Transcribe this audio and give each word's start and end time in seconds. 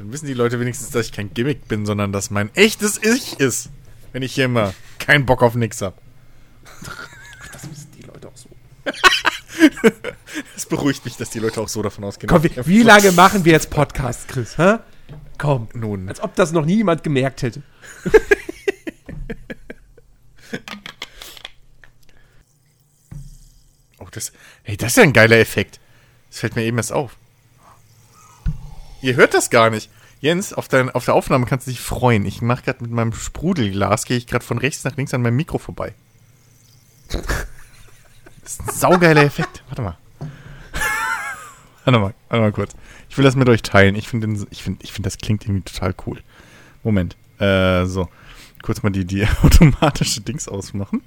Dann 0.00 0.12
wissen 0.14 0.26
die 0.26 0.32
Leute 0.32 0.58
wenigstens, 0.58 0.88
dass 0.88 1.04
ich 1.04 1.12
kein 1.12 1.34
Gimmick 1.34 1.68
bin, 1.68 1.84
sondern 1.84 2.10
dass 2.10 2.30
mein 2.30 2.48
echtes 2.54 2.96
Ich 3.02 3.38
ist. 3.38 3.68
Wenn 4.12 4.22
ich 4.22 4.32
hier 4.32 4.46
immer 4.46 4.72
keinen 4.98 5.26
Bock 5.26 5.42
auf 5.42 5.54
nix 5.54 5.82
hab. 5.82 6.00
Das 7.52 7.70
wissen 7.70 7.90
die 7.98 8.06
Leute 8.06 8.28
auch 8.28 8.36
so. 8.36 8.48
Es 10.56 10.64
beruhigt 10.64 11.04
mich, 11.04 11.18
dass 11.18 11.28
die 11.28 11.38
Leute 11.38 11.60
auch 11.60 11.68
so 11.68 11.82
davon 11.82 12.04
ausgehen. 12.04 12.30
Komm, 12.30 12.44
wie, 12.44 12.50
wie 12.64 12.82
lange 12.82 13.12
machen 13.12 13.44
wir 13.44 13.52
jetzt 13.52 13.68
Podcast, 13.68 14.26
Chris? 14.28 14.56
Hä? 14.56 14.78
Komm. 15.36 15.68
Nun. 15.74 16.08
Als 16.08 16.20
ob 16.20 16.34
das 16.34 16.52
noch 16.52 16.64
nie 16.64 16.76
jemand 16.76 17.02
gemerkt 17.02 17.42
hätte. 17.42 17.62
Oh, 23.98 24.06
das. 24.10 24.32
Hey, 24.62 24.78
das 24.78 24.92
ist 24.92 24.96
ja 24.96 25.02
ein 25.02 25.12
geiler 25.12 25.36
Effekt. 25.36 25.78
Das 26.30 26.40
fällt 26.40 26.56
mir 26.56 26.62
eben 26.62 26.78
erst 26.78 26.90
auf. 26.90 27.18
Ihr 29.02 29.16
hört 29.16 29.34
das 29.34 29.50
gar 29.50 29.70
nicht. 29.70 29.90
Jens, 30.20 30.52
auf, 30.52 30.68
dein, 30.68 30.90
auf 30.90 31.06
der 31.06 31.14
Aufnahme 31.14 31.46
kannst 31.46 31.66
du 31.66 31.70
dich 31.70 31.80
freuen. 31.80 32.26
Ich 32.26 32.42
mache 32.42 32.62
gerade 32.62 32.82
mit 32.82 32.90
meinem 32.90 33.12
Sprudelglas, 33.12 34.04
gehe 34.04 34.18
ich 34.18 34.26
gerade 34.26 34.44
von 34.44 34.58
rechts 34.58 34.84
nach 34.84 34.96
links 34.96 35.14
an 35.14 35.22
meinem 35.22 35.36
Mikro 35.36 35.58
vorbei. 35.58 35.94
Das 38.42 38.54
ist 38.54 38.62
ein 38.62 38.74
saugeiler 38.74 39.22
Effekt. 39.22 39.62
Warte 39.68 39.82
mal. 39.82 39.98
warte 41.84 41.98
mal, 42.00 42.14
warte 42.28 42.42
mal 42.42 42.50
kurz. 42.50 42.74
Ich 43.08 43.16
will 43.16 43.24
das 43.24 43.36
mit 43.36 43.48
euch 43.48 43.62
teilen. 43.62 43.94
Ich 43.94 44.08
finde, 44.08 44.46
ich 44.50 44.64
finde, 44.64 44.82
ich 44.82 44.92
finde, 44.92 45.06
das 45.06 45.18
klingt 45.18 45.44
irgendwie 45.44 45.62
total 45.70 45.94
cool. 46.06 46.20
Moment. 46.82 47.16
Äh, 47.38 47.84
so. 47.84 48.08
Kurz 48.62 48.82
mal 48.82 48.90
die, 48.90 49.04
die 49.04 49.24
automatische 49.44 50.22
Dings 50.22 50.48
ausmachen. 50.48 51.02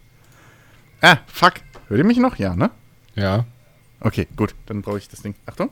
Ah, 1.01 1.17
fuck. 1.27 1.55
Hört 1.89 1.97
ihr 1.97 2.05
mich 2.05 2.17
noch? 2.17 2.37
Ja, 2.37 2.55
ne? 2.55 2.69
Ja. 3.15 3.45
Okay, 3.99 4.27
gut. 4.37 4.55
Dann 4.67 4.81
brauche 4.81 4.99
ich 4.99 5.09
das 5.09 5.21
Ding. 5.21 5.35
Achtung. 5.45 5.69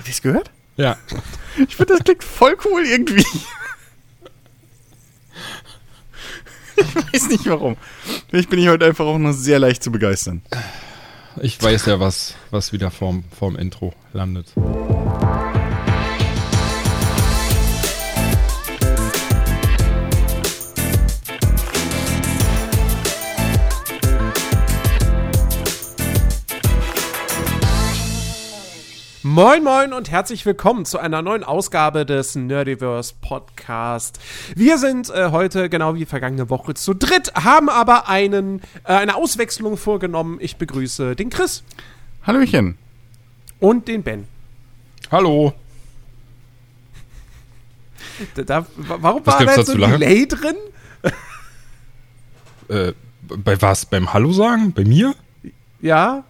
Habt 0.00 0.08
ihr 0.08 0.14
es 0.14 0.22
gehört? 0.22 0.50
Ja. 0.78 0.96
Ich 1.68 1.76
finde, 1.76 1.92
das 1.92 2.04
klingt 2.04 2.24
voll 2.24 2.56
cool 2.64 2.86
irgendwie. 2.86 3.22
Ich 6.74 6.96
weiß 6.96 7.28
nicht 7.28 7.44
warum. 7.44 7.76
Ich 8.32 8.48
bin 8.48 8.58
hier 8.58 8.70
heute 8.70 8.86
einfach 8.86 9.04
auch 9.04 9.18
nur 9.18 9.34
sehr 9.34 9.58
leicht 9.58 9.82
zu 9.82 9.92
begeistern. 9.92 10.40
Ich 11.42 11.62
weiß 11.62 11.84
ja, 11.84 12.00
was, 12.00 12.34
was 12.50 12.72
wieder 12.72 12.90
vorm, 12.90 13.24
vorm 13.38 13.56
Intro 13.56 13.92
landet. 14.14 14.54
Moin 29.32 29.62
Moin 29.62 29.92
und 29.92 30.10
herzlich 30.10 30.44
willkommen 30.44 30.84
zu 30.84 30.98
einer 30.98 31.22
neuen 31.22 31.44
Ausgabe 31.44 32.04
des 32.04 32.34
Nerdiverse 32.34 33.14
Podcast. 33.20 34.18
Wir 34.56 34.76
sind 34.76 35.08
äh, 35.08 35.30
heute 35.30 35.68
genau 35.68 35.94
wie 35.94 36.04
vergangene 36.04 36.50
Woche 36.50 36.74
zu 36.74 36.94
dritt, 36.94 37.32
haben 37.36 37.68
aber 37.68 38.08
einen, 38.08 38.60
äh, 38.82 38.94
eine 38.94 39.14
Auswechslung 39.14 39.76
vorgenommen. 39.76 40.38
Ich 40.40 40.56
begrüße 40.56 41.14
den 41.14 41.30
Chris 41.30 41.62
Hallöchen. 42.24 42.76
und 43.60 43.86
den 43.86 44.02
Ben. 44.02 44.26
Hallo. 45.12 45.52
Da, 48.34 48.42
da, 48.42 48.66
warum 48.76 49.24
Was 49.24 49.38
war 49.38 49.46
da 49.46 49.54
jetzt 49.54 49.66
so 49.66 49.74
ein? 49.74 49.92
Delay 49.92 50.26
drin? 50.26 50.56
Äh, 52.66 52.94
bei 53.22 53.62
was? 53.62 53.86
Beim 53.86 54.12
Hallo 54.12 54.32
sagen? 54.32 54.72
Bei 54.72 54.82
mir? 54.82 55.14
Ja. 55.80 56.24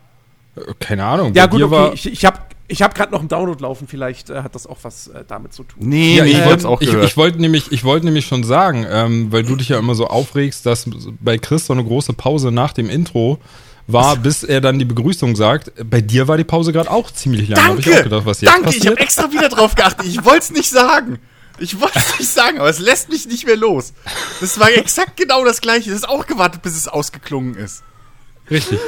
Äh, 0.54 0.74
keine 0.78 1.06
Ahnung. 1.06 1.32
Ja 1.32 1.46
gut, 1.46 1.62
okay. 1.62 1.92
ich 1.94 2.12
ich 2.12 2.24
habe 2.26 2.49
ich 2.70 2.82
hab 2.82 2.94
gerade 2.94 3.12
noch 3.12 3.20
einen 3.20 3.28
Download 3.28 3.60
laufen. 3.62 3.86
Vielleicht 3.88 4.30
äh, 4.30 4.42
hat 4.42 4.54
das 4.54 4.66
auch 4.66 4.78
was 4.82 5.08
äh, 5.08 5.24
damit 5.26 5.52
zu 5.52 5.64
tun. 5.64 5.82
Nee, 5.88 6.16
Ja, 6.16 6.24
nee, 6.24 6.30
ich 6.30 6.38
ich 6.38 6.44
wollte 6.44 6.68
auch 6.68 6.80
ich, 6.80 6.92
ich 6.92 7.16
wollte 7.16 7.40
nämlich, 7.40 7.72
ich 7.72 7.84
wollte 7.84 8.06
nämlich 8.06 8.26
schon 8.26 8.44
sagen, 8.44 8.86
ähm, 8.88 9.32
weil 9.32 9.42
du 9.42 9.56
dich 9.56 9.68
ja 9.68 9.78
immer 9.78 9.94
so 9.94 10.06
aufregst, 10.06 10.64
dass 10.66 10.88
bei 11.20 11.36
Chris 11.38 11.66
so 11.66 11.72
eine 11.72 11.84
große 11.84 12.12
Pause 12.12 12.50
nach 12.52 12.72
dem 12.72 12.88
Intro 12.88 13.38
war, 13.86 14.16
bis 14.16 14.44
er 14.44 14.60
dann 14.60 14.78
die 14.78 14.84
Begrüßung 14.84 15.34
sagt. 15.34 15.72
Bei 15.88 16.00
dir 16.00 16.28
war 16.28 16.36
die 16.36 16.44
Pause 16.44 16.72
gerade 16.72 16.90
auch 16.90 17.10
ziemlich 17.10 17.48
lang. 17.48 17.58
Hab 17.60 17.66
Danke! 17.74 17.90
ich 17.90 17.98
auch 17.98 18.02
gedacht, 18.04 18.26
was 18.26 18.40
jetzt 18.40 18.52
Danke, 18.52 18.68
ich 18.70 18.76
passiert? 18.76 18.94
habe 18.94 19.00
extra 19.00 19.32
wieder 19.32 19.48
drauf 19.48 19.74
geachtet. 19.74 20.06
Ich 20.06 20.24
wollte 20.24 20.38
es 20.38 20.50
nicht 20.52 20.70
sagen. 20.70 21.18
Ich 21.58 21.80
wollte 21.80 21.98
es 21.98 22.18
nicht 22.20 22.30
sagen, 22.30 22.60
aber 22.60 22.68
es 22.70 22.78
lässt 22.78 23.08
mich 23.10 23.26
nicht 23.26 23.46
mehr 23.46 23.56
los. 23.56 23.92
Das 24.40 24.60
war 24.60 24.70
exakt 24.70 25.16
genau 25.16 25.44
das 25.44 25.60
gleiche. 25.60 25.90
Das 25.90 25.98
ist 26.00 26.08
auch 26.08 26.26
gewartet, 26.26 26.62
bis 26.62 26.76
es 26.76 26.86
ausgeklungen 26.88 27.54
ist. 27.56 27.82
Richtig. 28.50 28.78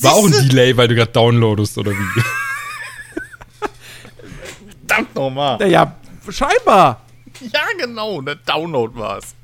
War 0.00 0.14
auch 0.14 0.26
ein? 0.26 0.32
Delay, 0.48 0.76
weil 0.76 0.88
du 0.88 0.96
gerade 0.96 1.12
downloadest 1.12 1.78
oder 1.78 1.92
wie? 1.92 2.20
Verdammt 4.94 5.14
nochmal. 5.16 5.58
Naja, 5.58 5.96
scheinbar. 6.28 7.00
Ja, 7.40 7.62
genau, 7.78 8.20
der 8.20 8.36
Download 8.36 8.96
war's. 8.96 9.34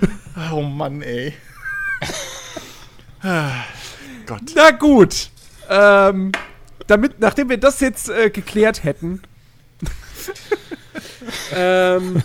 Oh 0.52 0.62
Mann, 0.62 1.00
ey. 1.02 1.32
Gott. 4.26 4.42
Na 4.56 4.70
gut. 4.72 5.30
Ähm, 5.68 6.32
damit, 6.88 7.20
nachdem 7.20 7.48
wir 7.50 7.56
das 7.56 7.78
jetzt 7.78 8.08
äh, 8.08 8.30
geklärt 8.30 8.82
hätten. 8.82 9.22
ähm, 11.54 12.20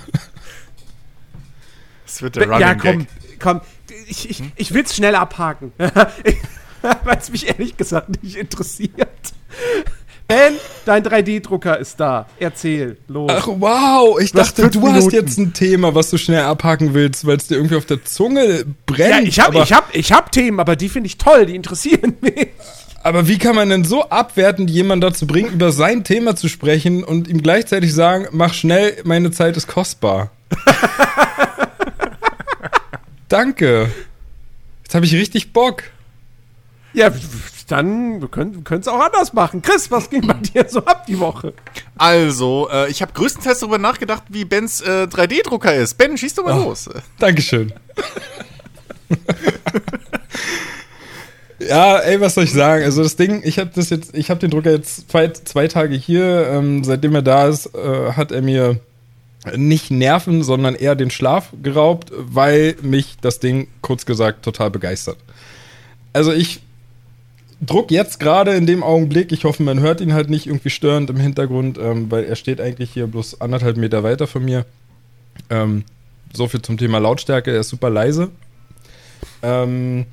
Das 2.04 2.22
wird 2.24 2.36
der 2.38 2.48
Running 2.48 2.62
ja, 2.62 2.74
komm, 2.74 2.98
Gag. 3.00 3.08
komm. 3.40 3.62
Ich, 4.08 4.28
ich, 4.28 4.44
ich 4.56 4.74
will's 4.74 4.96
schnell 4.96 5.14
abhaken. 5.14 5.72
Weil 5.78 7.18
es 7.18 7.30
mich 7.30 7.48
ehrlich 7.48 7.78
gesagt 7.78 8.24
nicht 8.24 8.38
interessiert. 8.38 9.34
Ben, 10.30 10.54
dein 10.86 11.04
3D-Drucker 11.04 11.80
ist 11.80 12.00
da. 12.00 12.28
Erzähl, 12.40 12.98
los. 13.08 13.32
Ach 13.34 13.48
wow, 13.48 14.20
ich 14.22 14.32
Du 14.32 14.38
hast 14.40 14.60
dachte, 14.60 14.70
du 14.70 14.88
hast 14.88 14.94
Minuten. 15.08 15.16
jetzt 15.16 15.40
ein 15.40 15.54
Thema, 15.54 15.96
was 15.96 16.12
du 16.12 16.18
schnell 16.20 16.42
abhaken 16.44 16.94
willst, 16.94 17.26
weil 17.26 17.38
es 17.38 17.48
dir 17.48 17.56
irgendwie 17.56 17.76
auf 17.76 17.86
der 17.86 18.06
Zunge 18.06 18.64
brennt. 18.86 19.10
ja, 19.10 19.20
ich 19.22 19.40
hab, 19.40 19.48
aber, 19.48 19.64
ich, 19.64 19.74
hab, 19.74 19.96
ich 19.96 20.12
hab 20.12 20.32
Themen, 20.32 20.60
aber 20.60 20.76
die 20.76 20.88
finde 20.88 21.08
ich 21.08 21.18
toll, 21.18 21.48
die 21.48 21.56
interessieren 21.56 22.16
mich. 22.22 22.50
aber 23.02 23.28
wie 23.28 23.40
kann 23.40 23.56
man 23.56 23.70
denn 23.70 23.84
so 23.86 24.04
abwertend 24.08 24.70
jemanden 24.70 25.02
dazu 25.02 25.26
bringen, 25.26 25.52
über 25.52 25.72
sein 25.72 26.04
Thema 26.04 26.36
zu 26.36 26.48
sprechen 26.48 27.04
und 27.04 27.28
ihm 27.28 27.42
gleichzeitig 27.42 27.92
sagen, 27.92 28.28
mach 28.32 28.54
schnell, 28.54 28.98
meine 29.06 29.32
Zeit 29.32 29.58
ist 29.58 29.66
kostbar? 29.68 30.30
Danke. 33.30 33.90
Jetzt 34.84 34.94
habe 34.94 35.06
ich 35.06 35.14
richtig 35.14 35.54
Bock. 35.54 35.84
Ja, 36.94 37.12
dann 37.72 38.22
wir 38.22 38.28
können 38.28 38.64
es 38.68 38.88
auch 38.88 39.00
anders 39.00 39.34
machen. 39.34 39.62
Chris, 39.62 39.90
was 39.92 40.10
ging 40.10 40.26
bei 40.28 40.34
dir 40.34 40.66
so 40.68 40.80
ab 40.86 41.06
die 41.08 41.20
Woche? 41.20 41.54
Also, 41.98 42.70
äh, 42.72 42.90
ich 42.90 43.02
habe 43.02 43.14
größtenteils 43.14 43.60
darüber 43.60 43.78
nachgedacht, 43.78 44.24
wie 44.30 44.46
Bens 44.46 44.82
äh, 44.82 45.04
3D-Drucker 45.10 45.74
ist. 45.76 45.98
Ben, 45.98 46.18
schieß 46.18 46.36
doch 46.36 46.46
mal 46.46 46.60
Oh. 46.60 46.64
los. 46.70 46.90
Dankeschön. 47.20 47.74
ja, 51.60 51.98
ey, 52.00 52.22
was 52.22 52.36
soll 52.36 52.46
ich 52.46 52.54
sagen? 52.54 52.84
Also 52.84 53.04
das 53.04 53.16
Ding, 53.16 53.42
ich 53.44 53.60
habe 53.60 53.72
das 53.76 53.90
jetzt, 53.90 54.16
ich 54.16 54.30
habe 54.30 54.40
den 54.40 54.50
Drucker 54.52 54.72
jetzt 54.72 55.10
zwei, 55.10 55.28
zwei 55.30 55.68
Tage 55.68 55.96
hier. 55.96 56.48
Ähm, 56.52 56.84
seitdem 56.84 57.16
er 57.16 57.22
da 57.22 57.48
ist, 57.48 57.68
äh, 57.76 58.14
hat 58.14 58.32
er 58.32 58.42
mir 58.42 58.80
nicht 59.56 59.90
Nerven, 59.92 60.44
sondern 60.44 60.76
eher 60.76 60.96
den 60.96 61.12
Schlaf 61.12 61.50
geraubt, 61.64 62.12
weil 62.16 62.76
mich 62.82 63.18
das 63.22 63.40
Ding, 63.40 63.68
kurz 63.82 64.06
gesagt, 64.06 64.44
total 64.44 64.70
begeistert. 64.70 65.18
Also 66.14 66.32
ich 66.34 66.62
druck 67.62 67.92
jetzt 67.92 68.20
gerade 68.20 68.56
in 68.56 68.66
dem 68.66 68.84
Augenblick, 68.84 69.32
ich 69.32 69.44
hoffe, 69.44 69.64
man 69.64 69.80
hört 69.80 70.02
ihn 70.02 70.14
halt 70.14 70.30
nicht 70.30 70.48
irgendwie 70.48 70.70
störend 70.70 71.10
im 71.10 71.18
Hintergrund, 71.18 71.78
ähm, 71.78 72.10
weil 72.10 72.24
er 72.24 72.36
steht 72.36 72.62
eigentlich 72.62 72.92
hier 72.92 73.08
bloß 73.08 73.42
anderthalb 73.42 73.78
Meter 73.78 74.04
weiter 74.04 74.28
von 74.28 74.44
mir. 74.44 74.66
Ähm, 75.50 75.84
so 76.34 76.48
viel 76.48 76.62
zum 76.62 76.78
Thema 76.78 77.00
Lautstärke, 77.00 77.52
er 77.52 77.62
ist 77.62 77.70
super 77.70 77.90
leise. 77.90 78.30
Ähm, 79.42 80.06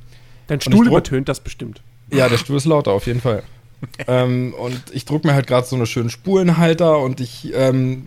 Dein 0.46 0.60
Stuhl 0.60 0.86
übertönt 0.86 1.28
das 1.28 1.40
bestimmt. 1.40 1.82
ja, 2.10 2.28
der 2.28 2.38
Stuhl 2.38 2.56
ist 2.56 2.64
lauter, 2.64 2.92
auf 2.92 3.06
jeden 3.06 3.20
Fall. 3.20 3.42
ähm, 4.06 4.54
und 4.54 4.81
ich 4.92 5.04
druck 5.04 5.25
mir 5.25 5.34
halt 5.34 5.46
gerade 5.46 5.66
so 5.66 5.76
eine 5.76 5.87
schönen 5.87 6.10
Spulenhalter 6.10 6.99
und 6.99 7.20
ich, 7.20 7.52
ähm, 7.54 8.06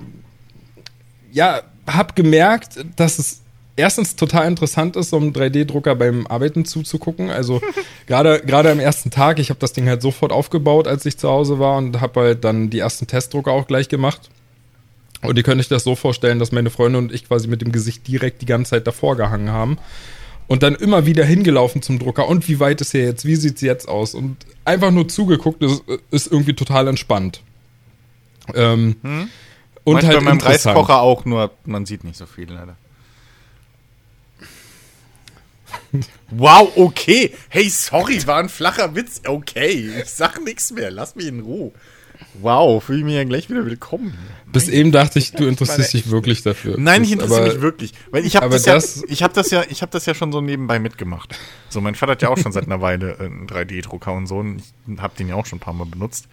ja, 1.31 1.61
hab 1.85 2.15
gemerkt, 2.15 2.83
dass 2.95 3.19
es 3.19 3.41
erstens 3.79 4.15
total 4.15 4.47
interessant 4.47 4.95
ist, 4.95 5.09
so 5.09 5.17
einem 5.17 5.31
3D-Drucker 5.31 5.95
beim 5.95 6.27
Arbeiten 6.27 6.65
zuzugucken. 6.65 7.29
Also 7.29 7.61
gerade 8.07 8.41
gerade 8.45 8.71
am 8.71 8.79
ersten 8.79 9.09
Tag, 9.09 9.39
ich 9.39 9.49
habe 9.49 9.59
das 9.59 9.73
Ding 9.73 9.87
halt 9.87 10.01
sofort 10.01 10.31
aufgebaut, 10.31 10.87
als 10.87 11.05
ich 11.05 11.17
zu 11.17 11.29
Hause 11.29 11.59
war 11.59 11.77
und 11.77 11.99
habe 12.01 12.19
halt 12.19 12.43
dann 12.43 12.69
die 12.69 12.79
ersten 12.79 13.07
Testdrucker 13.07 13.51
auch 13.51 13.67
gleich 13.67 13.89
gemacht. 13.89 14.29
Und 15.21 15.37
ihr 15.37 15.43
könnt 15.43 15.59
euch 15.59 15.67
das 15.67 15.83
so 15.83 15.95
vorstellen, 15.95 16.39
dass 16.39 16.51
meine 16.51 16.69
Freunde 16.69 16.99
und 16.99 17.11
ich 17.11 17.27
quasi 17.27 17.47
mit 17.47 17.61
dem 17.61 17.71
Gesicht 17.71 18.07
direkt 18.07 18.41
die 18.41 18.45
ganze 18.45 18.71
Zeit 18.71 18.87
davor 18.87 19.17
gehangen 19.17 19.49
haben. 19.49 19.77
Und 20.47 20.63
dann 20.63 20.75
immer 20.75 21.05
wieder 21.05 21.25
hingelaufen 21.25 21.81
zum 21.81 21.99
Drucker. 21.99 22.27
Und 22.27 22.47
wie 22.47 22.59
weit 22.59 22.81
ist 22.81 22.95
er 22.95 23.03
jetzt? 23.03 23.25
Wie 23.25 23.35
sieht's 23.35 23.61
jetzt 23.61 23.87
aus? 23.87 24.15
Und 24.15 24.37
einfach 24.65 24.91
nur 24.91 25.07
zugeguckt, 25.07 25.61
ist, 25.61 25.83
ist 26.09 26.31
irgendwie 26.31 26.53
total 26.53 26.87
entspannt. 26.87 27.41
Ähm, 28.55 28.95
Und 29.83 29.93
Manchmal 29.93 30.15
halt 30.15 30.25
bei 30.25 30.31
meinem. 30.31 30.39
Reiskocher 30.39 31.01
auch, 31.01 31.25
nur 31.25 31.51
man 31.65 31.85
sieht 31.85 32.03
nicht 32.03 32.17
so 32.17 32.25
viel 32.25 32.51
leider. 32.51 32.77
Wow, 36.29 36.71
okay. 36.75 37.33
Hey, 37.49 37.69
sorry, 37.69 38.25
war 38.27 38.39
ein 38.39 38.49
flacher 38.49 38.95
Witz. 38.95 39.21
Okay, 39.25 39.91
ich 40.01 40.09
sag 40.09 40.43
nichts 40.43 40.71
mehr. 40.71 40.91
Lass 40.91 41.15
mich 41.15 41.27
in 41.27 41.39
Ruhe. 41.39 41.71
Wow, 42.41 42.83
fühle 42.83 42.99
ich 42.99 43.05
mich 43.05 43.15
ja 43.15 43.23
gleich 43.23 43.49
wieder 43.49 43.65
willkommen. 43.65 44.13
Bis 44.51 44.67
eben 44.67 44.91
dachte 44.91 45.19
ich, 45.19 45.31
du 45.31 45.45
interessierst 45.45 45.93
dich 45.93 46.11
wirklich 46.11 46.41
dafür. 46.43 46.75
Nein, 46.77 47.03
ich 47.03 47.11
interessiere 47.11 47.47
mich 47.47 47.61
wirklich, 47.61 47.93
weil 48.11 48.25
ich 48.25 48.35
habe 48.35 48.49
das, 48.49 48.65
ja, 48.65 48.77
ich 49.07 49.23
habe 49.23 49.33
das 49.33 49.51
ja, 49.51 49.63
ich 49.69 49.81
habe 49.81 49.91
das 49.91 50.05
ja 50.05 50.13
schon 50.13 50.31
so 50.31 50.41
nebenbei 50.41 50.79
mitgemacht. 50.79 51.37
So, 51.69 51.81
mein 51.81 51.95
Vater 51.95 52.13
hat 52.13 52.21
ja 52.21 52.29
auch 52.29 52.37
schon 52.37 52.51
seit 52.51 52.65
einer 52.65 52.81
Weile 52.81 53.19
einen 53.19 53.47
3D-Drucker 53.47 54.13
und 54.13 54.27
so, 54.27 54.37
und 54.37 54.61
ich 54.61 54.99
habe 54.99 55.15
den 55.17 55.29
ja 55.29 55.35
auch 55.35 55.45
schon 55.45 55.57
ein 55.57 55.61
paar 55.61 55.73
Mal 55.73 55.85
benutzt. 55.85 56.27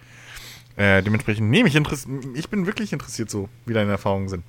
Äh, 0.75 1.01
dementsprechend, 1.03 1.49
nee, 1.49 1.63
mich 1.63 1.75
ich 1.75 2.49
bin 2.49 2.65
wirklich 2.65 2.93
interessiert, 2.93 3.29
so 3.29 3.49
wie 3.65 3.73
deine 3.73 3.91
Erfahrungen 3.91 4.29
sind. 4.29 4.43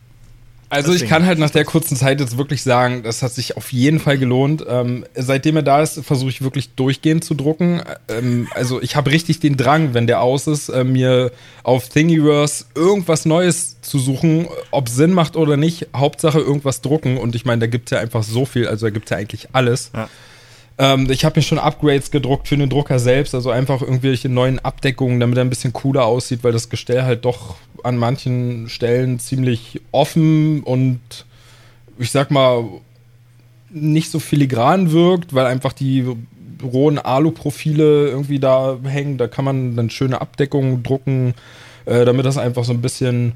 Also 0.70 0.93
ich 0.93 1.00
Deswegen. 1.00 1.11
kann 1.11 1.26
halt 1.26 1.38
nach 1.38 1.50
der 1.50 1.65
kurzen 1.65 1.97
Zeit 1.97 2.20
jetzt 2.20 2.37
wirklich 2.37 2.62
sagen, 2.62 3.03
das 3.03 3.23
hat 3.23 3.32
sich 3.32 3.56
auf 3.56 3.73
jeden 3.73 4.00
Fall 4.00 4.19
gelohnt. 4.19 4.65
Ähm, 4.69 5.06
seitdem 5.15 5.56
er 5.56 5.62
da 5.62 5.82
ist, 5.82 6.05
versuche 6.05 6.29
ich 6.29 6.43
wirklich 6.43 6.75
durchgehend 6.75 7.25
zu 7.25 7.35
drucken. 7.35 7.81
Ähm, 8.09 8.49
also 8.55 8.82
ich 8.82 8.94
habe 8.94 9.11
richtig 9.11 9.41
den 9.41 9.56
Drang, 9.56 9.94
wenn 9.94 10.06
der 10.06 10.20
aus 10.20 10.47
ist, 10.47 10.69
äh, 10.69 10.85
mir 10.85 11.32
auf 11.62 11.88
Thingiverse 11.88 12.67
irgendwas 12.75 13.25
Neues 13.25 13.81
zu 13.81 13.99
suchen, 13.99 14.49
ob 14.70 14.91
Sinn 14.91 15.15
macht 15.15 15.37
oder 15.37 15.56
nicht. 15.56 15.88
Hauptsache 15.97 16.38
irgendwas 16.38 16.82
drucken. 16.82 17.17
Und 17.17 17.35
ich 17.35 17.47
meine, 17.47 17.61
da 17.61 17.67
gibt 17.67 17.91
es 17.91 17.97
ja 17.97 18.00
einfach 18.00 18.23
so 18.23 18.44
viel, 18.44 18.69
also 18.69 18.87
da 18.87 18.91
gibt 18.91 19.06
es 19.06 19.11
ja 19.11 19.17
eigentlich 19.17 19.49
alles. 19.53 19.91
Ja. 19.94 20.09
Ähm, 20.78 21.10
ich 21.10 21.25
habe 21.25 21.38
mir 21.38 21.42
schon 21.42 21.58
Upgrades 21.58 22.10
gedruckt 22.10 22.48
für 22.48 22.56
den 22.56 22.70
Drucker 22.70 22.98
selbst, 22.98 23.34
also 23.34 23.50
einfach 23.50 23.82
irgendwelche 23.82 24.28
neuen 24.28 24.58
Abdeckungen, 24.60 25.19
damit 25.19 25.36
er 25.36 25.44
ein 25.44 25.50
bisschen 25.50 25.72
cooler 25.72 26.04
aussieht, 26.04 26.44
weil 26.44 26.52
das 26.52 26.70
Gestell 26.70 27.02
halt 27.02 27.25
doch 27.25 27.56
an 27.82 27.96
manchen 27.96 28.69
Stellen 28.69 29.19
ziemlich 29.19 29.80
offen 29.90 30.62
und 30.62 31.00
ich 31.98 32.10
sag 32.10 32.30
mal 32.30 32.64
nicht 33.70 34.10
so 34.10 34.20
filigran 34.20 34.92
wirkt, 34.92 35.34
weil 35.34 35.46
einfach 35.46 35.72
die 35.72 36.06
rohen 36.62 36.98
Alu-Profile 36.98 38.08
irgendwie 38.08 38.38
da 38.38 38.78
hängen. 38.84 39.19
Da 39.19 39.28
kann 39.28 39.44
man 39.44 39.76
dann 39.76 39.90
schöne 39.90 40.20
Abdeckungen 40.20 40.82
drucken, 40.82 41.34
äh, 41.86 42.04
damit 42.04 42.25
das 42.25 42.38
einfach 42.38 42.64
so 42.64 42.72
ein 42.72 42.80
bisschen 42.80 43.32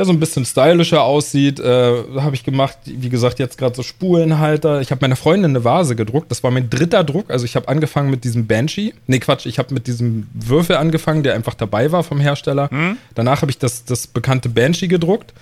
ja, 0.00 0.06
so 0.06 0.12
ein 0.12 0.18
bisschen 0.18 0.46
stylischer 0.46 1.02
aussieht. 1.02 1.60
Äh, 1.60 2.02
habe 2.16 2.34
ich 2.34 2.42
gemacht, 2.42 2.78
wie 2.86 3.10
gesagt, 3.10 3.38
jetzt 3.38 3.58
gerade 3.58 3.76
so 3.76 3.82
Spulenhalter. 3.82 4.80
Ich 4.80 4.90
habe 4.90 5.00
meiner 5.02 5.16
Freundin 5.16 5.50
eine 5.50 5.62
Vase 5.62 5.94
gedruckt. 5.94 6.30
Das 6.30 6.42
war 6.42 6.50
mein 6.50 6.70
dritter 6.70 7.04
Druck. 7.04 7.30
Also 7.30 7.44
ich 7.44 7.54
habe 7.54 7.68
angefangen 7.68 8.10
mit 8.10 8.24
diesem 8.24 8.46
Banshee. 8.46 8.94
Nee, 9.06 9.18
Quatsch, 9.18 9.44
ich 9.44 9.58
habe 9.58 9.74
mit 9.74 9.86
diesem 9.86 10.26
Würfel 10.32 10.76
angefangen, 10.76 11.22
der 11.22 11.34
einfach 11.34 11.52
dabei 11.52 11.92
war 11.92 12.02
vom 12.02 12.18
Hersteller. 12.18 12.70
Danach 13.14 13.42
habe 13.42 13.50
ich 13.50 13.58
das, 13.58 13.84
das 13.84 14.06
bekannte 14.06 14.48
Banshee 14.48 14.88
gedruckt. 14.88 15.34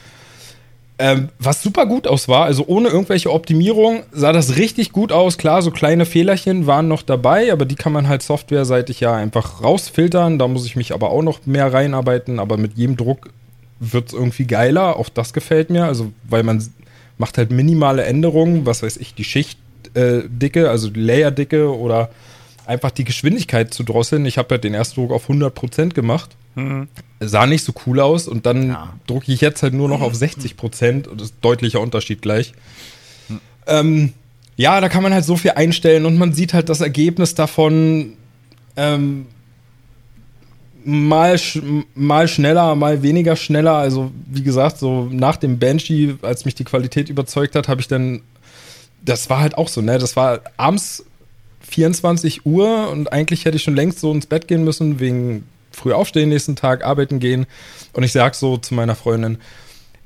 Ähm, 1.00 1.28
was 1.38 1.62
super 1.62 1.86
gut 1.86 2.08
aus 2.08 2.26
war, 2.26 2.46
also 2.46 2.64
ohne 2.66 2.88
irgendwelche 2.88 3.32
Optimierung, 3.32 4.02
sah 4.10 4.32
das 4.32 4.56
richtig 4.56 4.90
gut 4.90 5.12
aus. 5.12 5.38
Klar, 5.38 5.62
so 5.62 5.70
kleine 5.70 6.04
Fehlerchen 6.04 6.66
waren 6.66 6.88
noch 6.88 7.02
dabei, 7.02 7.52
aber 7.52 7.66
die 7.66 7.76
kann 7.76 7.92
man 7.92 8.08
halt 8.08 8.24
softwareseitig 8.24 8.98
ja 8.98 9.14
einfach 9.14 9.62
rausfiltern. 9.62 10.40
Da 10.40 10.48
muss 10.48 10.66
ich 10.66 10.74
mich 10.74 10.92
aber 10.92 11.10
auch 11.10 11.22
noch 11.22 11.46
mehr 11.46 11.72
reinarbeiten. 11.72 12.40
Aber 12.40 12.56
mit 12.56 12.76
jedem 12.76 12.96
Druck 12.96 13.30
wird 13.80 14.08
es 14.08 14.14
irgendwie 14.14 14.44
geiler. 14.46 14.96
Auch 14.96 15.08
das 15.08 15.32
gefällt 15.32 15.70
mir. 15.70 15.84
Also, 15.84 16.12
weil 16.28 16.42
man 16.42 16.62
macht 17.18 17.38
halt 17.38 17.50
minimale 17.50 18.04
Änderungen, 18.04 18.66
was 18.66 18.82
weiß 18.82 18.96
ich, 18.98 19.14
die 19.14 19.24
Schichtdicke, 19.24 20.64
äh, 20.64 20.68
also 20.68 20.90
die 20.90 21.00
Layerdicke 21.00 21.76
oder 21.76 22.10
einfach 22.66 22.90
die 22.90 23.04
Geschwindigkeit 23.04 23.72
zu 23.72 23.82
drosseln. 23.82 24.26
Ich 24.26 24.36
habe 24.38 24.50
halt 24.50 24.64
den 24.64 24.74
ersten 24.74 25.00
Druck 25.00 25.12
auf 25.12 25.28
100% 25.28 25.94
gemacht. 25.94 26.30
Sah 27.20 27.46
nicht 27.46 27.62
so 27.64 27.72
cool 27.86 28.00
aus 28.00 28.26
und 28.26 28.44
dann 28.44 28.70
Ja. 28.70 28.94
drucke 29.06 29.30
ich 29.32 29.40
jetzt 29.40 29.62
halt 29.62 29.74
nur 29.74 29.88
noch 29.88 30.00
auf 30.00 30.12
60% 30.14 31.06
und 31.06 31.20
das 31.20 31.28
ist 31.30 31.36
deutlicher 31.40 31.80
Unterschied 31.80 32.20
gleich. 32.20 32.52
Ähm, 33.68 34.12
ja, 34.56 34.80
da 34.80 34.88
kann 34.88 35.04
man 35.04 35.14
halt 35.14 35.24
so 35.24 35.36
viel 35.36 35.52
einstellen 35.52 36.04
und 36.04 36.18
man 36.18 36.32
sieht 36.32 36.54
halt 36.54 36.68
das 36.68 36.80
Ergebnis 36.80 37.34
davon 37.36 38.14
ähm, 38.76 39.26
mal, 40.84 41.38
sch 41.38 41.60
mal 41.94 42.28
schneller, 42.28 42.74
mal 42.74 43.02
weniger 43.02 43.36
schneller. 43.36 43.74
Also, 43.74 44.10
wie 44.26 44.42
gesagt, 44.42 44.78
so 44.78 45.08
nach 45.10 45.36
dem 45.36 45.58
Banshee, 45.58 46.16
als 46.22 46.44
mich 46.44 46.54
die 46.54 46.64
Qualität 46.64 47.08
überzeugt 47.08 47.54
hat, 47.54 47.68
habe 47.68 47.80
ich 47.80 47.88
dann. 47.88 48.22
Das 49.04 49.30
war 49.30 49.40
halt 49.40 49.56
auch 49.56 49.68
so, 49.68 49.80
ne? 49.80 49.98
Das 49.98 50.16
war 50.16 50.40
abends 50.56 51.04
24 51.60 52.46
Uhr 52.46 52.90
und 52.90 53.12
eigentlich 53.12 53.44
hätte 53.44 53.56
ich 53.56 53.62
schon 53.62 53.76
längst 53.76 54.00
so 54.00 54.12
ins 54.12 54.26
Bett 54.26 54.48
gehen 54.48 54.64
müssen, 54.64 55.00
wegen 55.00 55.44
früh 55.70 55.92
aufstehen, 55.92 56.28
nächsten 56.28 56.56
Tag 56.56 56.84
arbeiten 56.84 57.20
gehen. 57.20 57.46
Und 57.92 58.02
ich 58.02 58.12
sag 58.12 58.34
so 58.34 58.56
zu 58.56 58.74
meiner 58.74 58.94
Freundin, 58.94 59.38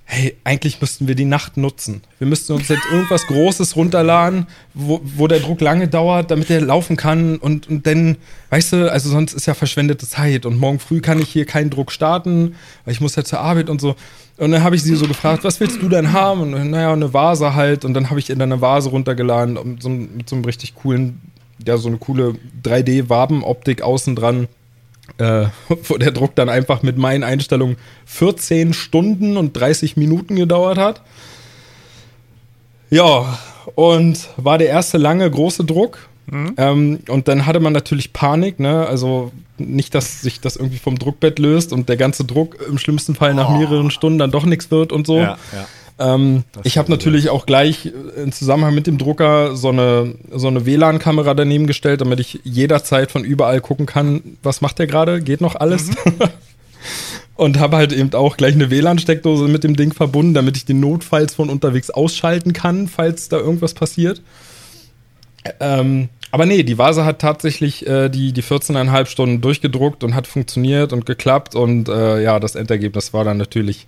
hey, 0.04 0.36
eigentlich 0.44 0.80
müssten 0.80 1.08
wir 1.08 1.14
die 1.14 1.24
Nacht 1.24 1.56
nutzen. 1.56 2.02
Wir 2.18 2.26
müssten 2.26 2.52
uns 2.52 2.68
jetzt 2.68 2.84
irgendwas 2.90 3.26
Großes 3.26 3.76
runterladen, 3.76 4.46
wo, 4.74 5.00
wo 5.02 5.26
der 5.26 5.40
Druck 5.40 5.60
lange 5.60 5.88
dauert, 5.88 6.30
damit 6.30 6.48
der 6.48 6.60
laufen 6.60 6.96
kann. 6.96 7.36
Und, 7.36 7.68
und 7.68 7.86
dann, 7.86 8.18
weißt 8.50 8.72
du, 8.74 8.92
also 8.92 9.08
sonst 9.08 9.32
ist 9.32 9.46
ja 9.46 9.54
verschwendete 9.54 10.06
Zeit. 10.06 10.44
Und 10.44 10.58
morgen 10.58 10.78
früh 10.78 11.00
kann 11.00 11.18
ich 11.18 11.28
hier 11.28 11.46
keinen 11.46 11.70
Druck 11.70 11.92
starten, 11.92 12.56
weil 12.84 12.92
ich 12.92 13.00
muss 13.00 13.16
ja 13.16 13.24
zur 13.24 13.40
Arbeit 13.40 13.70
und 13.70 13.80
so. 13.80 13.94
Und 14.36 14.50
dann 14.50 14.62
habe 14.62 14.76
ich 14.76 14.82
sie 14.82 14.96
so 14.96 15.06
gefragt, 15.06 15.44
was 15.44 15.60
willst 15.60 15.80
du 15.80 15.88
denn 15.88 16.12
haben? 16.12 16.40
Und 16.40 16.70
naja, 16.70 16.92
eine 16.92 17.14
Vase 17.14 17.54
halt. 17.54 17.84
Und 17.84 17.94
dann 17.94 18.10
habe 18.10 18.20
ich 18.20 18.28
ihr 18.28 18.36
dann 18.36 18.52
eine 18.52 18.60
Vase 18.60 18.90
runtergeladen 18.90 19.56
um 19.56 19.80
so, 19.80 19.88
mit 19.88 20.28
so 20.28 20.36
einem 20.36 20.44
richtig 20.44 20.74
coolen, 20.74 21.20
ja, 21.64 21.76
so 21.76 21.88
eine 21.88 21.98
coole 21.98 22.34
3D-Wabenoptik 22.64 23.82
außen 23.82 24.16
dran 24.16 24.48
äh, 25.18 25.46
wo 25.84 25.96
der 25.98 26.10
Druck 26.12 26.34
dann 26.34 26.48
einfach 26.48 26.82
mit 26.82 26.96
meinen 26.98 27.24
Einstellungen 27.24 27.76
14 28.06 28.72
Stunden 28.74 29.36
und 29.36 29.52
30 29.56 29.96
Minuten 29.96 30.36
gedauert 30.36 30.78
hat. 30.78 31.02
Ja, 32.90 33.38
und 33.74 34.28
war 34.36 34.58
der 34.58 34.68
erste 34.68 34.98
lange 34.98 35.30
große 35.30 35.64
Druck. 35.64 36.08
Ähm, 36.56 37.00
und 37.08 37.28
dann 37.28 37.46
hatte 37.46 37.60
man 37.60 37.72
natürlich 37.72 38.12
Panik, 38.12 38.58
ne? 38.60 38.86
Also 38.86 39.32
nicht, 39.58 39.94
dass 39.94 40.22
sich 40.22 40.40
das 40.40 40.56
irgendwie 40.56 40.78
vom 40.78 40.98
Druckbett 40.98 41.38
löst 41.38 41.72
und 41.72 41.88
der 41.88 41.96
ganze 41.96 42.24
Druck 42.24 42.56
im 42.66 42.78
schlimmsten 42.78 43.14
Fall 43.14 43.34
nach 43.34 43.50
Oh. 43.50 43.58
mehreren 43.58 43.90
Stunden 43.90 44.18
dann 44.18 44.30
doch 44.30 44.44
nichts 44.46 44.70
wird 44.70 44.92
und 44.92 45.06
so. 45.06 45.18
ja. 45.18 45.36
Ähm, 45.98 46.44
ich 46.64 46.78
habe 46.78 46.90
natürlich 46.90 47.28
auch 47.28 47.46
gleich 47.46 47.86
äh, 47.86 48.22
im 48.22 48.32
Zusammenhang 48.32 48.74
mit 48.74 48.86
dem 48.86 48.98
Drucker 48.98 49.56
so 49.56 49.68
eine, 49.68 50.14
so 50.32 50.48
eine 50.48 50.66
WLAN-Kamera 50.66 51.34
daneben 51.34 51.66
gestellt, 51.66 52.00
damit 52.00 52.20
ich 52.20 52.40
jederzeit 52.44 53.10
von 53.12 53.24
überall 53.24 53.60
gucken 53.60 53.86
kann, 53.86 54.22
was 54.42 54.60
macht 54.60 54.78
der 54.78 54.86
gerade, 54.86 55.20
geht 55.22 55.40
noch 55.40 55.56
alles. 55.56 55.90
Und 57.34 57.58
habe 57.58 57.76
halt 57.76 57.92
eben 57.92 58.12
auch 58.14 58.36
gleich 58.36 58.54
eine 58.54 58.70
WLAN-Steckdose 58.70 59.48
mit 59.48 59.64
dem 59.64 59.74
Ding 59.74 59.92
verbunden, 59.92 60.34
damit 60.34 60.56
ich 60.56 60.64
den 60.64 60.80
notfalls 60.80 61.34
von 61.34 61.48
unterwegs 61.48 61.90
ausschalten 61.90 62.52
kann, 62.52 62.88
falls 62.88 63.28
da 63.28 63.38
irgendwas 63.38 63.74
passiert. 63.74 64.20
Ähm, 65.58 66.08
aber 66.30 66.46
nee, 66.46 66.62
die 66.62 66.78
Vase 66.78 67.04
hat 67.04 67.20
tatsächlich 67.20 67.86
äh, 67.86 68.08
die, 68.08 68.32
die 68.32 68.42
14,5 68.42 69.06
Stunden 69.06 69.40
durchgedruckt 69.40 70.02
und 70.02 70.14
hat 70.14 70.26
funktioniert 70.26 70.92
und 70.92 71.04
geklappt. 71.04 71.54
Und 71.54 71.88
äh, 71.88 72.22
ja, 72.22 72.40
das 72.40 72.54
Endergebnis 72.54 73.12
war 73.12 73.24
dann 73.24 73.36
natürlich, 73.36 73.86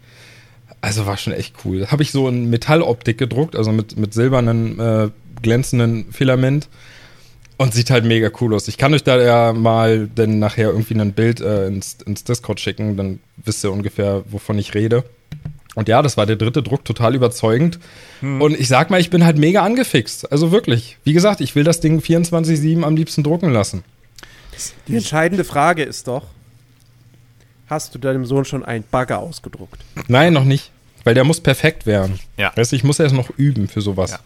also 0.85 1.07
war 1.07 1.17
schon 1.17 1.33
echt 1.33 1.55
cool. 1.65 1.87
Habe 1.91 2.03
ich 2.03 2.13
so 2.13 2.29
in 2.29 2.51
Metalloptik 2.51 3.17
gedruckt, 3.17 3.57
also 3.57 3.73
mit, 3.73 3.97
mit 3.97 4.13
silbernen, 4.13 4.79
äh, 4.79 5.09
glänzenden 5.41 6.13
Filament. 6.13 6.69
Und 7.57 7.73
sieht 7.73 7.91
halt 7.91 8.05
mega 8.05 8.31
cool 8.41 8.53
aus. 8.53 8.67
Ich 8.69 8.79
kann 8.79 8.93
euch 8.95 9.05
da 9.05 9.17
ja 9.21 9.53
mal 9.53 10.09
dann 10.13 10.41
nachher 10.41 10.71
irgendwie 10.71 11.01
ein 11.01 11.13
Bild 11.13 11.41
äh, 11.41 11.69
ins, 11.69 11.99
ins 12.05 12.25
Discord 12.25 12.61
schicken, 12.61 12.97
dann 12.97 13.21
wisst 13.37 13.65
ihr 13.65 13.73
ungefähr, 13.73 14.25
wovon 14.29 14.59
ich 14.59 14.75
rede. 14.75 15.05
Und 15.77 15.89
ja, 15.89 16.03
das 16.03 16.17
war 16.17 16.27
der 16.27 16.37
dritte 16.37 16.63
Druck, 16.63 16.85
total 16.85 17.15
überzeugend. 17.15 17.79
Und 18.23 18.59
ich 18.59 18.69
sag 18.69 18.91
mal, 18.91 19.01
ich 19.01 19.11
bin 19.11 19.25
halt 19.25 19.39
mega 19.39 19.63
angefixt. 19.63 20.31
Also 20.31 20.53
wirklich. 20.53 20.99
Wie 21.05 21.13
gesagt, 21.13 21.41
ich 21.41 21.55
will 21.55 21.65
das 21.65 21.81
Ding 21.81 22.01
24-7 22.01 22.83
am 22.83 22.97
liebsten 22.97 23.23
drucken 23.23 23.53
lassen. 23.53 23.85
Die 24.87 24.97
entscheidende 24.97 25.45
Frage 25.45 25.83
ist 25.83 26.07
doch, 26.07 26.27
hast 27.67 27.95
du 27.95 27.99
deinem 27.99 28.25
Sohn 28.25 28.45
schon 28.45 28.65
einen 28.65 28.85
Bagger 28.89 29.19
ausgedruckt? 29.19 29.81
Nein, 30.09 30.33
noch 30.33 30.45
nicht. 30.45 30.71
Weil 31.05 31.15
der 31.15 31.25
muss 31.25 31.41
perfekt 31.41 31.87
werden. 31.87 32.19
Ja. 32.37 32.53
Weißt 32.57 32.73
du, 32.73 32.77
ich 32.77 32.85
muss 32.85 32.99
erst 32.99 33.15
noch 33.15 33.31
üben 33.37 33.69
für 33.69 33.81
sowas. 33.81 34.13
Ja. 34.13 34.19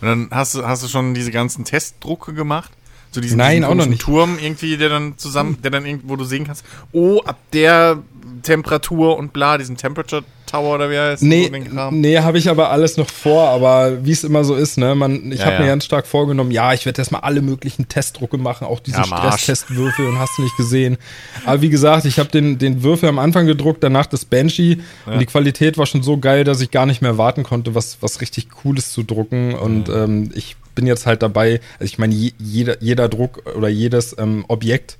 Und 0.00 0.06
dann 0.06 0.28
hast 0.30 0.54
du, 0.54 0.64
hast 0.64 0.84
du 0.84 0.88
schon 0.88 1.14
diese 1.14 1.30
ganzen 1.30 1.64
Testdrucke 1.64 2.32
gemacht? 2.34 2.70
So 3.10 3.20
diesen, 3.20 3.38
Nein, 3.38 3.56
diesen 3.56 3.64
auch 3.64 3.74
noch 3.74 3.86
nicht. 3.86 4.02
Turm 4.02 4.38
irgendwie, 4.38 4.76
der 4.76 4.90
dann 4.90 5.16
zusammen, 5.16 5.58
der 5.62 5.70
dann 5.70 5.86
irgendwo 5.86 6.16
du 6.16 6.24
sehen 6.24 6.46
kannst, 6.46 6.64
oh, 6.92 7.20
ab 7.24 7.38
der 7.52 8.02
Temperatur 8.42 9.16
und 9.16 9.32
bla, 9.32 9.58
diesen 9.58 9.76
Temperature 9.76 10.22
Tower 10.46 10.76
oder 10.76 10.90
wie 10.90 10.96
heißt 10.98 11.22
Nee, 11.22 11.50
so 11.70 11.90
nee, 11.90 12.18
habe 12.18 12.38
ich 12.38 12.48
aber 12.48 12.70
alles 12.70 12.96
noch 12.96 13.08
vor, 13.10 13.48
aber 13.50 14.04
wie 14.04 14.12
es 14.12 14.24
immer 14.24 14.44
so 14.44 14.54
ist, 14.54 14.78
ne, 14.78 14.94
man, 14.94 15.30
ich 15.30 15.40
Ja, 15.40 15.44
habe 15.46 15.54
ja. 15.56 15.60
mir 15.60 15.66
ganz 15.68 15.84
stark 15.84 16.06
vorgenommen, 16.06 16.50
ja, 16.50 16.72
ich 16.72 16.86
werde 16.86 17.00
erstmal 17.02 17.20
alle 17.20 17.42
möglichen 17.42 17.86
Testdrucke 17.88 18.38
machen, 18.38 18.66
auch 18.66 18.80
diese 18.80 18.98
Ja. 18.98 19.04
Stresstestwürfel 19.04 20.06
und 20.06 20.18
hast 20.18 20.38
du 20.38 20.42
nicht 20.42 20.56
gesehen. 20.56 20.96
Aber 21.44 21.60
wie 21.60 21.68
gesagt, 21.68 22.06
ich 22.06 22.18
habe 22.18 22.30
den, 22.30 22.58
den 22.58 22.82
Würfel 22.82 23.08
am 23.10 23.18
Anfang 23.18 23.46
gedruckt, 23.46 23.82
danach 23.84 24.06
das 24.06 24.24
Banshee 24.24 24.78
und 25.06 25.18
die 25.20 25.26
Qualität 25.26 25.76
war 25.76 25.84
schon 25.86 26.02
so 26.02 26.16
geil, 26.18 26.44
dass 26.44 26.60
ich 26.62 26.70
gar 26.70 26.86
nicht 26.86 27.02
mehr 27.02 27.18
warten 27.18 27.42
konnte, 27.42 27.74
was, 27.74 27.98
was 28.00 28.20
richtig 28.22 28.48
Cooles 28.50 28.92
zu 28.92 29.02
drucken 29.02 29.54
und 29.54 29.88
ähm, 29.90 30.30
ich 30.34 30.56
bin 30.74 30.86
jetzt 30.86 31.06
halt 31.06 31.22
dabei, 31.22 31.60
also 31.74 31.84
ich 31.84 31.98
meine, 31.98 32.14
je, 32.14 32.32
jeder, 32.38 32.80
jeder 32.80 33.08
Druck 33.08 33.42
oder 33.56 33.68
jedes 33.68 34.16
ähm, 34.18 34.44
Objekt 34.48 34.96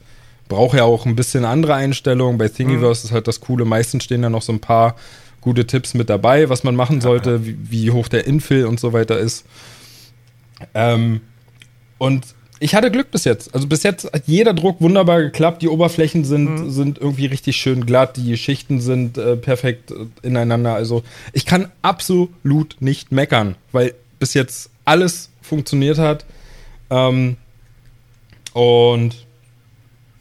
braucht 0.49 0.77
ja 0.77 0.85
auch 0.85 1.07
ein 1.07 1.17
bisschen 1.17 1.45
andere 1.45 1.75
Einstellungen. 1.75 2.39
Bei 2.39 2.49
Thingiverse 2.49 3.07
ist 3.07 3.13
halt 3.13 3.29
das 3.29 3.41
Coole, 3.41 3.65
meistens 3.65 4.05
stehen 4.05 4.23
da 4.23 4.31
noch 4.31 4.43
so 4.43 4.53
ein 4.53 4.61
paar 4.61 4.97
gute 5.41 5.67
Tipps 5.67 5.95
mit 5.95 6.11
dabei, 6.11 6.49
was 6.49 6.65
man 6.65 6.75
machen 6.75 7.01
sollte, 7.01 7.45
Wie, 7.47 7.57
wie 7.71 7.91
hoch 7.91 8.09
der 8.09 8.27
Infill 8.27 8.67
und 8.67 8.81
so 8.81 8.93
weiter 8.93 9.19
ist. 9.19 9.45
Ähm, 10.75 11.21
Und 11.99 12.27
ich 12.61 12.75
hatte 12.75 12.91
Glück 12.91 13.11
bis 13.13 13.25
jetzt. 13.25 13.55
Also 13.55 13.69
bis 13.69 13.83
jetzt 13.85 14.13
hat 14.13 14.25
jeder 14.27 14.53
Druck 14.53 14.81
wunderbar 14.81 15.21
geklappt. 15.23 15.63
Die 15.63 15.69
Oberflächen 15.69 16.25
sind, 16.25 16.49
Mhm. 16.67 16.71
sind 16.71 16.99
irgendwie 16.99 17.27
richtig 17.27 17.57
schön 17.57 17.87
glatt. 17.87 18.17
Die 18.17 18.37
Schichten 18.37 18.81
sind 18.81 19.17
äh, 19.17 19.37
perfekt 19.37 19.93
äh, 19.93 20.07
ineinander. 20.27 20.75
Also 20.75 21.03
ich 21.33 21.47
kann 21.47 21.71
absolut 21.83 22.77
nicht 22.81 23.13
meckern, 23.13 23.55
weil 23.71 23.95
bis 24.19 24.35
jetzt 24.35 24.71
alles 24.85 25.31
funktioniert 25.41 25.99
hat. 25.99 26.25
Ähm, 26.91 27.37
und 28.53 29.27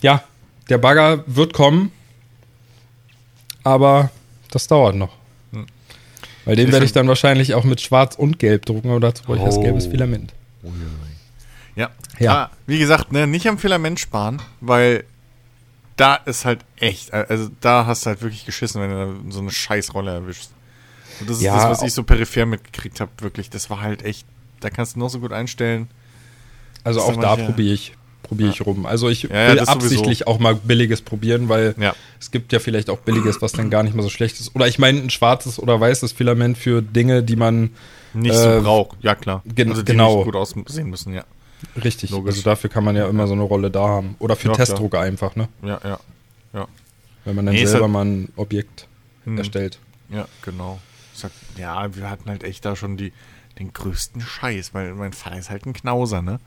ja, 0.01 0.23
der 0.69 0.77
Bagger 0.77 1.23
wird 1.27 1.53
kommen. 1.53 1.91
Aber 3.63 4.11
das 4.51 4.67
dauert 4.67 4.95
noch. 4.95 5.13
Weil 6.45 6.55
den 6.55 6.71
werde 6.71 6.85
ich 6.85 6.93
dann 6.93 7.07
wahrscheinlich 7.09 7.53
auch 7.55 7.65
mit 7.65 7.81
Schwarz 7.81 8.15
und 8.15 8.39
Gelb 8.39 8.65
drucken, 8.65 8.89
aber 8.89 9.01
dazu 9.01 9.23
brauche 9.25 9.37
ich 9.37 9.43
das 9.43 9.57
Oh. 9.57 9.61
gelbes 9.61 9.85
Filament. 9.87 10.33
Ja. 11.75 11.89
Ja. 12.19 12.33
Ah, 12.45 12.51
wie 12.65 12.79
gesagt, 12.79 13.11
ne, 13.11 13.27
nicht 13.27 13.47
am 13.47 13.57
Filament 13.57 13.99
sparen, 13.99 14.41
weil 14.61 15.03
da 15.97 16.15
ist 16.15 16.45
halt 16.45 16.61
echt, 16.77 17.11
also 17.13 17.49
da 17.59 17.85
hast 17.85 18.05
du 18.05 18.11
halt 18.11 18.21
wirklich 18.21 18.45
geschissen, 18.45 18.81
wenn 18.81 18.89
du 19.25 19.31
so 19.31 19.39
eine 19.41 19.51
Scheißrolle 19.51 20.11
erwischst. 20.11 20.51
Und 21.19 21.29
das 21.29 21.37
ist 21.37 21.43
Ja, 21.43 21.55
das, 21.55 21.65
was 21.81 21.81
ich 21.87 21.93
so 21.93 22.03
peripher 22.03 22.45
mitgekriegt 22.45 23.01
habe, 23.01 23.11
wirklich. 23.19 23.49
Das 23.49 23.69
war 23.69 23.81
halt 23.81 24.03
echt, 24.03 24.25
da 24.61 24.69
kannst 24.69 24.95
du 24.95 24.99
noch 24.99 25.09
so 25.09 25.19
gut 25.19 25.33
einstellen. 25.33 25.89
Also 26.83 27.01
auch 27.01 27.15
da 27.19 27.35
probiere 27.35 27.73
ich, 27.73 27.93
probiere 28.27 28.49
ich 28.51 28.65
rum. 28.65 28.85
Also 28.85 29.09
ich 29.09 29.23
Ja, 29.23 29.29
will 29.49 29.55
das 29.55 29.67
sowieso. 29.69 29.85
absichtlich 29.85 30.27
auch 30.27 30.39
mal 30.39 30.55
billiges 30.55 31.01
probieren, 31.01 31.49
weil 31.49 31.73
Ja. 31.79 31.95
es 32.19 32.31
gibt 32.31 32.51
ja 32.53 32.59
vielleicht 32.59 32.89
auch 32.89 32.99
billiges, 32.99 33.41
was 33.41 33.51
dann 33.53 33.69
gar 33.69 33.83
nicht 33.83 33.95
mal 33.95 34.03
so 34.03 34.09
schlecht 34.09 34.39
ist. 34.39 34.53
Oder 34.55 34.67
ich 34.67 34.77
meine 34.79 34.99
ein 34.99 35.09
schwarzes 35.09 35.59
oder 35.59 35.79
weißes 35.79 36.11
Filament 36.11 36.57
für 36.57 36.81
Dinge, 36.81 37.23
die 37.23 37.35
man 37.35 37.71
Nicht 38.13 38.33
Äh, 38.35 38.57
so 38.57 38.61
braucht. 38.63 38.97
Ja, 39.03 39.15
klar. 39.15 39.43
gen- 39.45 39.69
also 39.69 39.81
die 39.83 39.91
genau. 39.91 40.15
nicht 40.17 40.25
gut 40.25 40.35
aussehen 40.35 40.89
müssen, 40.89 41.13
ja. 41.13 41.23
richtig. 41.83 42.09
Logisch. 42.11 42.35
Also 42.35 42.43
dafür 42.43 42.69
kann 42.69 42.83
man 42.83 42.95
ja 42.95 43.07
immer 43.07 43.27
so 43.27 43.33
eine 43.33 43.43
Rolle 43.43 43.69
da 43.71 43.87
haben. 43.87 44.15
Oder 44.19 44.35
für 44.35 44.47
Ja, 44.47 44.53
klar. 44.53 44.65
Testdrucker 44.65 44.99
einfach, 45.01 45.35
ne? 45.35 45.47
Ja, 45.63 45.79
ja. 45.83 45.99
Ja, 46.53 46.67
Wenn 47.25 47.35
man 47.35 47.45
dann 47.45 47.55
Nee, 47.55 47.65
selber 47.65 47.83
halt- 47.85 47.93
mal 47.93 48.05
ein 48.05 48.29
Objekt 48.37 48.87
Hm. 49.25 49.37
erstellt. 49.37 49.79
ja 50.09 50.25
genau. 50.41 50.79
Ich 51.13 51.19
sag, 51.19 51.31
ja, 51.57 51.95
wir 51.95 52.09
hatten 52.09 52.29
halt 52.29 52.43
echt 52.43 52.63
da 52.63 52.75
schon 52.75 52.95
die, 52.95 53.11
den 53.59 53.73
größten 53.73 54.21
Scheiß, 54.21 54.73
weil 54.73 54.93
mein 54.93 55.13
Vater 55.13 55.37
ist 55.37 55.49
halt 55.49 55.65
ein 55.65 55.73
Knauser, 55.73 56.21
ne? 56.21 56.39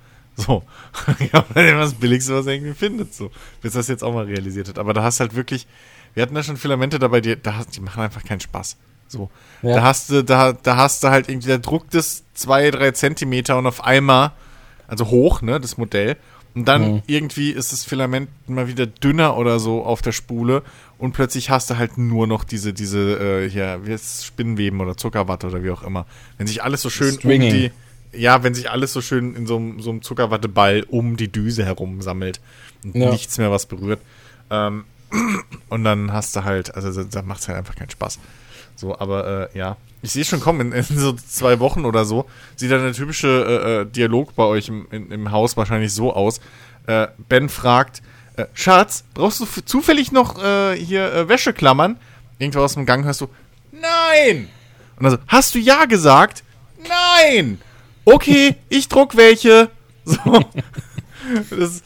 So. 0.46 0.62
ja, 1.32 1.44
das 1.54 1.94
Billigste, 1.94 2.34
was 2.34 2.46
er 2.46 2.54
irgendwie 2.54 2.74
findet, 2.74 3.14
so. 3.14 3.30
Bis 3.62 3.72
das 3.74 3.88
jetzt 3.88 4.02
auch 4.04 4.14
mal 4.14 4.24
realisiert 4.24 4.68
hat. 4.68 4.78
Aber 4.78 4.92
da 4.94 5.02
hast 5.02 5.20
halt 5.20 5.34
wirklich, 5.34 5.66
wir 6.14 6.22
hatten 6.22 6.34
da 6.34 6.42
schon 6.42 6.56
Filamente 6.56 6.98
dabei, 6.98 7.20
die, 7.20 7.36
da, 7.40 7.56
hast- 7.56 7.76
die 7.76 7.80
machen 7.80 8.02
einfach 8.02 8.24
keinen 8.24 8.40
Spaß. 8.40 8.76
So. 9.08 9.30
Ja. 9.62 9.76
Da 9.76 9.82
hast 9.82 10.10
du, 10.10 10.22
da, 10.24 10.52
da 10.52 10.76
hast 10.76 11.02
du 11.04 11.08
halt 11.08 11.28
irgendwie, 11.28 11.48
da 11.48 11.58
druckt 11.58 11.94
es 11.94 12.24
zwei, 12.34 12.70
drei 12.70 12.92
Zentimeter 12.92 13.58
und 13.58 13.66
auf 13.66 13.82
einmal, 13.84 14.32
also 14.86 15.06
hoch, 15.08 15.42
ne, 15.42 15.60
das 15.60 15.76
Modell. 15.78 16.16
Und 16.54 16.66
dann 16.66 16.94
Mhm. 16.94 17.02
irgendwie 17.06 17.50
ist 17.52 17.72
das 17.72 17.84
Filament 17.84 18.28
mal 18.48 18.66
wieder 18.66 18.86
dünner 18.86 19.36
oder 19.36 19.60
so 19.60 19.84
auf 19.84 20.02
der 20.02 20.10
Spule 20.10 20.64
und 20.98 21.12
plötzlich 21.12 21.48
hast 21.48 21.70
du 21.70 21.76
halt 21.78 21.96
nur 21.96 22.26
noch 22.26 22.42
diese, 22.42 22.72
diese, 22.72 23.44
äh, 23.44 23.48
hier, 23.48 23.80
wie 23.84 23.92
es, 23.92 24.24
Spinnweben 24.24 24.80
oder 24.80 24.96
Zuckerwatte 24.96 25.46
oder 25.46 25.62
wie 25.62 25.70
auch 25.70 25.84
immer. 25.84 26.06
Wenn 26.38 26.48
sich 26.48 26.62
alles 26.64 26.82
so 26.82 26.90
schön 26.90 27.12
Stringing. 27.14 27.52
um 27.52 27.56
die, 27.56 27.70
ja, 28.12 28.42
wenn 28.42 28.54
sich 28.54 28.70
alles 28.70 28.92
so 28.92 29.00
schön 29.00 29.34
in 29.36 29.46
so, 29.46 29.56
einem- 29.56 29.80
so 29.80 29.90
einem 29.90 30.02
Zuckerwatteball 30.02 30.84
um 30.88 31.16
die 31.16 31.30
Düse 31.30 31.64
herum 31.64 32.02
sammelt 32.02 32.40
und 32.84 32.96
Ja. 32.96 33.10
nichts 33.10 33.38
mehr 33.38 33.50
was 33.50 33.66
berührt. 33.66 34.00
Ähm, 34.50 34.84
und 35.68 35.84
dann 35.84 36.12
hast 36.12 36.34
du 36.36 36.44
halt, 36.44 36.74
also 36.74 37.04
da- 37.04 37.22
macht 37.22 37.40
es 37.40 37.48
halt 37.48 37.58
einfach 37.58 37.74
keinen 37.76 37.90
Spaß. 37.90 38.18
So, 38.76 38.98
aber 38.98 39.50
äh, 39.54 39.58
ja. 39.58 39.76
Ich 40.02 40.12
sehe 40.12 40.24
schon 40.24 40.40
kommen, 40.40 40.72
in, 40.72 40.84
in 40.88 40.98
so 40.98 41.12
zwei 41.12 41.60
Wochen 41.60 41.84
oder 41.84 42.06
so, 42.06 42.24
sieht 42.56 42.70
dann 42.70 42.82
der 42.82 42.94
typische 42.94 43.28
äh, 43.28 43.80
äh, 43.82 43.86
Dialog 43.86 44.34
bei 44.34 44.44
euch 44.44 44.68
im, 44.68 44.86
in, 44.90 45.10
im 45.10 45.30
Haus 45.30 45.56
wahrscheinlich 45.58 45.92
so 45.92 46.14
aus. 46.14 46.40
Äh, 46.86 47.08
ben 47.28 47.50
fragt, 47.50 48.00
äh, 48.36 48.46
Schatz, 48.54 49.04
brauchst 49.12 49.40
du 49.40 49.46
zufällig 49.66 50.10
noch 50.10 50.42
äh, 50.42 50.74
hier 50.74 51.28
Wäscheklammern? 51.28 51.98
Irgendwo 52.38 52.60
aus 52.60 52.72
dem 52.74 52.86
Gang 52.86 53.04
hörst 53.04 53.20
du, 53.20 53.28
nein! 53.72 54.48
Und 54.96 55.02
dann 55.04 55.12
so, 55.12 55.18
hast 55.28 55.54
du 55.54 55.58
ja 55.58 55.84
gesagt? 55.84 56.42
Nein! 56.88 57.60
Okay, 58.04 58.56
ich 58.68 58.88
druck 58.88 59.16
welche. 59.16 59.70
So. 60.04 60.18
Das, 61.50 61.82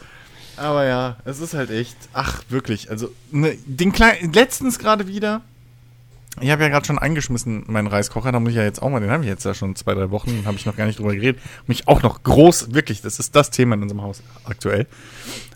aber 0.56 0.86
ja, 0.86 1.16
es 1.24 1.40
ist 1.40 1.54
halt 1.54 1.70
echt, 1.70 1.96
ach, 2.12 2.42
wirklich, 2.48 2.90
also, 2.90 3.10
ne, 3.30 3.58
den 3.66 3.92
kleinen, 3.92 4.32
letztens 4.32 4.78
gerade 4.78 5.06
wieder, 5.06 5.42
ich 6.40 6.50
habe 6.50 6.62
ja 6.62 6.68
gerade 6.68 6.84
schon 6.84 6.98
eingeschmissen, 6.98 7.64
meinen 7.68 7.86
Reiskocher, 7.86 8.32
da 8.32 8.40
muss 8.40 8.50
ich 8.50 8.56
ja 8.56 8.64
jetzt 8.64 8.82
auch 8.82 8.90
mal, 8.90 9.00
den 9.00 9.10
habe 9.10 9.22
ich 9.22 9.28
jetzt 9.28 9.44
ja 9.44 9.54
schon 9.54 9.76
zwei, 9.76 9.94
drei 9.94 10.10
Wochen, 10.10 10.44
habe 10.46 10.56
ich 10.56 10.66
noch 10.66 10.76
gar 10.76 10.86
nicht 10.86 10.98
drüber 10.98 11.14
geredet. 11.14 11.40
Mich 11.66 11.86
auch 11.86 12.02
noch 12.02 12.22
groß, 12.24 12.74
wirklich, 12.74 13.02
das 13.02 13.20
ist 13.20 13.36
das 13.36 13.50
Thema 13.50 13.76
in 13.76 13.82
unserem 13.82 14.02
Haus 14.02 14.22
aktuell. 14.44 14.86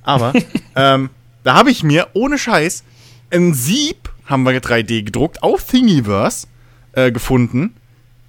Aber, 0.03 0.33
ähm, 0.77 1.11
da 1.43 1.55
habe 1.55 1.71
ich 1.71 1.83
mir, 1.83 2.09
ohne 2.13 2.39
Scheiß, 2.39 2.85
ein 3.31 3.55
Sieb, 3.55 4.11
haben 4.27 4.45
wir 4.45 4.61
3D 4.61 5.03
gedruckt, 5.03 5.43
auf 5.43 5.65
Thingiverse 5.65 6.47
äh, 6.93 7.11
gefunden, 7.11 7.75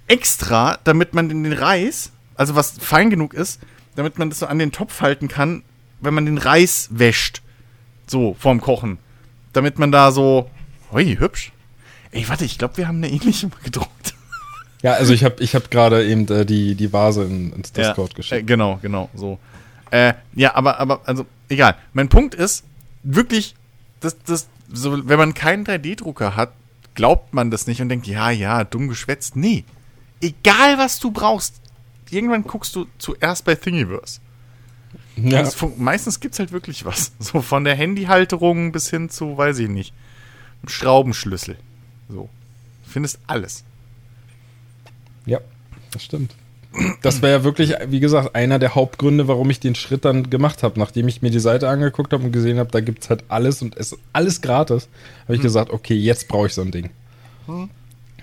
extra, 0.08 0.78
damit 0.82 1.14
man 1.14 1.28
den 1.28 1.52
Reis, 1.52 2.10
also 2.40 2.54
was 2.54 2.72
fein 2.80 3.10
genug 3.10 3.34
ist, 3.34 3.60
damit 3.96 4.18
man 4.18 4.30
das 4.30 4.38
so 4.38 4.46
an 4.46 4.58
den 4.58 4.72
Topf 4.72 5.02
halten 5.02 5.28
kann, 5.28 5.62
wenn 6.00 6.14
man 6.14 6.24
den 6.24 6.38
Reis 6.38 6.88
wäscht. 6.90 7.42
So, 8.06 8.34
vorm 8.38 8.62
Kochen. 8.62 8.96
Damit 9.52 9.78
man 9.78 9.92
da 9.92 10.10
so, 10.10 10.48
hui, 10.90 11.16
hübsch. 11.18 11.52
Ey, 12.12 12.26
warte, 12.30 12.46
ich 12.46 12.56
glaube, 12.56 12.78
wir 12.78 12.88
haben 12.88 12.96
eine 12.96 13.10
ähnliche 13.10 13.46
mal 13.46 13.60
gedruckt. 13.62 14.14
Ja, 14.82 14.94
also 14.94 15.12
ich 15.12 15.24
habe 15.24 15.42
ich 15.42 15.54
hab 15.54 15.70
gerade 15.70 16.06
eben 16.06 16.26
äh, 16.28 16.46
die, 16.46 16.74
die 16.74 16.90
Vase 16.90 17.24
in, 17.24 17.52
ins 17.52 17.70
Discord 17.70 18.12
ja, 18.12 18.16
geschickt. 18.16 18.40
Äh, 18.40 18.44
genau, 18.44 18.78
genau, 18.80 19.10
so. 19.14 19.38
Äh, 19.90 20.14
ja, 20.32 20.54
aber, 20.54 20.80
aber, 20.80 21.02
also, 21.04 21.26
egal. 21.50 21.76
Mein 21.92 22.08
Punkt 22.08 22.34
ist, 22.34 22.64
wirklich, 23.02 23.54
das, 24.00 24.16
das, 24.24 24.48
so, 24.72 25.06
wenn 25.06 25.18
man 25.18 25.34
keinen 25.34 25.66
3D-Drucker 25.66 26.34
hat, 26.34 26.52
glaubt 26.94 27.34
man 27.34 27.50
das 27.50 27.66
nicht 27.66 27.82
und 27.82 27.90
denkt, 27.90 28.06
ja, 28.06 28.30
ja, 28.30 28.64
dumm 28.64 28.88
geschwätzt. 28.88 29.36
Nee. 29.36 29.64
Egal, 30.22 30.78
was 30.78 30.98
du 30.98 31.10
brauchst, 31.10 31.60
irgendwann 32.12 32.42
guckst 32.44 32.74
du 32.76 32.86
zuerst 32.98 33.44
bei 33.44 33.54
Thingiverse. 33.54 34.20
ja. 35.16 35.44
Fun- 35.44 35.74
meistens 35.78 36.20
gibt's 36.20 36.38
halt 36.38 36.52
wirklich 36.52 36.84
was. 36.84 37.12
So 37.18 37.40
von 37.42 37.64
der 37.64 37.74
Handyhalterung 37.74 38.72
bis 38.72 38.90
hin 38.90 39.08
zu, 39.10 39.36
weiß 39.36 39.58
ich 39.60 39.68
nicht, 39.68 39.92
einem 40.62 40.68
Schraubenschlüssel. 40.68 41.56
So. 42.08 42.28
Du 42.84 42.90
findest 42.90 43.18
alles. 43.26 43.64
Ja, 45.26 45.40
das 45.92 46.02
stimmt. 46.04 46.34
Das 47.02 47.20
wäre 47.20 47.38
ja 47.38 47.44
wirklich, 47.44 47.74
wie 47.88 47.98
gesagt, 47.98 48.36
einer 48.36 48.60
der 48.60 48.76
Hauptgründe, 48.76 49.26
warum 49.26 49.50
ich 49.50 49.58
den 49.58 49.74
Schritt 49.74 50.04
dann 50.04 50.30
gemacht 50.30 50.62
habe. 50.62 50.78
Nachdem 50.78 51.08
ich 51.08 51.20
mir 51.20 51.30
die 51.30 51.40
Seite 51.40 51.68
angeguckt 51.68 52.12
habe 52.12 52.22
und 52.24 52.30
gesehen 52.32 52.58
habe, 52.60 52.70
da 52.70 52.80
gibt 52.80 53.02
es 53.02 53.10
halt 53.10 53.24
alles 53.28 53.60
und 53.60 53.76
es 53.76 53.90
ist 53.92 54.00
alles 54.12 54.40
gratis, 54.40 54.88
habe 55.24 55.34
ich 55.34 55.42
gesagt, 55.42 55.70
okay, 55.72 55.94
jetzt 55.94 56.28
brauche 56.28 56.46
ich 56.46 56.54
so 56.54 56.62
ein 56.62 56.70
Ding. 56.70 56.90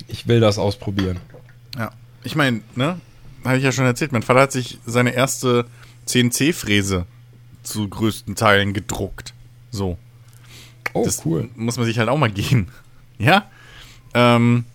Ich 0.07 0.27
will 0.29 0.39
das 0.39 0.57
ausprobieren. 0.57 1.19
Ja. 1.77 1.91
Ich 2.23 2.35
meine, 2.35 2.61
ne? 2.75 3.01
Habe 3.43 3.57
ich 3.57 3.63
ja 3.63 3.71
schon 3.71 3.85
erzählt, 3.85 4.11
mein 4.11 4.23
Vater 4.23 4.41
hat 4.41 4.51
sich 4.51 4.79
seine 4.85 5.13
erste 5.13 5.65
CNC-Fräse 6.05 7.05
zu 7.63 7.87
größten 7.87 8.35
Teilen 8.35 8.73
gedruckt. 8.73 9.33
So. 9.71 9.97
Oh, 10.93 11.03
das 11.05 11.25
cool. 11.25 11.49
muss 11.55 11.77
man 11.77 11.85
sich 11.85 11.99
halt 11.99 12.09
auch 12.09 12.17
mal 12.17 12.31
geben. 12.31 12.67
Ja? 13.19 13.49
Ähm, 14.13 14.65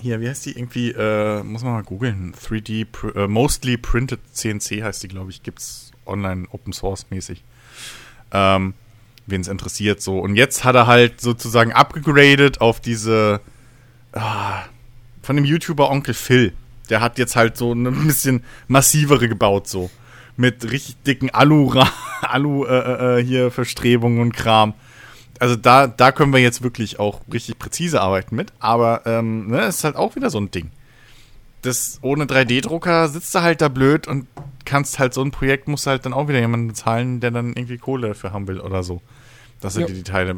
hier, 0.00 0.20
wie 0.20 0.28
heißt 0.28 0.44
die 0.44 0.58
irgendwie, 0.58 0.90
äh, 0.90 1.44
muss 1.44 1.62
man 1.62 1.74
mal 1.74 1.84
googeln. 1.84 2.34
3D, 2.34 2.84
pr 2.84 3.14
äh, 3.14 3.28
Mostly 3.28 3.76
Printed 3.76 4.18
CNC 4.32 4.82
heißt 4.82 5.04
die, 5.04 5.08
glaube 5.08 5.30
ich, 5.30 5.44
gibt's 5.44 5.92
online 6.04 6.48
Open 6.50 6.72
Source 6.72 7.06
mäßig. 7.10 7.44
Ähm, 8.32 8.74
wen 9.26 9.40
es 9.40 9.46
interessiert, 9.46 10.02
so. 10.02 10.18
Und 10.18 10.34
jetzt 10.34 10.64
hat 10.64 10.74
er 10.74 10.86
halt 10.88 11.20
sozusagen 11.20 11.72
abgegradet 11.72 12.60
auf 12.60 12.80
diese, 12.80 13.40
ah, 14.12 14.64
von 15.22 15.36
dem 15.36 15.44
YouTuber 15.44 15.90
Onkel 15.90 16.14
Phil. 16.14 16.52
Der 16.90 17.00
hat 17.00 17.18
jetzt 17.18 17.36
halt 17.36 17.56
so 17.56 17.72
eine 17.72 17.90
bisschen 18.06 18.42
massivere 18.68 19.28
gebaut, 19.28 19.68
so. 19.68 19.90
Mit 20.36 20.70
richtig 20.70 20.96
dicken 21.04 21.30
Alu, 21.30 21.72
Alu 22.22 22.64
äh, 22.64 23.20
äh, 23.20 23.24
hier 23.24 23.50
Verstrebungen 23.50 24.20
und 24.20 24.34
Kram. 24.34 24.74
Also 25.38 25.56
da, 25.56 25.86
da 25.86 26.12
können 26.12 26.32
wir 26.32 26.40
jetzt 26.40 26.62
wirklich 26.62 26.98
auch 26.98 27.20
richtig 27.32 27.58
präzise 27.58 28.00
arbeiten 28.00 28.36
mit. 28.36 28.52
Aber 28.58 29.02
ähm, 29.06 29.48
ne, 29.48 29.62
ist 29.66 29.84
halt 29.84 29.96
auch 29.96 30.16
wieder 30.16 30.28
so 30.30 30.38
ein 30.38 30.50
Ding. 30.50 30.70
Das 31.62 31.98
ohne 32.02 32.24
3D-Drucker 32.24 33.08
sitzt 33.08 33.34
du 33.34 33.42
halt 33.42 33.60
da 33.60 33.68
blöd 33.68 34.06
und 34.06 34.26
kannst 34.64 34.98
halt 34.98 35.12
so 35.14 35.22
ein 35.22 35.30
Projekt, 35.30 35.68
musst 35.68 35.86
du 35.86 35.90
halt 35.90 36.06
dann 36.06 36.12
auch 36.14 36.28
wieder 36.28 36.38
jemanden 36.40 36.68
bezahlen, 36.68 37.20
der 37.20 37.30
dann 37.30 37.48
irgendwie 37.54 37.76
Kohle 37.78 38.08
dafür 38.08 38.32
haben 38.32 38.48
will 38.48 38.60
oder 38.60 38.82
so. 38.82 39.02
Dass 39.60 39.76
er 39.76 39.82
Ja. 39.82 39.86
dir 39.88 39.94
die 39.94 40.02
Teile 40.04 40.36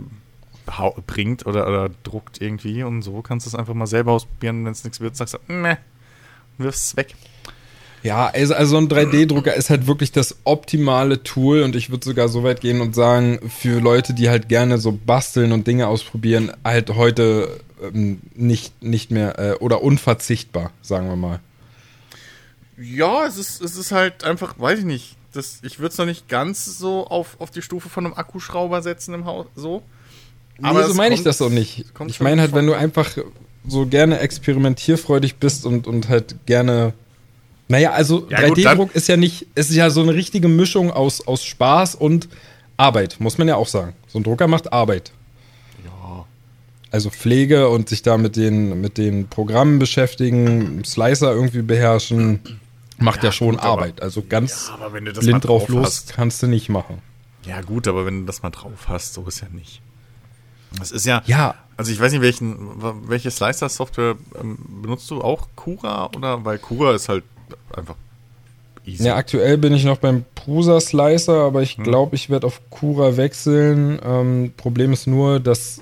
bringt 1.06 1.47
oder, 1.47 1.66
oder 1.66 1.90
druckt 2.02 2.40
irgendwie 2.40 2.82
und 2.82 3.02
so 3.02 3.23
kannst 3.23 3.47
du 3.47 3.50
es 3.50 3.54
einfach 3.54 3.75
mal 3.75 3.87
selber 3.87 4.12
ausprobieren. 4.12 4.64
Wenn 4.64 4.73
es 4.73 4.85
nichts 4.85 5.00
wird, 5.00 5.16
sagst 5.16 5.35
du, 5.35 5.38
meh, 5.52 5.76
wirfst 6.62 6.85
es 6.85 6.97
weg. 6.97 7.14
Ja, 8.02 8.28
also, 8.35 8.54
also 8.54 8.76
ein 8.78 8.88
3D-Drucker 8.88 9.54
ist 9.54 9.71
halt 9.71 9.87
wirklich 9.87 10.11
das 10.11 10.37
optimale 10.42 11.23
Tool 11.23 11.62
und 11.62 11.76
ich 11.76 11.90
würde 11.90 12.04
sogar 12.04 12.28
so 12.28 12.42
weit 12.42 12.61
gehen 12.61 12.81
und 12.81 12.97
sagen, 12.97 13.38
für 13.49 13.81
Leute, 13.81 14.12
die 14.12 14.28
halt 14.28 14.49
gerne 14.49 14.78
so 14.78 14.92
basteln 14.92 15.52
und 15.52 15.69
Dinge 15.69 15.87
ausprobieren, 15.87 16.52
halt 16.64 16.90
heute 16.90 17.61
ähm, 17.81 18.21
nicht, 18.35 18.83
nicht 18.83 19.12
mehr 19.12 19.38
äh, 19.38 19.52
oder 19.54 19.83
unverzichtbar, 19.83 20.73
sagen 20.83 21.09
wir 21.09 21.16
mal. 21.16 21.40
Ja, 22.76 23.25
es 23.26 23.38
ist, 23.38 23.62
es 23.62 23.76
ist 23.76 23.92
halt 23.92 24.25
einfach, 24.25 24.59
weiß 24.59 24.81
ich 24.81 24.85
nicht. 24.85 25.16
das, 25.33 25.61
ich 25.62 25.78
würde 25.78 25.92
es 25.92 25.99
noch 25.99 26.07
nicht 26.07 26.28
ganz 26.28 26.64
so 26.64 27.07
auf, 27.07 27.40
auf 27.40 27.52
die 27.52 27.62
Stufe 27.62 27.88
von 27.88 28.04
einem 28.04 28.14
Akkuschrauber 28.14 28.83
setzen 28.83 29.14
im 29.14 29.26
Haus, 29.26 29.47
so. 29.54 29.83
Aber 30.61 30.81
nee, 30.81 30.88
so 30.88 30.95
meine 30.95 31.14
ich 31.14 31.23
das 31.23 31.40
auch 31.40 31.50
nicht. 31.50 31.85
Ich 32.07 32.21
meine 32.21 32.40
halt, 32.40 32.52
wenn 32.52 32.66
du 32.66 32.75
einfach 32.75 33.16
so 33.66 33.87
gerne 33.87 34.19
experimentierfreudig 34.21 35.37
bist 35.37 35.66
und, 35.66 35.87
und 35.87 36.09
halt 36.09 36.35
gerne. 36.47 36.92
Naja, 37.69 37.92
also 37.92 38.26
Ja, 38.28 38.49
gut, 38.49 38.59
3D-Druck 38.59 38.95
ist 38.95 39.09
ja 39.09 39.16
nicht, 39.16 39.47
es 39.54 39.71
ist 39.71 39.76
ja 39.76 39.88
so 39.90 40.02
eine 40.02 40.14
richtige 40.14 40.49
Mischung 40.49 40.90
aus, 40.90 41.26
aus 41.26 41.45
Spaß 41.45 41.95
und 41.95 42.28
Arbeit, 42.76 43.16
muss 43.21 43.38
man 43.38 43.49
ja 43.49 43.57
auch 43.57 43.69
sagen. 43.69 43.95
So 44.09 44.19
ein 44.19 44.25
Drucker 44.25 44.47
macht 44.49 44.73
Arbeit. 44.73 45.12
Ja. 45.85 46.26
Also 46.90 47.09
Pflege 47.11 47.69
und 47.69 47.88
sich 47.88 48.02
da 48.02 48.19
mit 48.19 48.37
den, 48.37 48.81
mit 48.81 48.99
den 48.99 49.28
Programmen 49.28 49.78
beschäftigen, 49.78 50.85
Slicer 50.85 51.33
irgendwie 51.33 51.62
beherrschen, 51.62 52.40
macht 52.99 53.19
ja, 53.23 53.28
Ja, 53.28 53.33
schon 53.33 53.50
gut, 53.52 53.61
aber- 53.61 53.69
Arbeit. 53.69 54.02
Also 54.02 54.23
ganz 54.28 54.69
Ja, 54.69 54.85
aber 54.85 55.00
blind 55.00 55.45
drauf 55.45 55.66
drauf 55.66 55.69
los 55.69 55.87
hast. 55.87 56.12
kannst 56.14 56.42
du 56.42 56.49
nicht 56.49 56.69
machen. 56.69 56.99
Ja, 57.47 57.61
gut, 57.62 57.88
aber 57.88 58.04
wenn 58.07 58.21
du 58.21 58.26
das 58.26 58.42
mal 58.42 58.50
drauf 58.50 58.88
hast, 58.88 59.14
so 59.14 59.25
ist 59.26 59.40
ja 59.40 59.49
nicht. 59.52 59.81
Das 60.78 60.90
ist 60.90 61.07
ja. 61.07 61.23
Ja, 61.26 61.54
Also 61.76 61.91
ich 61.91 62.00
weiß 62.00 62.12
nicht, 62.12 62.21
welchen, 62.23 62.57
welche 63.09 63.31
Slicer-Software 63.31 64.17
ähm, 64.41 64.59
benutzt 64.83 65.11
du 65.11 65.21
auch? 65.23 65.49
Cura 65.57 66.11
oder? 66.17 66.45
Weil 66.45 66.59
Cura 66.59 66.95
ist 66.95 67.09
halt 67.09 67.25
einfach 67.75 67.95
easy. 68.85 69.05
Ja, 69.05 69.17
aktuell 69.17 69.59
bin 69.59 69.73
ich 69.75 69.85
noch 69.85 69.99
beim 69.99 70.25
Prusa 70.35 70.81
Slicer, 70.81 71.45
aber 71.45 71.62
ich 71.62 71.76
Hm. 71.79 71.85
glaube, 71.85 72.14
ich 72.17 72.31
werde 72.31 72.47
auf 72.47 72.61
Cura 72.71 73.17
wechseln. 73.17 73.99
Ähm, 74.05 74.52
Problem 74.57 74.93
ist 74.93 75.07
nur, 75.07 75.41
dass 75.41 75.81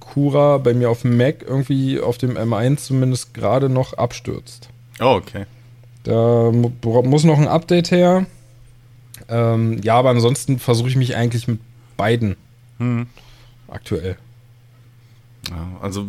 Cura 0.00 0.58
bei 0.58 0.72
mir 0.74 0.90
auf 0.90 1.02
dem 1.02 1.16
Mac 1.16 1.42
irgendwie 1.46 2.00
auf 2.00 2.18
dem 2.18 2.36
M1 2.38 2.76
zumindest 2.78 3.34
gerade 3.34 3.68
noch 3.68 3.94
abstürzt. 3.94 4.68
Oh, 5.00 5.16
okay. 5.20 5.44
Da 6.04 6.50
mu 6.52 6.70
muss 7.02 7.24
noch 7.24 7.38
ein 7.38 7.48
Update 7.48 7.90
her. 7.90 8.26
Ähm, 9.28 9.80
ja, 9.82 9.96
aber 9.96 10.10
ansonsten 10.10 10.58
versuche 10.58 10.88
ich 10.88 10.96
mich 10.96 11.16
eigentlich 11.16 11.48
mit 11.48 11.58
beiden 11.96 12.36
Hm. 12.78 13.08
aktuell. 13.68 14.16
Ja, 15.50 15.78
also, 15.80 16.08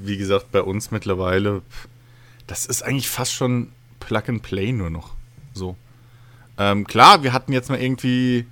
wie 0.00 0.16
gesagt, 0.16 0.50
bei 0.52 0.62
uns 0.62 0.90
mittlerweile, 0.90 1.62
das 2.46 2.66
ist 2.66 2.82
eigentlich 2.82 3.08
fast 3.08 3.32
schon 3.32 3.72
Plug 4.00 4.22
and 4.28 4.42
Play 4.42 4.72
nur 4.72 4.90
noch. 4.90 5.14
So. 5.52 5.76
Ähm, 6.56 6.86
klar, 6.86 7.22
wir 7.22 7.32
hatten 7.32 7.52
jetzt 7.52 7.68
mal 7.68 7.80
irgendwie, 7.80 8.46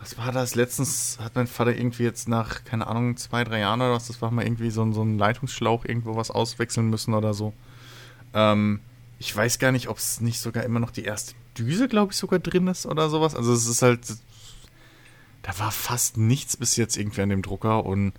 was 0.00 0.16
war 0.18 0.32
das? 0.32 0.54
Letztens 0.54 1.18
hat 1.20 1.34
mein 1.34 1.46
Vater 1.46 1.76
irgendwie 1.76 2.04
jetzt 2.04 2.28
nach, 2.28 2.64
keine 2.64 2.86
Ahnung, 2.86 3.16
zwei, 3.16 3.44
drei 3.44 3.60
Jahren 3.60 3.80
oder 3.80 3.92
was, 3.92 4.06
das 4.06 4.22
war 4.22 4.30
mal 4.30 4.44
irgendwie 4.44 4.70
so, 4.70 4.90
so 4.92 5.02
ein 5.02 5.18
Leitungsschlauch 5.18 5.84
irgendwo 5.84 6.16
was 6.16 6.30
auswechseln 6.30 6.88
müssen 6.88 7.14
oder 7.14 7.34
so. 7.34 7.52
Ähm, 8.34 8.80
ich 9.18 9.34
weiß 9.34 9.58
gar 9.58 9.72
nicht, 9.72 9.88
ob 9.88 9.98
es 9.98 10.20
nicht 10.20 10.40
sogar 10.40 10.64
immer 10.64 10.80
noch 10.80 10.90
die 10.90 11.04
erste 11.04 11.34
Düse, 11.56 11.88
glaube 11.88 12.12
ich, 12.12 12.18
sogar 12.18 12.38
drin 12.38 12.66
ist 12.68 12.86
oder 12.86 13.08
sowas. 13.08 13.34
Also 13.34 13.52
es 13.52 13.66
ist 13.66 13.82
halt, 13.82 14.00
da 15.42 15.58
war 15.58 15.70
fast 15.70 16.16
nichts 16.16 16.56
bis 16.56 16.76
jetzt 16.76 16.96
irgendwie 16.96 17.22
an 17.22 17.30
dem 17.30 17.42
Drucker 17.42 17.86
und 17.86 18.12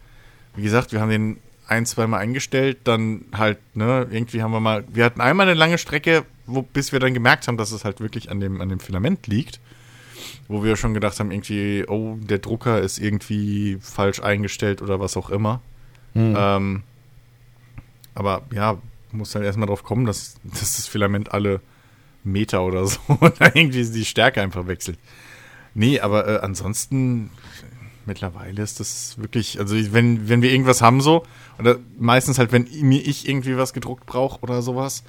wie 0.57 0.63
gesagt, 0.63 0.91
wir 0.91 0.99
haben 0.99 1.09
den 1.09 1.37
ein, 1.67 1.85
zweimal 1.85 2.19
eingestellt, 2.21 2.79
dann 2.85 3.25
halt, 3.33 3.59
ne, 3.75 4.07
irgendwie 4.09 4.41
haben 4.41 4.51
wir 4.51 4.59
mal, 4.59 4.85
wir 4.91 5.05
hatten 5.05 5.21
einmal 5.21 5.47
eine 5.47 5.57
lange 5.57 5.77
Strecke, 5.77 6.25
wo, 6.45 6.61
bis 6.61 6.91
wir 6.91 6.99
dann 6.99 7.13
gemerkt 7.13 7.47
haben, 7.47 7.57
dass 7.57 7.71
es 7.71 7.85
halt 7.85 7.99
wirklich 7.99 8.31
an 8.31 8.39
dem, 8.39 8.61
an 8.61 8.69
dem 8.69 8.79
Filament 8.79 9.27
liegt, 9.27 9.59
wo 10.47 10.63
wir 10.63 10.75
schon 10.75 10.93
gedacht 10.93 11.19
haben, 11.19 11.31
irgendwie, 11.31 11.85
oh, 11.87 12.17
der 12.19 12.39
Drucker 12.39 12.81
ist 12.81 12.99
irgendwie 12.99 13.77
falsch 13.81 14.21
eingestellt 14.21 14.81
oder 14.81 14.99
was 14.99 15.15
auch 15.17 15.29
immer. 15.29 15.61
Hm. 16.13 16.35
Ähm, 16.37 16.83
aber 18.15 18.43
ja, 18.53 18.77
muss 19.11 19.35
halt 19.35 19.45
erstmal 19.45 19.67
drauf 19.67 19.83
kommen, 19.83 20.05
dass, 20.05 20.37
dass 20.43 20.77
das 20.77 20.87
Filament 20.87 21.33
alle 21.33 21.61
Meter 22.23 22.63
oder 22.63 22.87
so 22.87 22.99
oder 23.21 23.55
irgendwie 23.55 23.85
die 23.85 24.05
Stärke 24.05 24.41
einfach 24.41 24.67
wechselt. 24.67 24.97
Nee, 25.73 25.99
aber 25.99 26.27
äh, 26.27 26.39
ansonsten 26.39 27.29
mittlerweile 28.07 28.61
ist 28.61 28.79
das 28.79 29.17
wirklich, 29.19 29.59
also 29.59 29.75
wenn, 29.93 30.29
wenn 30.29 30.41
wir 30.41 30.51
irgendwas 30.51 30.81
haben 30.81 31.01
so, 31.01 31.23
oder 31.59 31.77
meistens 31.99 32.39
halt, 32.39 32.51
wenn 32.51 32.67
mir 32.81 33.05
ich 33.05 33.27
irgendwie 33.27 33.57
was 33.57 33.73
gedruckt 33.73 34.05
brauche 34.05 34.41
oder 34.41 34.61
sowas, 34.61 35.03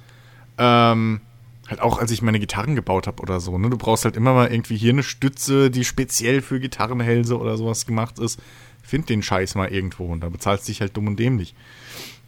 ähm, 0.57 1.21
halt 1.67 1.81
auch 1.81 1.99
als 1.99 2.11
ich 2.11 2.21
meine 2.21 2.39
Gitarren 2.39 2.75
gebaut 2.75 3.07
habe 3.07 3.21
oder 3.21 3.39
so, 3.39 3.57
ne, 3.57 3.69
du 3.69 3.77
brauchst 3.77 4.05
halt 4.05 4.15
immer 4.15 4.33
mal 4.33 4.51
irgendwie 4.51 4.77
hier 4.77 4.91
eine 4.91 5.03
Stütze, 5.03 5.71
die 5.71 5.85
speziell 5.85 6.41
für 6.41 6.59
Gitarrenhälse 6.59 7.39
oder 7.39 7.57
sowas 7.57 7.85
gemacht 7.85 8.19
ist, 8.19 8.39
find 8.83 9.09
den 9.09 9.23
Scheiß 9.23 9.55
mal 9.55 9.69
irgendwo 9.69 10.05
und 10.05 10.21
da 10.21 10.29
bezahlst 10.29 10.67
du 10.67 10.71
dich 10.71 10.81
halt 10.81 10.95
dumm 10.97 11.07
und 11.07 11.19
dämlich. 11.19 11.55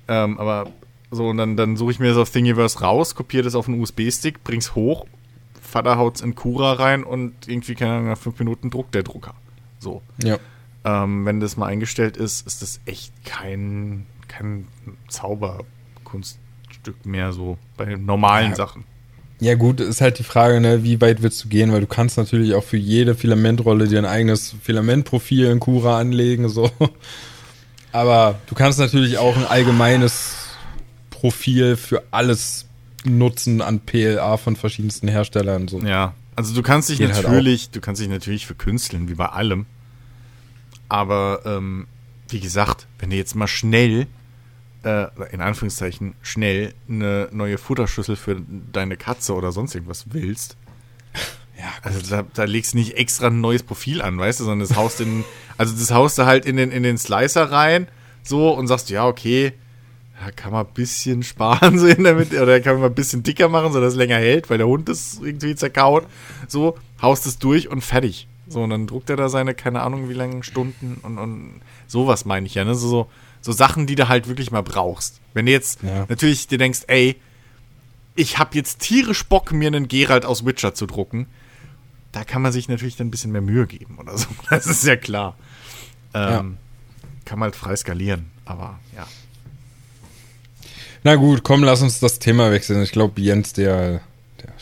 Ähm, 0.08 0.40
aber 0.40 0.72
so, 1.10 1.28
und 1.28 1.38
dann, 1.38 1.58
dann 1.58 1.76
suche 1.76 1.92
ich 1.92 2.00
mir 2.00 2.10
das 2.10 2.18
auf 2.18 2.30
Thingiverse 2.30 2.80
raus, 2.80 3.16
kopiere 3.16 3.44
das 3.44 3.56
auf 3.56 3.68
einen 3.68 3.82
USB-Stick, 3.82 4.44
bring's 4.44 4.76
hoch, 4.76 5.06
Vater 5.62 5.98
haut's 5.98 6.22
in 6.22 6.36
Cura 6.36 6.74
rein 6.74 7.04
und 7.04 7.48
irgendwie, 7.48 7.76
keine 7.76 7.94
Ahnung, 7.94 8.08
nach 8.10 8.18
fünf 8.18 8.38
Minuten 8.40 8.70
druckt 8.70 8.94
der 8.94 9.04
Drucker. 9.04 9.34
So. 9.80 10.02
Ja. 10.24 10.38
Ähm, 10.84 11.26
wenn 11.26 11.40
das 11.40 11.58
mal 11.58 11.68
eingestellt 11.68 12.18
ist, 12.18 12.46
ist 12.48 12.62
das 12.62 12.80
echt 12.86 13.14
kein, 13.24 14.06
kein 14.28 14.68
Zauberkunststück 15.08 17.06
mehr 17.06 17.34
so 17.34 17.58
bei 17.78 17.96
normalen 17.96 18.52
Ja. 18.52 18.56
Sachen. 18.56 18.86
Ja, 19.40 19.56
gut, 19.56 19.80
ist 19.80 20.02
halt 20.02 20.20
die 20.20 20.24
Frage, 20.24 20.62
ne, 20.62 20.84
wie 20.84 21.02
weit 21.02 21.24
willst 21.24 21.44
du 21.44 21.50
gehen, 21.50 21.72
weil 21.72 21.82
du 21.82 21.88
kannst 21.88 22.16
natürlich 22.18 22.54
auch 22.54 22.64
für 22.64 22.78
jede 22.78 23.16
Filamentrolle 23.16 23.88
dir 23.88 23.98
ein 23.98 24.06
eigenes 24.06 24.56
Filamentprofil 24.62 25.48
in 25.48 25.60
Cura 25.60 26.00
anlegen, 26.00 26.48
so. 26.48 26.70
Aber 27.92 28.40
du 28.46 28.56
kannst 28.56 28.78
natürlich 28.78 29.18
auch 29.18 29.36
ein 29.36 29.46
allgemeines 29.46 30.36
Profil 31.10 31.76
für 31.76 32.04
alles 32.12 32.68
nutzen 33.04 33.62
an 33.62 33.80
PLA 33.80 34.38
von 34.38 34.56
verschiedensten 34.56 35.08
Herstellern, 35.08 35.68
so. 35.68 35.80
Ja, 35.80 36.14
also 36.36 36.54
du 36.54 36.62
kannst 36.62 36.90
dich 36.90 37.00
Geht 37.00 37.12
halt 37.12 37.24
natürlich, 37.24 37.72
du 37.72 37.82
kannst 37.82 38.00
dich 38.00 38.10
natürlich 38.10 38.46
verkünsteln, 38.46 39.10
wie 39.10 39.16
bei 39.16 39.28
allem. 39.28 39.66
Aber 40.92 41.40
ähm, 41.46 41.88
wie 42.28 42.42
gesagt, 42.42 42.86
wenn 43.00 43.12
du 43.12 43.16
jetzt 43.16 43.34
mal 43.34 43.48
schnell, 43.48 44.08
äh, 44.84 45.08
in 45.32 45.40
Anführungszeichen 45.40 46.16
schnell, 46.22 46.74
eine 46.90 47.30
neue 47.32 47.58
Futterschüssel 47.58 48.18
für 48.18 48.42
deine 48.74 48.98
Katze 48.98 49.34
oder 49.34 49.54
sonst 49.54 49.74
irgendwas 49.74 50.08
willst, 50.12 50.58
Ja, 51.58 51.68
also 51.84 52.00
da, 52.10 52.26
da 52.34 52.46
legst 52.46 52.74
du 52.74 52.78
nicht 52.80 52.98
extra 52.98 53.28
ein 53.28 53.40
neues 53.40 53.62
Profil 53.62 54.02
an, 54.02 54.18
weißt 54.18 54.40
du, 54.40 54.46
sondern 54.46 54.68
das 54.68 54.76
haust 54.76 55.00
in, 55.00 55.24
also 55.58 55.74
das 55.78 55.92
haust 55.92 56.18
du 56.18 56.26
halt 56.26 56.46
in 56.46 56.58
den, 56.58 56.72
in 56.72 56.82
den 56.82 56.98
Slicer 56.98 57.52
rein, 57.52 57.88
so, 58.24 58.50
und 58.50 58.68
sagst, 58.68 58.90
ja, 58.90 59.06
okay, 59.06 59.54
da 60.26 60.32
kann 60.32 60.52
man 60.52 60.66
ein 60.66 60.74
bisschen 60.74 61.22
sparen, 61.22 61.78
so 61.80 61.86
in 61.86 62.04
der 62.04 62.16
Mitte, 62.16 62.42
oder 62.42 62.60
kann 62.62 62.80
man 62.80 62.90
ein 62.92 62.96
bisschen 62.96 63.22
dicker 63.22 63.48
machen, 63.48 63.72
sodass 63.72 63.94
es 63.94 63.98
länger 63.98 64.18
hält, 64.18 64.50
weil 64.50 64.58
der 64.58 64.68
Hund 64.68 64.90
ist 64.90 65.22
irgendwie 65.22 65.56
zerkaut, 65.56 66.08
so, 66.48 66.78
haust 67.02 67.28
es 67.28 67.38
durch 67.38 67.70
und 67.70 67.82
fertig. 67.82 68.28
So, 68.52 68.64
und 68.64 68.70
dann 68.72 68.86
druckt 68.88 69.10
er 69.10 69.16
da 69.16 69.30
seine, 69.30 69.54
keine 69.54 69.82
Ahnung, 69.82 70.10
wie 70.10 70.14
lange 70.14 70.44
Stunden 70.44 70.98
und, 71.04 71.18
und 71.18 71.62
sowas 71.88 72.26
meine 72.26 72.46
ich 72.48 72.56
ja, 72.56 72.66
ne, 72.66 72.76
so, 72.76 72.88
so, 72.90 73.10
so 73.42 73.52
Sachen, 73.54 73.88
die 73.88 73.96
du 73.96 74.10
halt 74.10 74.28
wirklich 74.28 74.52
mal 74.52 74.62
brauchst. 74.62 75.22
Wenn 75.34 75.46
du 75.46 75.52
jetzt 75.54 75.82
Ja. 75.84 76.06
natürlich 76.10 76.48
dir 76.48 76.58
denkst, 76.58 76.82
ey, 76.88 77.16
ich 78.16 78.38
habe 78.40 78.56
jetzt 78.56 78.80
tierisch 78.80 79.24
Bock, 79.26 79.54
mir 79.54 79.68
einen 79.68 79.88
Geralt 79.88 80.26
aus 80.26 80.46
Witcher 80.46 80.74
zu 80.74 80.86
drucken, 80.86 81.28
da 82.12 82.26
kann 82.26 82.42
man 82.42 82.52
sich 82.52 82.68
natürlich 82.68 82.98
dann 82.98 83.08
ein 83.08 83.12
bisschen 83.12 83.32
mehr 83.32 83.42
Mühe 83.42 83.68
geben 83.68 83.98
oder 84.00 84.18
so. 84.18 84.28
Das 84.50 84.66
ist 84.66 84.86
ja 84.86 84.98
klar. 84.98 85.38
Ähm, 86.14 86.58
Kann 87.24 87.40
man 87.40 87.48
halt 87.48 87.56
frei 87.56 87.74
skalieren, 87.78 88.30
aber 88.44 88.80
ja. 88.98 89.08
Na 91.04 91.16
gut, 91.16 91.44
komm, 91.44 91.64
lass 91.64 91.82
uns 91.82 92.00
das 92.02 92.20
Thema 92.20 92.52
wechseln. 92.52 92.84
Ich 92.84 92.92
glaube, 92.92 93.22
Jens, 93.22 93.54
der 93.54 94.02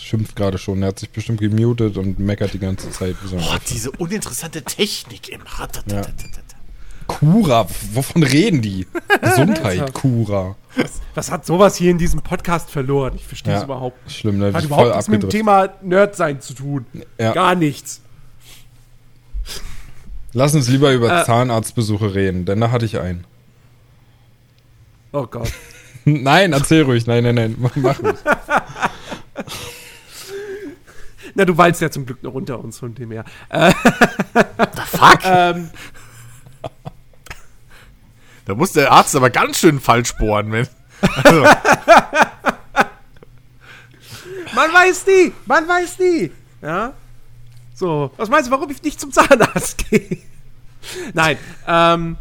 schimpft 0.10 0.36
gerade 0.36 0.58
schon. 0.58 0.80
Der 0.82 0.90
hat 0.90 1.00
sich 1.00 1.10
bestimmt 1.10 1.40
gemutet 1.40 1.98
und 1.98 2.20
meckert 2.20 2.54
die 2.54 2.60
ganze 2.60 2.90
Zeit. 2.92 3.16
Boah, 3.32 3.38
Affe. 3.40 3.62
diese 3.70 3.92
uninteressante 3.92 4.64
Technik 4.64 5.30
im 5.30 5.42
Ja. 5.88 6.02
Cura, 7.08 7.68
wovon 7.94 8.22
reden 8.24 8.62
die? 8.62 8.86
Gesundheit, 9.22 9.94
Cura. 9.94 10.56
Was 11.16 11.32
hat 11.32 11.46
sowas 11.46 11.76
hier 11.76 11.90
in 11.92 11.98
diesem 11.98 12.22
Podcast 12.22 12.70
verloren? 12.70 13.14
Ich 13.16 13.26
verstehe 13.26 13.54
es 13.54 13.60
Ja, 13.62 13.66
überhaupt 13.66 14.04
nicht. 14.06 14.18
schlimm, 14.18 14.38
ne? 14.38 14.48
Hat 14.48 14.54
Voll 14.62 14.66
überhaupt 14.66 14.96
nichts 14.96 15.08
mit 15.08 15.24
dem. 15.24 15.30
Thema 15.30 15.70
Nerd 15.82 16.16
sein 16.16 16.40
zu 16.40 16.54
tun. 16.54 16.86
Ja. 17.18 17.34
Gar 17.34 17.56
nichts. 17.56 18.02
Lass 20.34 20.54
uns 20.54 20.68
lieber 20.70 20.92
über 20.94 21.22
Äh. 21.22 21.26
Zahnarztbesuche 21.26 22.14
reden, 22.14 22.46
denn 22.46 22.62
da 22.62 22.70
hatte 22.70 22.86
ich 22.86 23.00
einen. 23.00 23.26
Oh 25.12 25.26
Gott. 25.26 25.52
nein, 26.06 26.54
erzähl 26.54 26.84
ruhig. 26.84 27.08
Nein, 27.08 27.24
nein, 27.24 27.36
nein. 27.36 27.56
Mach 27.58 27.76
nicht. 27.76 28.20
Na, 31.36 31.46
du 31.46 31.58
weilst 31.58 31.82
ja 31.82 31.90
zum 31.92 32.06
Glück 32.06 32.24
noch 32.24 32.34
unter 32.34 32.60
uns 32.60 32.80
von 32.80 32.96
dem 32.96 33.12
her. 33.12 33.26
Fuck! 34.88 35.20
Ähm, 35.24 35.70
Da 38.46 38.56
muss 38.56 38.72
der 38.72 38.92
Arzt 38.92 39.16
aber 39.16 39.30
ganz 39.30 39.60
schön 39.60 39.80
falsch 39.80 40.18
bohren, 40.18 40.52
wenn. 40.52 40.68
Also, 41.24 41.44
man 44.56 44.74
weiß 44.74 45.06
nie, 45.06 45.32
man 45.46 45.68
weiß 45.68 46.00
nie. 46.00 46.32
Ja? 46.62 46.94
So, 47.76 48.12
was 48.18 48.28
meinst 48.30 48.48
du, 48.48 48.52
warum 48.52 48.70
ich 48.72 48.82
nicht 48.82 49.00
zum 49.00 49.12
Zahnarzt 49.12 49.78
gehe? 49.90 50.18
Nein, 51.14 51.38
ähm. 51.68 52.18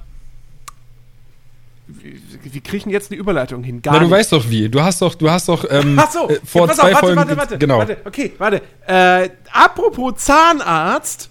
Wie 1.88 2.60
kriege 2.60 2.76
ich 2.76 2.82
denn 2.82 2.92
jetzt 2.92 3.10
eine 3.10 3.18
Überleitung 3.18 3.62
hin? 3.62 3.80
Gar 3.80 3.94
Na, 3.94 3.98
du 4.00 4.04
nicht. 4.04 4.12
weißt 4.14 4.32
doch 4.32 4.48
wie. 4.48 4.68
Du 4.68 4.82
hast 4.82 5.00
doch, 5.00 5.14
du 5.14 5.30
hast 5.30 5.48
doch 5.48 5.64
ähm, 5.70 5.98
Ach 5.98 6.10
so, 6.10 6.28
äh, 6.28 6.38
vor 6.44 6.68
ja, 6.68 6.74
zwei 6.74 6.82
auf, 6.82 6.92
warte, 6.92 7.06
Folgen. 7.06 7.16
Warte, 7.16 7.36
warte, 7.36 7.58
genau. 7.58 7.78
warte, 7.78 7.96
okay, 8.04 8.32
warte. 8.36 8.62
Äh, 8.86 9.30
apropos 9.50 10.16
Zahnarzt, 10.16 11.30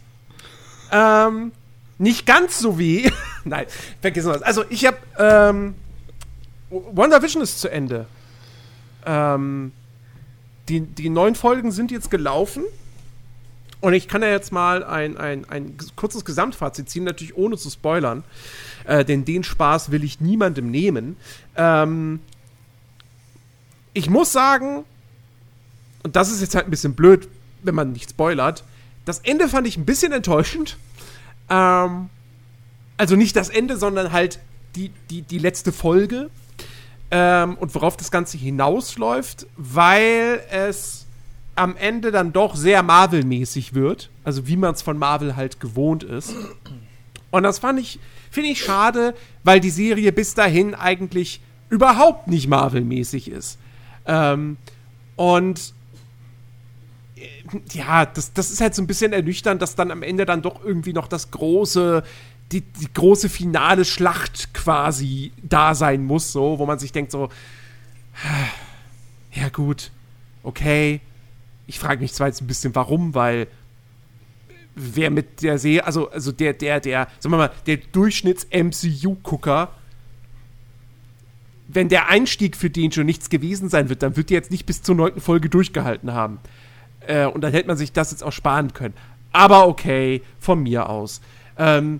ähm, 0.92 1.52
nicht 2.00 2.26
ganz 2.26 2.60
so 2.60 2.80
wie. 2.80 3.12
Nein, 3.44 3.66
vergessen 4.02 4.30
wir 4.30 4.34
das. 4.34 4.42
Also 4.42 4.64
ich 4.70 4.86
habe 4.86 4.98
ähm, 5.20 5.76
WandaVision 6.70 7.44
ist 7.44 7.60
zu 7.60 7.70
Ende. 7.70 8.08
Ähm, 9.06 9.72
die, 10.70 10.82
die 10.82 11.10
neun 11.10 11.36
Folgen 11.36 11.72
sind 11.72 11.92
jetzt 11.92 12.10
gelaufen. 12.10 12.64
Und 13.80 13.94
ich 13.94 14.08
kann 14.08 14.24
ja 14.24 14.30
jetzt 14.30 14.52
mal 14.52 14.84
ein, 14.84 15.18
ein, 15.18 15.46
ein 15.50 15.78
kurzes 15.96 16.26
Gesamtfazit 16.26 16.90
ziehen, 16.90 17.04
natürlich 17.04 17.38
ohne 17.38 17.58
zu 17.58 17.70
spoilern. 17.70 18.24
Äh, 18.88 19.04
denn 19.06 19.26
den 19.26 19.44
Spaß 19.44 19.92
will 19.92 20.04
ich 20.04 20.22
niemandem 20.22 20.72
nehmen. 20.72 21.18
Ähm, 21.56 22.20
ich 23.94 24.10
muss 24.10 24.32
sagen, 24.32 24.86
und 26.04 26.16
das 26.16 26.32
ist 26.32 26.40
jetzt 26.40 26.56
halt 26.56 26.68
ein 26.68 26.72
bisschen 26.72 26.96
blöd, 26.96 27.28
wenn 27.64 27.76
man 27.76 27.92
nicht 27.92 28.12
spoilert, 28.12 28.64
das 29.04 29.20
Ende 29.20 29.50
fand 29.50 29.68
ich 29.68 29.78
ein 29.78 29.86
bisschen 29.86 30.14
enttäuschend. 30.14 30.78
Ähm, 31.50 32.10
also 32.98 33.16
nicht 33.16 33.36
das 33.36 33.50
Ende, 33.50 33.78
sondern 33.78 34.12
halt 34.12 34.40
die, 34.76 34.92
die, 35.10 35.22
die 35.22 35.40
letzte 35.40 35.72
Folge. 35.74 36.30
Ähm, 37.12 37.56
und 37.58 37.76
worauf 37.76 37.98
das 37.98 38.10
Ganze 38.10 38.38
hinausläuft, 38.38 39.48
weil 39.58 40.42
es 40.50 41.06
am 41.56 41.76
Ende 41.76 42.12
dann 42.12 42.32
doch 42.32 42.56
sehr 42.56 42.84
Marvel-mäßig 42.84 43.74
wird. 43.74 44.10
Also 44.24 44.48
wie 44.48 44.56
man 44.56 44.74
es 44.74 44.82
von 44.82 44.98
Marvel 44.98 45.36
halt 45.36 45.60
gewohnt 45.60 46.04
ist. 46.04 46.34
Und 47.32 47.44
das 47.44 47.60
fand 47.60 47.80
ich, 47.80 48.00
finde 48.38 48.52
ich 48.52 48.64
schade, 48.64 49.16
weil 49.44 49.60
die 49.60 49.72
Serie 49.72 50.12
bis 50.12 50.36
dahin 50.36 50.76
eigentlich 50.76 51.42
überhaupt 51.72 52.28
nicht 52.28 52.48
Marvel-mäßig 52.48 53.32
ist. 53.32 53.58
Ähm, 54.06 54.58
und 55.16 55.74
ja, 57.74 58.06
das, 58.06 58.34
das 58.34 58.52
ist 58.52 58.62
halt 58.62 58.76
so 58.76 58.84
ein 58.84 58.86
bisschen 58.86 59.12
ernüchternd, 59.12 59.60
dass 59.60 59.74
dann 59.74 59.90
am 59.90 60.04
Ende 60.04 60.28
dann 60.28 60.44
doch 60.44 60.64
irgendwie 60.64 60.94
noch 60.94 61.08
das 61.08 61.32
große, 61.32 62.04
die, 62.52 62.62
die 62.62 62.94
große 62.94 63.28
finale 63.28 63.86
Schlacht 63.86 64.54
quasi 64.54 65.32
da 65.42 65.74
sein 65.74 66.06
muss, 66.06 66.32
so, 66.32 66.60
wo 66.60 66.68
man 66.68 66.78
sich 66.78 66.92
denkt, 66.92 67.12
so, 67.12 67.30
ja 69.34 69.50
gut, 69.50 69.90
okay. 70.44 71.02
Ich 71.66 71.80
frage 71.80 72.02
mich 72.02 72.14
zwar 72.14 72.28
jetzt 72.28 72.42
ein 72.42 72.48
bisschen, 72.48 72.76
warum, 72.76 73.16
weil 73.16 73.48
wer 74.78 75.10
mit 75.10 75.42
der 75.42 75.58
Serie, 75.58 75.86
also, 75.86 76.10
also 76.10 76.32
der, 76.32 76.54
der, 76.54 76.80
der, 76.80 77.08
sagen 77.20 77.34
wir 77.34 77.38
mal, 77.38 77.52
der 77.66 77.78
Durchschnitts-MCU-Gucker, 77.78 79.70
wenn 81.68 81.90
der 81.90 82.10
Einstieg 82.10 82.56
für 82.56 82.70
den 82.70 82.92
schon 82.92 83.06
nichts 83.06 83.30
gewesen 83.30 83.70
sein 83.70 83.90
wird, 83.90 84.04
dann 84.04 84.16
wird 84.16 84.30
der 84.30 84.36
jetzt 84.36 84.52
nicht 84.52 84.66
bis 84.66 84.82
zur 84.82 84.96
neunten 84.96 85.20
Folge 85.20 85.50
durchgehalten 85.50 86.14
haben. 86.14 86.40
Äh, 87.06 87.26
und 87.26 87.42
dann 87.42 87.52
hätte 87.52 87.68
man 87.68 87.78
sich 87.78 87.92
das 87.92 88.12
jetzt 88.12 88.24
auch 88.24 88.32
sparen 88.32 88.74
können. 88.74 88.94
Aber 89.32 89.68
okay, 89.68 90.22
von 90.40 90.64
mir 90.64 90.90
aus. 90.90 91.22
Ähm, 91.58 92.00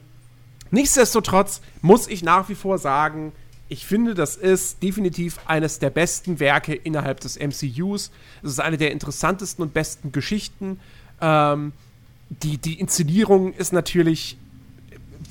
nichtsdestotrotz 0.72 1.62
muss 1.82 2.08
ich 2.08 2.24
nach 2.24 2.48
wie 2.50 2.56
vor 2.56 2.78
sagen, 2.78 3.34
ich 3.70 3.86
finde, 3.86 4.14
das 4.14 4.38
ist 4.38 4.82
definitiv 4.82 5.40
eines 5.46 5.80
der 5.80 5.90
besten 5.90 6.40
Werke 6.40 6.74
innerhalb 6.74 7.20
des 7.20 7.38
MCUs. 7.38 8.12
Es 8.42 8.52
ist 8.52 8.60
eine 8.62 8.78
der 8.78 8.92
interessantesten 8.92 9.62
und 9.62 9.74
besten 9.74 10.14
Geschichten. 10.14 10.80
Ähm, 11.20 11.74
die, 12.30 12.58
die 12.58 12.80
Inszenierung 12.80 13.54
ist 13.54 13.74
natürlich 13.74 14.38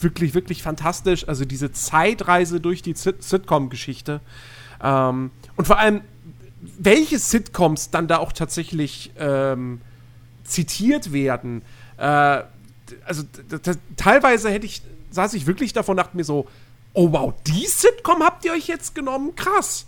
wirklich, 0.01 0.35
wirklich 0.35 0.63
fantastisch. 0.63 1.29
Also 1.29 1.45
diese 1.45 1.73
Zeitreise 1.73 2.61
durch 2.61 2.83
die 2.83 2.95
Sitcom-Geschichte. 2.95 4.21
Ähm, 4.83 5.31
und 5.57 5.67
vor 5.67 5.79
allem 5.79 6.03
welche 6.79 7.19
Sitcoms 7.19 7.91
dann 7.91 8.09
da 8.09 8.19
auch 8.19 8.33
tatsächlich 8.33 9.13
ähm, 9.19 9.81
zitiert 10.45 11.13
werden. 11.13 11.63
Äh, 11.97 12.43
also 13.05 13.23
teilweise 13.97 14.51
hätte 14.51 14.67
ich, 14.67 14.83
saß 15.11 15.35
ich 15.35 15.47
wirklich 15.47 15.73
davon, 15.73 15.97
dachte 15.97 16.17
mir 16.17 16.25
so, 16.25 16.49
oh 16.93 17.13
wow, 17.13 17.35
die 17.47 17.67
Sitcom 17.67 18.23
habt 18.23 18.45
ihr 18.45 18.53
euch 18.53 18.69
jetzt 18.69 18.95
genommen? 18.95 19.35
Krass. 19.37 19.87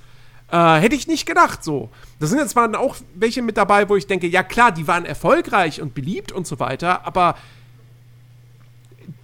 Äh, 0.50 0.76
hätte 0.76 0.94
ich 0.94 1.06
nicht 1.06 1.26
gedacht 1.26 1.62
so. 1.62 1.90
Da 2.20 2.26
sind 2.26 2.38
jetzt 2.38 2.50
zwar 2.50 2.78
auch 2.78 2.96
welche 3.14 3.42
mit 3.42 3.56
dabei, 3.56 3.88
wo 3.88 3.96
ich 3.96 4.06
denke, 4.06 4.26
ja 4.26 4.42
klar, 4.42 4.72
die 4.72 4.87
waren 4.87 5.04
erfolgreich 5.04 5.82
und 5.82 5.94
beliebt 5.94 6.32
und 6.32 6.46
so 6.46 6.58
weiter, 6.58 7.06
aber 7.06 7.37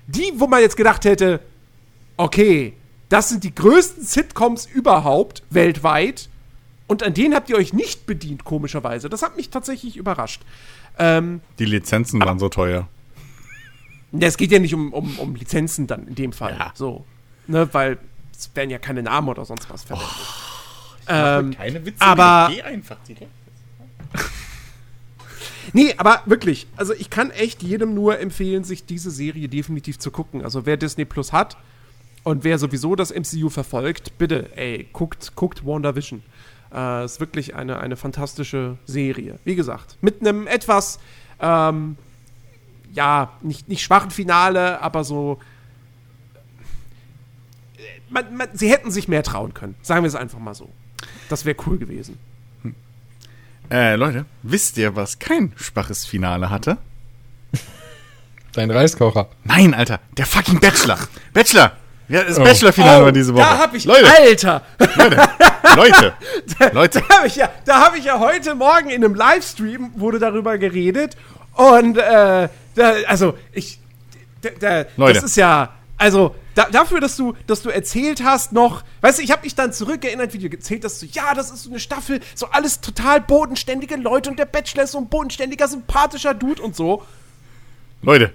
die, 0.06 0.32
wo 0.37 0.46
man 0.46 0.60
jetzt 0.60 0.76
gedacht 0.76 1.04
hätte, 1.04 1.40
okay, 2.16 2.74
das 3.08 3.30
sind 3.30 3.42
die 3.42 3.54
größten 3.54 4.04
Sitcoms 4.04 4.66
überhaupt 4.66 5.42
weltweit, 5.50 6.28
und 6.87 7.02
an 7.02 7.14
denen 7.14 7.34
habt 7.34 7.48
ihr 7.48 7.56
euch 7.56 7.72
nicht 7.72 8.06
bedient, 8.06 8.44
komischerweise. 8.44 9.08
Das 9.08 9.22
hat 9.22 9.37
mich 9.37 9.50
tatsächlich 9.50 9.96
überrascht. 9.96 10.42
Ähm, 10.98 11.40
die 11.58 11.64
Lizenzen 11.64 12.20
waren 12.20 12.38
so 12.38 12.48
teuer. 12.48 12.88
Es 14.20 14.37
geht 14.37 14.52
ja 14.52 14.58
nicht 14.58 14.74
um, 14.74 14.92
um, 14.92 15.18
um 15.18 15.34
Lizenzen 15.34 15.87
dann 15.87 16.06
in 16.06 16.14
dem 16.14 16.32
Fall. 16.32 16.56
Ja. 16.58 16.72
So. 16.74 17.04
Ne, 17.46 17.72
weil 17.72 17.98
es 18.37 18.50
werden 18.54 18.70
ja 18.70 18.78
keine 18.78 19.02
Namen 19.02 19.28
oder 19.28 19.44
sonst 19.44 19.68
was 19.70 19.82
verwendet. 19.84 20.14
Oh, 20.14 20.53
ähm, 21.08 21.54
keine 21.56 21.84
Witze, 21.84 22.00
aber 22.00 22.52
geh 22.52 22.62
einfach 22.62 22.96
direkt. 23.06 23.30
nee, 25.72 25.94
aber 25.96 26.22
wirklich, 26.26 26.66
also 26.76 26.92
ich 26.94 27.10
kann 27.10 27.30
echt 27.30 27.62
jedem 27.62 27.94
nur 27.94 28.18
empfehlen, 28.18 28.64
sich 28.64 28.86
diese 28.86 29.10
Serie 29.10 29.48
definitiv 29.48 29.98
zu 29.98 30.10
gucken. 30.10 30.42
Also 30.42 30.66
wer 30.66 30.76
Disney 30.76 31.04
Plus 31.04 31.32
hat 31.32 31.56
und 32.22 32.44
wer 32.44 32.58
sowieso 32.58 32.96
das 32.96 33.12
MCU 33.14 33.50
verfolgt, 33.50 34.16
bitte, 34.18 34.56
ey, 34.56 34.88
guckt, 34.92 35.34
guckt 35.36 35.64
WandaVision. 35.64 36.22
Äh, 36.74 37.04
ist 37.04 37.20
wirklich 37.20 37.54
eine, 37.54 37.78
eine 37.78 37.96
fantastische 37.96 38.78
Serie. 38.86 39.38
Wie 39.44 39.54
gesagt, 39.54 39.96
mit 40.00 40.20
einem 40.20 40.46
etwas, 40.46 40.98
ähm, 41.38 41.96
ja, 42.92 43.32
nicht, 43.42 43.68
nicht 43.68 43.82
schwachen 43.82 44.10
Finale, 44.10 44.80
aber 44.80 45.04
so. 45.04 45.38
Man, 48.08 48.36
man, 48.36 48.48
sie 48.54 48.70
hätten 48.70 48.90
sich 48.90 49.06
mehr 49.06 49.22
trauen 49.22 49.54
können. 49.54 49.76
Sagen 49.82 50.02
wir 50.02 50.08
es 50.08 50.14
einfach 50.14 50.38
mal 50.38 50.54
so. 50.54 50.70
Das 51.28 51.44
wäre 51.44 51.56
cool 51.66 51.78
gewesen. 51.78 52.18
Hm. 52.62 52.74
Äh, 53.70 53.96
Leute, 53.96 54.26
wisst 54.42 54.78
ihr, 54.78 54.96
was 54.96 55.18
kein 55.18 55.52
schwaches 55.56 56.04
Finale 56.06 56.50
hatte? 56.50 56.78
Dein 58.52 58.70
Reiskocher. 58.70 59.28
Nein, 59.42 59.74
Alter, 59.74 60.00
der 60.16 60.26
fucking 60.26 60.60
Bachelor. 60.60 60.98
Bachelor, 61.32 61.72
ja, 62.08 62.22
das 62.22 62.38
oh. 62.38 62.44
Bachelor-Finale 62.44 63.02
oh, 63.02 63.04
war 63.06 63.12
diese 63.12 63.34
Woche. 63.34 63.42
Da 63.42 63.58
hab 63.58 63.74
ich, 63.74 63.84
Leute. 63.84 64.06
Alter! 64.06 64.62
Leute, 64.78 65.22
Leute, 65.76 66.14
Leute. 66.72 67.02
Da 67.08 67.16
habe 67.16 67.26
ich, 67.26 67.36
ja, 67.36 67.50
hab 67.68 67.96
ich 67.96 68.04
ja 68.04 68.18
heute 68.18 68.54
Morgen 68.54 68.90
in 68.90 69.04
einem 69.04 69.14
Livestream, 69.14 69.90
wurde 69.96 70.18
darüber 70.18 70.58
geredet. 70.58 71.16
Und, 71.54 71.96
äh, 71.96 72.48
da, 72.74 72.92
also, 73.06 73.38
ich, 73.52 73.80
da, 74.42 74.50
da, 74.60 74.84
Leute. 74.96 75.14
das 75.14 75.24
ist 75.24 75.36
ja, 75.36 75.70
also, 75.96 76.35
da, 76.54 76.68
dafür, 76.70 77.00
dass 77.00 77.16
du, 77.16 77.35
dass 77.46 77.62
du 77.62 77.70
erzählt 77.70 78.22
hast 78.22 78.52
noch, 78.52 78.83
weißt 79.00 79.18
du, 79.18 79.22
ich 79.22 79.30
habe 79.30 79.42
mich 79.42 79.54
dann 79.54 79.72
zurückerinnert, 79.72 80.33
wie 80.33 80.38
du 80.38 80.54
erzählt 80.54 80.85
hast, 80.85 81.00
so, 81.00 81.07
ja, 81.07 81.35
das 81.35 81.50
ist 81.50 81.64
so 81.64 81.70
eine 81.70 81.80
Staffel, 81.80 82.20
so 82.35 82.46
alles 82.46 82.80
total 82.80 83.20
bodenständige 83.20 83.96
Leute 83.96 84.30
und 84.30 84.38
der 84.38 84.46
Bachelor 84.46 84.85
ist 84.85 84.92
so 84.92 84.98
ein 84.98 85.09
bodenständiger, 85.09 85.68
sympathischer 85.68 86.35
Dude 86.35 86.62
und 86.62 86.76
so. 86.76 87.02
Leute. 88.02 88.33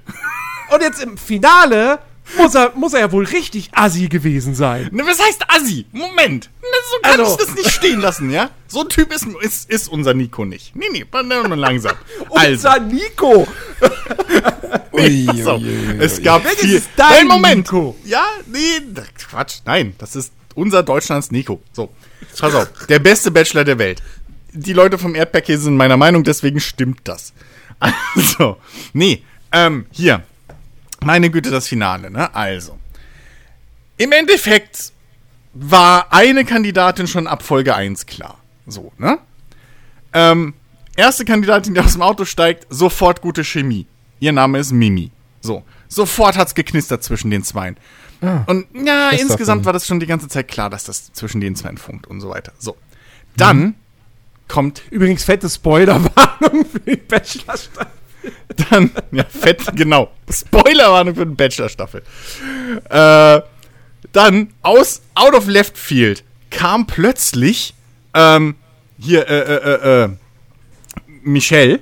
Und 0.72 0.82
jetzt 0.82 1.02
im 1.02 1.18
Finale 1.18 2.00
muss 2.38 2.56
er, 2.56 2.74
muss 2.76 2.94
er 2.94 3.02
ja 3.02 3.12
wohl 3.12 3.26
richtig 3.26 3.70
assi 3.74 4.08
gewesen 4.08 4.56
sein. 4.56 4.90
Ne, 4.92 5.04
was 5.06 5.20
heißt 5.20 5.44
assi? 5.48 5.86
Moment. 5.92 6.50
Ne, 6.62 6.68
so 6.92 6.98
kann 7.02 7.20
also. 7.20 7.32
ich 7.32 7.46
das 7.46 7.56
nicht 7.56 7.72
stehen 7.72 8.00
lassen, 8.00 8.30
ja? 8.30 8.50
So 8.68 8.82
ein 8.82 8.90
Typ 8.90 9.14
ist, 9.14 9.26
ist, 9.42 9.70
ist 9.70 9.88
unser 9.88 10.14
Nico 10.14 10.46
nicht. 10.46 10.76
Nee, 10.76 10.86
nee, 10.92 11.06
langsam. 11.56 11.96
Also. 12.32 12.52
unser 12.52 12.80
Nico! 12.80 13.48
nee, 14.94 15.26
pass 15.26 15.48
auf. 15.48 15.62
Es 16.00 16.22
gab 16.22 16.44
Welches 16.46 16.62
viel. 16.62 16.76
Ist 16.76 16.90
dein 16.96 17.28
Moment. 17.28 17.72
Nico? 17.72 17.96
Ja, 18.06 18.26
nee, 18.46 18.82
Quatsch. 19.18 19.60
Nein, 19.66 19.96
das 19.98 20.16
ist 20.16 20.32
unser 20.56 20.84
Deutschlands 20.84 21.32
Nico. 21.32 21.62
So, 21.74 21.90
pass 22.38 22.54
auf. 22.54 22.68
Der 22.88 23.00
beste 23.00 23.32
Bachelor 23.32 23.64
der 23.64 23.80
Welt. 23.80 24.04
Die 24.52 24.74
Leute 24.74 24.98
vom 24.98 25.16
Erdbeerkäse 25.16 25.64
sind 25.64 25.78
meiner 25.78 25.98
Meinung, 25.98 26.24
deswegen 26.24 26.60
stimmt 26.60 27.02
das. 27.04 27.34
Also, 28.16 28.58
nee, 28.92 29.24
ähm, 29.54 29.86
hier. 29.92 30.24
Meine 31.04 31.30
Güte, 31.30 31.50
das 31.50 31.68
Finale, 31.68 32.12
ne? 32.12 32.34
Also. 32.34 32.78
Im 33.98 34.12
Endeffekt 34.12 34.92
war 35.54 36.12
eine 36.12 36.46
Kandidatin 36.46 37.08
schon 37.08 37.28
ab 37.28 37.44
Folge 37.44 37.76
1 37.76 38.06
klar. 38.06 38.38
So, 38.68 38.92
ne? 38.98 39.20
Ähm, 40.14 40.54
erste 40.96 41.26
Kandidatin, 41.26 41.74
die 41.74 41.80
aus 41.80 41.94
dem 41.94 42.02
Auto 42.02 42.26
steigt, 42.26 42.68
sofort 42.70 43.22
gute 43.22 43.44
Chemie. 43.44 43.88
Ihr 44.20 44.32
Name 44.32 44.60
ist 44.60 44.72
Mimi. 44.72 45.12
So. 45.42 45.64
Sofort 45.88 46.38
hat's 46.38 46.54
geknistert 46.54 47.04
zwischen 47.04 47.32
den 47.32 47.44
Zweien. 47.44 47.78
Ah, 48.22 48.44
und 48.48 48.68
ja, 48.74 49.12
insgesamt 49.12 49.66
war 49.66 49.74
das 49.74 49.88
schon 49.88 50.00
die 50.00 50.06
ganze 50.06 50.28
Zeit 50.28 50.48
klar, 50.48 50.70
dass 50.70 50.84
das 50.84 51.14
zwischen 51.14 51.40
den 51.40 51.56
Zweien 51.56 51.78
funkt 51.78 52.08
und 52.08 52.20
so 52.20 52.30
weiter. 52.30 52.52
So. 52.60 52.76
Dann 53.38 53.58
mhm. 53.58 53.76
kommt. 54.48 54.82
Übrigens 54.92 55.24
fette 55.24 55.50
Spoilerwarnung 55.50 56.66
für 56.66 56.80
die 56.82 56.98
Bachelor-Staffel. 56.98 57.99
Dann, 58.70 58.92
ja, 59.12 59.24
fett, 59.24 59.64
genau. 59.76 60.12
Spoilerwarnung 60.30 61.16
für 61.16 61.26
den 61.26 61.36
Bachelor-Staffel. 61.36 62.04
Äh, 62.90 63.42
dann 64.12 64.54
aus 64.62 65.02
out 65.16 65.34
of 65.34 65.48
left 65.48 65.78
field 65.78 66.24
kam 66.50 66.88
plötzlich 66.88 67.74
ähm, 68.14 68.56
hier 68.98 69.28
äh, 69.28 69.40
äh, 69.40 69.74
äh, 69.74 70.04
äh 70.04 70.10
Michelle 71.22 71.80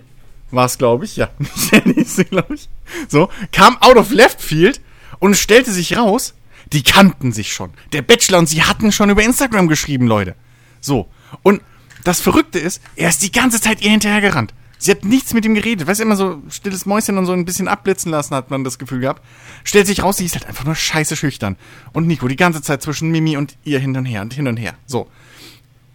war 0.52 0.66
es, 0.66 0.78
glaube 0.78 1.06
ich, 1.06 1.16
ja, 1.18 1.30
Michelle 1.38 1.94
ist 1.94 2.16
sie, 2.16 2.26
glaube 2.26 2.56
ich. 2.56 2.70
So, 3.08 3.30
kam 3.52 3.78
out 3.82 3.98
of 3.98 4.12
left 4.12 4.42
field 4.42 4.82
und 5.20 5.36
stellte 5.36 5.72
sich 5.72 5.98
raus, 5.98 6.34
die 6.74 6.84
kannten 6.84 7.32
sich 7.32 7.54
schon. 7.54 7.72
Der 7.94 8.02
Bachelor 8.02 8.40
und 8.40 8.48
sie 8.48 8.64
hatten 8.64 8.92
schon 8.92 9.10
über 9.10 9.24
Instagram 9.24 9.68
geschrieben, 9.68 10.08
Leute. 10.08 10.36
So. 10.82 11.08
Und 11.44 11.62
das 12.04 12.22
Verrückte 12.22 12.60
ist, 12.60 12.82
er 12.96 13.10
ist 13.10 13.24
die 13.24 13.32
ganze 13.32 13.62
Zeit 13.62 13.82
ihr 13.82 13.92
hinterhergerannt. 13.92 14.54
Sie 14.78 14.92
hat 14.92 15.04
nichts 15.04 15.34
mit 15.34 15.44
ihm 15.46 15.56
geredet. 15.56 15.88
Weißt 15.88 16.00
du, 16.00 16.04
immer 16.04 16.16
so 16.16 16.42
stilles 16.50 16.86
Mäuschen 16.86 17.18
und 17.18 17.26
so 17.26 17.32
ein 17.32 17.46
bisschen 17.46 17.68
abblitzen 17.68 18.12
lassen, 18.12 18.36
hat 18.36 18.52
man 18.52 18.64
das 18.64 18.78
Gefühl 18.78 19.00
gehabt. 19.00 19.24
Stellt 19.64 19.88
sich 19.88 20.04
raus, 20.04 20.18
sie 20.18 20.26
ist 20.26 20.36
halt 20.36 20.48
einfach 20.48 20.66
nur 20.66 20.76
scheiße 20.76 21.16
schüchtern. 21.16 21.56
Und 21.94 22.08
Nico 22.08 22.28
die 22.28 22.36
ganze 22.36 22.62
Zeit 22.62 22.82
zwischen 22.82 23.10
Mimi 23.10 23.38
und 23.38 23.58
ihr 23.64 23.80
hin 23.80 23.96
und 23.98 24.06
her 24.06 24.22
und 24.22 24.34
hin 24.34 24.48
und 24.48 24.58
her. 24.58 24.76
So. 24.86 25.08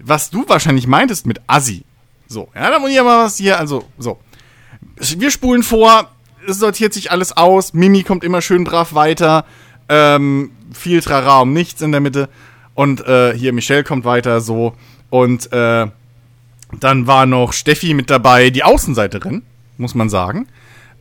Was 0.00 0.30
du 0.30 0.48
wahrscheinlich 0.48 0.86
meintest 0.86 1.26
mit 1.26 1.40
Assi. 1.46 1.84
So. 2.26 2.48
Ja, 2.54 2.70
da 2.70 2.78
muss 2.78 2.90
ich 2.90 2.96
mal 2.96 3.24
was 3.24 3.36
hier, 3.36 3.58
also, 3.58 3.84
so. 3.98 4.18
Wir 4.96 5.30
spulen 5.30 5.62
vor, 5.62 6.10
es 6.48 6.58
sortiert 6.58 6.92
sich 6.92 7.10
alles 7.10 7.36
aus, 7.36 7.72
Mimi 7.72 8.02
kommt 8.02 8.24
immer 8.24 8.42
schön 8.42 8.64
brav 8.64 8.94
weiter, 8.94 9.44
ähm, 9.88 10.50
viel 10.72 11.00
Trara 11.02 11.40
um 11.40 11.52
nichts 11.52 11.82
in 11.82 11.92
der 11.92 12.00
Mitte. 12.00 12.28
Und 12.74 13.06
äh, 13.06 13.36
hier 13.36 13.52
Michelle 13.52 13.84
kommt 13.84 14.04
weiter, 14.04 14.40
so. 14.40 14.74
Und 15.10 15.52
äh, 15.52 15.86
dann 16.80 17.06
war 17.06 17.26
noch 17.26 17.52
Steffi 17.52 17.94
mit 17.94 18.10
dabei, 18.10 18.50
die 18.50 18.64
Außenseiterin, 18.64 19.42
muss 19.76 19.94
man 19.94 20.08
sagen. 20.08 20.46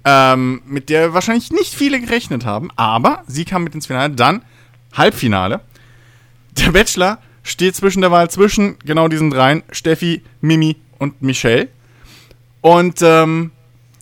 Ähm, 0.03 0.61
mit 0.65 0.89
der 0.89 1.13
wahrscheinlich 1.13 1.51
nicht 1.51 1.73
viele 1.73 1.99
gerechnet 1.99 2.45
haben, 2.45 2.69
aber 2.75 3.23
sie 3.27 3.45
kam 3.45 3.63
mit 3.63 3.75
ins 3.75 3.87
Finale. 3.87 4.13
Dann 4.13 4.41
Halbfinale. 4.93 5.61
Der 6.57 6.71
Bachelor 6.71 7.19
steht 7.43 7.75
zwischen 7.75 8.01
der 8.01 8.11
Wahl 8.11 8.29
zwischen 8.29 8.77
genau 8.79 9.07
diesen 9.07 9.29
dreien, 9.29 9.63
Steffi, 9.71 10.23
Mimi 10.41 10.75
und 10.97 11.21
Michelle. 11.21 11.69
Und 12.61 13.01
ähm, 13.01 13.51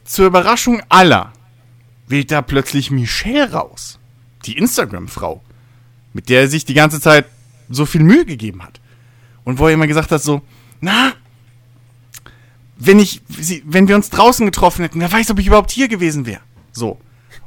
zur 0.04 0.28
Überraschung 0.28 0.82
aller 0.90 1.32
wählt 2.08 2.32
da 2.32 2.42
plötzlich 2.42 2.92
Michelle 2.92 3.52
raus. 3.52 4.00
Die 4.46 4.58
Instagram-Frau, 4.58 5.42
mit 6.14 6.30
der 6.30 6.42
er 6.42 6.48
sich 6.48 6.66
die 6.66 6.74
ganze 6.74 7.00
Zeit 7.00 7.26
so 7.70 7.86
viel 7.86 8.02
Mühe 8.02 8.26
gegeben 8.26 8.64
hat. 8.64 8.80
Und 9.44 9.60
wo 9.60 9.68
er 9.68 9.74
immer 9.74 9.88
gesagt 9.88 10.12
hat, 10.12 10.22
so, 10.22 10.42
na, 10.82 11.14
wenn 12.80 12.98
ich, 12.98 13.22
wenn 13.66 13.88
wir 13.88 13.96
uns 13.96 14.10
draußen 14.10 14.46
getroffen 14.46 14.84
hätten, 14.84 15.00
wer 15.00 15.12
weiß, 15.12 15.30
ob 15.32 15.40
ich 15.40 15.48
überhaupt 15.48 15.70
hier 15.70 15.90
gewesen 15.90 16.26
wäre. 16.26 16.42
So. 16.72 17.00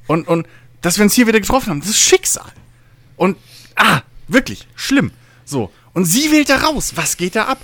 Und, 0.06 0.28
und, 0.28 0.46
dass 0.82 0.98
wir 0.98 1.04
uns 1.04 1.14
hier 1.14 1.26
wieder 1.26 1.40
getroffen 1.40 1.70
haben, 1.70 1.80
das 1.80 1.90
ist 1.90 2.00
Schicksal. 2.00 2.52
Und, 3.16 3.38
ah, 3.74 4.02
wirklich, 4.28 4.68
schlimm. 4.76 5.10
So. 5.44 5.70
Und 5.94 6.04
sie 6.04 6.30
wählt 6.30 6.50
da 6.50 6.58
raus. 6.58 6.92
Was 6.96 7.16
geht 7.16 7.34
da 7.34 7.46
ab? 7.46 7.58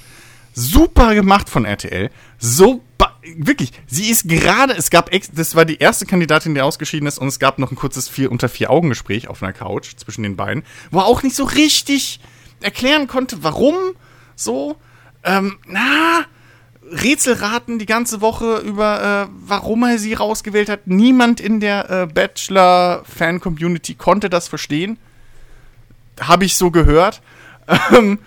Super 0.54 1.14
gemacht 1.14 1.48
von 1.48 1.66
RTL. 1.66 2.10
So, 2.38 2.82
wirklich, 3.36 3.72
sie 3.86 4.10
ist 4.10 4.28
gerade, 4.28 4.74
es 4.74 4.90
gab, 4.90 5.10
das 5.34 5.54
war 5.54 5.64
die 5.64 5.76
erste 5.76 6.06
Kandidatin, 6.06 6.54
die 6.54 6.62
ausgeschieden 6.62 7.06
ist, 7.06 7.18
und 7.18 7.28
es 7.28 7.38
gab 7.38 7.58
noch 7.58 7.70
ein 7.70 7.76
kurzes 7.76 8.08
vier 8.08 8.32
unter 8.32 8.48
vier 8.48 8.70
Augen 8.70 8.88
Gespräch 8.88 9.28
auf 9.28 9.42
einer 9.42 9.52
Couch 9.52 9.96
zwischen 9.96 10.22
den 10.22 10.36
beiden, 10.36 10.64
wo 10.90 11.00
er 11.00 11.04
auch 11.04 11.22
nicht 11.22 11.36
so 11.36 11.44
richtig 11.44 12.20
erklären 12.60 13.06
konnte, 13.08 13.42
warum 13.42 13.74
so. 14.34 14.76
Ähm, 15.22 15.58
na, 15.66 16.24
Rätselraten 16.90 17.78
die 17.78 17.86
ganze 17.86 18.20
Woche 18.20 18.58
über, 18.58 19.28
äh, 19.28 19.32
warum 19.46 19.82
er 19.84 19.98
sie 19.98 20.14
rausgewählt 20.14 20.68
hat. 20.68 20.86
Niemand 20.86 21.40
in 21.40 21.60
der 21.60 21.90
äh, 21.90 22.06
Bachelor-Fan-Community 22.06 23.94
konnte 23.94 24.30
das 24.30 24.48
verstehen. 24.48 24.98
Habe 26.20 26.44
ich 26.44 26.56
so 26.56 26.70
gehört. 26.70 27.20
Ähm, 27.92 28.18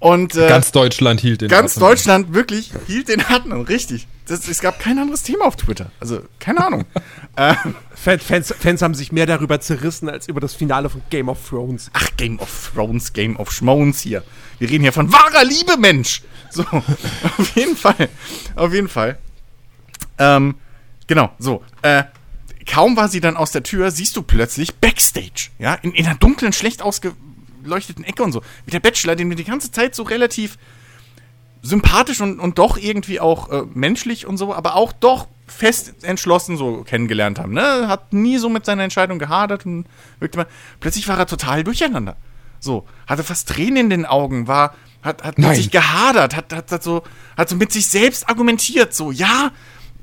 und 0.00 0.34
äh, 0.34 0.48
ganz 0.48 0.72
Deutschland 0.72 1.20
hielt 1.20 1.42
den 1.42 1.48
Ganz 1.48 1.76
Atem 1.76 1.88
Deutschland 1.88 2.34
wirklich 2.34 2.72
hielt 2.88 3.08
den 3.08 3.20
Atem 3.20 3.52
richtig. 3.60 4.08
Das, 4.26 4.48
es 4.48 4.60
gab 4.60 4.80
kein 4.80 4.98
anderes 4.98 5.22
Thema 5.22 5.44
auf 5.44 5.56
Twitter. 5.56 5.92
Also, 6.00 6.22
keine 6.38 6.66
Ahnung. 6.66 6.86
ähm, 7.36 7.76
Fans, 8.02 8.54
Fans, 8.58 8.80
haben 8.80 8.94
sich 8.94 9.12
mehr 9.12 9.26
darüber 9.26 9.60
zerrissen 9.60 10.08
als 10.08 10.26
über 10.26 10.40
das 10.40 10.54
Finale 10.54 10.88
von 10.88 11.02
Game 11.10 11.28
of 11.28 11.46
Thrones. 11.46 11.90
Ach, 11.92 12.08
Game 12.16 12.38
of 12.38 12.70
Thrones, 12.74 13.12
Game 13.12 13.36
of 13.36 13.52
Schmones 13.52 14.00
hier. 14.00 14.24
Wir 14.58 14.70
reden 14.70 14.82
hier 14.84 14.94
von 14.94 15.12
wahrer 15.12 15.44
Liebe, 15.44 15.76
Mensch. 15.76 16.22
So, 16.50 16.62
auf 17.38 17.54
jeden 17.54 17.76
Fall. 17.76 18.08
Auf 18.56 18.72
jeden 18.72 18.88
Fall. 18.88 19.18
Ähm, 20.16 20.54
genau, 21.06 21.30
so. 21.38 21.62
Äh, 21.82 22.04
kaum 22.66 22.96
war 22.96 23.08
sie 23.08 23.20
dann 23.20 23.36
aus 23.36 23.52
der 23.52 23.64
Tür, 23.64 23.90
siehst 23.90 24.16
du 24.16 24.22
plötzlich 24.22 24.76
Backstage, 24.76 25.50
ja, 25.58 25.74
in, 25.74 25.92
in 25.92 26.06
einer 26.06 26.16
dunklen, 26.16 26.54
schlecht 26.54 26.80
ausgeleuchteten 26.80 28.04
Ecke 28.04 28.22
und 28.22 28.32
so. 28.32 28.40
Mit 28.64 28.72
der 28.72 28.80
Bachelor, 28.80 29.14
den 29.14 29.28
wir 29.28 29.36
die 29.36 29.44
ganze 29.44 29.72
Zeit 29.72 29.94
so 29.94 30.04
relativ 30.04 30.56
sympathisch 31.60 32.22
und, 32.22 32.40
und 32.40 32.56
doch 32.56 32.78
irgendwie 32.78 33.20
auch 33.20 33.50
äh, 33.50 33.62
menschlich 33.74 34.26
und 34.26 34.38
so, 34.38 34.54
aber 34.54 34.74
auch 34.74 34.92
doch 34.92 35.28
fest 35.50 36.04
entschlossen 36.04 36.56
so 36.56 36.82
kennengelernt 36.84 37.38
haben. 37.38 37.52
Ne? 37.52 37.88
Hat 37.88 38.12
nie 38.12 38.38
so 38.38 38.48
mit 38.48 38.64
seiner 38.64 38.84
Entscheidung 38.84 39.18
gehadert 39.18 39.66
und 39.66 39.86
wirkte 40.18 40.38
mal. 40.38 40.46
Plötzlich 40.80 41.08
war 41.08 41.18
er 41.18 41.26
total 41.26 41.64
durcheinander. 41.64 42.16
So, 42.60 42.86
hatte 43.06 43.24
fast 43.24 43.48
Tränen 43.48 43.76
in 43.76 43.90
den 43.90 44.06
Augen, 44.06 44.46
war, 44.46 44.74
hat, 45.02 45.24
hat 45.24 45.38
mit 45.38 45.56
sich 45.56 45.70
gehadert, 45.70 46.36
hat, 46.36 46.52
hat, 46.52 46.70
hat, 46.70 46.82
so, 46.82 47.02
hat 47.36 47.48
so 47.48 47.56
mit 47.56 47.72
sich 47.72 47.86
selbst 47.86 48.28
argumentiert, 48.28 48.94
so, 48.94 49.10
ja, 49.10 49.50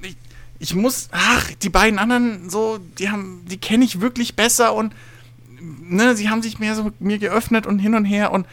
ich, 0.01 0.17
ich 0.57 0.73
muss, 0.73 1.10
ach, 1.12 1.51
die 1.62 1.69
beiden 1.69 1.99
anderen, 1.99 2.49
so, 2.49 2.79
die 2.97 3.10
haben, 3.10 3.45
die 3.45 3.57
kenne 3.57 3.86
ich 3.86 4.01
wirklich 4.01 4.36
besser 4.36 4.73
und, 4.73 4.95
ne, 5.60 6.15
sie 6.15 6.29
haben 6.29 6.41
sich 6.41 6.57
mehr 6.57 6.73
so 6.73 6.91
mir 6.97 7.19
geöffnet 7.19 7.67
und 7.67 7.77
hin 7.77 7.93
und 7.93 8.05
her 8.05 8.31
und, 8.31 8.47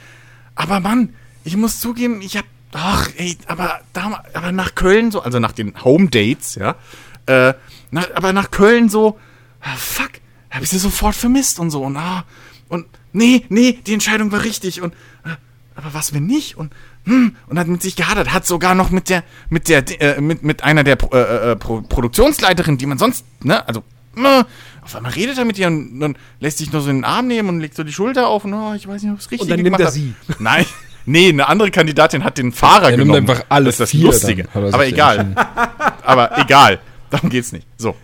aber 0.54 0.80
Mann, 0.80 1.14
ich 1.44 1.56
muss 1.56 1.80
zugeben, 1.80 2.20
ich 2.20 2.36
hab 2.36 2.44
ach, 2.74 3.08
ey, 3.16 3.36
aber, 3.46 3.80
da, 3.92 4.22
aber 4.34 4.52
nach 4.52 4.74
Köln 4.74 5.10
so, 5.10 5.20
also 5.20 5.38
nach 5.38 5.52
den 5.52 5.72
Home 5.84 6.08
Dates, 6.08 6.56
ja, 6.56 6.76
äh, 7.26 7.54
nach, 7.90 8.08
aber 8.14 8.32
nach 8.32 8.50
Köln 8.50 8.88
so, 8.88 9.18
ah, 9.60 9.76
fuck, 9.76 10.10
hab 10.50 10.62
ich 10.62 10.70
sie 10.70 10.78
sofort 10.78 11.14
vermisst 11.14 11.58
und 11.58 11.70
so 11.70 11.82
und 11.82 11.96
ah, 11.96 12.24
und 12.68 12.86
nee, 13.12 13.44
nee, 13.48 13.78
die 13.86 13.94
Entscheidung 13.94 14.32
war 14.32 14.44
richtig 14.44 14.82
und 14.82 14.92
äh, 15.24 15.30
aber 15.76 15.94
was 15.94 16.12
wenn 16.14 16.26
nicht 16.26 16.56
und 16.56 16.72
hm, 17.04 17.36
und 17.48 17.58
hat 17.58 17.66
mit 17.66 17.82
sich 17.82 17.96
gehadert, 17.96 18.32
hat 18.32 18.46
sogar 18.46 18.74
noch 18.74 18.90
mit 18.90 19.08
der 19.08 19.24
mit 19.50 19.68
der 19.68 19.84
äh, 20.00 20.20
mit 20.20 20.42
mit 20.42 20.64
einer 20.64 20.84
der 20.84 20.98
äh, 21.12 21.52
äh, 21.52 21.56
Pro 21.56 21.82
Produktionsleiterin, 21.82 22.78
die 22.78 22.86
man 22.86 22.98
sonst, 22.98 23.24
ne, 23.42 23.66
also 23.66 23.84
äh, 24.16 24.44
auf 24.82 24.96
einmal 24.96 25.12
redet 25.12 25.38
er 25.38 25.44
mit 25.44 25.58
ihr 25.58 25.66
und 25.66 26.00
dann 26.00 26.16
lässt 26.40 26.58
sich 26.58 26.72
nur 26.72 26.82
so 26.82 26.90
in 26.90 26.98
den 26.98 27.04
Arm 27.04 27.26
nehmen 27.26 27.48
und 27.48 27.60
legt 27.60 27.74
so 27.74 27.84
die 27.84 27.92
Schulter 27.92 28.28
auf 28.28 28.44
und 28.44 28.54
oh, 28.54 28.74
ich 28.74 28.86
weiß 28.86 29.02
nicht, 29.02 29.12
ob 29.12 29.18
es 29.18 29.30
richtig 29.30 29.40
ist. 29.40 29.42
Und 29.42 29.50
dann 29.50 29.62
nimmt 29.62 29.80
er 29.80 29.90
sie. 29.90 30.14
Nein. 30.38 30.66
Nee, 31.06 31.28
eine 31.28 31.48
andere 31.48 31.70
Kandidatin 31.70 32.24
hat 32.24 32.38
den 32.38 32.52
Fahrer 32.52 32.90
er 32.90 32.96
genommen. 32.96 33.12
Nimmt 33.12 33.30
einfach 33.30 33.44
alles 33.48 33.76
das 33.76 33.92
ist 33.92 34.02
das 34.02 34.22
Lustige. 34.22 34.48
Aber 34.54 34.86
egal. 34.86 35.34
Aber 36.02 36.38
egal. 36.38 36.80
Darum 37.10 37.30
geht's 37.30 37.52
nicht. 37.52 37.66
So. 37.76 37.94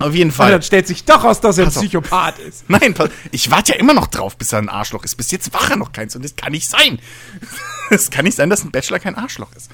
Auf 0.00 0.14
jeden 0.14 0.30
Fall. 0.30 0.46
Und 0.46 0.52
dann 0.52 0.62
stellt 0.62 0.86
sich 0.86 1.04
doch 1.04 1.24
aus, 1.24 1.40
dass 1.40 1.58
er 1.58 1.64
ein 1.64 1.70
Psychopath 1.70 2.38
ist. 2.38 2.64
Nein, 2.68 2.94
ich 3.32 3.50
warte 3.50 3.72
ja 3.72 3.78
immer 3.78 3.94
noch 3.94 4.06
drauf, 4.06 4.36
bis 4.36 4.52
er 4.52 4.60
ein 4.60 4.68
Arschloch 4.68 5.04
ist. 5.04 5.16
Bis 5.16 5.30
jetzt 5.30 5.52
war 5.52 5.70
er 5.70 5.76
noch 5.76 5.92
keins 5.92 6.14
und 6.14 6.24
das 6.24 6.36
kann 6.36 6.52
nicht 6.52 6.68
sein. 6.68 6.98
Es 7.90 8.10
kann 8.10 8.26
nicht 8.26 8.36
sein, 8.36 8.50
dass 8.50 8.62
ein 8.64 8.70
Bachelor 8.70 8.98
kein 8.98 9.14
Arschloch 9.14 9.48
ist. 9.56 9.70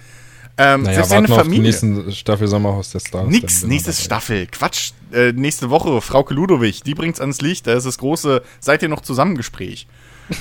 Ähm, 0.56 0.82
naja, 0.82 0.94
selbst 0.94 1.10
seine 1.10 1.26
Familie. 1.26 1.72
Auf 1.72 1.80
die 1.80 1.86
nächste 1.86 2.12
Staffel 2.12 2.46
Sommerhaus 2.46 2.92
der 2.92 3.00
Stars. 3.00 3.26
Nix, 3.26 3.64
nächste 3.64 3.92
Staffel. 3.92 4.46
Quatsch. 4.46 4.92
Äh, 5.12 5.32
nächste 5.32 5.68
Woche, 5.68 6.00
Frauke 6.00 6.32
Ludowig, 6.32 6.84
die 6.84 6.94
bringt's 6.94 7.20
ans 7.20 7.40
Licht. 7.40 7.66
Da 7.66 7.72
ist 7.72 7.86
das 7.86 7.98
große, 7.98 8.40
seid 8.60 8.82
ihr 8.84 8.88
noch 8.88 9.00
zusammen 9.00 9.36
Gespräch. 9.36 9.88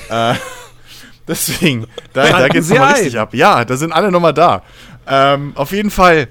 äh, 0.09 0.35
Deswegen, 1.27 1.87
da, 2.13 2.29
da 2.29 2.47
geht's 2.47 2.69
nochmal 2.69 2.93
richtig 2.93 3.17
ab. 3.17 3.33
Ja, 3.33 3.63
da 3.63 3.77
sind 3.77 3.93
alle 3.93 4.11
nochmal 4.11 4.33
da. 4.33 4.63
Ähm, 5.07 5.53
auf 5.55 5.71
jeden 5.71 5.91
Fall. 5.91 6.27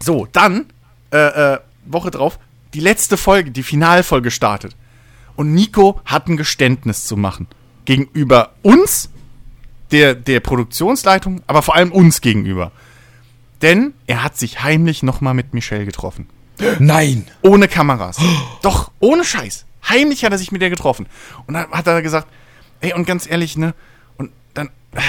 So, 0.00 0.26
dann, 0.32 0.66
äh, 1.12 1.54
äh, 1.54 1.58
Woche 1.86 2.10
drauf, 2.10 2.38
die 2.74 2.80
letzte 2.80 3.16
Folge, 3.16 3.50
die 3.50 3.62
Finalfolge 3.62 4.30
startet. 4.30 4.76
Und 5.36 5.54
Nico 5.54 6.00
hat 6.04 6.28
ein 6.28 6.36
Geständnis 6.36 7.04
zu 7.04 7.16
machen. 7.16 7.46
Gegenüber 7.84 8.52
uns, 8.62 9.10
der, 9.90 10.14
der 10.14 10.40
Produktionsleitung, 10.40 11.42
aber 11.46 11.62
vor 11.62 11.76
allem 11.76 11.92
uns 11.92 12.20
gegenüber. 12.20 12.72
Denn 13.62 13.94
er 14.06 14.22
hat 14.22 14.36
sich 14.36 14.62
heimlich 14.62 15.02
nochmal 15.02 15.34
mit 15.34 15.54
Michelle 15.54 15.84
getroffen. 15.84 16.28
Nein! 16.78 17.26
Ohne 17.42 17.68
Kameras. 17.68 18.18
Doch, 18.62 18.90
ohne 19.00 19.24
Scheiß. 19.24 19.64
Heimlich 19.88 20.24
hat 20.24 20.32
er 20.32 20.38
sich 20.38 20.52
mit 20.52 20.62
ihr 20.62 20.70
getroffen. 20.70 21.06
Und 21.46 21.54
dann 21.54 21.70
hat 21.70 21.86
er 21.86 22.02
gesagt, 22.02 22.28
ey, 22.80 22.92
und 22.92 23.06
ganz 23.06 23.26
ehrlich, 23.28 23.56
ne, 23.56 23.74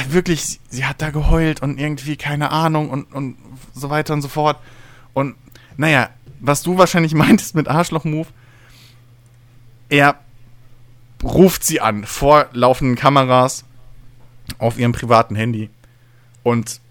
wirklich, 0.10 0.60
sie 0.70 0.86
hat 0.86 1.02
da 1.02 1.10
geheult 1.10 1.62
und 1.62 1.80
irgendwie 1.80 2.16
keine 2.18 2.52
Ahnung 2.52 2.90
und, 2.90 3.14
und 3.14 3.38
so 3.74 3.90
weiter 3.90 4.14
und 4.14 4.22
so 4.22 4.28
fort. 4.28 4.58
Und 5.14 5.36
naja, 5.78 6.10
was 6.40 6.64
du 6.64 6.78
wahrscheinlich 6.78 7.14
meintest 7.16 7.56
mit 7.56 7.68
Arschloch-Move, 7.68 8.28
er 9.90 10.20
ruft 11.24 11.64
sie 11.64 11.82
an 11.82 12.06
vor 12.06 12.48
laufenden 12.54 12.96
Kameras 12.96 13.66
auf 14.58 14.78
ihrem 14.78 14.92
privaten 14.92 15.36
Handy 15.36 15.70
und 16.44 16.82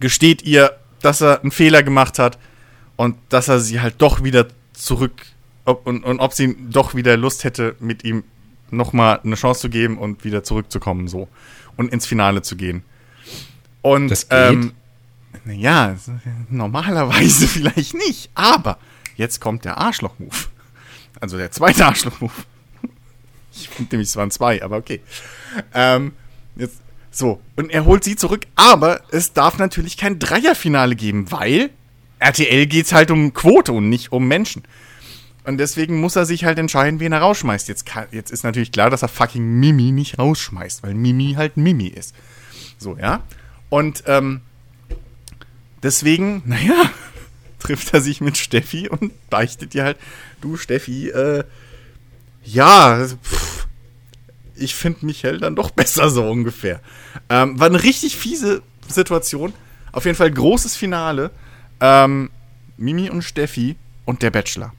gesteht 0.00 0.42
ihr, 0.42 0.78
dass 1.00 1.20
er 1.20 1.40
einen 1.40 1.50
Fehler 1.50 1.82
gemacht 1.82 2.18
hat 2.18 2.38
und 2.96 3.16
dass 3.28 3.48
er 3.48 3.60
sie 3.60 3.80
halt 3.80 3.96
doch 3.98 4.22
wieder 4.22 4.46
zurück 4.72 5.26
ob, 5.64 5.86
und, 5.86 6.04
und 6.04 6.20
ob 6.20 6.32
sie 6.32 6.56
doch 6.70 6.94
wieder 6.94 7.16
Lust 7.16 7.44
hätte, 7.44 7.76
mit 7.78 8.04
ihm 8.04 8.24
nochmal 8.72 9.20
eine 9.22 9.36
Chance 9.36 9.60
zu 9.62 9.70
geben 9.70 9.98
und 9.98 10.24
wieder 10.24 10.42
zurückzukommen, 10.42 11.08
so. 11.08 11.28
Und 11.76 11.92
ins 11.92 12.06
Finale 12.06 12.42
zu 12.42 12.56
gehen. 12.56 12.82
Und, 13.82 14.08
Das 14.08 14.28
geht? 14.28 14.38
ähm, 14.38 14.72
ja, 15.46 15.96
normalerweise 16.50 17.46
vielleicht 17.48 17.94
nicht, 17.94 18.30
aber 18.34 18.78
jetzt 19.16 19.40
kommt 19.40 19.64
der 19.64 19.78
Arschloch-Move. 19.78 20.36
Also 21.20 21.36
der 21.36 21.50
zweite 21.50 21.86
Arschloch-Move. 21.86 22.32
Ich 23.54 23.68
finde 23.68 23.96
nämlich, 23.96 24.08
es 24.08 24.16
waren 24.16 24.30
zwei, 24.30 24.62
aber 24.62 24.78
okay. 24.78 25.02
Ähm, 25.74 26.12
jetzt, 26.56 26.78
so, 27.10 27.38
und 27.54 27.70
er 27.70 27.84
holt 27.84 28.02
sie 28.02 28.16
zurück, 28.16 28.46
aber 28.56 29.02
es 29.10 29.34
darf 29.34 29.58
natürlich 29.58 29.98
kein 29.98 30.18
Dreierfinale 30.18 30.96
geben, 30.96 31.30
weil 31.30 31.68
RTL 32.18 32.64
geht's 32.66 32.94
halt 32.94 33.10
um 33.10 33.34
Quote 33.34 33.72
und 33.72 33.90
nicht 33.90 34.10
um 34.10 34.26
Menschen. 34.26 34.62
Und 35.44 35.58
deswegen 35.58 36.00
muss 36.00 36.16
er 36.16 36.24
sich 36.24 36.44
halt 36.44 36.58
entscheiden, 36.58 37.00
wen 37.00 37.12
er 37.12 37.20
rausschmeißt. 37.20 37.68
Jetzt, 37.68 37.84
kann, 37.84 38.06
jetzt 38.12 38.30
ist 38.30 38.44
natürlich 38.44 38.70
klar, 38.70 38.90
dass 38.90 39.02
er 39.02 39.08
fucking 39.08 39.44
Mimi 39.44 39.90
nicht 39.90 40.18
rausschmeißt, 40.18 40.82
weil 40.82 40.94
Mimi 40.94 41.34
halt 41.36 41.56
Mimi 41.56 41.88
ist. 41.88 42.14
So, 42.78 42.96
ja. 42.96 43.22
Und 43.68 44.04
ähm, 44.06 44.42
deswegen, 45.82 46.42
naja, 46.46 46.90
trifft 47.58 47.92
er 47.92 48.00
sich 48.00 48.20
mit 48.20 48.38
Steffi 48.38 48.88
und 48.88 49.12
beichtet 49.30 49.74
ihr 49.74 49.84
halt, 49.84 49.96
du 50.40 50.56
Steffi, 50.56 51.08
äh, 51.08 51.44
ja, 52.44 53.04
pff, 53.06 53.66
ich 54.54 54.74
finde 54.74 55.06
Michael 55.06 55.38
dann 55.38 55.56
doch 55.56 55.70
besser 55.72 56.10
so 56.10 56.28
ungefähr. 56.28 56.80
Ähm, 57.28 57.58
war 57.58 57.66
eine 57.66 57.82
richtig 57.82 58.16
fiese 58.16 58.62
Situation. 58.88 59.52
Auf 59.90 60.04
jeden 60.04 60.16
Fall 60.16 60.30
großes 60.30 60.76
Finale. 60.76 61.30
Ähm, 61.80 62.30
Mimi 62.76 63.10
und 63.10 63.22
Steffi 63.22 63.76
und 64.04 64.22
der 64.22 64.30
Bachelor. 64.30 64.72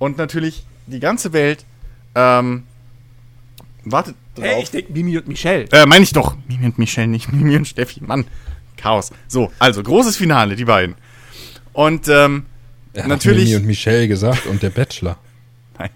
Und 0.00 0.18
natürlich 0.18 0.64
die 0.86 0.98
ganze 0.98 1.32
Welt 1.32 1.64
ähm, 2.16 2.64
wartet 3.84 4.16
drauf. 4.34 4.44
Hey, 4.44 4.62
ich 4.62 4.70
denke 4.70 4.92
Mimi 4.92 5.16
und 5.18 5.28
Michelle. 5.28 5.66
Äh, 5.70 5.86
meine 5.86 6.02
ich 6.02 6.12
doch. 6.12 6.36
Mimi 6.48 6.64
und 6.66 6.78
Michelle, 6.78 7.06
nicht 7.06 7.30
Mimi 7.32 7.54
und 7.54 7.68
Steffi. 7.68 8.00
Mann, 8.02 8.24
Chaos. 8.76 9.10
So, 9.28 9.52
also, 9.58 9.82
großes 9.82 10.16
Finale, 10.16 10.56
die 10.56 10.64
beiden. 10.64 10.96
Und, 11.74 12.08
ähm, 12.08 12.46
Er 12.94 13.02
hat 13.04 13.08
Natürlich- 13.10 13.44
Mimi 13.44 13.56
und 13.56 13.66
Michelle 13.66 14.08
gesagt 14.08 14.46
und 14.46 14.62
der 14.62 14.70
Bachelor. 14.70 15.16
nein. 15.78 15.90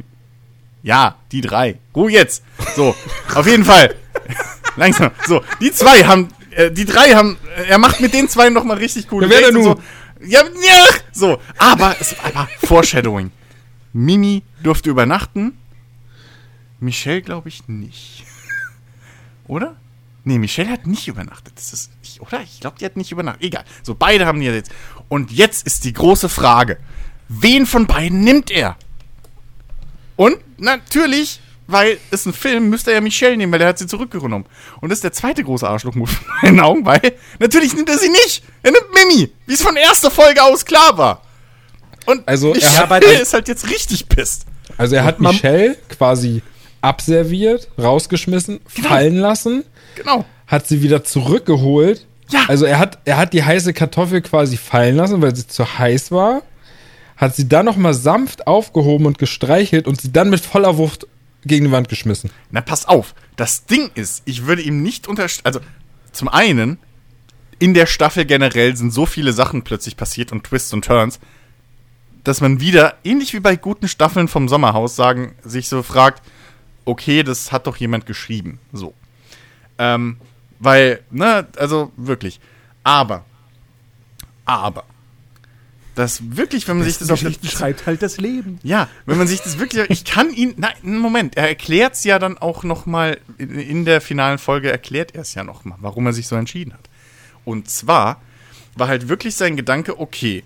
Ja, 0.82 1.16
die 1.32 1.40
drei. 1.40 1.78
Ruhe 1.96 2.12
jetzt. 2.12 2.44
So, 2.76 2.94
auf 3.34 3.46
jeden 3.46 3.64
Fall. 3.64 3.94
Langsam. 4.76 5.12
So, 5.26 5.42
die 5.60 5.72
zwei 5.72 6.04
haben, 6.04 6.28
äh, 6.50 6.70
die 6.70 6.84
drei 6.84 7.14
haben, 7.14 7.38
äh, 7.56 7.70
er 7.70 7.78
macht 7.78 8.00
mit 8.02 8.12
den 8.12 8.28
zwei 8.28 8.50
noch 8.50 8.64
mal 8.64 8.76
richtig 8.76 9.08
coole 9.08 9.26
Ja, 9.26 9.32
wer 9.32 9.40
denn 9.46 9.54
nun? 9.54 9.64
So. 9.64 9.82
Ja, 10.26 10.42
ja, 10.42 10.84
so. 11.10 11.40
Aber, 11.56 11.96
es, 12.00 12.14
aber 12.22 12.48
Foreshadowing. 12.66 13.30
Mimi 13.94 14.42
durfte 14.62 14.90
übernachten. 14.90 15.56
Michelle 16.80 17.22
glaube 17.22 17.48
ich 17.48 17.66
nicht. 17.68 18.24
Oder? 19.46 19.76
Nee, 20.24 20.38
Michelle 20.38 20.70
hat 20.70 20.86
nicht 20.86 21.06
übernachtet. 21.06 21.58
Ist, 21.58 21.90
ich, 22.02 22.20
oder? 22.22 22.40
Ich 22.42 22.58
glaube, 22.58 22.78
die 22.78 22.86
hat 22.86 22.96
nicht 22.96 23.12
übernachtet. 23.12 23.42
Egal. 23.42 23.64
So, 23.82 23.94
beide 23.94 24.24
haben 24.24 24.40
die 24.40 24.46
jetzt. 24.46 24.72
Und 25.08 25.30
jetzt 25.30 25.66
ist 25.66 25.84
die 25.84 25.92
große 25.92 26.30
Frage. 26.30 26.78
Wen 27.28 27.66
von 27.66 27.86
beiden 27.86 28.20
nimmt 28.22 28.50
er? 28.50 28.76
Und 30.16 30.38
natürlich, 30.58 31.40
weil 31.66 31.98
es 32.10 32.24
ein 32.24 32.32
Film, 32.32 32.70
müsste 32.70 32.90
er 32.90 32.96
ja 32.96 33.00
Michelle 33.02 33.36
nehmen, 33.36 33.52
weil 33.52 33.60
er 33.60 33.68
hat 33.68 33.78
sie 33.78 33.86
zurückgenommen. 33.86 34.46
Und 34.80 34.88
das 34.88 34.98
ist 34.98 35.04
der 35.04 35.12
zweite 35.12 35.44
große 35.44 35.68
Arschlochmove 35.68 36.10
in 36.10 36.26
meinen 36.56 36.60
Augen, 36.60 36.86
weil 36.86 37.16
natürlich 37.38 37.74
nimmt 37.74 37.90
er 37.90 37.98
sie 37.98 38.08
nicht. 38.08 38.42
Er 38.62 38.72
nimmt 38.72 38.94
Mimi, 38.94 39.30
wie 39.44 39.52
es 39.52 39.62
von 39.62 39.76
erster 39.76 40.10
Folge 40.10 40.42
aus 40.42 40.64
klar 40.64 40.96
war. 40.96 41.23
Und 42.06 42.26
Also, 42.28 42.48
er 42.50 42.54
Michelle 42.56 42.88
hat- 42.88 43.04
ist 43.22 43.32
halt 43.34 43.48
jetzt 43.48 43.68
richtig 43.70 44.08
pisst. 44.08 44.46
Also 44.76 44.96
er 44.96 45.04
hat 45.04 45.20
Michelle 45.20 45.76
quasi 45.88 46.42
abserviert, 46.80 47.68
rausgeschmissen, 47.78 48.60
fallen 48.66 49.16
lassen, 49.16 49.64
Genau. 49.96 50.24
hat 50.46 50.66
sie 50.66 50.82
wieder 50.82 51.04
zurückgeholt. 51.04 52.06
Ja. 52.30 52.44
Also 52.48 52.64
er 52.64 52.78
hat, 52.78 52.98
er 53.04 53.16
hat 53.16 53.32
die 53.32 53.44
heiße 53.44 53.72
Kartoffel 53.72 54.20
quasi 54.22 54.56
fallen 54.56 54.96
lassen, 54.96 55.22
weil 55.22 55.34
sie 55.34 55.46
zu 55.46 55.78
heiß 55.78 56.10
war. 56.10 56.42
Hat 57.16 57.36
sie 57.36 57.48
dann 57.48 57.64
nochmal 57.66 57.94
sanft 57.94 58.46
aufgehoben 58.46 59.06
und 59.06 59.18
gestreichelt 59.18 59.86
und 59.86 60.00
sie 60.00 60.10
dann 60.12 60.30
mit 60.30 60.40
voller 60.40 60.76
Wucht 60.78 61.06
gegen 61.44 61.66
die 61.66 61.70
Wand 61.70 61.88
geschmissen. 61.88 62.30
Na, 62.50 62.60
pass 62.60 62.86
auf. 62.86 63.14
Das 63.36 63.66
Ding 63.66 63.90
ist, 63.94 64.22
ich 64.24 64.46
würde 64.46 64.62
ihm 64.62 64.82
nicht 64.82 65.06
unterstellen. 65.06 65.46
Also, 65.46 65.60
zum 66.12 66.28
einen, 66.28 66.78
in 67.60 67.72
der 67.74 67.86
Staffel 67.86 68.24
generell 68.24 68.76
sind 68.76 68.92
so 68.92 69.06
viele 69.06 69.32
Sachen 69.32 69.62
plötzlich 69.62 69.96
passiert 69.96 70.32
und 70.32 70.44
Twists 70.44 70.72
und 70.72 70.84
Turns, 70.84 71.20
dass 72.24 72.40
man 72.40 72.60
wieder, 72.60 72.96
ähnlich 73.04 73.34
wie 73.34 73.40
bei 73.40 73.56
guten 73.56 73.86
Staffeln 73.86 74.28
vom 74.28 74.48
Sommerhaus, 74.48 74.96
sagen, 74.96 75.34
sich 75.44 75.68
so 75.68 75.82
fragt, 75.82 76.22
okay, 76.84 77.22
das 77.22 77.52
hat 77.52 77.66
doch 77.66 77.76
jemand 77.76 78.06
geschrieben. 78.06 78.58
So. 78.72 78.94
Ähm, 79.78 80.16
weil, 80.58 81.00
ne, 81.10 81.46
also 81.56 81.92
wirklich. 81.96 82.40
Aber, 82.82 83.24
aber, 84.44 84.84
das 85.94 86.36
wirklich, 86.36 86.66
wenn 86.66 86.78
man 86.78 86.86
sich 86.86 86.98
das 86.98 87.10
auf 87.10 87.20
Geschichten 87.20 87.46
schreibt 87.46 87.86
halt 87.86 88.02
das 88.02 88.18
Leben. 88.18 88.58
ja, 88.62 88.88
wenn 89.06 89.16
man 89.16 89.28
sich 89.28 89.40
das 89.40 89.58
wirklich, 89.58 89.88
ich 89.90 90.04
kann 90.04 90.32
ihn, 90.32 90.54
nein, 90.56 90.74
einen 90.82 90.98
Moment, 90.98 91.36
er 91.36 91.48
erklärt 91.48 91.94
es 91.94 92.04
ja 92.04 92.18
dann 92.18 92.36
auch 92.36 92.64
noch 92.64 92.86
mal 92.86 93.18
in, 93.38 93.58
in 93.58 93.84
der 93.84 94.00
finalen 94.00 94.38
Folge 94.38 94.70
erklärt 94.70 95.14
er 95.14 95.22
es 95.22 95.34
ja 95.34 95.44
noch 95.44 95.64
mal, 95.64 95.76
warum 95.80 96.06
er 96.06 96.12
sich 96.12 96.26
so 96.26 96.34
entschieden 96.34 96.72
hat. 96.72 96.90
Und 97.44 97.70
zwar 97.70 98.20
war 98.74 98.88
halt 98.88 99.08
wirklich 99.08 99.36
sein 99.36 99.56
Gedanke, 99.56 100.00
okay, 100.00 100.42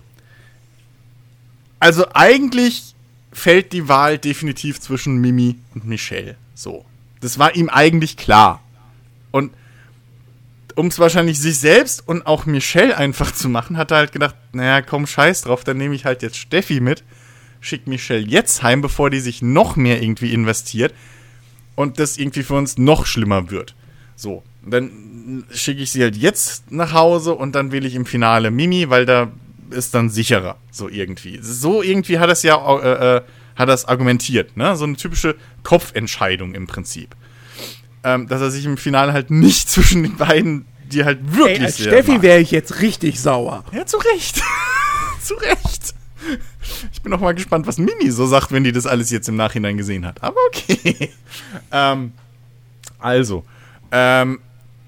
also 1.79 2.05
eigentlich 2.13 2.95
fällt 3.31 3.73
die 3.73 3.87
Wahl 3.87 4.17
definitiv 4.17 4.79
zwischen 4.79 5.17
Mimi 5.17 5.57
und 5.73 5.85
Michelle. 5.85 6.35
So, 6.55 6.85
das 7.21 7.39
war 7.39 7.55
ihm 7.55 7.69
eigentlich 7.69 8.17
klar. 8.17 8.61
Und 9.31 9.51
um 10.75 10.87
es 10.87 10.99
wahrscheinlich 10.99 11.39
sich 11.39 11.59
selbst 11.59 12.07
und 12.07 12.25
auch 12.25 12.45
Michelle 12.45 12.97
einfach 12.97 13.31
zu 13.31 13.49
machen, 13.49 13.77
hat 13.77 13.91
er 13.91 13.97
halt 13.97 14.11
gedacht, 14.11 14.35
naja, 14.53 14.81
komm, 14.81 15.07
scheiß 15.07 15.41
drauf, 15.41 15.63
dann 15.63 15.77
nehme 15.77 15.95
ich 15.95 16.05
halt 16.05 16.21
jetzt 16.21 16.37
Steffi 16.37 16.79
mit, 16.79 17.03
schick 17.59 17.87
Michelle 17.87 18.25
jetzt 18.25 18.63
heim, 18.63 18.81
bevor 18.81 19.09
die 19.09 19.19
sich 19.19 19.41
noch 19.41 19.75
mehr 19.75 20.01
irgendwie 20.01 20.33
investiert 20.33 20.93
und 21.75 21.99
das 21.99 22.17
irgendwie 22.17 22.43
für 22.43 22.55
uns 22.55 22.77
noch 22.77 23.05
schlimmer 23.05 23.51
wird. 23.51 23.75
So, 24.15 24.43
dann 24.65 25.45
schicke 25.51 25.81
ich 25.81 25.91
sie 25.91 26.01
halt 26.01 26.17
jetzt 26.17 26.71
nach 26.71 26.93
Hause 26.93 27.35
und 27.35 27.55
dann 27.55 27.71
wähle 27.71 27.87
ich 27.87 27.95
im 27.95 28.05
Finale 28.05 28.51
Mimi, 28.51 28.89
weil 28.89 29.05
da 29.05 29.31
ist 29.71 29.93
dann 29.93 30.09
sicherer, 30.09 30.57
so 30.71 30.89
irgendwie. 30.89 31.39
So 31.41 31.81
irgendwie 31.81 32.19
hat 32.19 32.29
es 32.29 32.43
ja, 32.43 32.55
äh, 32.79 33.17
äh, 33.17 33.21
hat 33.55 33.69
das 33.69 33.85
argumentiert, 33.85 34.55
ne? 34.57 34.75
So 34.75 34.85
eine 34.85 34.95
typische 34.95 35.35
Kopfentscheidung 35.63 36.55
im 36.55 36.67
Prinzip 36.67 37.15
ähm, 38.03 38.27
dass 38.27 38.41
er 38.41 38.51
sich 38.51 38.65
im 38.65 38.77
Finale 38.77 39.13
halt 39.13 39.31
nicht 39.31 39.69
zwischen 39.69 40.03
den 40.03 40.17
beiden, 40.17 40.65
die 40.85 41.03
halt 41.03 41.19
wirklich 41.35 41.59
Ey, 41.59 41.65
als 41.65 41.79
Steffi 41.79 42.21
wäre 42.21 42.39
ich 42.39 42.51
jetzt 42.51 42.81
richtig 42.81 43.19
sauer. 43.19 43.63
Ja, 43.71 43.85
zu 43.85 43.97
Recht. 43.97 44.41
zu 45.21 45.35
Recht. 45.35 45.93
Ich 46.91 47.01
bin 47.01 47.13
auch 47.13 47.19
mal 47.19 47.33
gespannt, 47.33 47.65
was 47.67 47.77
Mimi 47.77 48.11
so 48.11 48.27
sagt, 48.27 48.51
wenn 48.51 48.63
die 48.63 48.71
das 48.71 48.85
alles 48.85 49.09
jetzt 49.09 49.27
im 49.29 49.35
Nachhinein 49.35 49.77
gesehen 49.77 50.05
hat. 50.05 50.21
Aber 50.21 50.37
okay. 50.47 51.11
ähm, 51.71 52.13
also, 52.99 53.43
ähm, 53.91 54.39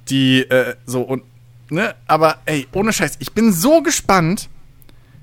die, 0.09 0.41
äh, 0.41 0.75
so 0.85 1.01
und, 1.01 1.23
ne, 1.69 1.95
aber 2.07 2.39
ey, 2.45 2.67
ohne 2.73 2.93
Scheiß, 2.93 3.17
ich 3.19 3.31
bin 3.31 3.53
so 3.53 3.81
gespannt, 3.81 4.49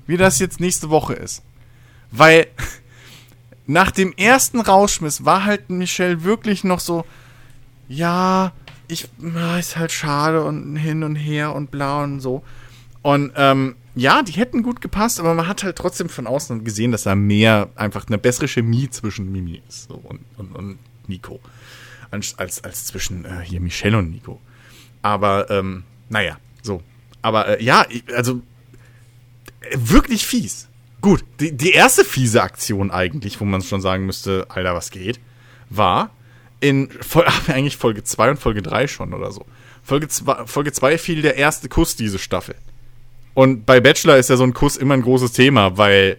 wie 0.09 0.17
das 0.17 0.39
jetzt 0.39 0.59
nächste 0.59 0.89
Woche 0.89 1.13
ist. 1.13 1.43
Weil 2.09 2.47
nach 3.67 3.91
dem 3.91 4.11
ersten 4.13 4.59
Rauschmiss 4.59 5.23
war 5.23 5.45
halt 5.45 5.69
Michelle 5.69 6.23
wirklich 6.23 6.63
noch 6.63 6.79
so, 6.79 7.05
ja, 7.87 8.51
ich, 8.87 9.07
ist 9.59 9.77
halt 9.77 9.91
schade 9.91 10.43
und 10.43 10.75
hin 10.75 11.03
und 11.03 11.15
her 11.15 11.53
und 11.53 11.69
bla 11.69 12.03
und 12.03 12.21
so. 12.21 12.43
Und 13.03 13.31
ähm, 13.35 13.75
ja, 13.93 14.23
die 14.23 14.31
hätten 14.31 14.63
gut 14.63 14.81
gepasst, 14.81 15.19
aber 15.19 15.35
man 15.35 15.47
hat 15.47 15.63
halt 15.63 15.75
trotzdem 15.75 16.09
von 16.09 16.25
außen 16.25 16.63
gesehen, 16.63 16.91
dass 16.91 17.03
da 17.03 17.13
mehr 17.13 17.69
einfach 17.75 18.07
eine 18.07 18.17
bessere 18.17 18.47
Chemie 18.47 18.89
zwischen 18.89 19.31
Mimi 19.31 19.61
ist 19.69 19.89
so, 19.89 19.95
und, 19.95 20.21
und, 20.37 20.55
und 20.55 20.79
Nico. 21.07 21.39
Als, 22.09 22.37
als, 22.39 22.63
als 22.63 22.85
zwischen 22.85 23.25
äh, 23.25 23.41
hier 23.43 23.61
Michelle 23.61 23.99
und 23.99 24.09
Nico. 24.09 24.41
Aber, 25.03 25.51
ähm, 25.51 25.83
naja, 26.09 26.37
so. 26.63 26.81
Aber 27.21 27.59
äh, 27.59 27.63
ja, 27.63 27.85
also 28.15 28.41
wirklich 29.75 30.25
fies. 30.25 30.67
Gut, 31.01 31.23
die, 31.39 31.55
die 31.55 31.71
erste 31.71 32.03
fiese 32.03 32.43
Aktion 32.43 32.91
eigentlich, 32.91 33.39
wo 33.39 33.45
man 33.45 33.61
schon 33.61 33.81
sagen 33.81 34.05
müsste, 34.05 34.45
Alter, 34.49 34.75
was 34.75 34.91
geht, 34.91 35.19
war 35.69 36.11
in 36.59 36.89
eigentlich 37.47 37.77
Folge 37.77 38.03
2 38.03 38.31
und 38.31 38.39
Folge 38.39 38.61
3 38.61 38.87
schon 38.87 39.13
oder 39.13 39.31
so. 39.31 39.45
Folge 39.83 40.07
2 40.07 40.45
Folge 40.45 40.97
fiel 40.97 41.21
der 41.21 41.37
erste 41.37 41.69
Kuss 41.69 41.95
diese 41.95 42.19
Staffel. 42.19 42.55
Und 43.33 43.65
bei 43.65 43.79
Bachelor 43.79 44.17
ist 44.17 44.29
ja 44.29 44.35
so 44.35 44.43
ein 44.43 44.53
Kuss 44.53 44.75
immer 44.75 44.95
ein 44.95 45.01
großes 45.01 45.31
Thema, 45.31 45.77
weil 45.77 46.17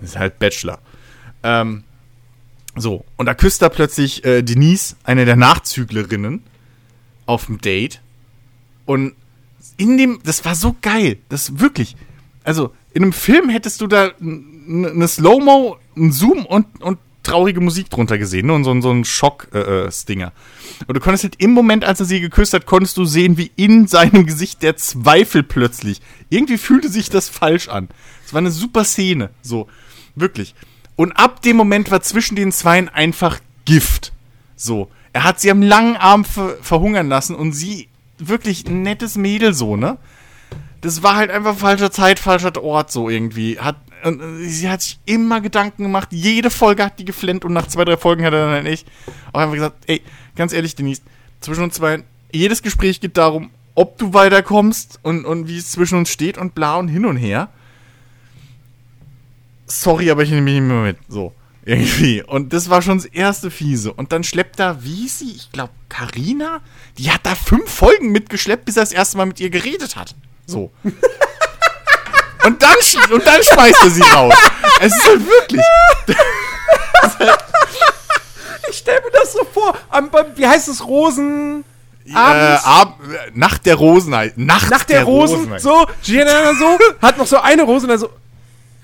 es 0.00 0.10
ist 0.10 0.18
halt 0.18 0.38
Bachelor. 0.38 0.78
Ähm, 1.42 1.84
so, 2.76 3.04
und 3.16 3.26
da 3.26 3.34
küsst 3.34 3.62
da 3.62 3.68
plötzlich 3.68 4.24
äh, 4.24 4.42
Denise, 4.42 4.96
eine 5.04 5.24
der 5.26 5.36
Nachzüglerinnen, 5.36 6.42
auf 7.26 7.46
dem 7.46 7.60
Date. 7.60 8.00
Und 8.86 9.14
in 9.76 9.98
dem, 9.98 10.20
das 10.24 10.44
war 10.44 10.54
so 10.54 10.76
geil, 10.80 11.18
das 11.28 11.58
wirklich. 11.60 11.96
Also, 12.44 12.72
in 12.92 13.02
einem 13.02 13.12
Film 13.12 13.48
hättest 13.48 13.80
du 13.80 13.86
da 13.88 14.10
eine 14.20 15.08
Slow-Mo, 15.08 15.76
einen 15.96 16.12
Zoom 16.12 16.46
und, 16.46 16.66
und 16.82 16.98
traurige 17.22 17.60
Musik 17.60 17.88
drunter 17.90 18.18
gesehen, 18.18 18.46
ne? 18.46 18.52
Und 18.52 18.64
so, 18.64 18.70
ein- 18.70 18.82
so 18.82 18.90
ein 18.90 19.04
Schock-Stinger. 19.04 20.32
und 20.86 20.94
du 20.94 21.00
konntest 21.00 21.24
halt 21.24 21.36
im 21.38 21.52
Moment, 21.52 21.84
als 21.84 22.00
er 22.00 22.06
sie 22.06 22.20
geküsst 22.20 22.52
hat, 22.52 22.66
konntest 22.66 22.96
du 22.98 23.04
sehen, 23.06 23.38
wie 23.38 23.50
in 23.56 23.86
seinem 23.86 24.26
Gesicht 24.26 24.62
der 24.62 24.76
Zweifel 24.76 25.42
plötzlich. 25.42 26.00
Irgendwie 26.28 26.58
fühlte 26.58 26.88
sich 26.90 27.08
das 27.08 27.28
falsch 27.30 27.68
an. 27.68 27.88
Es 28.26 28.32
war 28.34 28.38
eine 28.40 28.50
super 28.50 28.84
Szene. 28.84 29.30
So. 29.42 29.68
Wirklich. 30.14 30.54
Und 30.96 31.12
ab 31.12 31.40
dem 31.42 31.56
Moment 31.56 31.90
war 31.90 32.02
zwischen 32.02 32.36
den 32.36 32.52
Zweien 32.52 32.88
einfach 32.90 33.40
Gift. 33.64 34.12
So. 34.54 34.90
Er 35.14 35.24
hat 35.24 35.40
sie 35.40 35.50
am 35.50 35.62
langen 35.62 35.96
Arm 35.96 36.24
ver 36.24 36.56
verhungern 36.60 37.08
lassen 37.08 37.34
und 37.36 37.52
sie 37.52 37.88
wirklich 38.18 38.66
ein 38.66 38.82
nettes 38.82 39.16
Mädel 39.16 39.54
so, 39.54 39.76
ne? 39.76 39.96
Das 40.84 41.02
war 41.02 41.16
halt 41.16 41.30
einfach 41.30 41.56
falscher 41.56 41.90
Zeit, 41.90 42.18
falscher 42.18 42.62
Ort 42.62 42.92
so 42.92 43.08
irgendwie. 43.08 43.58
Hat, 43.58 43.76
sie 44.42 44.68
hat 44.68 44.82
sich 44.82 44.98
immer 45.06 45.40
Gedanken 45.40 45.84
gemacht. 45.84 46.08
Jede 46.10 46.50
Folge 46.50 46.84
hat 46.84 46.98
die 46.98 47.06
geflennt 47.06 47.42
und 47.46 47.54
nach 47.54 47.66
zwei, 47.68 47.86
drei 47.86 47.96
Folgen 47.96 48.22
hat 48.22 48.34
er 48.34 48.54
dann 48.54 48.66
echt 48.66 48.86
auch 49.32 49.40
einfach 49.40 49.54
gesagt, 49.54 49.84
ey, 49.86 50.02
ganz 50.36 50.52
ehrlich, 50.52 50.76
Denise, 50.76 51.00
zwischen 51.40 51.64
uns 51.64 51.76
zwei, 51.76 52.04
jedes 52.32 52.60
Gespräch 52.60 53.00
geht 53.00 53.16
darum, 53.16 53.48
ob 53.74 53.96
du 53.96 54.12
weiterkommst 54.12 55.00
und, 55.02 55.24
und 55.24 55.48
wie 55.48 55.56
es 55.56 55.70
zwischen 55.70 55.96
uns 55.96 56.10
steht 56.10 56.36
und 56.36 56.54
bla 56.54 56.76
und 56.76 56.88
hin 56.88 57.06
und 57.06 57.16
her. 57.16 57.48
Sorry, 59.66 60.10
aber 60.10 60.22
ich 60.22 60.28
nehme 60.28 60.42
mich 60.42 60.60
nicht 60.60 60.68
mehr 60.68 60.82
mit. 60.82 60.98
So. 61.08 61.32
Irgendwie. 61.64 62.22
Und 62.22 62.52
das 62.52 62.68
war 62.68 62.82
schon 62.82 62.98
das 62.98 63.06
erste 63.06 63.50
Fiese. 63.50 63.94
Und 63.94 64.12
dann 64.12 64.22
schleppt 64.22 64.60
da, 64.60 64.78
sie? 64.80 65.32
Ich 65.34 65.50
glaube, 65.50 65.72
Karina? 65.88 66.60
Die 66.98 67.10
hat 67.10 67.24
da 67.24 67.34
fünf 67.34 67.70
Folgen 67.70 68.12
mitgeschleppt, 68.12 68.66
bis 68.66 68.76
er 68.76 68.82
das 68.82 68.92
erste 68.92 69.16
Mal 69.16 69.24
mit 69.24 69.40
ihr 69.40 69.48
geredet 69.48 69.96
hat. 69.96 70.14
So. 70.46 70.70
und, 72.44 72.62
dann, 72.62 72.76
und 73.12 73.26
dann 73.26 73.42
schmeißt 73.42 73.82
er 73.82 73.90
sie 73.90 74.02
raus. 74.02 74.34
Es 74.80 74.94
ist 74.96 75.06
halt 75.06 75.26
wirklich. 75.26 75.62
Ich 78.70 78.78
stelle 78.78 79.00
mir 79.02 79.10
das 79.12 79.32
so 79.32 79.44
vor. 79.44 79.74
Am, 79.90 80.10
wie 80.36 80.46
heißt 80.46 80.68
es? 80.68 80.86
Rosen. 80.86 81.64
Äh, 82.06 82.12
ab, 82.14 82.98
Nacht 83.32 83.64
der 83.66 83.76
Rosen 83.76 84.14
halt. 84.14 84.36
Nacht, 84.36 84.70
Nach 84.70 84.84
der, 84.84 85.04
Rosen, 85.04 85.50
halt. 85.50 85.62
so, 85.62 85.86
Gianna 86.02 86.52
so, 86.54 86.78
hat 87.00 87.16
noch 87.16 87.26
so 87.26 87.38
eine 87.38 87.62
Rose 87.62 87.84
und 87.84 87.88
dann 87.90 87.98
so, 87.98 88.10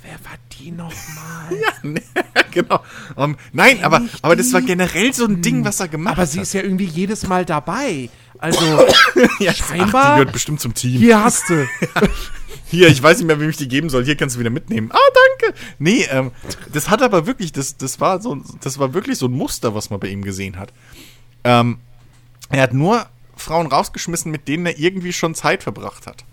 wer 0.02 0.12
war 0.12 0.38
die 0.58 0.70
nochmal? 0.70 1.50
genau. 2.50 2.80
Um, 3.16 3.36
nein, 3.52 3.84
aber, 3.84 4.02
aber 4.22 4.36
das 4.36 4.52
war 4.54 4.62
generell 4.62 5.12
so 5.12 5.26
ein 5.26 5.42
Ding, 5.42 5.64
was 5.64 5.80
er 5.80 5.88
gemacht 5.88 6.16
Aber 6.16 6.26
sie 6.26 6.38
hat. 6.38 6.44
ist 6.44 6.54
ja 6.54 6.62
irgendwie 6.62 6.86
jedes 6.86 7.26
Mal 7.26 7.44
dabei. 7.44 8.08
Also, 8.40 8.64
ja, 9.38 9.52
scheinbar- 9.54 10.02
Ach, 10.04 10.08
die 10.14 10.18
gehört 10.20 10.32
bestimmt 10.32 10.60
zum 10.60 10.74
Team. 10.74 10.98
hier 10.98 11.22
hast 11.22 11.48
du. 11.48 11.66
Hier, 12.66 12.86
ich 12.86 13.02
weiß 13.02 13.18
nicht 13.18 13.26
mehr, 13.26 13.40
wem 13.40 13.50
ich 13.50 13.56
die 13.56 13.66
geben 13.66 13.90
soll. 13.90 14.04
Hier 14.04 14.16
kannst 14.16 14.36
du 14.36 14.40
wieder 14.40 14.50
mitnehmen. 14.50 14.90
Ah, 14.92 14.98
danke. 15.40 15.58
Nee, 15.80 16.06
ähm, 16.10 16.30
das 16.72 16.88
hat 16.88 17.02
aber 17.02 17.26
wirklich, 17.26 17.50
das, 17.50 17.76
das 17.76 17.98
war 18.00 18.22
so, 18.22 18.40
das 18.60 18.78
war 18.78 18.94
wirklich 18.94 19.18
so 19.18 19.26
ein 19.26 19.32
Muster, 19.32 19.74
was 19.74 19.90
man 19.90 19.98
bei 19.98 20.06
ihm 20.06 20.22
gesehen 20.22 20.56
hat. 20.56 20.72
Ähm, 21.42 21.78
er 22.48 22.62
hat 22.62 22.72
nur 22.72 23.06
Frauen 23.36 23.66
rausgeschmissen, 23.66 24.30
mit 24.30 24.46
denen 24.46 24.66
er 24.66 24.78
irgendwie 24.78 25.12
schon 25.12 25.34
Zeit 25.34 25.64
verbracht 25.64 26.06
hat. 26.06 26.24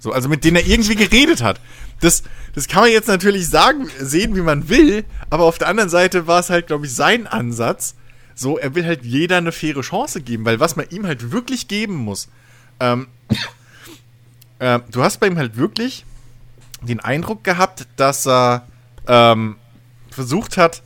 So, 0.00 0.10
also 0.12 0.28
mit 0.28 0.44
denen 0.44 0.56
er 0.56 0.66
irgendwie 0.66 0.96
geredet 0.96 1.40
hat. 1.40 1.60
Das, 2.00 2.24
das 2.54 2.66
kann 2.66 2.82
man 2.82 2.90
jetzt 2.90 3.06
natürlich 3.08 3.46
sagen, 3.48 3.88
sehen, 4.00 4.34
wie 4.34 4.40
man 4.40 4.68
will, 4.70 5.04
aber 5.28 5.44
auf 5.44 5.58
der 5.58 5.68
anderen 5.68 5.90
Seite 5.90 6.26
war 6.26 6.40
es 6.40 6.50
halt, 6.50 6.66
glaube 6.66 6.86
ich, 6.86 6.92
sein 6.94 7.28
Ansatz. 7.28 7.94
So, 8.40 8.56
er 8.56 8.74
will 8.74 8.86
halt 8.86 9.04
jeder 9.04 9.36
eine 9.36 9.52
faire 9.52 9.82
Chance 9.82 10.22
geben, 10.22 10.46
weil 10.46 10.60
was 10.60 10.74
man 10.74 10.88
ihm 10.88 11.06
halt 11.06 11.30
wirklich 11.30 11.68
geben 11.68 11.96
muss, 11.96 12.28
ähm, 12.80 13.06
äh, 14.58 14.80
du 14.90 15.02
hast 15.02 15.20
bei 15.20 15.26
ihm 15.26 15.36
halt 15.36 15.58
wirklich 15.58 16.06
den 16.80 17.00
Eindruck 17.00 17.44
gehabt, 17.44 17.86
dass 17.96 18.26
er 18.26 18.66
ähm, 19.06 19.56
versucht 20.10 20.56
hat. 20.56 20.80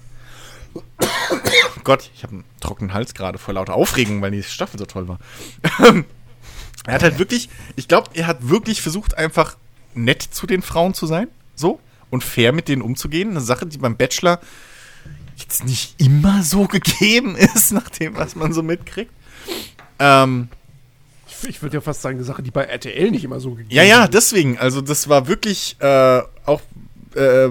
Gott, 1.85 2.11
ich 2.17 2.25
habe 2.25 2.33
einen 2.33 2.45
trockenen 2.59 2.93
Hals 2.93 3.15
gerade 3.15 3.39
vor 3.39 3.55
lauter 3.55 3.75
Aufregung, 3.75 4.21
weil 4.21 4.33
die 4.33 4.43
Staffel 4.43 4.77
so 4.77 4.87
toll 4.87 5.07
war. 5.07 5.21
er 6.87 6.95
hat 6.95 7.05
halt 7.05 7.21
wirklich, 7.21 7.49
ich 7.77 7.87
glaube, 7.87 8.11
er 8.15 8.27
hat 8.27 8.49
wirklich 8.49 8.83
versucht, 8.83 9.17
einfach 9.17 9.57
nett 9.95 10.23
zu 10.23 10.49
den 10.49 10.61
Frauen 10.61 10.93
zu 10.93 11.07
sein, 11.07 11.29
so 11.55 11.79
und 12.11 12.25
fair 12.25 12.53
mit 12.53 12.67
denen 12.67 12.83
umzugehen. 12.83 13.31
Eine 13.31 13.41
Sache, 13.41 13.65
die 13.65 13.79
beim 13.79 13.97
Bachelor 13.97 14.41
jetzt 15.37 15.64
nicht 15.64 16.01
immer 16.01 16.43
so 16.43 16.66
gegeben 16.66 17.37
ist, 17.55 17.72
nach 17.72 17.89
dem, 17.89 18.16
was 18.16 18.37
man 18.37 18.53
so 18.53 18.62
mitkriegt. 18.62 19.12
Ähm, 19.99 20.49
Ich 21.47 21.62
würde 21.62 21.76
ja 21.76 21.80
fast 21.80 22.03
sagen, 22.03 22.16
eine 22.16 22.24
Sache, 22.24 22.43
die 22.43 22.51
bei 22.51 22.64
RTL 22.64 23.11
nicht 23.11 23.24
immer 23.24 23.41
so 23.41 23.51
gegeben 23.51 23.70
Ja, 23.74 23.82
ja, 23.82 24.09
deswegen. 24.09 24.59
Also 24.59 24.80
das 24.80 25.09
war 25.09 25.26
wirklich 25.28 25.76
äh, 25.80 26.22
auch, 26.47 26.62
äh, 27.14 27.49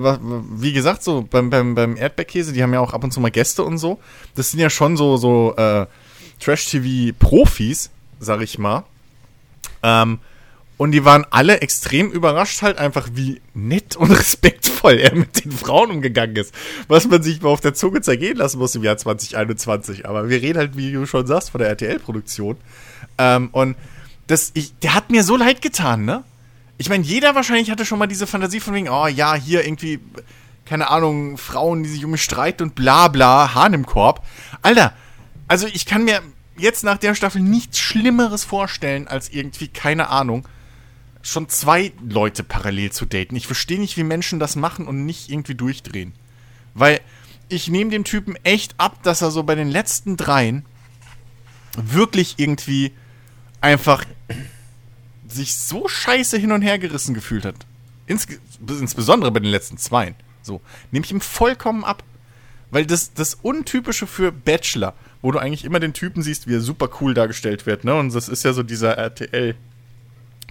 wie 0.60 0.74
gesagt, 0.74 1.04
so 1.04 1.26
beim, 1.30 1.50
beim, 1.50 1.76
beim 1.76 1.96
Erdbeerkäse, 1.96 2.54
die 2.54 2.64
haben 2.64 2.74
ja 2.74 2.80
auch 2.80 2.94
ab 2.94 3.04
und 3.04 3.12
zu 3.12 3.20
mal 3.20 3.32
Gäste 3.32 3.64
und 3.64 3.78
so. 3.78 4.00
Das 4.36 4.52
sind 4.52 4.60
ja 4.60 4.70
schon 4.70 4.98
so, 4.98 5.18
so 5.18 5.56
äh, 5.56 5.86
Trash-TV-Profis, 6.40 7.90
sag 8.20 8.42
ich 8.42 8.58
mal. 8.58 8.84
Ähm, 9.84 10.20
und 10.84 10.92
die 10.92 11.06
waren 11.06 11.26
alle 11.30 11.62
extrem 11.62 12.12
überrascht 12.12 12.62
halt 12.62 12.78
einfach, 12.78 13.08
wie 13.14 13.40
nett 13.54 13.96
und 13.96 14.12
respektvoll 14.20 15.00
er 15.00 15.16
mit 15.16 15.46
den 15.46 15.54
Frauen 15.54 15.92
umgegangen 15.92 16.36
ist. 16.36 16.54
Was 16.90 17.08
man 17.08 17.24
sich 17.24 17.42
mal 17.42 17.48
auf 17.48 17.62
der 17.62 17.74
Zunge 17.74 18.02
zergehen 18.02 18.36
lassen 18.36 18.60
muss 18.60 18.76
im 18.76 18.84
Jahr 18.84 18.98
2021. 18.98 20.06
Aber 20.06 20.28
wir 20.28 20.42
reden 20.42 20.58
halt, 20.60 20.76
wie 20.76 20.92
du 20.92 21.06
schon 21.06 21.26
sagst, 21.26 21.52
von 21.52 21.60
der 21.60 21.70
RTL-Produktion. 21.70 22.58
Ähm, 23.18 23.48
und 23.54 23.78
das, 24.28 24.52
ich, 24.56 24.78
der 24.80 24.94
hat 24.94 25.10
mir 25.10 25.24
so 25.24 25.38
leid 25.38 25.62
getan, 25.62 26.04
ne? 26.04 26.26
Ich 26.78 26.90
meine, 26.90 27.06
jeder 27.06 27.34
wahrscheinlich 27.34 27.72
hatte 27.72 27.86
schon 27.86 27.98
mal 27.98 28.08
diese 28.08 28.28
Fantasie 28.28 28.60
von 28.60 28.74
wegen, 28.74 28.90
oh 28.90 29.08
ja, 29.08 29.36
hier 29.36 29.64
irgendwie, 29.64 30.02
keine 30.66 30.90
Ahnung, 30.90 31.38
Frauen, 31.38 31.84
die 31.84 31.90
sich 31.92 32.04
um 32.04 32.12
mich 32.12 32.24
streiten 32.24 32.62
und 32.62 32.76
bla 32.76 33.08
bla, 33.08 33.54
Hahn 33.56 33.74
im 33.74 33.86
Korb. 33.86 34.22
Alter, 34.62 34.92
also 35.48 35.66
ich 35.66 35.86
kann 35.86 36.04
mir 36.04 36.22
jetzt 36.58 36.84
nach 36.84 36.98
der 36.98 37.16
Staffel 37.16 37.42
nichts 37.42 37.80
Schlimmeres 37.80 38.44
vorstellen, 38.44 39.08
als 39.08 39.30
irgendwie, 39.30 39.70
keine 39.70 40.10
Ahnung, 40.10 40.46
schon 41.24 41.50
zwei 41.50 41.94
Leute 42.08 42.44
parallel 42.44 42.92
zu 42.92 43.06
daten. 43.06 43.36
Ich 43.36 43.48
verstehe 43.48 43.80
nicht, 43.80 43.98
wie 43.98 44.04
Menschen 44.04 44.40
das 44.40 44.56
machen 44.56 44.86
und 44.86 45.06
nicht 45.06 45.30
irgendwie 45.30 45.56
durchdrehen. 45.56 46.14
Weil 46.76 47.00
ich 47.50 47.70
nehme 47.70 47.90
dem 47.90 48.04
Typen 48.04 48.36
echt 48.44 48.76
ab, 48.78 49.02
dass 49.04 49.22
er 49.22 49.32
so 49.32 49.44
bei 49.44 49.56
den 49.56 49.70
letzten 49.70 50.18
dreien 50.18 50.66
wirklich 51.76 52.36
irgendwie 52.38 52.92
einfach 53.62 54.06
sich 55.28 55.56
so 55.56 55.88
scheiße 55.88 56.38
hin 56.38 56.52
und 56.52 56.62
her 56.62 56.78
gerissen 56.78 57.16
gefühlt 57.16 57.46
hat. 57.46 57.56
Insge 58.06 58.40
insbesondere 58.68 59.32
bei 59.32 59.40
den 59.40 59.50
letzten 59.50 59.78
zweien. 59.78 60.16
So, 60.42 60.62
nehme 60.92 61.06
ich 61.06 61.12
ihm 61.12 61.22
vollkommen 61.22 61.84
ab. 61.84 62.04
Weil 62.70 62.86
das, 62.86 63.14
das 63.14 63.36
Untypische 63.36 64.08
für 64.08 64.32
Bachelor, 64.32 64.94
wo 65.22 65.32
du 65.32 65.40
eigentlich 65.40 65.64
immer 65.64 65.80
den 65.80 65.94
Typen 65.94 66.24
siehst, 66.24 66.48
wie 66.48 66.56
er 66.56 66.62
super 66.62 66.90
cool 67.00 67.14
dargestellt 67.14 67.66
wird, 67.66 67.84
ne? 67.84 67.94
Und 67.94 68.14
das 68.14 68.28
ist 68.28 68.44
ja 68.44 68.52
so 68.52 68.64
dieser 68.64 68.98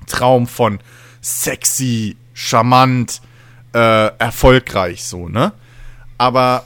RTL-Traum 0.06 0.46
von 0.46 0.80
sexy, 1.20 2.16
charmant, 2.34 3.20
äh, 3.74 4.16
erfolgreich, 4.18 5.04
so, 5.04 5.28
ne? 5.28 5.52
Aber 6.18 6.64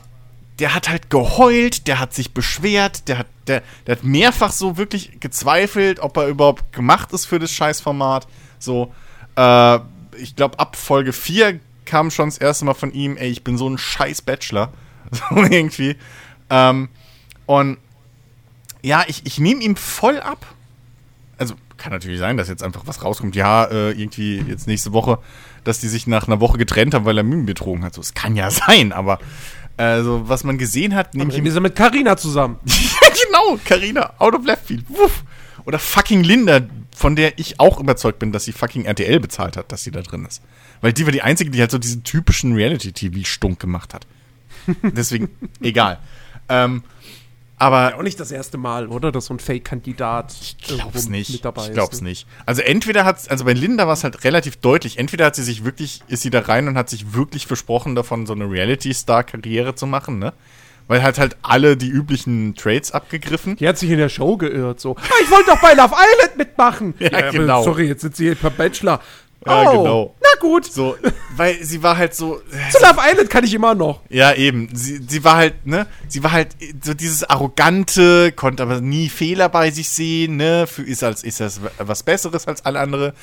der 0.59 0.75
hat 0.75 0.89
halt 0.89 1.11
geheult, 1.11 1.87
der 1.87 1.99
hat 1.99 2.15
sich 2.15 2.33
beschwert, 2.33 3.09
der 3.09 3.19
hat, 3.19 3.27
der, 3.47 3.63
der 3.87 3.97
hat 3.97 4.05
mehrfach 4.05 4.53
so 4.53 4.77
wirklich 4.77 5.21
gezweifelt, 5.21 6.01
ob 6.01 6.17
er 6.17 6.29
überhaupt 6.29 6.73
gemacht 6.73 7.13
ist 7.13 7.27
für 7.27 7.39
das 7.39 7.53
Scheißformat. 7.53 8.27
So, 8.59 8.93
äh, 9.37 9.79
ich 10.19 10.35
glaube, 10.35 10.59
ab 10.59 10.77
Folge 10.77 11.13
4 11.13 11.61
kam 11.85 12.11
schon 12.11 12.31
das 12.31 12.39
erste 12.39 12.65
Mal 12.65 12.75
von 12.75 12.93
ihm, 12.93 13.17
ey, 13.17 13.29
ich 13.29 13.45
bin 13.45 13.59
so 13.59 13.69
ein 13.69 13.79
scheiß 13.79 14.23
Bachelor. 14.23 14.73
So 15.13 15.37
irgendwie. 15.37 15.97
Ähm, 16.51 16.89
und 17.47 17.79
ja, 18.83 19.05
ich, 19.07 19.25
ich 19.25 19.39
nehme 19.39 19.63
ihm 19.63 19.77
voll 19.77 20.19
ab. 20.19 20.45
Kann 21.77 21.93
natürlich 21.93 22.19
sein, 22.19 22.37
dass 22.37 22.49
jetzt 22.49 22.63
einfach 22.63 22.83
was 22.87 23.03
rauskommt. 23.03 23.37
Ja, 23.37 23.65
äh, 23.65 23.91
irgendwie 23.91 24.39
jetzt 24.49 24.67
nächste 24.67 24.93
Woche, 24.93 25.19
dass 25.65 25.81
die 25.81 25.89
sich 25.89 26.07
nach 26.07 26.27
einer 26.27 26.41
Woche 26.41 26.59
getrennt 26.59 26.95
haben, 26.95 27.05
weil 27.05 27.19
er 27.19 27.25
Mimi 27.25 27.45
betrogen 27.45 27.85
hat. 27.85 27.95
So, 27.95 28.01
es 28.01 28.15
kann 28.15 28.37
ja 28.37 28.51
sein, 28.51 28.93
aber 28.93 29.19
also, 29.77 30.27
was 30.27 30.43
man 30.43 30.57
gesehen 30.57 30.95
hat, 30.95 31.15
nehme 31.15 31.29
ich 31.29 31.37
Dann 31.37 31.45
ihm 31.45 31.49
ist 31.51 31.55
er 31.55 31.61
mit 31.61 31.77
Carina 31.77 32.17
zusammen. 32.17 32.59
ja, 32.65 33.09
genau, 33.09 33.59
Carina, 33.65 34.15
out 34.19 34.35
of 34.35 34.47
left 34.47 34.67
field. 34.67 34.85
Wuff. 34.89 35.23
Oder 35.67 35.79
fucking 35.79 36.23
Linda, 36.23 36.61
von 36.95 37.17
der 37.17 37.39
ich 37.39 37.61
auch 37.61 37.79
überzeugt 37.79 38.21
bin, 38.21 38.33
dass 38.33 38.45
sie 38.45 38.53
fucking 38.53 38.85
RTL 38.85 39.21
bezahlt 39.21 39.57
hat, 39.57 39.71
dass 39.73 39.83
sie 39.83 39.91
da 39.91 40.01
drin 40.01 40.25
ist. 40.25 40.43
Weil 40.81 40.93
die 40.93 41.05
war 41.05 41.13
die 41.13 41.23
einzige, 41.23 41.51
die 41.51 41.61
halt 41.61 41.71
so 41.71 41.79
diesen 41.79 42.05
typischen 42.05 42.55
Reality-TV-Stunk 42.55 43.59
gemacht 43.61 43.93
hat. 43.93 44.07
Deswegen, 44.83 45.29
egal. 45.61 45.99
Ähm, 46.49 46.85
aber 47.59 47.95
Auch 47.97 48.03
nicht 48.03 48.21
das 48.21 48.31
erste 48.31 48.59
Mal, 48.59 48.89
oder? 48.89 49.13
Dass 49.13 49.27
so 49.27 49.35
ein 49.35 49.39
Fake-Kandidat 49.39 50.35
ich 50.41 50.59
glaub's 50.59 51.09
nicht. 51.09 51.31
mit 51.31 51.45
dabei 51.45 51.67
ich 51.67 51.73
glaub's 51.73 51.97
ist. 51.97 52.03
ne? 52.03 52.11
nicht. 52.11 52.27
Also 52.45 52.63
entweder 52.63 53.05
hat 53.05 53.31
also 53.31 53.45
bei 53.45 53.53
Linda 53.55 53.87
war 53.87 53.95
es 53.95 54.05
halt 54.05 54.25
relativ 54.25 54.57
deutlich. 54.57 54.99
Entweder 54.99 55.27
hat 55.27 55.37
sie 55.37 55.43
sich 55.43 55.65
wirklich, 55.65 56.03
ist 56.09 56.23
sie 56.23 56.31
da 56.31 56.41
rein 56.41 56.69
und 56.69 56.77
hat 56.77 56.91
sich 56.91 57.15
wirklich 57.15 57.47
versprochen, 57.47 57.95
davon 57.95 58.27
so 58.27 58.35
eine 58.35 58.51
Reality-Star-Karriere 58.51 59.75
zu 59.75 59.87
machen, 59.87 60.19
ne? 60.19 60.33
Weil 60.89 61.03
hat 61.03 61.19
halt 61.19 61.37
alle 61.43 61.77
die 61.77 61.89
üblichen 61.89 62.55
Trades 62.55 62.93
abgegriffen. 62.93 63.57
Die 63.57 63.67
hat 63.67 63.77
sich 63.77 63.91
in 63.91 63.99
der 63.99 64.09
Show 64.09 64.37
geirrt, 64.37 64.79
so. 64.79 64.95
Ah, 64.97 65.15
ich 65.21 65.31
wollte 65.33 65.51
doch 65.51 65.61
bei 65.61 65.73
Love 65.73 65.95
Island 65.97 66.37
mitmachen. 66.37 66.95
Ja, 67.01 67.19
aber 67.19 67.31
genau. 67.31 67.63
Sorry, 67.65 67.89
jetzt 67.89 68.03
sind 68.03 68.15
sie 68.15 68.25
hier 68.27 68.35
per 68.37 68.51
Bachelor. 68.51 69.01
Ja, 69.47 69.71
oh, 69.71 69.79
genau. 69.83 70.15
na 70.21 70.41
gut. 70.41 70.65
So, 70.65 70.97
weil 71.37 71.63
sie 71.63 71.83
war 71.83 71.97
halt 71.97 72.15
so. 72.15 72.41
Zu 72.71 72.83
Love 72.83 73.01
Island 73.01 73.31
kann 73.31 73.45
ich 73.45 73.55
immer 73.55 73.75
noch. 73.75 74.01
Ja, 74.09 74.33
eben. 74.35 74.69
Sie, 74.73 75.01
sie 75.07 75.23
war 75.25 75.37
halt, 75.37 75.67
ne? 75.67 75.87
Sie 76.09 76.23
war 76.25 76.33
halt 76.33 76.49
so 76.83 76.95
dieses 76.95 77.25
arrogante, 77.25 78.33
konnte 78.33 78.63
aber 78.63 78.81
nie 78.81 79.09
Fehler 79.09 79.49
bei 79.49 79.71
sich 79.71 79.89
sehen, 79.89 80.37
ne? 80.37 80.67
Für, 80.67 80.83
ist 80.83 81.05
als 81.05 81.23
ist 81.23 81.41
das 81.41 81.61
was 81.79 82.03
Besseres 82.03 82.49
als 82.49 82.65
alle 82.65 82.81
andere. 82.81 83.15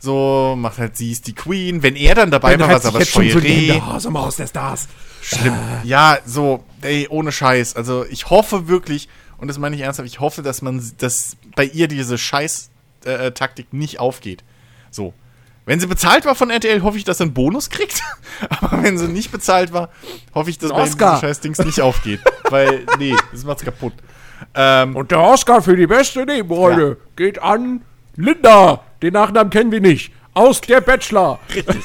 So, 0.00 0.54
macht 0.56 0.78
halt, 0.78 0.96
sie 0.96 1.10
ist 1.10 1.26
die 1.26 1.34
Queen. 1.34 1.82
Wenn 1.82 1.96
er 1.96 2.14
dann 2.14 2.30
dabei 2.30 2.58
war, 2.58 2.68
war 2.68 2.76
es 2.76 2.86
aber 2.86 3.04
Scheuerei. 3.04 3.82
Oh, 3.84 3.98
so 3.98 4.12
Haus 4.14 4.36
der 4.36 4.46
Stars. 4.46 4.88
Schlimm. 5.22 5.56
Ja, 5.82 6.18
so, 6.24 6.64
ey, 6.82 7.08
ohne 7.08 7.32
Scheiß. 7.32 7.74
Also, 7.74 8.04
ich 8.08 8.30
hoffe 8.30 8.68
wirklich, 8.68 9.08
und 9.38 9.48
das 9.48 9.58
meine 9.58 9.74
ich 9.74 9.82
ernsthaft, 9.82 10.08
ich 10.08 10.20
hoffe, 10.20 10.42
dass 10.42 10.62
man, 10.62 10.82
dass 10.98 11.36
bei 11.56 11.64
ihr 11.64 11.88
diese 11.88 12.16
Scheiß-Taktik 12.16 13.72
nicht 13.72 13.98
aufgeht. 13.98 14.44
So. 14.90 15.14
Wenn 15.68 15.80
sie 15.80 15.86
bezahlt 15.86 16.24
war 16.24 16.34
von 16.34 16.48
RTL, 16.48 16.82
hoffe 16.82 16.96
ich, 16.96 17.04
dass 17.04 17.18
sie 17.18 17.24
einen 17.24 17.34
Bonus 17.34 17.68
kriegt. 17.68 18.00
Aber 18.48 18.82
wenn 18.82 18.96
sie 18.96 19.06
nicht 19.06 19.30
bezahlt 19.30 19.70
war, 19.70 19.90
hoffe 20.34 20.48
ich, 20.48 20.56
dass 20.56 20.70
bei 20.70 20.80
Oscar. 20.80 21.16
diesem 21.16 21.28
Scheiß-Dings 21.28 21.58
nicht 21.58 21.82
aufgeht. 21.82 22.20
Weil, 22.44 22.86
nee, 22.98 23.14
das 23.32 23.44
macht's 23.44 23.62
kaputt. 23.62 23.92
Ähm, 24.54 24.96
Und 24.96 25.10
der 25.10 25.20
Oscar 25.20 25.60
für 25.60 25.76
die 25.76 25.86
beste 25.86 26.24
Nebenrolle 26.24 26.88
Ja. 26.88 26.96
geht 27.16 27.42
an 27.42 27.82
Linda. 28.16 28.80
Den 29.02 29.12
Nachnamen 29.12 29.50
kennen 29.50 29.70
wir 29.70 29.82
nicht. 29.82 30.10
Aus 30.32 30.62
der 30.62 30.80
Bachelor. 30.80 31.38
richtig. 31.54 31.82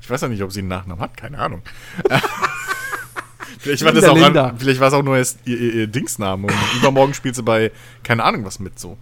Ich 0.00 0.08
weiß 0.08 0.22
ja 0.22 0.28
nicht, 0.28 0.42
ob 0.42 0.50
sie 0.50 0.60
einen 0.60 0.68
Nachnamen 0.68 1.02
hat, 1.02 1.14
keine 1.14 1.38
Ahnung. 1.38 1.60
vielleicht, 3.58 3.84
war 3.84 3.92
Linda, 3.92 4.10
auch 4.12 4.48
an, 4.48 4.58
vielleicht 4.58 4.80
es 4.80 4.92
auch 4.94 5.02
nur 5.02 5.18
ihr, 5.18 5.26
ihr, 5.44 5.74
ihr 5.74 5.86
Dingsname. 5.88 6.46
Und 6.46 6.54
übermorgen 6.74 7.12
spielt 7.12 7.34
sie 7.36 7.42
bei, 7.42 7.70
keine 8.02 8.24
Ahnung, 8.24 8.46
was 8.46 8.60
mit 8.60 8.78
so. 8.78 8.96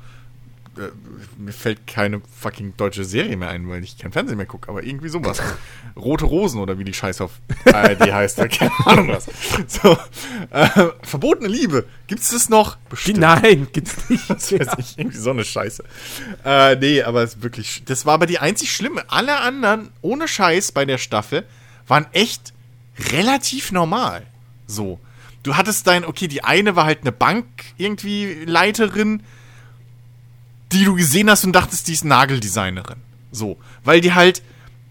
Äh, 0.78 0.90
mir 1.38 1.52
fällt 1.52 1.86
keine 1.86 2.20
fucking 2.40 2.74
deutsche 2.76 3.04
Serie 3.04 3.36
mehr 3.36 3.48
ein, 3.48 3.68
weil 3.68 3.82
ich 3.84 3.98
kein 3.98 4.12
Fernsehen 4.12 4.36
mehr 4.36 4.46
gucke, 4.46 4.68
aber 4.68 4.82
irgendwie 4.82 5.08
sowas. 5.08 5.40
Rote 5.96 6.24
Rosen 6.24 6.60
oder 6.60 6.78
wie 6.78 6.84
die 6.84 6.94
Scheiß 6.94 7.20
auf 7.20 7.32
ARD 7.72 8.00
heißt, 8.12 8.38
keine 8.50 8.72
Ahnung 8.84 9.08
was. 9.08 9.26
So, 9.66 9.96
äh, 10.50 10.90
verbotene 11.02 11.48
Liebe, 11.48 11.86
gibt's 12.06 12.30
das 12.30 12.48
noch? 12.48 12.76
Bestimmt. 12.88 13.18
Nein, 13.18 13.68
gibt's 13.72 14.08
nicht. 14.08 14.24
Das 14.34 14.52
weiß 14.52 14.68
ich, 14.78 14.98
irgendwie 14.98 15.18
so 15.18 15.30
eine 15.30 15.44
Scheiße. 15.44 15.84
Äh, 16.44 16.76
nee, 16.76 17.02
aber 17.02 17.22
es 17.22 17.34
ist 17.34 17.42
wirklich. 17.42 17.82
Das 17.84 18.04
war 18.06 18.14
aber 18.14 18.26
die 18.26 18.38
einzig 18.38 18.72
schlimme. 18.72 19.04
Alle 19.08 19.40
anderen, 19.40 19.90
ohne 20.02 20.28
Scheiß 20.28 20.72
bei 20.72 20.84
der 20.84 20.98
Staffel, 20.98 21.44
waren 21.86 22.06
echt 22.12 22.52
relativ 23.12 23.72
normal. 23.72 24.26
So. 24.66 24.98
Du 25.42 25.56
hattest 25.56 25.86
dein, 25.86 26.06
okay, 26.06 26.26
die 26.26 26.42
eine 26.42 26.74
war 26.74 26.86
halt 26.86 27.02
eine 27.02 27.12
Bank 27.12 27.46
irgendwie 27.76 28.44
Leiterin, 28.46 29.22
die 30.74 30.84
du 30.84 30.94
gesehen 30.94 31.30
hast 31.30 31.44
und 31.44 31.52
dachtest, 31.52 31.88
die 31.88 31.92
ist 31.92 32.04
Nageldesignerin. 32.04 32.98
So. 33.30 33.58
Weil 33.82 34.00
die 34.00 34.14
halt, 34.14 34.42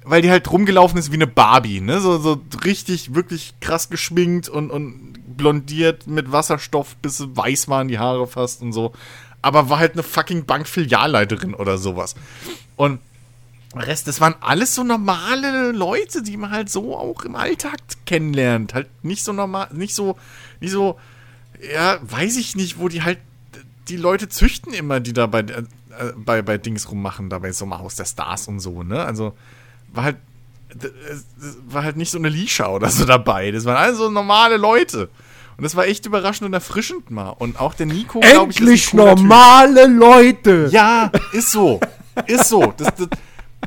weil 0.04 0.22
die 0.22 0.30
halt 0.30 0.52
rumgelaufen 0.52 0.98
ist 0.98 1.12
wie 1.12 1.16
eine 1.16 1.28
Barbie, 1.28 1.82
ne? 1.82 2.00
So, 2.02 2.18
so 2.18 2.42
richtig, 2.64 3.16
wirklich 3.16 3.54
krass 3.62 3.90
geschminkt 3.90 4.50
und, 4.50 4.72
und 4.72 5.38
blondiert 5.38 6.08
mit 6.08 6.32
Wasserstoff, 6.32 6.96
bis 6.98 7.18
sie 7.18 7.36
weiß 7.36 7.68
waren 7.68 7.88
die 7.88 8.00
Haare 8.00 8.28
fast 8.28 8.62
und 8.62 8.74
so. 8.74 8.94
Aber 9.42 9.70
war 9.70 9.80
halt 9.80 9.94
eine 9.94 10.04
fucking 10.04 10.46
Bankfilialleiterin 10.46 11.54
oder 11.54 11.78
sowas. 11.78 12.16
Und 12.76 13.00
Rest, 13.76 14.08
das 14.08 14.22
waren 14.22 14.36
alles 14.40 14.76
so 14.76 14.84
normale 14.84 15.72
Leute, 15.72 16.22
die 16.22 16.38
man 16.38 16.52
halt 16.52 16.70
so 16.70 16.96
auch 16.96 17.24
im 17.24 17.36
Alltag 17.36 17.80
kennenlernt. 18.06 18.74
Halt 18.74 18.88
nicht 19.04 19.24
so 19.24 19.34
normal, 19.34 19.68
nicht 19.74 19.96
so, 19.96 20.16
nicht 20.60 20.72
so, 20.72 21.00
ja, 21.74 21.98
weiß 22.04 22.38
ich 22.38 22.56
nicht, 22.56 22.78
wo 22.78 22.88
die 22.88 23.02
halt, 23.02 23.18
die 23.88 23.98
Leute 23.98 24.30
züchten 24.30 24.74
immer, 24.74 25.00
die 25.00 25.14
da 25.14 25.28
bei, 25.28 25.40
äh, 25.40 25.64
bei, 26.16 26.42
bei 26.42 26.58
Dings 26.58 26.90
rummachen, 26.90 27.30
da 27.30 27.40
bei 27.40 27.52
Sommerhaus 27.52 27.96
der 27.96 28.06
Stars 28.06 28.48
und 28.48 28.60
so, 28.60 28.84
ne? 28.84 29.04
Also, 29.04 29.34
war 29.92 30.04
halt, 30.06 30.18
es 31.10 31.26
war 31.68 31.84
halt 31.84 31.98
nicht 31.98 32.12
so 32.12 32.18
eine 32.18 32.30
Lisha 32.30 32.68
oder 32.70 32.90
so 32.90 33.06
dabei. 33.06 33.52
Das 33.52 33.66
waren 33.66 33.78
alles 33.78 33.98
so 33.98 34.10
normale 34.10 34.58
Leute. 34.58 35.10
Und 35.56 35.64
das 35.64 35.76
war 35.76 35.86
echt 35.86 36.06
überraschend 36.08 36.48
und 36.48 36.54
erfrischend 36.54 37.12
mal. 37.12 37.30
Und 37.30 37.60
auch 37.60 37.76
der 37.76 37.86
Nico, 37.86 38.22
glaub 38.22 38.50
ich, 38.50 38.56
ist 38.56 38.62
Endlich 38.62 38.90
cooler 38.90 39.16
Typ. 39.16 39.20
normale 39.20 39.86
Leute. 39.88 40.70
Ja, 40.72 41.12
ist 41.32 41.52
so. 41.52 41.80
Ist 42.26 42.50
so. 42.50 42.74
Das, 42.76 42.96
das, 42.96 43.08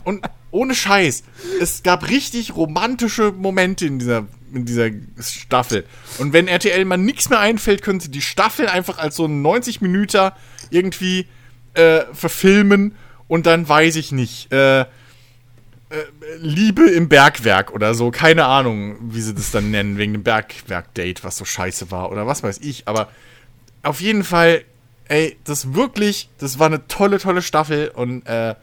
und 0.03 0.29
ohne 0.51 0.75
Scheiß, 0.75 1.23
es 1.61 1.83
gab 1.83 2.09
richtig 2.09 2.57
romantische 2.57 3.31
Momente 3.33 3.87
in 3.87 3.99
dieser, 3.99 4.27
in 4.53 4.64
dieser 4.64 4.90
Staffel. 5.20 5.84
Und 6.18 6.32
wenn 6.32 6.49
RTL 6.49 6.84
mal 6.84 6.97
nichts 6.97 7.28
mehr 7.28 7.40
einfällt, 7.40 7.82
können 7.82 8.01
sie 8.01 8.11
die 8.11 8.22
Staffel 8.22 8.68
einfach 8.68 8.99
als 8.99 9.16
so 9.16 9.26
ein 9.26 9.42
90 9.42 9.80
Minuten 9.80 10.30
irgendwie 10.70 11.26
äh, 11.74 12.03
verfilmen 12.12 12.94
und 13.28 13.47
dann 13.47 13.68
weiß 13.68 13.97
ich 13.97 14.12
nicht. 14.12 14.53
Äh, 14.53 14.86
äh, 15.88 16.03
Liebe 16.40 16.90
im 16.90 17.09
Bergwerk 17.09 17.72
oder 17.72 17.94
so, 17.94 18.11
keine 18.11 18.47
Ahnung, 18.47 18.97
wie 19.01 19.20
sie 19.20 19.34
das 19.34 19.53
dann 19.53 19.70
nennen, 19.70 19.99
wegen 19.99 20.14
dem 20.14 20.24
Bergwerk-Date, 20.24 21.22
was 21.22 21.36
so 21.36 21.44
scheiße 21.44 21.92
war 21.92 22.11
oder 22.11 22.26
was 22.26 22.42
weiß 22.42 22.59
ich, 22.62 22.88
aber 22.88 23.09
auf 23.84 24.01
jeden 24.01 24.24
Fall, 24.24 24.64
ey, 25.07 25.36
das 25.44 25.74
wirklich, 25.74 26.28
das 26.38 26.59
war 26.59 26.66
eine 26.66 26.88
tolle, 26.88 27.18
tolle 27.18 27.40
Staffel 27.40 27.92
und 27.94 28.26
äh, 28.26 28.57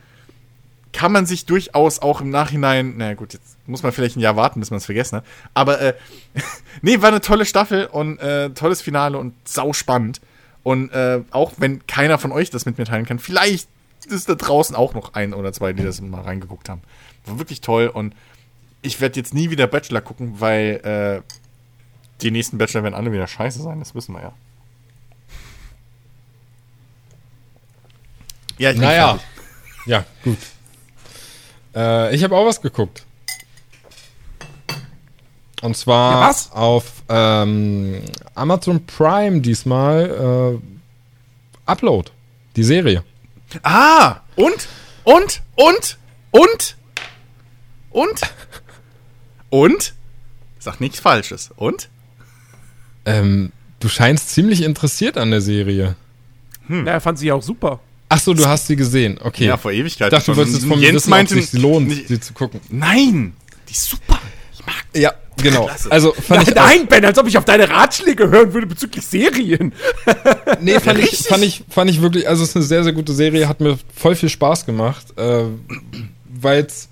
kann 0.93 1.11
man 1.11 1.25
sich 1.25 1.45
durchaus 1.45 1.99
auch 1.99 2.21
im 2.21 2.29
Nachhinein, 2.29 2.93
na 2.97 3.13
gut, 3.15 3.33
jetzt 3.33 3.57
muss 3.67 3.83
man 3.83 3.91
vielleicht 3.91 4.15
ein 4.15 4.19
Jahr 4.19 4.35
warten, 4.35 4.59
bis 4.59 4.69
man 4.69 4.77
es 4.77 4.85
vergessen 4.85 5.17
hat, 5.17 5.25
aber 5.53 5.81
äh, 5.81 5.93
nee, 6.81 7.01
war 7.01 7.09
eine 7.09 7.21
tolle 7.21 7.45
Staffel 7.45 7.87
und 7.87 8.19
äh, 8.19 8.51
tolles 8.51 8.81
Finale 8.81 9.17
und 9.17 9.33
sau 9.43 9.73
spannend 9.73 10.21
und 10.61 10.91
äh, 10.91 11.21
auch 11.31 11.53
wenn 11.57 11.85
keiner 11.87 12.17
von 12.17 12.31
euch 12.31 12.49
das 12.49 12.65
mit 12.65 12.77
mir 12.77 12.85
teilen 12.85 13.05
kann, 13.05 13.19
vielleicht 13.19 13.67
ist 14.07 14.29
da 14.29 14.35
draußen 14.35 14.75
auch 14.75 14.93
noch 14.93 15.13
ein 15.13 15.33
oder 15.33 15.51
zwei, 15.53 15.73
die 15.73 15.83
das 15.83 16.01
mal 16.01 16.21
reingeguckt 16.21 16.69
haben. 16.69 16.81
War 17.25 17.39
wirklich 17.39 17.61
toll 17.61 17.87
und 17.87 18.13
ich 18.81 19.01
werde 19.01 19.19
jetzt 19.19 19.33
nie 19.33 19.49
wieder 19.49 19.65
Bachelor 19.65 20.01
gucken, 20.01 20.39
weil 20.39 21.23
äh, 21.23 21.33
die 22.21 22.31
nächsten 22.31 22.57
Bachelor 22.57 22.83
werden 22.83 22.95
alle 22.95 23.11
wieder 23.11 23.27
scheiße 23.27 23.61
sein, 23.61 23.79
das 23.79 23.95
wissen 23.95 24.13
wir 24.13 24.21
ja. 24.21 24.33
Ja, 28.59 28.71
ich 28.71 28.77
Naja. 28.77 29.19
Ja, 29.85 30.05
gut. 30.23 30.37
Äh, 31.75 32.15
ich 32.15 32.23
habe 32.23 32.35
auch 32.35 32.45
was 32.45 32.61
geguckt. 32.61 33.05
Und 35.61 35.77
zwar 35.77 36.21
Ja, 36.21 36.29
was? 36.29 36.51
auf 36.51 37.03
ähm, 37.09 38.01
Amazon 38.35 38.85
Prime 38.85 39.39
diesmal 39.41 40.59
äh, 40.59 41.69
Upload. 41.69 42.11
Die 42.55 42.63
Serie. 42.63 43.03
Ah, 43.63 44.17
und? 44.35 44.67
Und? 45.05 45.41
Und? 45.55 45.97
Und? 46.31 46.75
Und? 47.91 48.21
Und? 49.49 49.93
Sag 50.59 50.81
nichts 50.81 50.99
Falsches. 50.99 51.51
Und? 51.55 51.89
Ähm, 53.05 53.51
du 53.79 53.87
scheinst 53.89 54.29
ziemlich 54.31 54.63
interessiert 54.63 55.17
an 55.17 55.31
der 55.31 55.41
Serie. 55.41 55.95
Na, 56.67 56.91
er 56.91 57.01
fand 57.01 57.19
sie 57.19 57.31
auch 57.31 57.41
super. 57.43 57.79
Ach 58.13 58.19
so, 58.19 58.33
du 58.33 58.45
hast 58.45 58.67
sie 58.67 58.75
gesehen. 58.75 59.17
Okay. 59.21 59.45
Ja, 59.47 59.57
vor 59.57 59.71
Ewigkeit. 59.71 60.11
ich 60.11 60.17
dachte, 60.19 60.31
du 60.31 60.37
wolltest 60.37 60.57
jetzt 60.57 60.67
von 60.67 60.79
mir 60.79 60.85
Jens 60.85 60.95
wissen, 60.97 61.09
meinte, 61.09 61.33
ob 61.35 61.39
es 61.41 61.51
sich 61.51 61.61
lohnt, 61.61 61.87
nicht- 61.87 62.07
sie 62.07 62.19
zu 62.19 62.33
gucken. 62.33 62.59
Nein, 62.69 63.33
die 63.67 63.73
ist 63.73 63.89
super. 63.89 64.19
Ich 64.53 64.65
mag 64.65 64.75
die. 64.95 64.99
Ja, 65.01 65.13
genau. 65.41 65.65
Klasse. 65.65 65.91
Also 65.91 66.13
fand 66.13 66.47
ich 66.47 66.53
Nein, 66.55 66.87
Ben, 66.87 67.03
als 67.05 67.17
ob 67.17 67.27
ich 67.27 67.37
auf 67.37 67.45
deine 67.45 67.67
Ratschläge 67.69 68.29
hören 68.29 68.53
würde 68.53 68.67
bezüglich 68.67 69.05
Serien. 69.05 69.73
Nee, 70.61 70.79
fand, 70.79 70.99
ich, 70.99 71.17
fand, 71.17 71.43
ich, 71.43 71.63
fand 71.69 71.89
ich 71.89 72.01
wirklich, 72.01 72.27
also 72.29 72.43
es 72.43 72.49
ist 72.49 72.55
eine 72.55 72.63
sehr, 72.65 72.83
sehr 72.83 72.93
gute 72.93 73.13
Serie, 73.13 73.47
hat 73.49 73.59
mir 73.59 73.77
voll 73.95 74.15
viel 74.15 74.29
Spaß 74.29 74.65
gemacht, 74.65 75.07
äh, 75.17 75.43
weil 76.39 76.63
es 76.65 76.87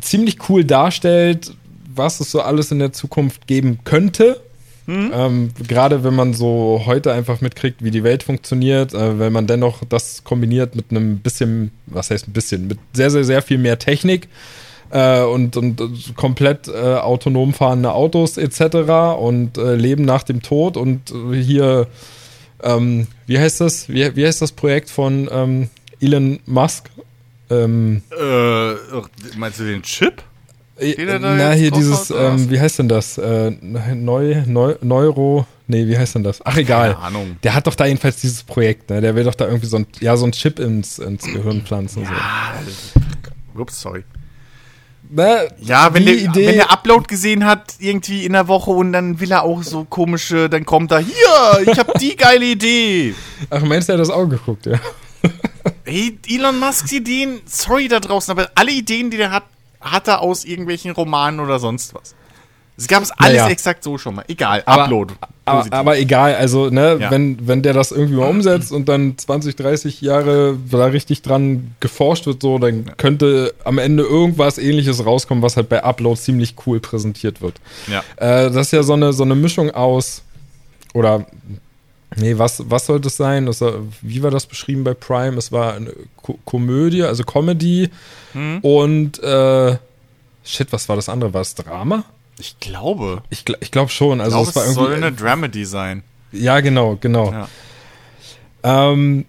ziemlich 0.00 0.36
cool 0.48 0.64
darstellt, 0.64 1.52
was 1.94 2.20
es 2.20 2.30
so 2.30 2.40
alles 2.42 2.70
in 2.72 2.78
der 2.78 2.92
Zukunft 2.92 3.46
geben 3.46 3.78
könnte. 3.84 4.42
Ähm, 4.88 5.50
Gerade 5.68 6.02
wenn 6.04 6.14
man 6.14 6.34
so 6.34 6.82
heute 6.86 7.12
einfach 7.12 7.40
mitkriegt, 7.40 7.84
wie 7.84 7.90
die 7.90 8.02
Welt 8.02 8.22
funktioniert, 8.22 8.94
äh, 8.94 9.18
wenn 9.18 9.32
man 9.32 9.46
dennoch 9.46 9.82
das 9.88 10.24
kombiniert 10.24 10.74
mit 10.74 10.86
einem 10.90 11.18
bisschen, 11.18 11.70
was 11.86 12.10
heißt 12.10 12.28
ein 12.28 12.32
bisschen, 12.32 12.66
mit 12.66 12.78
sehr, 12.92 13.10
sehr, 13.10 13.24
sehr 13.24 13.42
viel 13.42 13.58
mehr 13.58 13.78
Technik 13.78 14.28
äh, 14.90 15.22
und, 15.22 15.56
und, 15.56 15.80
und 15.80 16.16
komplett 16.16 16.68
äh, 16.68 16.72
autonom 16.72 17.54
fahrende 17.54 17.92
Autos 17.92 18.38
etc. 18.38 19.18
und 19.18 19.56
äh, 19.56 19.74
Leben 19.76 20.04
nach 20.04 20.24
dem 20.24 20.42
Tod 20.42 20.76
und 20.76 21.12
äh, 21.12 21.36
hier, 21.40 21.86
ähm, 22.62 23.06
wie 23.26 23.38
heißt 23.38 23.60
das? 23.60 23.88
Wie, 23.88 24.16
wie 24.16 24.26
heißt 24.26 24.42
das 24.42 24.52
Projekt 24.52 24.90
von 24.90 25.28
ähm, 25.30 25.70
Elon 26.00 26.40
Musk? 26.46 26.90
Ähm, 27.50 28.02
Äh, 28.10 28.74
meinst 29.36 29.60
du 29.60 29.64
den 29.64 29.82
Chip? 29.82 30.22
Äh, 30.82 31.18
na, 31.20 31.52
hier 31.52 31.70
dieses, 31.70 32.10
ähm, 32.10 32.50
wie 32.50 32.60
heißt 32.60 32.78
denn 32.80 32.88
das? 32.88 33.18
Äh, 33.18 33.50
Neu, 33.94 34.42
Neu, 34.46 34.74
Neuro, 34.82 35.46
nee, 35.66 35.86
wie 35.86 35.96
heißt 35.96 36.14
denn 36.16 36.24
das? 36.24 36.40
Ach, 36.44 36.56
egal. 36.56 36.94
Keine 36.94 37.04
Ahnung. 37.04 37.36
Der 37.42 37.54
hat 37.54 37.66
doch 37.66 37.74
da 37.74 37.86
jedenfalls 37.86 38.16
dieses 38.16 38.42
Projekt, 38.42 38.90
ne? 38.90 39.00
Der 39.00 39.14
will 39.14 39.24
doch 39.24 39.34
da 39.34 39.46
irgendwie 39.46 39.66
so 39.66 39.76
ein, 39.78 39.86
ja, 40.00 40.16
so 40.16 40.26
ein 40.26 40.32
Chip 40.32 40.58
ins, 40.58 40.98
ins 40.98 41.24
Gehirn 41.24 41.62
pflanzen. 41.62 42.04
So. 42.06 43.60
Ups, 43.60 43.80
sorry. 43.80 44.04
Ne, 45.10 45.48
Ja, 45.60 45.92
wenn 45.92 46.06
der, 46.06 46.14
Idee- 46.16 46.46
wenn 46.46 46.54
der 46.56 46.70
Upload 46.72 47.04
gesehen 47.06 47.44
hat, 47.44 47.74
irgendwie 47.78 48.24
in 48.24 48.32
der 48.32 48.48
Woche 48.48 48.70
und 48.70 48.92
dann 48.92 49.20
will 49.20 49.30
er 49.30 49.42
auch 49.42 49.62
so 49.62 49.84
komische, 49.84 50.48
dann 50.48 50.64
kommt 50.64 50.90
er, 50.90 51.00
hier, 51.00 51.70
ich 51.70 51.78
hab 51.78 51.98
die 51.98 52.16
geile 52.16 52.46
Idee. 52.46 53.14
Ach, 53.50 53.60
meinst 53.62 53.88
du, 53.88 53.92
er 53.92 53.98
hat 53.98 54.00
das 54.00 54.10
auch 54.10 54.26
geguckt, 54.26 54.64
ja? 54.66 54.78
Ey, 55.84 56.18
Elon 56.28 56.58
Musks 56.58 56.90
Ideen, 56.92 57.40
sorry 57.44 57.88
da 57.88 58.00
draußen, 58.00 58.30
aber 58.32 58.50
alle 58.54 58.72
Ideen, 58.72 59.10
die 59.10 59.18
der 59.18 59.30
hat, 59.32 59.44
hat 59.82 60.08
er 60.08 60.20
aus 60.22 60.44
irgendwelchen 60.44 60.92
Romanen 60.92 61.40
oder 61.40 61.58
sonst 61.58 61.94
was. 61.94 62.14
Es 62.78 62.88
gab 62.88 63.02
es 63.02 63.10
alles 63.12 63.36
Naja. 63.42 63.48
exakt 63.50 63.84
so 63.84 63.98
schon 63.98 64.14
mal. 64.14 64.24
Egal, 64.28 64.62
Aber- 64.64 64.84
Upload. 64.84 65.14
Aber, 65.44 65.66
aber 65.72 65.98
egal, 65.98 66.36
also, 66.36 66.70
ne, 66.70 66.98
Ja. 67.00 67.10
wenn, 67.10 67.46
wenn 67.48 67.62
der 67.62 67.72
das 67.74 67.90
irgendwie 67.90 68.14
mal 68.14 68.28
umsetzt 68.28 68.70
und 68.72 68.88
dann 68.88 69.18
20, 69.18 69.56
30 69.56 70.00
Jahre 70.00 70.56
da 70.70 70.86
richtig 70.86 71.20
dran 71.22 71.74
geforscht 71.80 72.26
wird, 72.26 72.40
so, 72.40 72.58
dann 72.58 72.96
könnte 72.96 73.52
am 73.64 73.78
Ende 73.78 74.04
irgendwas 74.04 74.56
ähnliches 74.58 75.04
rauskommen, 75.04 75.42
was 75.42 75.56
halt 75.56 75.68
bei 75.68 75.82
Upload 75.84 76.18
ziemlich 76.18 76.54
cool 76.66 76.78
präsentiert 76.80 77.42
wird. 77.42 77.54
ja. 77.88 78.02
Äh, 78.16 78.50
das 78.52 78.66
ist 78.68 78.72
ja 78.72 78.82
so 78.84 78.92
eine, 78.94 79.12
so 79.12 79.24
eine 79.24 79.34
Mischung 79.34 79.70
aus, 79.72 80.22
oder, 80.94 81.26
nee, 82.16 82.38
was, 82.38 82.62
was 82.70 82.86
sollte 82.86 83.08
es 83.08 83.16
sein? 83.16 83.46
Das 83.46 83.62
wie 84.02 84.22
war 84.22 84.30
das 84.30 84.46
beschrieben 84.46 84.84
bei 84.84 84.94
Prime? 84.94 85.36
Es 85.36 85.52
war 85.52 85.74
eine 85.74 85.92
Ko 86.16 86.38
Komödie, 86.44 87.02
also 87.02 87.24
Comedy 87.24 87.90
Hm? 88.32 88.60
und, 88.60 89.22
äh, 89.22 89.76
shit, 90.44 90.72
was 90.72 90.88
war 90.88 90.96
das 90.96 91.08
andere? 91.08 91.34
War 91.34 91.42
es 91.42 91.54
Drama? 91.54 92.04
Ich 92.38 92.58
glaube. 92.60 93.22
Ich, 93.30 93.44
ich 93.60 93.70
glaube 93.70 93.90
schon. 93.90 94.18
Ich 94.18 94.24
Also 94.24 94.36
glaube, 94.38 94.50
es 94.50 94.56
war 94.56 94.64
es 94.66 94.74
soll 94.74 94.94
eine 94.94 95.12
Dramedy 95.12 95.64
sein. 95.66 96.02
ja, 96.32 96.60
genau, 96.60 96.96
genau. 97.00 97.30
Ja. 97.30 97.48
Ähm, 98.62 99.24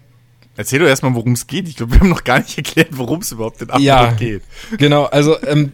Erzähl 0.56 0.78
doch 0.78 0.86
erstmal, 0.86 1.14
worum 1.16 1.32
es 1.32 1.48
geht. 1.48 1.68
Ich 1.68 1.74
glaube, 1.76 1.92
wir 1.94 2.00
haben 2.00 2.08
noch 2.10 2.22
gar 2.22 2.38
nicht 2.38 2.56
erklärt, 2.56 2.90
worum 2.92 3.20
es 3.20 3.32
überhaupt 3.32 3.60
in 3.60 3.68
Upload 3.70 3.84
Ja. 3.84 4.12
geht. 4.12 4.42
genau, 4.78 5.04
also 5.06 5.36
ähm, 5.42 5.72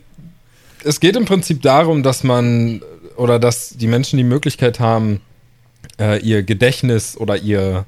es 0.84 1.00
geht 1.00 1.16
im 1.16 1.26
Prinzip 1.26 1.60
darum, 1.60 2.02
dass 2.02 2.24
man 2.24 2.80
oder 3.16 3.38
dass 3.38 3.70
die 3.76 3.86
Menschen 3.86 4.16
die 4.16 4.24
Möglichkeit 4.24 4.80
haben, 4.80 5.20
äh, 6.00 6.18
ihr 6.20 6.42
Gedächtnis 6.42 7.16
oder 7.16 7.36
ihr 7.36 7.84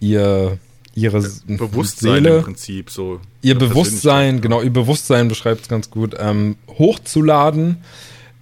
ihr 0.00 0.58
ihre 0.94 1.18
S- 1.18 1.42
Bewusstsein 1.46 2.16
im 2.18 2.24
Seele, 2.24 2.42
Prinzip 2.42 2.90
so. 2.90 3.20
ihr 3.42 3.56
Bewusstsein, 3.58 4.40
genau, 4.40 4.60
ihr 4.62 4.72
Bewusstsein 4.72 5.28
beschreibt 5.28 5.62
es 5.62 5.68
ganz 5.68 5.90
gut, 5.90 6.14
ähm, 6.18 6.56
hochzuladen, 6.78 7.78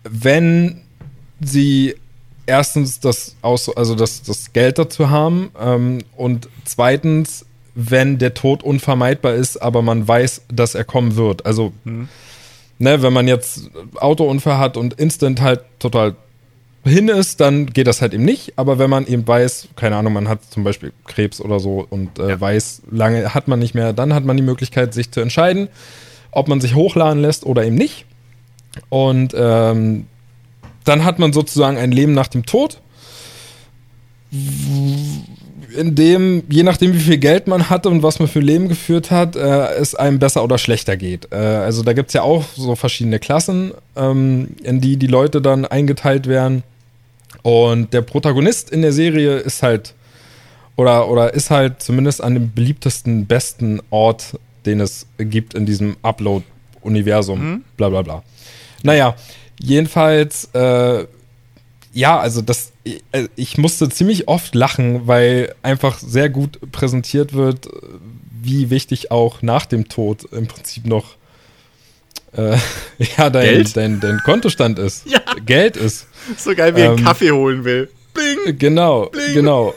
wenn 0.03 0.81
sie 1.41 1.95
erstens 2.47 2.99
das 3.01 3.37
aus, 3.43 3.69
also 3.77 3.95
das, 3.95 4.23
das 4.23 4.53
Geld 4.53 4.79
dazu 4.79 5.11
haben 5.11 5.51
ähm, 5.61 5.99
und 6.17 6.49
zweitens, 6.65 7.47
wenn 7.77 8.19
der 8.19 8.35
Tod 8.35 8.65
unvermeidbar 8.65 9.35
ist, 9.35 9.57
aber 9.63 9.81
man 9.83 10.07
weiß, 10.09 10.43
dass 10.53 10.75
er 10.75 10.83
kommen 10.85 11.15
wird. 11.15 11.47
Also, 11.47 11.73
ne, 11.85 12.11
wenn 13.03 13.13
man 13.13 13.29
jetzt 13.29 13.71
Autounfall 13.95 14.59
hat 14.59 14.77
und 14.77 14.95
instant 14.95 15.41
halt 15.41 15.61
total 15.79 16.17
hin 16.85 17.09
ist, 17.09 17.41
dann 17.41 17.67
geht 17.67 17.87
das 17.87 18.01
halt 18.01 18.15
eben 18.15 18.25
nicht. 18.25 18.55
Aber 18.57 18.79
wenn 18.79 18.89
man 18.91 19.07
eben 19.07 19.27
weiß, 19.27 19.69
keine 19.77 19.97
Ahnung, 19.97 20.13
man 20.15 20.29
hat 20.29 20.41
zum 20.51 20.65
Beispiel 20.65 20.93
Krebs 21.07 21.41
oder 21.41 21.61
so 21.61 21.87
und 21.89 22.19
äh, 22.19 22.31
Ja. 22.31 22.41
weiß, 22.41 22.83
lange 22.91 23.35
hat 23.35 23.49
man 23.49 23.59
nicht 23.59 23.75
mehr, 23.75 23.93
dann 23.93 24.15
hat 24.15 24.25
man 24.25 24.37
die 24.37 24.43
Möglichkeit, 24.43 24.95
sich 24.95 25.11
zu 25.11 25.21
entscheiden, 25.21 25.69
ob 26.31 26.49
man 26.49 26.61
sich 26.61 26.75
hochladen 26.75 27.21
lässt 27.23 27.45
oder 27.45 27.65
eben 27.65 27.77
nicht. 27.77 28.07
Und 28.89 29.35
ähm, 29.37 30.07
dann 30.85 31.05
hat 31.05 31.19
man 31.19 31.33
sozusagen 31.33 31.77
ein 31.77 31.93
Leben 31.93 32.13
nach 32.15 32.29
dem 32.29 32.47
Tod, 32.47 32.81
in 35.77 35.95
dem, 35.95 36.43
je 36.49 36.63
nachdem, 36.63 36.95
wie 36.95 37.01
viel 37.01 37.19
Geld 37.19 37.47
man 37.47 37.71
hatte 37.71 37.89
und 37.89 38.03
was 38.03 38.19
man 38.19 38.29
für 38.29 38.41
Leben 38.41 38.69
geführt 38.69 39.11
hat, 39.11 39.37
äh, 39.37 39.75
es 39.75 39.95
einem 39.95 40.19
besser 40.19 40.45
oder 40.45 40.59
schlechter 40.59 40.97
geht. 40.97 41.29
Äh, 41.33 41.37
also 41.37 41.83
da 41.83 41.93
gibt's 41.93 42.13
ja 42.13 42.23
auch 42.23 42.45
so 42.57 42.75
verschiedene 42.77 43.19
Klassen, 43.19 43.73
ähm, 43.97 44.49
in 44.63 44.81
die 44.81 44.97
die 44.97 45.07
Leute 45.07 45.41
dann 45.41 45.65
eingeteilt 45.65 46.27
werden. 46.27 46.63
Und 47.43 47.93
der 47.93 48.03
Protagonist 48.03 48.71
in 48.71 48.83
der 48.83 48.93
Serie 48.93 49.37
ist 49.37 49.63
halt, 49.63 49.95
oder, 50.77 51.09
oder 51.09 51.35
ist 51.35 51.51
halt 51.51 51.83
zumindest 51.83 52.23
an 52.23 52.35
dem 52.35 52.53
beliebtesten, 52.53 53.27
besten 53.27 53.81
Ort, 53.91 54.39
den 54.67 54.81
es 54.81 55.07
gibt 55.19 55.55
in 55.55 55.67
diesem 55.67 55.97
Upload-Universum. 56.03 57.65
Bla 57.77 57.89
bla 57.89 58.03
bla. 58.03 58.23
Naja, 58.83 59.15
jedenfalls, 59.59 60.47
äh, 60.55 61.05
ja, 61.93 62.19
also 62.19 62.41
das, 62.43 62.73
äh, 62.85 63.29
ich 63.37 63.59
musste 63.59 63.89
ziemlich 63.89 64.29
oft 64.29 64.55
lachen, 64.55 65.07
weil 65.07 65.55
einfach 65.63 65.99
sehr 65.99 66.29
gut 66.29 66.59
präsentiert 66.73 67.33
wird, 67.35 67.67
äh, 67.67 67.71
wie 68.43 68.71
wichtig 68.71 69.11
auch 69.11 69.43
nach 69.43 69.67
dem 69.67 69.89
Tod 69.89 70.25
im 70.33 70.47
Prinzip 70.47 70.87
noch 70.87 71.17
äh, 72.37 72.57
ja, 73.19 73.29
dein, 73.31 73.45
Geld? 73.45 73.77
dein, 73.77 74.01
dein 74.01 74.19
Kontostand 74.25 74.79
ist. 74.79 75.07
Ja. 75.07 75.21
Geld 75.45 75.77
ist. 75.77 76.07
So 76.37 76.55
geil, 76.55 76.77
wie 76.77 76.81
er 76.83 76.91
einen 76.91 76.99
Ähm, 76.99 77.05
Kaffee 77.05 77.31
holen 77.31 77.65
will. 77.65 77.89
Bing! 78.15 78.59
Genau, 78.59 79.11
genau. 79.33 79.75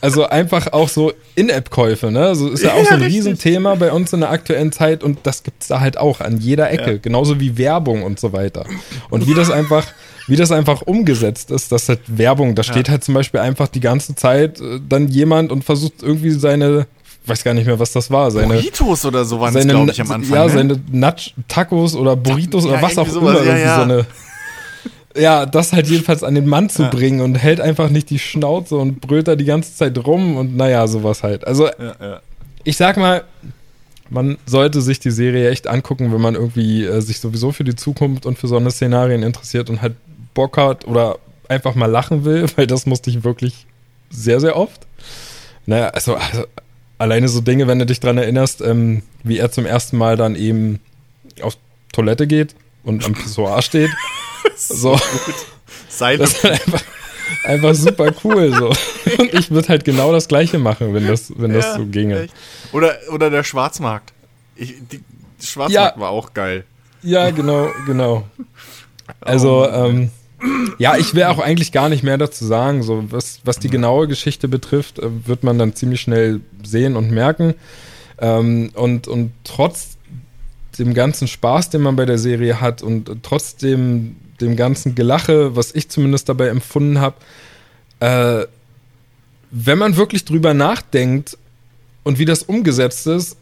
Also 0.00 0.26
einfach 0.26 0.72
auch 0.72 0.88
so 0.88 1.12
In-App-Käufe, 1.36 2.10
ne? 2.10 2.34
So 2.34 2.48
ist 2.50 2.62
ja, 2.64 2.72
auch 2.72 2.78
Ja, 2.78 2.84
so 2.84 2.90
ein 2.94 3.02
richtig. 3.02 3.18
Riesenthema 3.18 3.74
bei 3.76 3.92
uns 3.92 4.12
in 4.12 4.20
der 4.20 4.30
aktuellen 4.30 4.72
Zeit 4.72 5.02
und 5.04 5.20
das 5.22 5.44
gibt's 5.44 5.68
da 5.68 5.80
halt 5.80 5.96
auch 5.96 6.20
an 6.20 6.38
jeder 6.38 6.70
Ecke, 6.70 6.92
Ja. 6.92 6.98
genauso 6.98 7.38
wie 7.40 7.56
Werbung 7.56 8.02
und 8.02 8.18
so 8.18 8.32
weiter. 8.32 8.66
Und 9.08 9.26
wie 9.28 9.34
das 9.34 9.50
einfach, 9.52 9.86
wie 10.28 10.36
das 10.36 10.52
einfach 10.52 10.82
umgesetzt 10.82 11.50
ist, 11.50 11.72
das 11.72 11.88
halt 11.88 12.00
Werbung, 12.06 12.54
da 12.54 12.62
steht 12.62 12.88
halt 12.88 13.02
zum 13.04 13.14
Beispiel 13.14 13.40
einfach 13.40 13.68
die 13.68 13.80
ganze 13.80 14.14
Zeit 14.14 14.60
äh, 14.60 14.80
dann 14.88 15.08
jemand 15.08 15.50
und 15.52 15.64
versucht 15.64 16.02
irgendwie 16.02 16.30
seine, 16.30 16.86
weiß 17.26 17.44
gar 17.44 17.54
nicht 17.54 17.66
mehr, 17.66 17.78
was 17.78 17.92
das 17.92 18.10
war, 18.10 18.30
seine, 18.30 18.54
Burritos 18.54 19.04
oder 19.04 19.24
so 19.24 19.40
waren 19.40 19.56
es, 19.56 19.66
glaube 19.66 19.90
ich, 19.90 20.00
am 20.00 20.10
Anfang. 20.12 20.34
ja, 20.34 20.44
ne? 20.46 20.50
seine 20.50 20.80
Nach 20.92 21.14
Tacos 21.48 21.94
oder 21.94 22.16
Burritos 22.16 22.64
Ja, 22.64 22.70
oder 22.72 22.82
was 22.82 22.98
auch 22.98 23.08
sowas, 23.08 23.40
immer, 23.40 23.46
ja, 23.50 23.56
ja. 23.58 23.76
so 23.76 23.82
eine, 23.82 24.06
ja, 25.16 25.44
das 25.46 25.72
halt 25.72 25.88
jedenfalls 25.88 26.22
an 26.24 26.34
den 26.34 26.46
Mann 26.46 26.70
zu 26.70 26.84
Ja. 26.84 26.88
bringen 26.88 27.20
und 27.20 27.34
hält 27.34 27.60
einfach 27.60 27.90
nicht 27.90 28.08
die 28.10 28.18
Schnauze 28.18 28.76
und 28.76 29.00
brüllt 29.00 29.28
da 29.28 29.36
die 29.36 29.44
ganze 29.44 29.74
Zeit 29.74 29.98
rum 30.06 30.36
und 30.36 30.56
naja, 30.56 30.86
sowas 30.86 31.22
halt. 31.22 31.46
Also, 31.46 31.66
ja, 31.66 31.94
ja. 32.00 32.20
ich 32.64 32.76
sag 32.76 32.96
mal, 32.96 33.24
man 34.08 34.36
sollte 34.46 34.80
sich 34.82 35.00
die 35.00 35.10
Serie 35.10 35.50
echt 35.50 35.66
angucken, 35.66 36.12
wenn 36.12 36.20
man 36.20 36.34
irgendwie 36.34 36.84
äh, 36.84 37.00
sich 37.00 37.18
sowieso 37.20 37.52
für 37.52 37.64
die 37.64 37.74
Zukunft 37.74 38.24
und 38.26 38.38
für 38.38 38.46
so 38.46 38.56
eine 38.56 38.70
Szenarien 38.70 39.22
interessiert 39.22 39.68
und 39.70 39.82
halt 39.82 39.94
Bock 40.34 40.56
hat 40.56 40.86
oder 40.86 41.18
einfach 41.48 41.74
mal 41.74 41.86
lachen 41.90 42.24
will, 42.24 42.46
weil 42.56 42.66
das 42.66 42.86
musste 42.86 43.10
ich 43.10 43.24
wirklich 43.24 43.66
sehr, 44.10 44.40
sehr 44.40 44.56
oft. 44.56 44.86
Naja, 45.66 45.88
also, 45.88 46.14
also 46.16 46.44
alleine 46.98 47.28
so 47.28 47.40
Dinge, 47.40 47.66
wenn 47.66 47.78
du 47.78 47.86
dich 47.86 48.00
dran 48.00 48.18
erinnerst, 48.18 48.60
ähm, 48.60 49.02
wie 49.22 49.38
er 49.38 49.50
zum 49.50 49.66
ersten 49.66 49.96
Mal 49.96 50.16
dann 50.16 50.34
eben 50.36 50.80
auf 51.40 51.56
Toilette 51.92 52.26
geht 52.26 52.54
und 52.84 53.04
am 53.04 53.12
Pissoir 53.14 53.62
steht. 53.62 53.90
So, 54.56 54.98
Seil 55.88 56.18
das 56.18 56.32
ist 56.34 56.44
halt 56.44 56.60
einfach, 56.66 56.82
einfach 57.44 57.74
super 57.74 58.12
cool. 58.22 58.52
So. 58.54 58.68
Und 59.18 59.34
ich 59.34 59.50
würde 59.50 59.68
halt 59.68 59.84
genau 59.84 60.12
das 60.12 60.28
Gleiche 60.28 60.58
machen, 60.58 60.94
wenn 60.94 61.06
das, 61.06 61.32
wenn 61.36 61.52
das 61.52 61.64
Ja, 61.64 61.76
so 61.78 61.86
ginge. 61.86 62.22
echt. 62.24 62.34
Oder, 62.72 62.96
oder 63.12 63.30
der 63.30 63.44
Schwarzmarkt. 63.44 64.12
Ich, 64.56 64.74
die, 64.90 64.98
der 65.40 65.46
Schwarzmarkt 65.46 65.96
Ja. 65.96 66.00
war 66.00 66.10
auch 66.10 66.34
geil. 66.34 66.64
Ja, 67.02 67.30
genau, 67.30 67.70
genau. 67.86 68.24
Also, 69.20 69.68
ähm, 69.68 70.10
ja, 70.78 70.96
ich 70.96 71.14
will 71.14 71.24
auch 71.24 71.38
eigentlich 71.38 71.72
gar 71.72 71.88
nicht 71.88 72.02
mehr 72.02 72.18
dazu 72.18 72.44
sagen. 72.44 72.82
So, 72.82 73.04
was, 73.10 73.40
was 73.44 73.58
die 73.58 73.68
genaue 73.68 74.08
Geschichte 74.08 74.48
betrifft, 74.48 74.98
äh, 74.98 75.08
wird 75.26 75.44
man 75.44 75.58
dann 75.58 75.74
ziemlich 75.74 76.00
schnell 76.00 76.40
sehen 76.62 76.96
und 76.96 77.10
merken. 77.10 77.54
Ähm, 78.18 78.70
und, 78.74 79.08
und 79.08 79.32
trotz 79.44 79.96
dem 80.78 80.94
ganzen 80.94 81.28
Spaß, 81.28 81.70
den 81.70 81.82
man 81.82 81.96
bei 81.96 82.06
der 82.06 82.18
Serie 82.18 82.60
hat 82.60 82.82
und 82.82 83.10
trotzdem 83.22 84.16
dem 84.40 84.56
ganzen 84.56 84.94
Gelache, 84.94 85.54
was 85.54 85.74
ich 85.74 85.88
zumindest 85.88 86.28
dabei 86.28 86.48
empfunden 86.48 87.00
habe, 87.00 87.16
äh, 88.00 88.46
wenn 89.50 89.78
man 89.78 89.96
wirklich 89.96 90.24
drüber 90.24 90.54
nachdenkt 90.54 91.36
und 92.04 92.18
wie 92.18 92.24
das 92.24 92.42
umgesetzt 92.42 93.06
ist, 93.06 93.36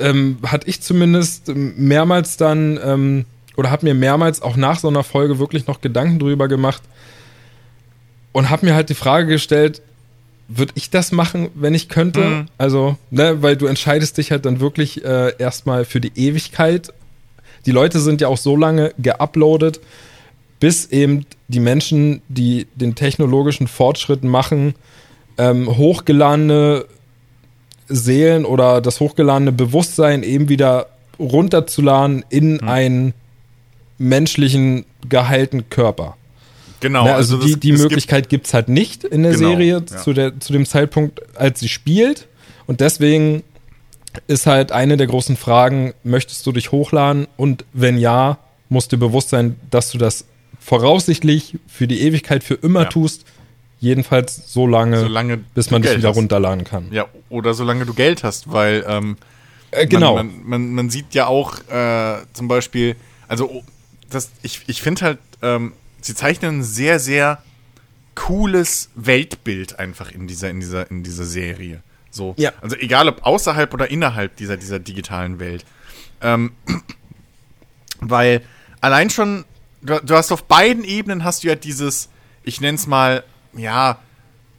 ähm, 0.00 0.38
hatte 0.44 0.68
ich 0.68 0.80
zumindest 0.82 1.48
mehrmals 1.54 2.36
dann 2.36 2.80
ähm, 2.82 3.24
oder 3.60 3.70
habe 3.70 3.84
mir 3.84 3.94
mehrmals 3.94 4.40
auch 4.40 4.56
nach 4.56 4.78
so 4.78 4.88
einer 4.88 5.04
Folge 5.04 5.38
wirklich 5.38 5.66
noch 5.66 5.82
Gedanken 5.82 6.18
drüber 6.18 6.48
gemacht 6.48 6.80
und 8.32 8.48
habe 8.48 8.64
mir 8.64 8.74
halt 8.74 8.88
die 8.88 8.94
Frage 8.94 9.26
gestellt, 9.26 9.82
würde 10.48 10.72
ich 10.76 10.88
das 10.88 11.12
machen, 11.12 11.50
wenn 11.54 11.74
ich 11.74 11.90
könnte? 11.90 12.20
Mhm. 12.24 12.46
Also, 12.56 12.96
ne, 13.10 13.42
weil 13.42 13.58
du 13.58 13.66
entscheidest 13.66 14.16
dich 14.16 14.30
halt 14.30 14.46
dann 14.46 14.60
wirklich 14.60 15.04
äh, 15.04 15.34
erstmal 15.36 15.84
für 15.84 16.00
die 16.00 16.12
Ewigkeit. 16.16 16.90
Die 17.66 17.70
Leute 17.70 18.00
sind 18.00 18.22
ja 18.22 18.28
auch 18.28 18.38
so 18.38 18.56
lange 18.56 18.94
geuploadet, 18.96 19.78
bis 20.58 20.86
eben 20.86 21.26
die 21.48 21.60
Menschen, 21.60 22.22
die 22.28 22.66
den 22.74 22.94
technologischen 22.94 23.68
Fortschritt 23.68 24.24
machen, 24.24 24.74
ähm, 25.36 25.76
hochgeladene 25.76 26.86
Seelen 27.88 28.46
oder 28.46 28.80
das 28.80 29.00
hochgeladene 29.00 29.52
Bewusstsein 29.52 30.22
eben 30.22 30.48
wieder 30.48 30.86
runterzuladen 31.18 32.24
in 32.30 32.62
einen 32.62 33.12
menschlichen, 34.00 34.84
geheilten 35.08 35.70
Körper. 35.70 36.16
Genau. 36.80 37.04
Ne, 37.04 37.14
also, 37.14 37.36
die, 37.36 37.52
das- 37.52 37.60
die 37.60 37.70
es 37.72 37.80
Möglichkeit 37.82 38.28
gibt 38.28 38.46
es 38.46 38.54
halt 38.54 38.68
nicht 38.68 39.04
in 39.04 39.22
der 39.22 39.32
Genau, 39.32 39.50
Serie 39.50 39.84
ja. 39.88 39.96
zu, 39.98 40.12
der, 40.14 40.40
zu 40.40 40.52
dem 40.52 40.64
Zeitpunkt, 40.66 41.20
als 41.36 41.60
sie 41.60 41.68
spielt. 41.68 42.26
Und 42.66 42.80
deswegen 42.80 43.42
ist 44.26 44.46
halt 44.46 44.72
eine 44.72 44.96
der 44.96 45.06
großen 45.06 45.36
Fragen, 45.36 45.92
möchtest 46.02 46.46
du 46.46 46.52
dich 46.52 46.72
hochladen? 46.72 47.26
Und 47.36 47.64
wenn 47.74 47.98
ja, 47.98 48.38
musst 48.70 48.92
du 48.92 48.98
bewusst 48.98 49.28
sein, 49.28 49.56
dass 49.70 49.90
du 49.90 49.98
das 49.98 50.24
voraussichtlich 50.58 51.58
für 51.68 51.86
die 51.86 52.00
Ewigkeit, 52.00 52.42
für 52.42 52.54
immer 52.54 52.82
Ja. 52.84 52.88
tust. 52.88 53.24
Jedenfalls 53.80 54.52
so 54.52 54.66
lange, 54.66 55.00
Solange 55.00 55.38
bis 55.54 55.70
man 55.70 55.80
Geld 55.82 55.98
wieder 55.98 56.10
hast. 56.10 56.16
runterladen 56.16 56.64
kann. 56.64 56.86
Ja, 56.92 57.06
oder 57.30 57.54
solange 57.54 57.86
du 57.86 57.94
Geld 57.94 58.22
hast, 58.24 58.50
weil 58.52 58.84
ähm, 58.86 59.16
Äh, 59.72 59.86
genau. 59.86 60.16
Man, 60.16 60.26
man, 60.26 60.48
man, 60.48 60.74
man 60.74 60.90
sieht 60.90 61.14
ja 61.14 61.26
auch 61.28 61.58
äh, 61.70 62.16
zum 62.32 62.46
Beispiel, 62.48 62.96
also 63.28 63.62
das, 64.10 64.30
ich, 64.42 64.62
ich 64.66 64.82
finde 64.82 65.02
halt, 65.02 65.18
ähm, 65.42 65.72
sie 66.00 66.14
zeichnen 66.14 66.58
ein 66.58 66.62
sehr, 66.62 66.98
sehr 66.98 67.42
cooles 68.14 68.90
Weltbild 68.94 69.78
einfach 69.78 70.10
in 70.10 70.26
dieser, 70.26 70.50
in 70.50 70.60
dieser, 70.60 70.90
in 70.90 71.02
dieser 71.02 71.24
Serie. 71.24 71.82
So. 72.10 72.34
Ja. 72.36 72.52
Also 72.60 72.76
egal 72.76 73.08
ob 73.08 73.24
außerhalb 73.24 73.72
oder 73.72 73.90
innerhalb 73.90 74.36
dieser, 74.36 74.56
dieser 74.56 74.78
digitalen 74.78 75.38
Welt. 75.38 75.64
Ähm, 76.20 76.52
weil 78.00 78.42
allein 78.80 79.10
schon, 79.10 79.44
du, 79.82 80.00
du 80.02 80.14
hast 80.14 80.32
auf 80.32 80.44
beiden 80.44 80.84
Ebenen 80.84 81.24
hast 81.24 81.44
du 81.44 81.48
ja 81.48 81.54
dieses, 81.54 82.10
ich 82.42 82.60
nenne 82.60 82.76
es 82.76 82.86
mal, 82.86 83.24
ja, 83.54 83.98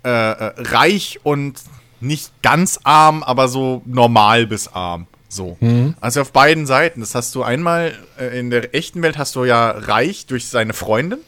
äh, 0.04 0.10
äh, 0.10 0.54
reich 0.58 1.20
und 1.24 1.62
nicht 2.00 2.42
ganz 2.42 2.80
arm, 2.84 3.22
aber 3.22 3.48
so 3.48 3.84
normal 3.86 4.48
bis 4.48 4.68
arm. 4.68 5.06
So. 5.34 5.58
Also 6.02 6.22
auf 6.22 6.34
beiden 6.34 6.66
Seiten. 6.66 7.00
Das 7.00 7.16
hast 7.16 7.34
du 7.36 7.44
einmal 7.44 7.94
äh, 8.20 8.38
in 8.38 8.50
der 8.50 8.76
echten 8.76 9.02
Welt 9.02 9.18
hast 9.18 9.36
du 9.38 9.46
ja 9.46 9.72
reich 9.72 10.26
durch 10.26 10.48
seine 10.50 10.74
Freundin, 10.74 11.20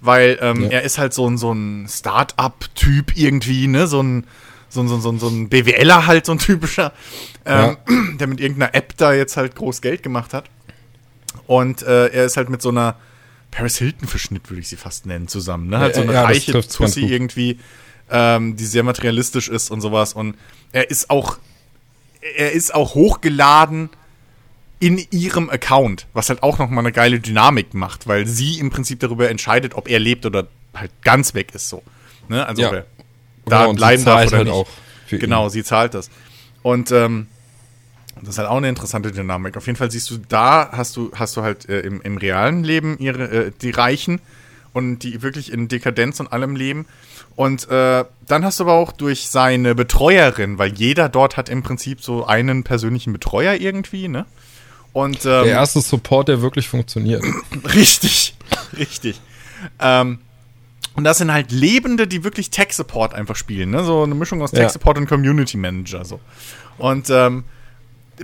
weil 0.00 0.38
ähm, 0.40 0.62
Ja. 0.62 0.68
er 0.70 0.82
ist 0.82 0.96
halt 0.96 1.12
so 1.12 1.28
ein, 1.28 1.36
so 1.36 1.52
ein 1.52 1.86
Start-up-Typ 1.86 3.16
irgendwie, 3.16 3.66
ne? 3.66 3.86
So 3.86 4.02
ein, 4.02 4.26
so 4.70 4.80
ein, 4.82 4.88
so 4.88 5.10
ein, 5.10 5.18
so 5.18 5.28
ein, 5.28 5.48
BWLer 5.50 6.06
halt, 6.06 6.24
so 6.24 6.32
ein 6.32 6.38
typischer, 6.38 6.92
ähm, 7.44 7.76
der 8.18 8.26
mit 8.28 8.40
irgendeiner 8.40 8.74
App 8.74 8.96
da 8.96 9.12
jetzt 9.12 9.36
halt 9.36 9.54
groß 9.56 9.82
Geld 9.82 10.02
gemacht 10.02 10.32
hat. 10.32 10.46
Und 11.46 11.82
äh, 11.82 12.06
er 12.08 12.24
ist 12.24 12.38
halt 12.38 12.48
mit 12.48 12.62
so 12.62 12.70
einer 12.70 12.96
Paris 13.50 13.76
Hilton-Verschnitt, 13.76 14.48
würde 14.50 14.60
ich 14.62 14.68
sie 14.68 14.76
fast 14.76 15.04
nennen, 15.04 15.28
zusammen. 15.28 15.68
Ne? 15.68 15.78
Halt 15.78 15.94
so 15.96 16.00
Ja, 16.00 16.06
eine 16.08 16.14
ja, 16.14 16.24
reiche 16.24 16.66
Tussi 16.66 17.04
irgendwie, 17.04 17.60
ähm, 18.10 18.56
die 18.56 18.64
sehr 18.64 18.82
materialistisch 18.82 19.48
ist 19.50 19.70
und 19.70 19.80
sowas. 19.82 20.14
Und 20.14 20.36
er 20.72 20.90
ist 20.90 21.10
auch, 21.10 21.36
er 22.36 22.52
ist 22.52 22.74
auch 22.74 22.94
hochgeladen 22.94 23.90
in 24.80 24.98
ihrem 25.10 25.50
Account, 25.50 26.06
was 26.12 26.28
halt 26.28 26.42
auch 26.42 26.58
nochmal 26.58 26.80
eine 26.84 26.92
geile 26.92 27.20
Dynamik 27.20 27.74
macht, 27.74 28.06
weil 28.06 28.26
sie 28.26 28.58
im 28.58 28.70
Prinzip 28.70 29.00
darüber 29.00 29.30
entscheidet, 29.30 29.74
ob 29.74 29.88
er 29.88 29.98
lebt 29.98 30.26
oder 30.26 30.46
halt 30.74 30.90
ganz 31.02 31.34
weg 31.34 31.54
ist 31.54 31.68
so. 31.68 31.82
Ne? 32.28 32.46
Also 32.46 32.62
Ja. 32.62 32.68
ob 32.68 32.74
er 32.74 32.86
da 33.46 33.64
und 33.66 33.76
sie 33.76 33.78
bleiben 33.78 34.04
darf 34.04 34.26
oder 34.26 34.36
halt 34.38 34.46
nicht. 34.46 34.54
auch 34.54 34.68
für 35.06 35.16
ihn. 35.16 35.20
Genau, 35.20 35.48
sie 35.48 35.62
zahlt 35.64 35.94
das. 35.94 36.10
Und 36.62 36.90
ähm, 36.90 37.26
das 38.20 38.30
ist 38.30 38.38
halt 38.38 38.48
auch 38.48 38.56
eine 38.56 38.68
interessante 38.68 39.12
Dynamik. 39.12 39.56
Auf 39.56 39.66
jeden 39.66 39.76
Fall 39.76 39.90
siehst 39.90 40.10
du, 40.10 40.18
da 40.18 40.70
hast 40.72 40.96
du, 40.96 41.10
hast 41.14 41.36
du 41.36 41.42
halt 41.42 41.68
äh, 41.68 41.80
im, 41.80 42.00
im 42.02 42.16
realen 42.16 42.64
Leben 42.64 42.98
ihre, 42.98 43.24
äh, 43.24 43.52
die 43.60 43.70
Reichen 43.70 44.20
und 44.72 45.00
die 45.00 45.22
wirklich 45.22 45.52
in 45.52 45.68
Dekadenz 45.68 46.20
und 46.20 46.32
allem 46.32 46.56
leben. 46.56 46.86
Und 47.36 47.68
äh, 47.68 48.04
dann 48.26 48.44
hast 48.44 48.60
du 48.60 48.64
aber 48.64 48.74
auch 48.74 48.92
durch 48.92 49.28
seine 49.28 49.74
Betreuerin, 49.74 50.58
weil 50.58 50.72
jeder 50.72 51.08
dort 51.08 51.36
hat 51.36 51.48
im 51.48 51.62
Prinzip 51.62 52.00
so 52.02 52.24
einen 52.26 52.62
persönlichen 52.62 53.12
Betreuer 53.12 53.54
irgendwie, 53.54 54.08
ne? 54.08 54.24
Und 54.92 55.24
ähm, 55.24 55.44
Der 55.44 55.46
erste 55.46 55.80
Support, 55.80 56.28
der 56.28 56.40
wirklich 56.42 56.68
funktioniert. 56.68 57.24
Richtig, 57.74 58.36
richtig. 58.78 59.20
Ähm, 59.80 60.20
und 60.94 61.02
das 61.02 61.18
sind 61.18 61.32
halt 61.32 61.50
Lebende, 61.50 62.06
die 62.06 62.22
wirklich 62.22 62.50
Tech-Support 62.50 63.14
einfach 63.14 63.34
spielen, 63.34 63.70
ne? 63.70 63.82
So 63.82 64.04
eine 64.04 64.14
Mischung 64.14 64.40
aus 64.40 64.52
Ja. 64.52 64.60
Tech-Support 64.60 64.98
und 64.98 65.08
Community 65.08 65.56
Manager. 65.56 66.04
So. 66.04 66.20
Und 66.78 67.10
ähm, 67.10 67.42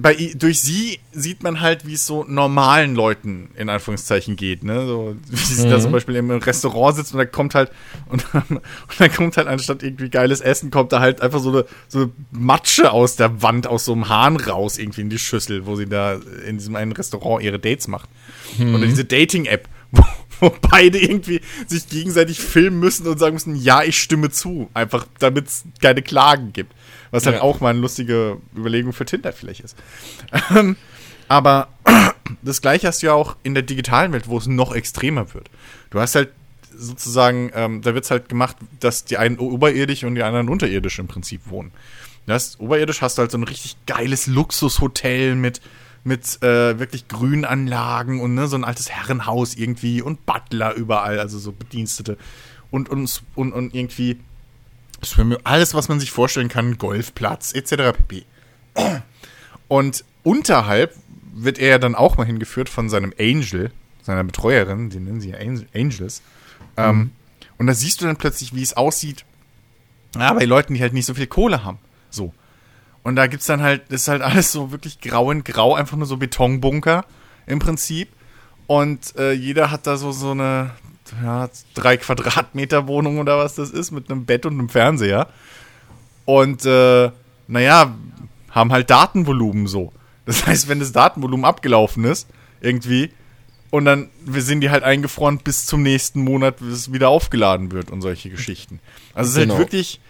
bei, 0.00 0.32
durch 0.36 0.60
sie 0.60 1.00
sieht 1.12 1.42
man 1.42 1.60
halt, 1.60 1.86
wie 1.86 1.94
es 1.94 2.06
so 2.06 2.24
normalen 2.24 2.94
Leuten 2.94 3.50
in 3.56 3.68
Anführungszeichen 3.68 4.36
geht, 4.36 4.62
ne? 4.62 4.86
So, 4.86 5.16
wie 5.28 5.36
sie 5.36 5.68
da 5.68 5.80
zum 5.80 5.92
Beispiel 5.92 6.16
im 6.16 6.30
Restaurant 6.30 6.96
sitzen 6.96 7.14
und 7.14 7.18
da 7.18 7.24
kommt 7.24 7.54
halt, 7.54 7.70
und, 8.08 8.24
und 8.34 8.60
dann 8.98 9.12
kommt 9.12 9.36
halt 9.36 9.48
anstatt 9.48 9.82
irgendwie 9.82 10.08
geiles 10.08 10.40
Essen, 10.40 10.70
kommt 10.70 10.92
da 10.92 11.00
halt 11.00 11.20
einfach 11.20 11.40
so 11.40 11.50
eine, 11.50 11.64
so 11.88 12.00
eine 12.00 12.10
Matsche 12.30 12.92
aus 12.92 13.16
der 13.16 13.42
Wand, 13.42 13.66
aus 13.66 13.84
so 13.84 13.92
einem 13.92 14.08
Hahn 14.08 14.36
raus, 14.36 14.78
irgendwie 14.78 15.00
in 15.00 15.10
die 15.10 15.18
Schüssel, 15.18 15.66
wo 15.66 15.76
sie 15.76 15.86
da 15.86 16.20
in 16.46 16.58
diesem 16.58 16.76
einen 16.76 16.92
Restaurant 16.92 17.42
ihre 17.42 17.58
Dates 17.58 17.88
macht. 17.88 18.08
Oder 18.58 18.86
diese 18.86 19.04
Dating-App, 19.04 19.68
wo, 19.90 20.04
wo 20.40 20.54
beide 20.70 20.98
irgendwie 20.98 21.40
sich 21.66 21.88
gegenseitig 21.88 22.40
filmen 22.40 22.78
müssen 22.78 23.06
und 23.06 23.18
sagen 23.18 23.34
müssen, 23.34 23.56
ja, 23.56 23.82
ich 23.82 23.98
stimme 23.98 24.30
zu. 24.30 24.70
Einfach, 24.74 25.06
damit 25.18 25.48
es 25.48 25.64
keine 25.80 26.02
Klagen 26.02 26.52
gibt. 26.52 26.72
Was 27.10 27.26
halt 27.26 27.36
Ja. 27.36 27.42
auch 27.42 27.60
mal 27.60 27.70
eine 27.70 27.80
lustige 27.80 28.38
Überlegung 28.56 28.92
für 28.92 29.04
Tinder 29.04 29.32
vielleicht 29.32 29.60
ist. 29.60 29.76
Ähm, 30.56 30.76
aber 31.28 31.68
das 32.42 32.60
gleiche 32.60 32.88
hast 32.88 33.02
du 33.02 33.06
ja 33.06 33.12
auch 33.14 33.36
in 33.42 33.54
der 33.54 33.62
digitalen 33.62 34.12
Welt, 34.12 34.28
wo 34.28 34.38
es 34.38 34.46
noch 34.46 34.74
extremer 34.74 35.32
wird. 35.34 35.50
Du 35.90 36.00
hast 36.00 36.14
halt 36.14 36.30
sozusagen, 36.76 37.50
ähm, 37.54 37.82
da 37.82 37.94
wird 37.94 38.04
es 38.04 38.10
halt 38.10 38.28
gemacht, 38.28 38.56
dass 38.80 39.04
die 39.04 39.18
einen 39.18 39.38
oberirdisch 39.38 40.04
und 40.04 40.14
die 40.14 40.22
anderen 40.22 40.48
unterirdisch 40.48 40.98
im 40.98 41.08
Prinzip 41.08 41.42
wohnen. 41.50 41.72
Das 42.26 42.58
oberirdisch 42.60 43.02
hast 43.02 43.18
du 43.18 43.22
halt 43.22 43.30
so 43.30 43.38
ein 43.38 43.44
richtig 43.44 43.76
geiles 43.86 44.26
Luxushotel 44.26 45.34
mit, 45.34 45.60
mit 46.04 46.42
äh, 46.42 46.78
wirklich 46.78 47.08
Grünanlagen 47.08 48.20
und 48.20 48.34
ne, 48.34 48.46
so 48.48 48.56
ein 48.56 48.64
altes 48.64 48.88
Herrenhaus 48.90 49.54
irgendwie 49.56 50.00
und 50.00 50.24
Butler 50.26 50.74
überall, 50.74 51.18
also 51.18 51.38
so 51.38 51.52
Bedienstete. 51.52 52.16
Und, 52.70 52.88
und, 52.88 53.22
und, 53.34 53.52
und 53.52 53.74
irgendwie 53.74 54.20
alles, 55.44 55.74
was 55.74 55.88
man 55.88 56.00
sich 56.00 56.10
vorstellen 56.10 56.48
kann, 56.48 56.78
Golfplatz 56.78 57.52
etc. 57.52 57.96
pp. 57.96 58.24
Und 59.68 60.04
unterhalb 60.22 60.94
wird 61.32 61.58
er 61.58 61.78
dann 61.78 61.94
auch 61.94 62.16
mal 62.16 62.26
hingeführt 62.26 62.68
von 62.68 62.88
seinem 62.88 63.14
Angel, 63.18 63.70
seiner 64.02 64.24
Betreuerin, 64.24 64.90
die 64.90 65.00
nennen 65.00 65.20
sie 65.20 65.30
ja 65.30 65.38
Angel- 65.38 65.68
Angels. 65.74 66.22
Ähm, 66.76 67.12
und 67.58 67.66
da 67.66 67.74
siehst 67.74 68.00
du 68.00 68.06
dann 68.06 68.16
plötzlich, 68.16 68.54
wie 68.54 68.62
es 68.62 68.76
aussieht, 68.76 69.24
ja, 70.16 70.32
bei 70.32 70.44
Leuten, 70.44 70.74
die 70.74 70.80
halt 70.80 70.92
nicht 70.92 71.06
so 71.06 71.14
viel 71.14 71.26
Kohle 71.26 71.64
haben. 71.64 71.78
So. 72.10 72.34
Und 73.02 73.16
da 73.16 73.26
gibt's 73.26 73.46
dann 73.46 73.62
halt, 73.62 73.82
das 73.88 74.02
ist 74.02 74.08
halt 74.08 74.22
alles 74.22 74.52
so 74.52 74.72
wirklich 74.72 75.00
grau 75.00 75.30
in 75.30 75.44
grau, 75.44 75.74
einfach 75.74 75.96
nur 75.96 76.06
so 76.06 76.16
Betonbunker 76.16 77.04
im 77.46 77.58
Prinzip. 77.58 78.08
Und 78.66 79.16
äh, 79.16 79.32
jeder 79.32 79.70
hat 79.70 79.86
da 79.86 79.96
so, 79.96 80.12
so 80.12 80.30
eine 80.30 80.72
ja, 81.22 81.48
drei 81.74 81.96
Quadratmeter 81.96 82.86
Wohnung 82.86 83.18
oder 83.18 83.38
was 83.38 83.54
das 83.54 83.70
ist, 83.70 83.90
mit 83.90 84.10
einem 84.10 84.24
Bett 84.26 84.46
und 84.46 84.54
einem 84.54 84.68
Fernseher. 84.68 85.28
Und 86.24 86.64
äh, 86.66 87.10
naja, 87.48 87.94
haben 88.50 88.72
halt 88.72 88.90
Datenvolumen 88.90 89.66
so. 89.66 89.92
Das 90.26 90.46
heißt, 90.46 90.68
wenn 90.68 90.80
das 90.80 90.92
Datenvolumen 90.92 91.44
abgelaufen 91.44 92.04
ist, 92.04 92.28
irgendwie, 92.60 93.10
und 93.70 93.84
dann 93.84 94.08
sind 94.28 94.60
die 94.60 94.70
halt 94.70 94.82
eingefroren 94.84 95.38
bis 95.38 95.66
zum 95.66 95.82
nächsten 95.82 96.22
Monat, 96.22 96.58
bis 96.58 96.68
es 96.68 96.92
wieder 96.92 97.08
aufgeladen 97.08 97.70
wird 97.72 97.90
und 97.90 98.02
solche 98.02 98.30
Geschichten. 98.30 98.80
Also 99.14 99.28
es 99.30 99.36
ist 99.36 99.42
Genau. 99.42 99.54
halt 99.54 99.66
wirklich, 99.66 100.00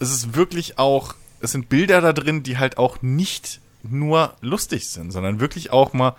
es 0.00 0.10
ist 0.10 0.34
wirklich 0.34 0.78
auch, 0.78 1.14
es 1.40 1.52
sind 1.52 1.68
Bilder 1.68 2.00
da 2.00 2.12
drin, 2.12 2.42
die 2.42 2.58
halt 2.58 2.78
auch 2.78 3.02
nicht 3.02 3.60
nur 3.82 4.34
lustig 4.40 4.88
sind, 4.88 5.10
sondern 5.12 5.40
wirklich 5.40 5.70
auch 5.72 5.92
mal, 5.92 6.14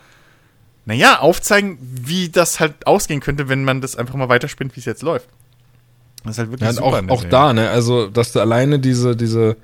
naja, 0.85 1.19
aufzeigen, 1.19 1.77
wie 1.81 2.29
das 2.29 2.59
halt 2.59 2.85
ausgehen 2.87 3.19
könnte, 3.19 3.49
wenn 3.49 3.63
man 3.63 3.81
das 3.81 3.95
einfach 3.95 4.15
mal 4.15 4.29
weiterspinnt, 4.29 4.75
wie 4.75 4.79
es 4.79 4.85
jetzt 4.85 5.01
läuft. 5.01 5.27
Das 6.23 6.33
ist 6.33 6.39
halt 6.39 6.51
wirklich 6.51 6.75
Ja, 6.75 6.81
auch, 6.81 7.07
auch 7.09 7.23
da, 7.23 7.53
ne, 7.53 7.69
also, 7.69 8.07
dass 8.07 8.31
du 8.31 8.39
alleine 8.39 8.79
diese, 8.79 9.15
diese, 9.15 9.57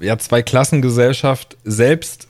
ja, 0.00 0.16
Zweiklassengesellschaft 0.18 1.56
selbst 1.64 2.28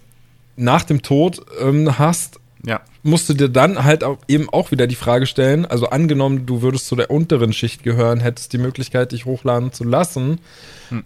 nach 0.56 0.82
dem 0.84 1.02
Tod 1.02 1.44
ähm, 1.60 1.98
hast, 1.98 2.40
Ja, 2.64 2.80
musst 3.02 3.28
du 3.28 3.34
dir 3.34 3.48
dann 3.48 3.84
halt 3.84 4.04
auch 4.04 4.18
eben 4.26 4.48
auch 4.50 4.70
wieder 4.70 4.86
die 4.86 4.96
Frage 4.96 5.26
stellen, 5.26 5.66
also 5.66 5.88
angenommen, 5.90 6.46
du 6.46 6.62
würdest 6.62 6.86
zu 6.86 6.96
der 6.96 7.10
unteren 7.10 7.52
Schicht 7.52 7.82
gehören, 7.82 8.20
hättest 8.20 8.52
die 8.52 8.58
Möglichkeit, 8.58 9.12
dich 9.12 9.24
hochladen 9.24 9.72
zu 9.72 9.84
lassen, 9.84 10.40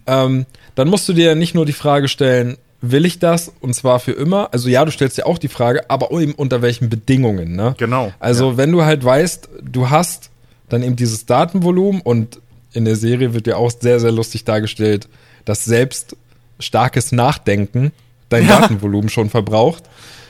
ähm, 0.07 0.45
dann 0.75 0.87
musst 0.87 1.07
du 1.07 1.13
dir 1.13 1.25
ja 1.25 1.35
nicht 1.35 1.53
nur 1.53 1.65
die 1.65 1.73
Frage 1.73 2.07
stellen, 2.07 2.57
will 2.85 3.05
ich 3.05 3.17
das 3.17 3.49
und 3.61 3.73
zwar 3.73 3.99
für 3.99 4.11
immer? 4.11 4.49
Also 4.51 4.67
ja, 4.67 4.83
du 4.83 4.91
stellst 4.91 5.17
dir 5.17 5.25
auch 5.25 5.37
die 5.37 5.47
Frage, 5.47 5.89
aber 5.89 6.11
eben 6.11 6.33
unter 6.33 6.61
welchen 6.61 6.89
Bedingungen, 6.89 7.55
ne? 7.55 7.75
Genau, 7.77 8.11
Also 8.19 8.57
wenn 8.57 8.73
du 8.73 8.83
halt 8.83 9.03
weißt, 9.05 9.47
du 9.63 9.89
hast 9.89 10.29
dann 10.67 10.83
eben 10.83 10.97
dieses 10.97 11.25
Datenvolumen 11.25 12.01
und 12.01 12.39
in 12.73 12.83
der 12.83 12.97
Serie 12.97 13.33
wird 13.33 13.47
ja 13.47 13.55
auch 13.55 13.71
sehr, 13.71 13.99
sehr 14.01 14.11
lustig 14.11 14.43
dargestellt, 14.43 15.07
dass 15.45 15.63
selbst 15.63 16.17
starkes 16.59 17.11
Nachdenken 17.13 17.93
dein 18.27 18.47
Ja. 18.47 18.59
Datenvolumen 18.59 19.09
schon 19.09 19.29
verbraucht. 19.29 19.83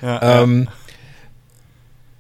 ja, 0.03 0.43
Ähm, 0.43 0.67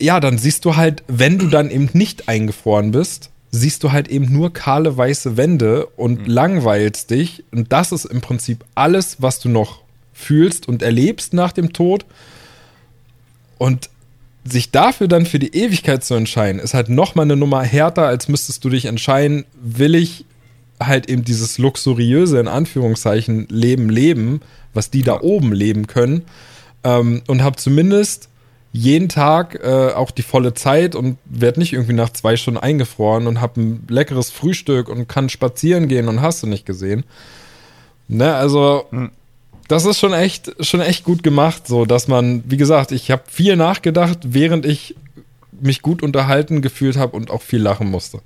ja, 0.01 0.19
dann 0.19 0.37
siehst 0.39 0.65
du 0.65 0.75
halt, 0.75 1.03
wenn 1.07 1.37
du 1.37 1.47
dann 1.47 1.69
eben 1.69 1.89
nicht 1.93 2.27
eingefroren 2.27 2.91
bist, 2.91 3.29
siehst 3.51 3.83
du 3.83 3.91
halt 3.91 4.07
eben 4.07 4.31
nur 4.33 4.51
kahle 4.51 4.97
weiße 4.97 5.37
Wände 5.37 5.85
und 5.95 6.27
langweilst 6.27 7.11
dich. 7.11 7.43
Und 7.51 7.71
das 7.71 7.91
ist 7.91 8.05
im 8.05 8.19
Prinzip 8.21 8.65
alles, 8.73 9.21
was 9.21 9.39
du 9.39 9.49
noch 9.49 9.82
fühlst 10.13 10.67
und 10.67 10.81
erlebst 10.81 11.33
nach 11.33 11.51
dem 11.51 11.73
Tod. 11.73 12.05
Und 13.57 13.89
sich 14.45 14.71
dafür 14.71 15.07
dann 15.07 15.25
für 15.25 15.39
die 15.39 15.55
Ewigkeit 15.55 16.03
zu 16.03 16.15
entscheiden, 16.15 16.59
ist 16.59 16.73
halt 16.73 16.89
noch 16.89 17.15
mal 17.15 17.23
eine 17.23 17.35
Nummer 17.35 17.63
härter, 17.63 18.03
als 18.05 18.27
müsstest 18.27 18.63
du 18.63 18.69
dich 18.69 18.85
entscheiden, 18.85 19.45
will 19.61 19.95
ich 19.95 20.25
halt 20.81 21.09
eben 21.09 21.23
dieses 21.23 21.57
luxuriöse, 21.57 22.39
in 22.39 22.47
Anführungszeichen, 22.47 23.47
Leben 23.49 23.89
leben, 23.89 24.41
was 24.73 24.89
die 24.89 25.03
da 25.03 25.21
oben 25.21 25.53
leben 25.53 25.87
können. 25.87 26.23
Ähm, 26.83 27.21
und 27.27 27.41
habe 27.41 27.55
zumindest 27.55 28.27
jeden 28.73 29.07
Tag 29.07 29.59
äh, 29.63 29.93
auch 29.93 30.11
die 30.11 30.23
volle 30.23 30.55
Zeit 30.55 30.95
und 30.95 31.17
werde 31.25 31.59
nicht 31.59 31.73
irgendwie 31.73 31.93
nach 31.93 32.09
zwei 32.09 32.35
Stunden 32.35 32.59
eingefroren 32.59 33.27
und 33.27 33.39
habe 33.39 33.61
ein 33.61 33.85
leckeres 33.87 34.31
Frühstück 34.31 34.89
und 34.89 35.07
kann 35.07 35.29
spazieren 35.29 35.87
gehen 35.87 36.07
und 36.09 36.21
hast 36.21 36.43
du 36.43 36.47
nicht 36.47 36.65
gesehen. 36.65 37.03
Ne, 38.07 38.33
also 38.35 38.85
hm. 38.89 39.11
Das 39.67 39.85
ist 39.85 39.99
schon 39.99 40.13
echt, 40.13 40.53
schon 40.65 40.81
echt 40.81 41.03
gut 41.03 41.23
gemacht, 41.23 41.67
so 41.67 41.85
dass 41.85 42.07
man, 42.07 42.43
wie 42.45 42.57
gesagt, 42.57 42.91
ich 42.91 43.11
habe 43.11 43.23
viel 43.27 43.55
nachgedacht, 43.55 44.19
während 44.23 44.65
ich 44.65 44.95
mich 45.51 45.81
gut 45.81 46.03
unterhalten 46.03 46.61
gefühlt 46.61 46.97
habe 46.97 47.15
und 47.15 47.31
auch 47.31 47.41
viel 47.41 47.61
lachen 47.61 47.89
musste. 47.89 48.21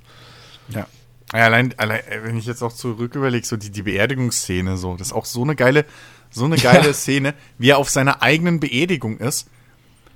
Ja. 0.68 0.86
Allein, 1.32 1.74
allein, 1.76 2.00
wenn 2.22 2.38
ich 2.38 2.46
jetzt 2.46 2.62
auch 2.62 2.72
zurück 2.72 3.14
überlege, 3.14 3.46
so 3.46 3.56
die, 3.56 3.70
die 3.70 3.82
Beerdigungsszene, 3.82 4.76
so, 4.76 4.96
das 4.96 5.08
ist 5.08 5.12
auch 5.12 5.26
so 5.26 5.42
eine 5.42 5.54
geile, 5.54 5.84
so 6.30 6.46
eine 6.46 6.56
geile 6.56 6.86
ja. 6.86 6.92
Szene, 6.92 7.34
wie 7.58 7.70
er 7.70 7.78
auf 7.78 7.90
seiner 7.90 8.22
eigenen 8.22 8.60
Beerdigung 8.60 9.18
ist, 9.18 9.48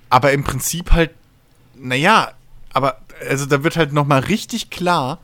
aber 0.08 0.32
im 0.32 0.42
Prinzip 0.42 0.92
halt, 0.92 1.10
naja, 1.74 2.32
aber, 2.72 2.98
also 3.28 3.46
da 3.46 3.62
wird 3.62 3.76
halt 3.76 3.92
nochmal 3.92 4.20
richtig 4.20 4.70
klar, 4.70 5.20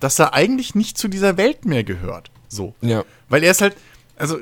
dass 0.00 0.18
er 0.18 0.34
eigentlich 0.34 0.76
nicht 0.76 0.96
zu 0.96 1.08
dieser 1.08 1.36
Welt 1.36 1.64
mehr 1.64 1.82
gehört. 1.82 2.30
So. 2.48 2.74
Ja. 2.80 3.04
Weil 3.28 3.42
er 3.42 3.50
ist 3.50 3.60
halt, 3.60 3.76
also, 4.16 4.38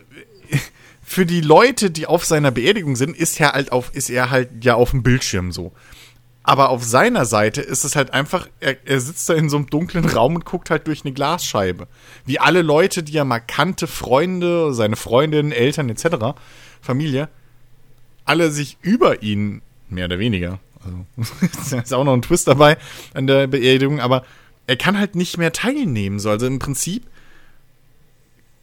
für 1.09 1.25
die 1.25 1.41
Leute, 1.41 1.93
die 1.93 2.07
auf 2.07 2.25
seiner 2.25 2.51
Beerdigung 2.51 2.97
sind, 2.97 3.17
ist 3.17 3.39
er 3.39 3.53
halt 3.53 3.71
auf, 3.71 3.95
ist 3.95 4.11
er 4.11 4.31
halt 4.31 4.65
ja 4.65 4.75
auf 4.75 4.91
dem 4.91 5.05
Bildschirm 5.05 5.53
so. 5.53 5.71
Aber 6.43 6.69
auf 6.71 6.83
seiner 6.83 7.25
Seite 7.27 7.61
ist 7.61 7.85
es 7.85 7.95
halt 7.95 8.13
einfach, 8.13 8.49
er, 8.59 8.77
er, 8.85 9.01
sitzt 9.01 9.29
da 9.29 9.35
in 9.35 9.49
so 9.49 9.57
einem 9.57 9.71
dunklen 9.71 10.05
Raum 10.05 10.35
und 10.35 10.45
guckt 10.45 10.69
halt 10.69 10.89
durch 10.89 11.05
eine 11.05 11.15
Glasscheibe. 11.15 11.87
Wie 12.25 12.41
alle 12.41 12.61
Leute, 12.63 13.05
die 13.05 13.23
mal 13.23 13.39
kannte, 13.39 13.87
Freunde, 13.87 14.75
seine 14.75 14.97
Freundinnen, 14.97 15.53
Eltern 15.53 15.89
etc., 15.89 16.37
Familie, 16.83 17.29
alle 18.25 18.51
sich 18.51 18.77
über 18.83 19.23
ihn, 19.23 19.63
mehr 19.89 20.07
oder 20.07 20.19
weniger, 20.19 20.59
also 20.85 21.77
ist 21.79 21.95
auch 21.95 22.05
noch 22.05 22.15
ein 22.15 22.23
Twist 22.23 22.49
dabei 22.49 22.79
an 23.15 23.29
der 23.29 23.47
Beerdigung, 23.47 24.01
aber 24.01 24.25
er 24.67 24.77
kann 24.77 24.99
halt 24.99 25.15
nicht 25.15 25.39
mehr 25.39 25.53
teilnehmen. 25.53 26.19
So. 26.19 26.31
Also 26.31 26.47
im 26.47 26.59
Prinzip, 26.59 27.05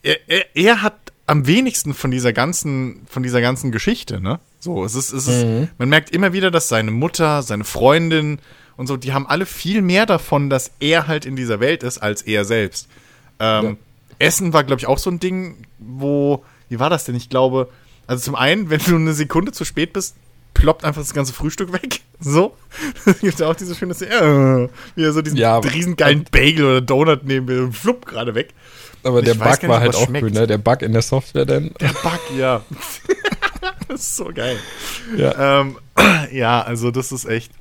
er, 0.03 0.17
er, 0.27 0.55
er 0.55 0.81
hat 0.81 1.02
am 1.25 1.47
wenigsten 1.47 1.93
von 1.93 2.11
dieser 2.11 2.33
ganzen, 2.33 3.05
von 3.07 3.23
dieser 3.23 3.41
ganzen 3.41 3.71
Geschichte, 3.71 4.19
ne? 4.19 4.39
So, 4.59 4.83
es 4.83 4.95
ist, 4.95 5.13
es 5.13 5.27
ist, 5.27 5.45
mhm. 5.45 5.69
man 5.77 5.89
merkt 5.89 6.09
immer 6.11 6.33
wieder, 6.33 6.51
dass 6.51 6.67
seine 6.67 6.91
Mutter, 6.91 7.43
seine 7.43 7.63
Freundin 7.63 8.39
und 8.77 8.87
so, 8.87 8.97
die 8.97 9.13
haben 9.13 9.27
alle 9.27 9.45
viel 9.45 9.81
mehr 9.81 10.05
davon, 10.05 10.49
dass 10.49 10.71
er 10.79 11.07
halt 11.07 11.25
in 11.25 11.35
dieser 11.35 11.59
Welt 11.59 11.83
ist, 11.83 11.99
als 11.99 12.21
er 12.21 12.45
selbst. 12.45 12.87
Ähm, 13.39 13.63
ja. 13.63 13.75
Essen 14.19 14.53
war, 14.53 14.63
glaube 14.63 14.79
ich, 14.79 14.87
auch 14.87 14.97
so 14.97 15.09
ein 15.09 15.19
Ding, 15.19 15.65
wo, 15.79 16.43
wie 16.69 16.79
war 16.79 16.89
das 16.89 17.05
denn? 17.05 17.15
Ich 17.15 17.29
glaube, 17.29 17.69
also 18.07 18.23
zum 18.23 18.35
einen, 18.35 18.69
wenn 18.69 18.79
du 18.79 18.95
eine 18.95 19.13
Sekunde 19.13 19.51
zu 19.51 19.65
spät 19.65 19.93
bist, 19.93 20.15
ploppt 20.53 20.85
einfach 20.85 21.01
das 21.01 21.13
ganze 21.13 21.33
Frühstück 21.33 21.73
weg. 21.73 22.01
So. 22.25 22.55
Es 23.05 23.19
gibt 23.19 23.41
ja 23.41 23.47
auch 23.47 23.55
diese 23.55 23.75
schöne 23.75 23.93
Szene, 23.93 24.69
äh, 24.69 24.69
wie 24.95 25.03
er 25.03 25.11
so 25.11 25.21
diesen 25.21 25.37
ja, 25.37 25.57
riesengeilen 25.57 26.23
Bagel 26.31 26.63
oder 26.63 26.79
Donut 26.79 27.25
nehmen 27.25 27.49
will 27.49 27.63
und 27.63 27.73
flupp 27.73 28.05
gerade 28.05 28.33
weg. 28.33 28.53
Aber 29.03 29.21
der 29.21 29.35
Bug 29.35 29.67
war 29.67 29.79
halt 29.79 29.95
auch 29.95 30.05
schmeckt. 30.05 30.23
cool, 30.23 30.31
ne? 30.31 30.47
Der 30.47 30.57
Bug 30.57 30.81
in 30.81 30.93
der 30.93 31.01
Software 31.01 31.45
denn. 31.45 31.71
Der 31.79 31.89
Bug, 31.89 32.19
ja. 32.37 32.61
das 33.87 34.01
ist 34.01 34.15
so 34.15 34.31
geil. 34.33 34.57
Ja. 35.17 35.61
Ähm, 35.61 35.77
ja, 36.31 36.61
also 36.61 36.91
das 36.91 37.11
ist 37.11 37.25
echt. 37.25 37.51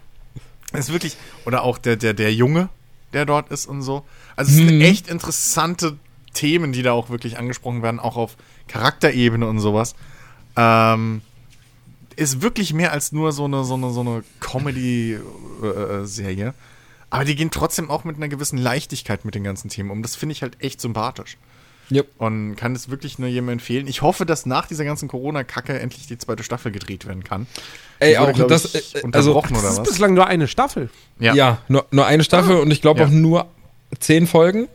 Das 0.73 0.89
ist 0.89 0.93
wirklich. 0.93 1.17
Oder 1.45 1.63
auch 1.63 1.79
der, 1.79 1.97
der, 1.97 2.15
der 2.15 2.33
Junge, 2.33 2.69
der 3.13 3.27
dort 3.27 3.51
ist 3.51 3.67
und 3.67 3.83
so. 3.83 4.05
Also 4.37 4.53
es 4.53 4.59
hm. 4.59 4.69
sind 4.69 4.79
mhm. 4.79 4.85
echt 4.85 5.09
interessante 5.09 5.99
Themen, 6.33 6.73
die 6.73 6.83
da 6.83 6.93
auch 6.93 7.11
wirklich 7.11 7.39
angesprochen 7.39 7.83
werden, 7.83 8.01
auch 8.01 8.17
auf 8.17 8.37
Charakterebene 8.69 9.47
und 9.47 9.59
sowas. 9.59 9.95
Ähm, 10.57 11.21
ist 12.17 12.41
wirklich 12.43 12.75
mehr 12.75 12.93
als 12.93 13.13
nur 13.13 13.33
so 13.33 13.45
eine, 13.45 13.65
so 13.65 13.75
eine, 13.75 13.91
so 13.91 14.01
eine 14.01 14.25
Comedy-Serie. 14.41 16.47
Äh, 16.47 16.49
äh 16.49 16.53
aber 17.13 17.27
die 17.27 17.37
gehen 17.37 17.51
trotzdem 17.51 17.91
auch 17.91 18.05
mit 18.05 18.17
einer 18.17 18.29
gewissen 18.29 18.57
Leichtigkeit 18.57 19.27
mit 19.27 19.35
den 19.35 19.45
ganzen 19.45 19.69
Themen 19.69 19.91
um. 19.91 20.03
Das 20.03 20.17
finde 20.17 20.33
ich 20.33 20.41
halt 20.41 20.57
echt 20.61 20.81
sympathisch. 20.81 21.37
Yep. 21.91 22.09
Und 22.17 22.57
kann 22.57 22.75
es 22.75 22.89
wirklich 22.89 23.19
nur 23.19 23.29
jedem 23.29 23.51
empfehlen. 23.51 23.87
Ich 23.87 24.01
hoffe, 24.01 24.25
dass 24.25 24.47
nach 24.47 24.67
dieser 24.67 24.87
ganzen 24.87 25.09
Corona-Kacke 25.09 25.79
endlich 25.79 26.07
die 26.07 26.17
zweite 26.17 26.43
Staffel 26.43 26.73
gedreht 26.73 27.07
werden 27.07 27.23
kann. 27.23 27.47
Ey, 27.99 28.17
auch 28.17 28.33
das, 28.33 28.75
ich, 28.75 28.95
äh, 28.95 29.03
also, 29.13 29.37
oder 29.37 29.47
das 29.51 29.63
ist 29.63 29.79
was? 29.81 29.89
bislang 29.91 30.15
nur 30.15 30.27
eine 30.27 30.49
Staffel. 30.49 30.89
Ja, 31.19 31.35
ja 31.35 31.59
nur, 31.69 31.85
nur 31.91 32.07
eine 32.07 32.25
Staffel 32.25 32.57
ah. 32.57 32.61
und 32.61 32.71
ich 32.71 32.81
glaube 32.81 33.01
ja. 33.01 33.07
auch 33.07 33.11
nur 33.11 33.47
zehn 33.99 34.27
Folgen. 34.27 34.69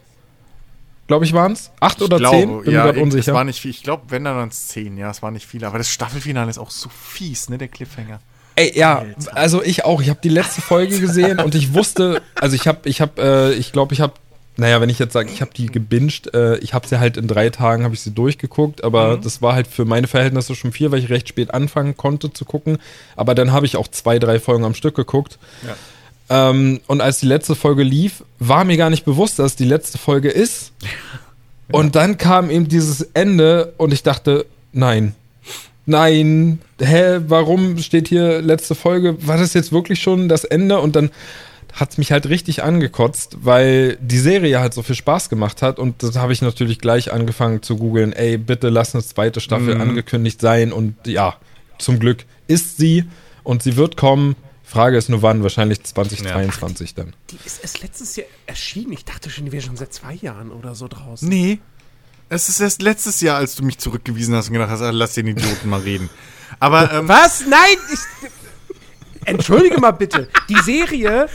Glaube 1.07 1.25
ich, 1.25 1.33
waren 1.33 1.53
es? 1.53 1.71
Acht 1.79 1.97
ich 1.97 2.03
oder 2.03 2.19
glaube, 2.19 2.37
zehn? 2.37 2.61
Bin 2.61 2.71
ja, 2.71 2.83
mir 2.83 2.91
gerade 2.91 3.01
unsicher. 3.01 3.31
Es 3.31 3.35
war 3.35 3.45
nicht 3.45 3.59
viel. 3.59 3.71
Ich 3.71 3.81
glaube, 3.81 4.03
wenn 4.09 4.25
dann 4.25 4.35
waren 4.35 4.49
es 4.49 4.67
zehn. 4.67 4.95
Ja, 4.95 5.09
es 5.09 5.23
war 5.23 5.31
nicht 5.31 5.47
viel. 5.47 5.65
Aber 5.65 5.79
das 5.79 5.89
Staffelfinale 5.89 6.51
ist 6.51 6.59
auch 6.59 6.69
so 6.69 6.89
fies, 6.89 7.49
ne, 7.49 7.57
der 7.57 7.69
Cliffhanger. 7.69 8.19
Ey, 8.57 8.71
ja, 8.75 9.05
also 9.33 9.61
ich 9.61 9.85
auch. 9.85 10.01
Ich 10.01 10.09
habe 10.09 10.19
die 10.23 10.29
letzte 10.29 10.61
Folge 10.61 10.99
gesehen 10.99 11.39
und 11.39 11.53
ich 11.53 11.75
wusste, 11.75 12.23
also 12.33 12.55
ich 12.55 12.67
habe, 12.67 12.89
ich 12.89 13.01
habe, 13.01 13.21
äh, 13.21 13.53
ich 13.53 13.71
glaube, 13.71 13.93
ich 13.93 14.01
habe, 14.01 14.13
naja, 14.55 14.81
wenn 14.81 14.89
ich 14.89 14.97
jetzt 14.97 15.13
sage, 15.13 15.29
ich 15.31 15.41
habe 15.41 15.51
die 15.55 15.67
gebinged, 15.67 16.33
äh, 16.33 16.57
ich 16.57 16.73
habe 16.73 16.87
sie 16.87 16.99
halt 16.99 17.17
in 17.17 17.27
drei 17.27 17.51
Tagen, 17.51 17.83
habe 17.83 17.93
ich 17.93 18.01
sie 18.01 18.09
durchgeguckt, 18.09 18.83
aber 18.83 19.17
mhm. 19.17 19.21
das 19.21 19.43
war 19.43 19.53
halt 19.53 19.67
für 19.67 19.85
meine 19.85 20.07
Verhältnisse 20.07 20.55
schon 20.55 20.71
viel, 20.71 20.89
weil 20.89 20.97
ich 20.97 21.11
recht 21.11 21.29
spät 21.29 21.53
anfangen 21.53 21.97
konnte 21.97 22.33
zu 22.33 22.45
gucken. 22.45 22.79
Aber 23.15 23.35
dann 23.35 23.51
habe 23.51 23.67
ich 23.67 23.77
auch 23.77 23.87
zwei, 23.87 24.17
drei 24.17 24.39
Folgen 24.39 24.65
am 24.65 24.73
Stück 24.73 24.95
geguckt. 24.95 25.37
Ja. 26.29 26.49
Ähm, 26.49 26.81
und 26.87 26.99
als 26.99 27.19
die 27.19 27.27
letzte 27.27 27.53
Folge 27.53 27.83
lief, 27.83 28.23
war 28.39 28.65
mir 28.65 28.77
gar 28.77 28.89
nicht 28.89 29.05
bewusst, 29.05 29.37
dass 29.37 29.51
es 29.51 29.55
die 29.55 29.65
letzte 29.65 29.99
Folge 29.99 30.29
ist. 30.29 30.71
ja. 30.81 30.89
Und 31.73 31.95
dann 31.95 32.17
kam 32.17 32.49
eben 32.49 32.67
dieses 32.67 33.01
Ende 33.13 33.73
und 33.77 33.93
ich 33.93 34.01
dachte, 34.01 34.47
nein, 34.73 35.13
nein, 35.87 36.59
hä, 36.79 37.21
warum 37.27 37.77
steht 37.79 38.07
hier 38.07 38.41
letzte 38.41 38.75
Folge? 38.75 39.17
War 39.25 39.37
das 39.37 39.53
jetzt 39.53 39.71
wirklich 39.71 39.99
schon 39.99 40.29
das 40.29 40.43
Ende? 40.43 40.79
Und 40.79 40.95
dann 40.95 41.09
hat 41.73 41.91
es 41.91 41.97
mich 41.97 42.11
halt 42.11 42.27
richtig 42.27 42.63
angekotzt, 42.63 43.37
weil 43.41 43.97
die 44.01 44.17
Serie 44.17 44.59
halt 44.59 44.73
so 44.73 44.81
viel 44.81 44.95
Spaß 44.95 45.29
gemacht 45.29 45.61
hat 45.61 45.79
und 45.79 46.01
das 46.01 46.15
habe 46.15 46.33
ich 46.33 46.41
natürlich 46.41 46.79
gleich 46.79 47.13
angefangen 47.13 47.61
zu 47.61 47.77
googeln, 47.77 48.13
ey, 48.13 48.37
bitte 48.37 48.69
lass 48.69 48.95
eine 48.95 49.03
zweite 49.03 49.41
Staffel 49.41 49.75
mhm. 49.75 49.81
angekündigt 49.81 50.41
sein 50.41 50.71
und 50.73 50.95
ja, 51.05 51.35
zum 51.77 51.99
Glück 51.99 52.25
ist 52.47 52.77
sie 52.77 53.05
und 53.43 53.61
sie 53.63 53.75
wird 53.75 53.95
kommen. 53.95 54.35
Frage 54.63 54.97
ist 54.97 55.07
nur 55.09 55.21
wann, 55.21 55.43
wahrscheinlich 55.43 55.83
2023 55.83 56.89
ja. 56.89 57.03
dann. 57.03 57.13
Die 57.29 57.37
ist 57.45 57.61
erst 57.61 57.81
letztes 57.81 58.15
Jahr 58.15 58.27
erschienen. 58.47 58.91
Ich 58.91 59.05
dachte 59.05 59.29
schon, 59.29 59.45
die 59.45 59.51
wäre 59.51 59.63
schon 59.63 59.77
seit 59.77 59.93
zwei 59.93 60.13
Jahren 60.15 60.51
oder 60.51 60.75
so 60.75 60.87
draußen. 60.89 61.29
Nee, 61.29 61.59
es 62.29 62.49
ist 62.49 62.59
erst 62.59 62.81
letztes 62.81 63.21
Jahr, 63.21 63.37
als 63.37 63.55
du 63.55 63.63
mich 63.63 63.77
zurückgewiesen 63.77 64.35
hast 64.35 64.47
und 64.47 64.53
gedacht 64.53 64.69
hast, 64.69 64.81
ah, 64.81 64.91
lass 64.91 65.13
den 65.13 65.27
Idioten 65.27 65.69
mal 65.69 65.81
reden. 65.81 66.09
Aber 66.59 66.91
ähm, 66.93 67.07
was? 67.07 67.45
Nein, 67.47 67.77
ich, 67.93 68.29
entschuldige 69.25 69.79
mal 69.79 69.91
bitte. 69.91 70.29
Die 70.49 70.59
Serie 70.59 71.27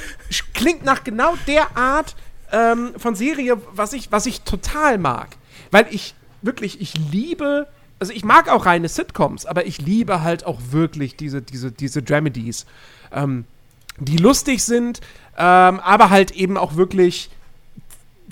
klingt 0.54 0.84
nach 0.84 1.04
genau 1.04 1.34
der 1.46 1.76
Art 1.76 2.14
ähm, 2.50 2.92
von 2.96 3.14
Serie, 3.14 3.58
was 3.72 3.92
ich, 3.92 4.12
was 4.12 4.26
ich 4.26 4.42
total 4.42 4.98
mag, 4.98 5.36
weil 5.70 5.86
ich 5.90 6.14
wirklich, 6.42 6.80
ich 6.80 6.94
liebe. 7.10 7.66
Also 7.98 8.12
ich 8.12 8.24
mag 8.24 8.48
auch 8.48 8.66
reine 8.66 8.88
Sitcoms, 8.88 9.46
aber 9.46 9.64
ich 9.64 9.80
liebe 9.80 10.22
halt 10.22 10.44
auch 10.44 10.58
wirklich 10.70 11.14
diese, 11.14 11.40
diese, 11.40 11.70
diese 11.70 12.02
Dramedies, 12.02 12.66
ähm, 13.12 13.44
die 13.98 14.16
lustig 14.16 14.64
sind, 14.64 15.00
ähm, 15.38 15.78
aber 15.78 16.10
halt 16.10 16.32
eben 16.32 16.56
auch 16.56 16.74
wirklich 16.74 17.30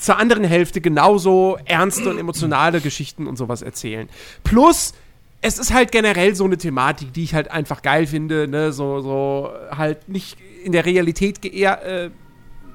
zur 0.01 0.18
anderen 0.18 0.44
Hälfte 0.44 0.80
genauso 0.80 1.59
ernste 1.64 2.11
und 2.11 2.18
emotionale 2.18 2.80
Geschichten 2.80 3.26
und 3.26 3.36
sowas 3.36 3.62
erzählen. 3.62 4.09
Plus, 4.44 4.94
es 5.42 5.59
ist 5.59 5.72
halt 5.72 5.90
generell 5.92 6.34
so 6.34 6.44
eine 6.44 6.59
Thematik, 6.59 7.12
die 7.12 7.24
ich 7.24 7.34
halt 7.34 7.51
einfach 7.51 7.82
geil 7.82 8.07
finde, 8.07 8.48
ne, 8.48 8.72
so, 8.72 9.01
so 9.01 9.51
halt 9.70 10.09
nicht 10.09 10.38
in 10.64 10.72
der 10.72 10.84
Realität 10.84 11.44
eher, 11.44 11.84
äh, 11.84 12.11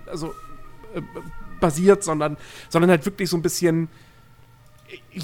also 0.08 0.34
äh, 0.96 1.02
basiert, 1.60 2.04
sondern, 2.04 2.38
sondern 2.70 2.92
halt 2.92 3.06
wirklich 3.06 3.30
so 3.30 3.38
ein 3.38 3.42
bisschen, 3.42 3.88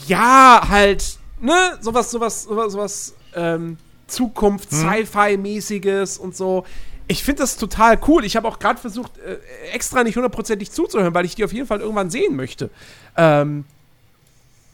ja, 0.08 0.66
halt, 0.70 1.18
ne, 1.40 1.78
sowas, 1.82 2.12
sowas, 2.12 2.44
sowas, 2.44 2.74
sowas, 2.74 3.16
ähm, 3.36 3.78
Zukunft-Sci-Fi-mäßiges 4.08 6.18
und 6.18 6.36
so 6.36 6.66
ich 7.12 7.24
finde 7.24 7.42
das 7.42 7.58
total 7.58 8.00
cool. 8.08 8.24
Ich 8.24 8.36
habe 8.36 8.48
auch 8.48 8.58
gerade 8.58 8.80
versucht, 8.80 9.18
äh, 9.18 9.38
extra 9.74 10.04
nicht 10.04 10.16
hundertprozentig 10.16 10.72
zuzuhören, 10.72 11.14
weil 11.14 11.26
ich 11.26 11.36
die 11.36 11.44
auf 11.44 11.54
jeden 11.54 11.68
Fall 11.68 11.82
irgendwann 11.82 12.10
sehen 12.10 12.36
möchte. 12.36 12.70
Ähm, 13.18 13.66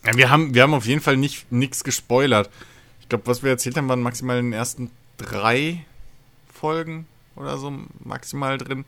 ja, 0.06 0.16
wir, 0.16 0.30
haben, 0.30 0.54
wir 0.54 0.62
haben 0.62 0.74
auf 0.76 0.86
jeden 0.86 1.02
Fall 1.02 1.18
nichts 1.18 1.84
gespoilert. 1.84 2.50
Ich 3.02 3.10
glaube, 3.10 3.26
was 3.26 3.42
wir 3.42 3.50
erzählt 3.50 3.76
haben, 3.76 3.90
waren 3.90 4.02
maximal 4.02 4.38
in 4.38 4.46
den 4.46 4.54
ersten 4.54 4.92
drei 5.18 5.84
Folgen 6.54 7.08
oder 7.36 7.58
so 7.58 7.74
maximal 8.04 8.58
drin. 8.58 8.86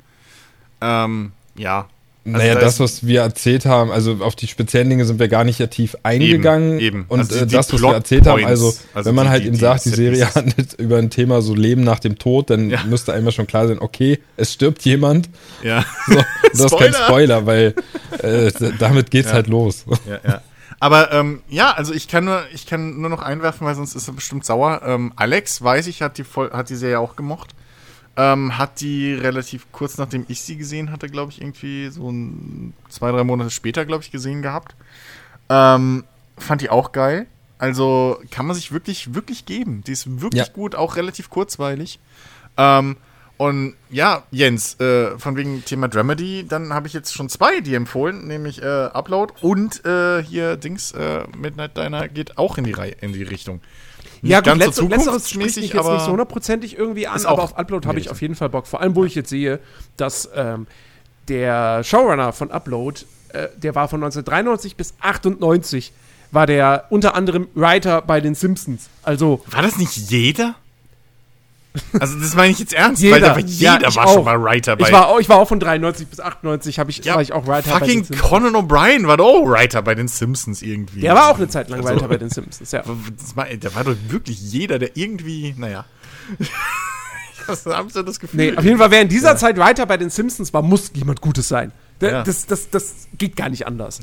Ähm, 0.80 1.32
ja, 1.56 1.90
also 2.36 2.46
naja, 2.46 2.56
da 2.56 2.62
das, 2.62 2.80
was 2.80 3.06
wir 3.06 3.22
erzählt 3.22 3.66
haben, 3.66 3.92
also 3.92 4.18
auf 4.22 4.36
die 4.36 4.48
speziellen 4.48 4.90
Dinge 4.90 5.06
sind 5.06 5.20
wir 5.20 5.28
gar 5.28 5.44
nicht 5.44 5.60
ja 5.60 5.68
tief 5.68 5.96
eingegangen. 6.04 6.80
Eben, 6.80 7.00
eben. 7.00 7.06
Und 7.08 7.20
also 7.20 7.36
die, 7.36 7.42
äh, 7.44 7.58
das, 7.58 7.74
was 7.74 7.82
wir 7.82 7.94
erzählt 7.94 8.28
haben, 8.28 8.46
also, 8.46 8.74
also 8.94 9.08
wenn 9.08 9.16
man 9.16 9.26
die, 9.26 9.32
halt 9.32 9.46
eben 9.46 9.56
sagt, 9.56 9.86
die 9.86 9.90
Serie 9.90 10.34
handelt 10.36 10.74
über 10.74 10.98
ein 10.98 11.10
Thema 11.10 11.42
so 11.42 11.56
Leben 11.56 11.84
nach 11.84 12.00
dem 12.00 12.18
Tod, 12.18 12.50
dann 12.50 12.70
ja. 12.70 12.84
müsste 12.84 13.14
einmal 13.14 13.32
schon 13.32 13.48
klar 13.48 13.68
sein, 13.68 13.80
okay, 13.80 14.20
es 14.38 14.54
stirbt 14.54 14.84
jemand. 14.84 15.30
Ja. 15.64 15.86
So, 16.08 16.16
das 16.52 16.60
ist 16.72 16.78
kein 16.78 16.94
Spoiler, 16.94 17.46
weil 17.46 17.76
äh, 18.22 18.52
damit 18.80 19.12
geht's 19.12 19.30
ja. 19.30 19.36
halt 19.36 19.48
los. 19.48 19.86
Ja, 20.08 20.20
ja. 20.28 20.42
Aber 20.80 21.12
ähm, 21.12 21.42
ja, 21.50 21.72
also 21.72 21.94
ich 21.94 22.08
kann 22.08 22.26
nur, 22.26 22.44
ich 22.54 22.66
kann 22.66 23.02
nur 23.02 23.10
noch 23.10 23.22
einwerfen, 23.22 23.68
weil 23.68 23.76
sonst 23.76 23.96
ist 23.96 24.08
er 24.08 24.14
bestimmt 24.14 24.46
sauer. 24.46 24.82
Ähm, 24.86 25.12
Alex, 25.16 25.62
weiß 25.62 25.88
ich, 25.88 26.02
hat 26.02 26.18
die, 26.18 26.24
hat 26.24 26.70
die 26.70 26.76
Serie 26.76 27.00
auch 27.00 27.16
gemocht. 27.16 27.54
Ähm, 28.22 28.58
hat 28.58 28.82
die 28.82 29.14
relativ 29.14 29.72
kurz 29.72 29.98
nachdem 29.98 30.26
ich 30.28 30.42
sie 30.42 30.58
gesehen 30.58 30.92
hatte, 30.92 31.08
glaube 31.08 31.32
ich, 31.32 31.40
irgendwie 31.42 31.88
so 31.88 32.12
ein, 32.12 32.74
zwei, 32.90 33.12
drei 33.12 33.24
Monate 33.24 33.50
später, 33.50 33.86
glaube 33.86 34.04
ich, 34.04 34.12
gesehen 34.12 34.42
gehabt. 34.42 34.76
Ähm, 35.48 36.04
fand 36.38 36.60
die 36.62 36.70
auch 36.70 36.92
geil. 36.92 37.28
Also 37.60 38.20
kann 38.30 38.46
man 38.46 38.58
sich 38.58 38.74
wirklich, 38.74 39.14
wirklich 39.14 39.46
geben. 39.46 39.84
Die 39.88 39.94
ist 39.94 40.22
wirklich 40.22 40.48
Ja. 40.48 40.54
gut, 40.54 40.76
auch 40.76 40.98
relativ 40.98 41.30
kurzweilig. 41.30 42.00
Ähm, 42.58 42.98
und 43.38 43.76
ja, 43.90 44.24
Jens, 44.32 44.78
äh, 44.82 45.18
von 45.18 45.38
wegen 45.38 45.64
Thema 45.64 45.88
Dramedy, 45.88 46.46
dann 46.46 46.74
habe 46.74 46.88
ich 46.88 46.94
jetzt 46.94 47.14
schon 47.14 47.30
zwei 47.30 47.62
die 47.62 47.74
empfohlen, 47.74 48.28
nämlich 48.28 48.62
äh, 48.62 48.66
Upload 48.66 49.34
und 49.40 49.86
äh, 49.86 50.22
hier 50.24 50.58
Dings, 50.58 50.92
äh, 50.92 51.24
Midnight 51.38 51.78
Diner 51.78 52.10
geht 52.10 52.38
auch 52.38 52.58
in 52.58 52.66
die 52.66 52.74
Reihe, 52.74 52.96
in 53.00 53.14
die 53.14 53.24
Richtung. 53.24 53.62
Ja, 54.22 54.40
gut, 54.40 54.46
ganz 54.46 54.66
letzte, 54.66 54.82
so 54.82 54.88
letzteres 54.88 55.30
spricht 55.30 55.56
mich 55.58 55.74
jetzt 55.74 55.86
nicht 55.90 56.02
so 56.02 56.12
hundertprozentig 56.12 56.78
irgendwie 56.78 57.08
an, 57.08 57.26
aber 57.26 57.44
auf 57.44 57.58
Upload 57.58 57.88
habe 57.88 58.00
ich 58.00 58.10
auf 58.10 58.22
jeden 58.22 58.36
Fall 58.36 58.50
Bock. 58.50 58.68
Vor 58.68 58.82
allem, 58.82 58.96
wo 58.96 59.06
ich 59.06 59.16
jetzt 59.16 59.30
sehe, 59.30 59.60
dass 59.98 60.30
ähm, 60.36 60.68
der 61.28 61.84
Showrunner 61.84 62.34
von 62.34 62.52
Upload, 62.52 63.02
äh, 63.30 63.48
der 63.58 63.76
war 63.76 63.88
von 63.88 64.04
1993 64.04 64.76
bis 64.76 64.94
98, 65.00 65.94
war 66.32 66.46
der 66.46 66.86
unter 66.90 67.16
anderem 67.16 67.48
Writer 67.56 68.02
bei 68.02 68.22
den 68.22 68.36
Simpsons. 68.36 68.90
Also, 69.04 69.42
war 69.48 69.62
das 69.62 69.78
nicht 69.78 69.96
jeder? 70.12 70.56
Also 72.00 72.20
das 72.20 72.36
meine 72.36 72.52
ich 72.52 72.60
jetzt 72.60 72.74
ernst, 72.74 73.02
Jeder. 73.02 73.16
weil 73.16 73.22
da 73.22 73.30
war 73.32 73.40
Ja, 73.40 73.74
jeder 73.76 73.88
ich 73.90 73.96
war 73.96 74.06
auch. 74.08 74.14
schon 74.14 74.26
mal 74.26 74.42
Writer 74.42 74.76
bei. 74.76 74.88
ich 74.88 74.94
war, 74.94 75.08
auch- 75.08 75.20
ich 75.20 75.28
war 75.30 75.38
auch 75.38 75.48
von 75.48 75.60
93 75.60 76.08
bis 76.08 76.20
98, 76.20 76.80
hab 76.80 76.90
ich, 76.90 77.04
ja, 77.04 77.16
war 77.16 77.22
ich 77.22 77.34
auch 77.34 77.48
Writer 77.48 77.72
bei 77.72 77.80
den 77.80 77.80
fucking 77.80 78.04
Simpsons. 78.06 78.30
Conan 78.30 78.56
O'Brien 78.56 79.08
war 79.08 79.18
doch 79.18 79.26
auch 79.28 79.46
Writer 79.50 79.82
bei 79.82 79.96
den 79.96 80.08
Simpsons 80.08 80.62
irgendwie. 80.62 81.02
Der 81.02 81.16
war 81.16 81.30
auch 81.30 81.38
eine 81.38 81.48
Zeit 81.50 81.70
lang 81.70 81.80
Also- 81.82 81.96
Writer 81.96 82.08
bei 82.08 82.18
den 82.18 82.30
Simpsons, 82.30 82.72
ja. 82.72 82.84
Das 83.18 83.36
war, 83.36 83.46
da 83.60 83.74
war 83.76 83.84
doch 83.84 83.96
wirklich 84.08 84.40
jeder, 84.42 84.80
der 84.80 84.96
irgendwie, 84.96 85.54
naja. 85.58 85.86
das 87.48 87.66
hab 87.66 87.92
so 87.92 88.04
das 88.04 88.20
Gefühl. 88.20 88.38
Nee, 88.52 88.58
auf 88.58 88.64
jeden 88.64 88.78
Fall, 88.78 88.92
wer 88.92 89.02
in 89.02 89.10
dieser 89.10 89.36
Zeit 89.38 89.58
Writer 89.58 89.86
bei 89.86 89.98
den 89.98 90.10
Simpsons 90.10 90.54
war, 90.54 90.62
muss 90.62 90.92
jemand 90.94 91.22
Gutes 91.22 91.48
sein. 91.48 91.72
Da- 92.00 92.08
Ja. 92.12 92.24
Das, 92.24 92.46
das, 92.46 92.70
das 92.70 93.08
geht 93.18 93.36
gar 93.36 93.50
nicht 93.50 93.66
anders. 93.68 94.00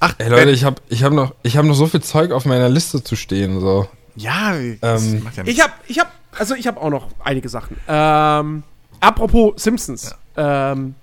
Ach, 0.00 0.14
Ey 0.18 0.28
Leute, 0.28 0.50
ich 0.50 0.64
habe 0.64 0.80
ich 0.88 1.02
hab 1.04 1.12
noch, 1.12 1.34
ich 1.42 1.56
hab 1.56 1.64
noch 1.64 1.74
so 1.74 1.86
viel 1.86 2.02
Zeug 2.02 2.32
auf 2.32 2.44
meiner 2.44 2.68
Liste 2.68 3.02
zu 3.04 3.14
stehen. 3.16 3.60
So. 3.60 3.88
ja, 4.16 4.54
das 4.80 5.02
Ähm, 5.04 5.22
macht 5.24 5.36
ja 5.36 5.44
Ich 5.46 5.60
habe, 5.60 5.72
ich 5.86 5.98
habe, 5.98 6.10
also 6.38 6.54
ich 6.54 6.66
habe 6.66 6.80
auch 6.80 6.90
noch 6.90 7.08
einige 7.22 7.48
Sachen. 7.48 7.76
Ähm, 7.88 8.62
apropos 9.00 9.62
Simpsons, 9.62 10.14
ähm, 10.36 10.94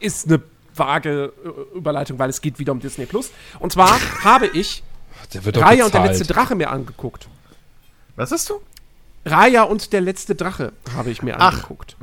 ist 0.00 0.26
eine 0.26 0.42
vage 0.74 1.32
äh, 1.44 1.76
Überleitung, 1.76 2.18
weil 2.18 2.30
es 2.30 2.40
geht 2.40 2.58
wieder 2.58 2.72
um 2.72 2.80
Disney 2.80 3.06
Plus. 3.06 3.30
Und 3.58 3.72
zwar 3.72 3.98
habe 4.24 4.46
ich 4.46 4.82
Raya 5.34 5.84
und 5.84 5.94
der 5.94 6.04
letzte 6.04 6.24
Drache 6.24 6.54
mir 6.54 6.70
angeguckt. 6.70 7.28
Was 8.16 8.32
hast 8.32 8.50
du? 8.50 8.60
Raya 9.24 9.64
und 9.64 9.92
der 9.92 10.00
letzte 10.00 10.34
Drache 10.34 10.72
habe 10.94 11.10
ich 11.10 11.22
mir 11.22 11.36
Ach. 11.38 11.54
angeguckt. 11.54 11.96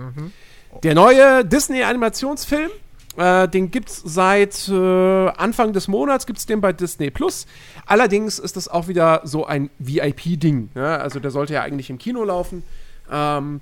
Der 0.83 0.93
neue 0.93 1.45
Disney-Animationsfilm, 1.45 2.69
äh, 3.17 3.47
den 3.47 3.71
gibt's 3.71 4.01
seit 4.03 4.67
äh, 4.67 5.29
Anfang 5.29 5.73
des 5.73 5.87
Monats, 5.87 6.25
gibt's 6.25 6.45
den 6.45 6.61
bei 6.61 6.73
Disney 6.73 7.09
Plus. 7.09 7.47
Allerdings 7.85 8.39
ist 8.39 8.55
das 8.57 8.67
auch 8.67 8.87
wieder 8.87 9.21
so 9.23 9.45
ein 9.45 9.69
VIP-Ding. 9.79 10.69
Ja? 10.75 10.97
Also 10.97 11.19
der 11.19 11.31
sollte 11.31 11.53
ja 11.53 11.61
eigentlich 11.61 11.89
im 11.89 11.97
Kino 11.97 12.23
laufen. 12.23 12.63
Ähm, 13.11 13.61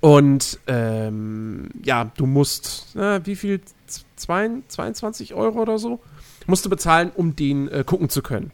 und 0.00 0.58
ähm, 0.66 1.68
ja, 1.84 2.10
du 2.16 2.26
musst, 2.26 2.94
äh, 2.96 3.20
wie 3.24 3.36
viel? 3.36 3.60
Z- 3.86 4.04
zwei- 4.16 4.50
22 4.68 5.34
Euro 5.34 5.60
oder 5.62 5.78
so? 5.78 6.00
Musst 6.46 6.64
du 6.64 6.70
bezahlen, 6.70 7.12
um 7.14 7.36
den 7.36 7.68
äh, 7.68 7.84
gucken 7.86 8.08
zu 8.08 8.20
können. 8.20 8.50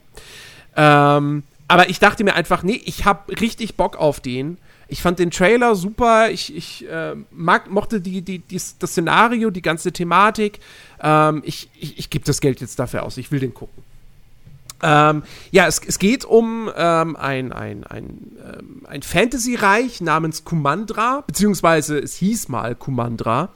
Ähm, 0.75 1.43
aber 1.67 1.89
ich 1.89 1.99
dachte 1.99 2.23
mir 2.23 2.35
einfach, 2.35 2.61
nee, 2.63 2.79
ich 2.85 3.05
habe 3.05 3.39
richtig 3.39 3.75
Bock 3.75 3.97
auf 3.97 4.19
den. 4.19 4.57
Ich 4.87 5.01
fand 5.01 5.19
den 5.19 5.29
Trailer 5.31 5.75
super. 5.75 6.29
Ich, 6.31 6.55
ich 6.55 6.87
äh, 6.89 7.15
mag, 7.31 7.69
mochte 7.69 7.99
die, 8.01 8.21
die, 8.21 8.39
die, 8.39 8.61
das 8.79 8.91
Szenario, 8.91 9.49
die 9.49 9.61
ganze 9.61 9.91
Thematik. 9.91 10.59
Ähm, 11.01 11.41
ich 11.45 11.69
ich, 11.79 11.97
ich 11.99 12.09
gebe 12.09 12.25
das 12.25 12.41
Geld 12.41 12.61
jetzt 12.61 12.77
dafür 12.79 13.03
aus. 13.03 13.17
Ich 13.17 13.31
will 13.31 13.39
den 13.39 13.53
gucken. 13.53 13.83
Ähm, 14.81 15.23
ja, 15.51 15.67
es, 15.67 15.81
es 15.85 15.99
geht 15.99 16.25
um 16.25 16.69
ähm, 16.75 17.15
ein, 17.15 17.51
ein, 17.51 17.83
ein, 17.83 18.37
ähm, 18.41 18.85
ein 18.87 19.01
Fantasy-Reich 19.01 20.01
namens 20.01 20.43
Kumandra, 20.45 21.23
beziehungsweise 21.27 21.99
es 21.99 22.15
hieß 22.15 22.49
mal 22.49 22.75
Kumandra. 22.75 23.49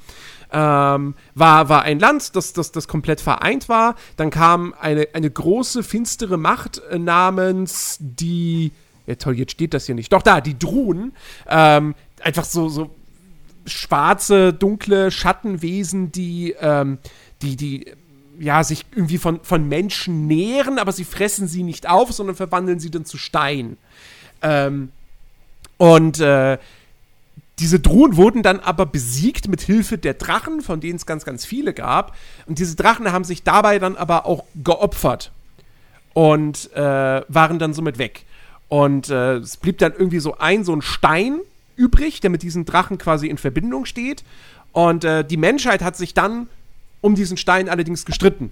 Ähm, 0.51 1.15
war, 1.33 1.69
war 1.69 1.81
ein 1.81 1.99
Land, 1.99 2.35
das, 2.35 2.53
das, 2.53 2.71
das 2.71 2.87
komplett 2.87 3.21
vereint 3.21 3.69
war. 3.69 3.95
Dann 4.17 4.29
kam 4.29 4.75
eine, 4.79 5.07
eine 5.13 5.31
große, 5.31 5.81
finstere 5.81 6.37
Macht 6.37 6.81
äh, 6.89 6.99
namens 6.99 7.97
die. 7.99 8.71
Ja, 9.07 9.15
toll, 9.15 9.37
jetzt 9.37 9.53
steht 9.53 9.73
das 9.73 9.87
hier 9.87 9.95
nicht. 9.95 10.13
Doch, 10.13 10.21
da, 10.21 10.41
die 10.41 10.57
Druhen. 10.57 11.13
Ähm, 11.47 11.95
einfach 12.21 12.45
so, 12.45 12.69
so 12.69 12.91
schwarze, 13.65 14.53
dunkle 14.53 15.11
Schattenwesen, 15.11 16.11
die, 16.11 16.55
ähm, 16.59 16.99
die, 17.41 17.55
die, 17.55 17.91
ja, 18.39 18.63
sich 18.63 18.85
irgendwie 18.95 19.17
von, 19.17 19.39
von 19.43 19.67
Menschen 19.67 20.27
nähren, 20.27 20.79
aber 20.79 20.91
sie 20.91 21.03
fressen 21.03 21.47
sie 21.47 21.63
nicht 21.63 21.89
auf, 21.89 22.11
sondern 22.11 22.35
verwandeln 22.35 22.79
sie 22.79 22.91
dann 22.91 23.05
zu 23.05 23.17
Stein. 23.17 23.77
Ähm, 24.41 24.91
und 25.77 26.19
äh, 26.19 26.57
diese 27.59 27.79
Drohnen 27.79 28.17
wurden 28.17 28.41
dann 28.41 28.59
aber 28.59 28.85
besiegt 28.85 29.47
mit 29.47 29.61
Hilfe 29.61 29.97
der 29.97 30.15
Drachen, 30.15 30.61
von 30.61 30.79
denen 30.79 30.95
es 30.95 31.05
ganz, 31.05 31.23
ganz 31.23 31.45
viele 31.45 31.73
gab. 31.73 32.15
Und 32.45 32.59
diese 32.59 32.75
Drachen 32.75 33.11
haben 33.11 33.23
sich 33.23 33.43
dabei 33.43 33.79
dann 33.79 33.95
aber 33.95 34.25
auch 34.25 34.43
geopfert 34.55 35.31
und 36.13 36.71
äh, 36.73 37.21
waren 37.27 37.59
dann 37.59 37.73
somit 37.73 37.97
weg. 37.97 38.25
Und 38.69 39.09
äh, 39.09 39.35
es 39.35 39.57
blieb 39.57 39.77
dann 39.77 39.93
irgendwie 39.93 40.19
so 40.19 40.37
ein, 40.37 40.63
so 40.63 40.75
ein 40.75 40.81
Stein 40.81 41.39
übrig, 41.75 42.21
der 42.21 42.31
mit 42.31 42.41
diesen 42.41 42.65
Drachen 42.65 42.97
quasi 42.97 43.27
in 43.27 43.37
Verbindung 43.37 43.85
steht. 43.85 44.23
Und 44.71 45.03
äh, 45.03 45.23
die 45.23 45.37
Menschheit 45.37 45.83
hat 45.83 45.95
sich 45.95 46.15
dann 46.15 46.47
um 47.03 47.15
diesen 47.15 47.37
Stein 47.37 47.67
allerdings 47.67 48.05
gestritten 48.05 48.49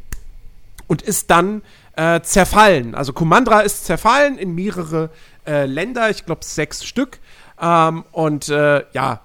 und 0.88 1.02
ist 1.02 1.32
dann 1.32 1.62
äh, 1.96 2.20
zerfallen. 2.22 2.96
Also 2.96 3.14
Kumandra 3.14 3.62
ist 3.62 3.86
zerfallen 3.86 4.38
in 4.38 4.54
mehrere 4.54 5.10
äh, 5.48 5.66
Länder, 5.66 6.10
ich 6.10 6.26
glaube 6.26 6.44
sechs 6.44 6.84
Stück. 6.84 7.20
Ähm, 7.62 8.04
und 8.12 8.50
äh, 8.50 8.84
ja, 8.92 9.22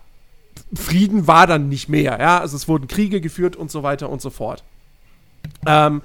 Frieden 0.75 1.27
war 1.27 1.49
dann 1.49 1.69
nicht 1.69 1.89
mehr. 1.89 2.19
Ja? 2.21 2.39
Also 2.39 2.57
es 2.57 2.69
wurden 2.69 2.87
Kriege 2.87 3.21
geführt 3.21 3.57
und 3.57 3.69
so 3.69 3.83
weiter 3.83 4.11
und 4.11 4.23
so 4.23 4.31
fort. 4.31 4.63
Ähm, 5.67 6.03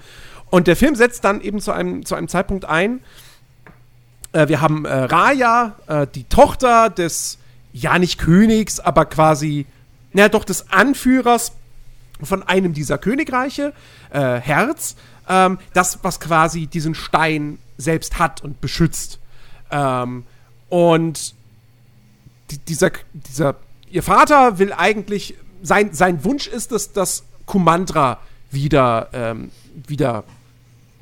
und 0.49 0.65
der 0.65 0.75
Film 0.75 0.95
setzt 0.95 1.23
dann 1.23 1.41
eben 1.41 1.61
zu 1.61 1.71
einem, 1.71 2.05
zu 2.05 2.15
einem 2.15 2.27
Zeitpunkt 2.27 2.65
ein. 2.65 3.01
Äh, 4.33 4.47
wir 4.47 4.61
haben 4.61 4.85
äh, 4.85 4.93
Raya, 4.93 5.75
äh, 5.85 6.07
die 6.07 6.23
Tochter 6.23 6.89
des, 6.89 7.37
ja 7.71 7.99
nicht 7.99 8.17
Königs, 8.17 8.79
aber 8.79 9.05
quasi, 9.05 9.67
naja 10.11 10.29
doch 10.29 10.43
des 10.43 10.71
Anführers 10.71 11.53
von 12.25 12.43
einem 12.43 12.73
dieser 12.73 12.97
Königreiche, 12.97 13.73
äh, 14.11 14.35
Herz, 14.35 14.95
ähm, 15.27 15.59
das, 15.73 15.99
was 16.03 16.19
quasi 16.19 16.67
diesen 16.67 16.95
Stein 16.95 17.57
selbst 17.77 18.19
hat 18.19 18.43
und 18.43 18.61
beschützt. 18.61 19.19
Ähm, 19.71 20.23
und 20.69 21.35
die, 22.51 22.57
dieser, 22.59 22.91
dieser, 23.13 23.55
ihr 23.89 24.03
Vater 24.03 24.59
will 24.59 24.73
eigentlich, 24.73 25.35
sein, 25.63 25.93
sein 25.93 26.23
Wunsch 26.23 26.47
ist 26.47 26.71
es, 26.71 26.91
dass 26.91 27.23
Kumandra 27.45 28.19
wieder, 28.51 29.09
ähm, 29.13 29.51
wieder, 29.87 30.23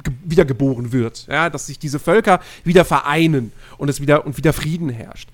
ge 0.03 0.13
wieder 0.23 0.45
geboren 0.45 0.91
wird. 0.91 1.27
Ja, 1.27 1.49
dass 1.49 1.67
sich 1.67 1.79
diese 1.79 1.99
Völker 1.99 2.39
wieder 2.63 2.85
vereinen 2.85 3.51
und 3.77 3.89
es 3.89 4.01
wieder 4.01 4.25
und 4.25 4.37
wieder 4.37 4.53
Frieden 4.53 4.89
herrscht. 4.89 5.29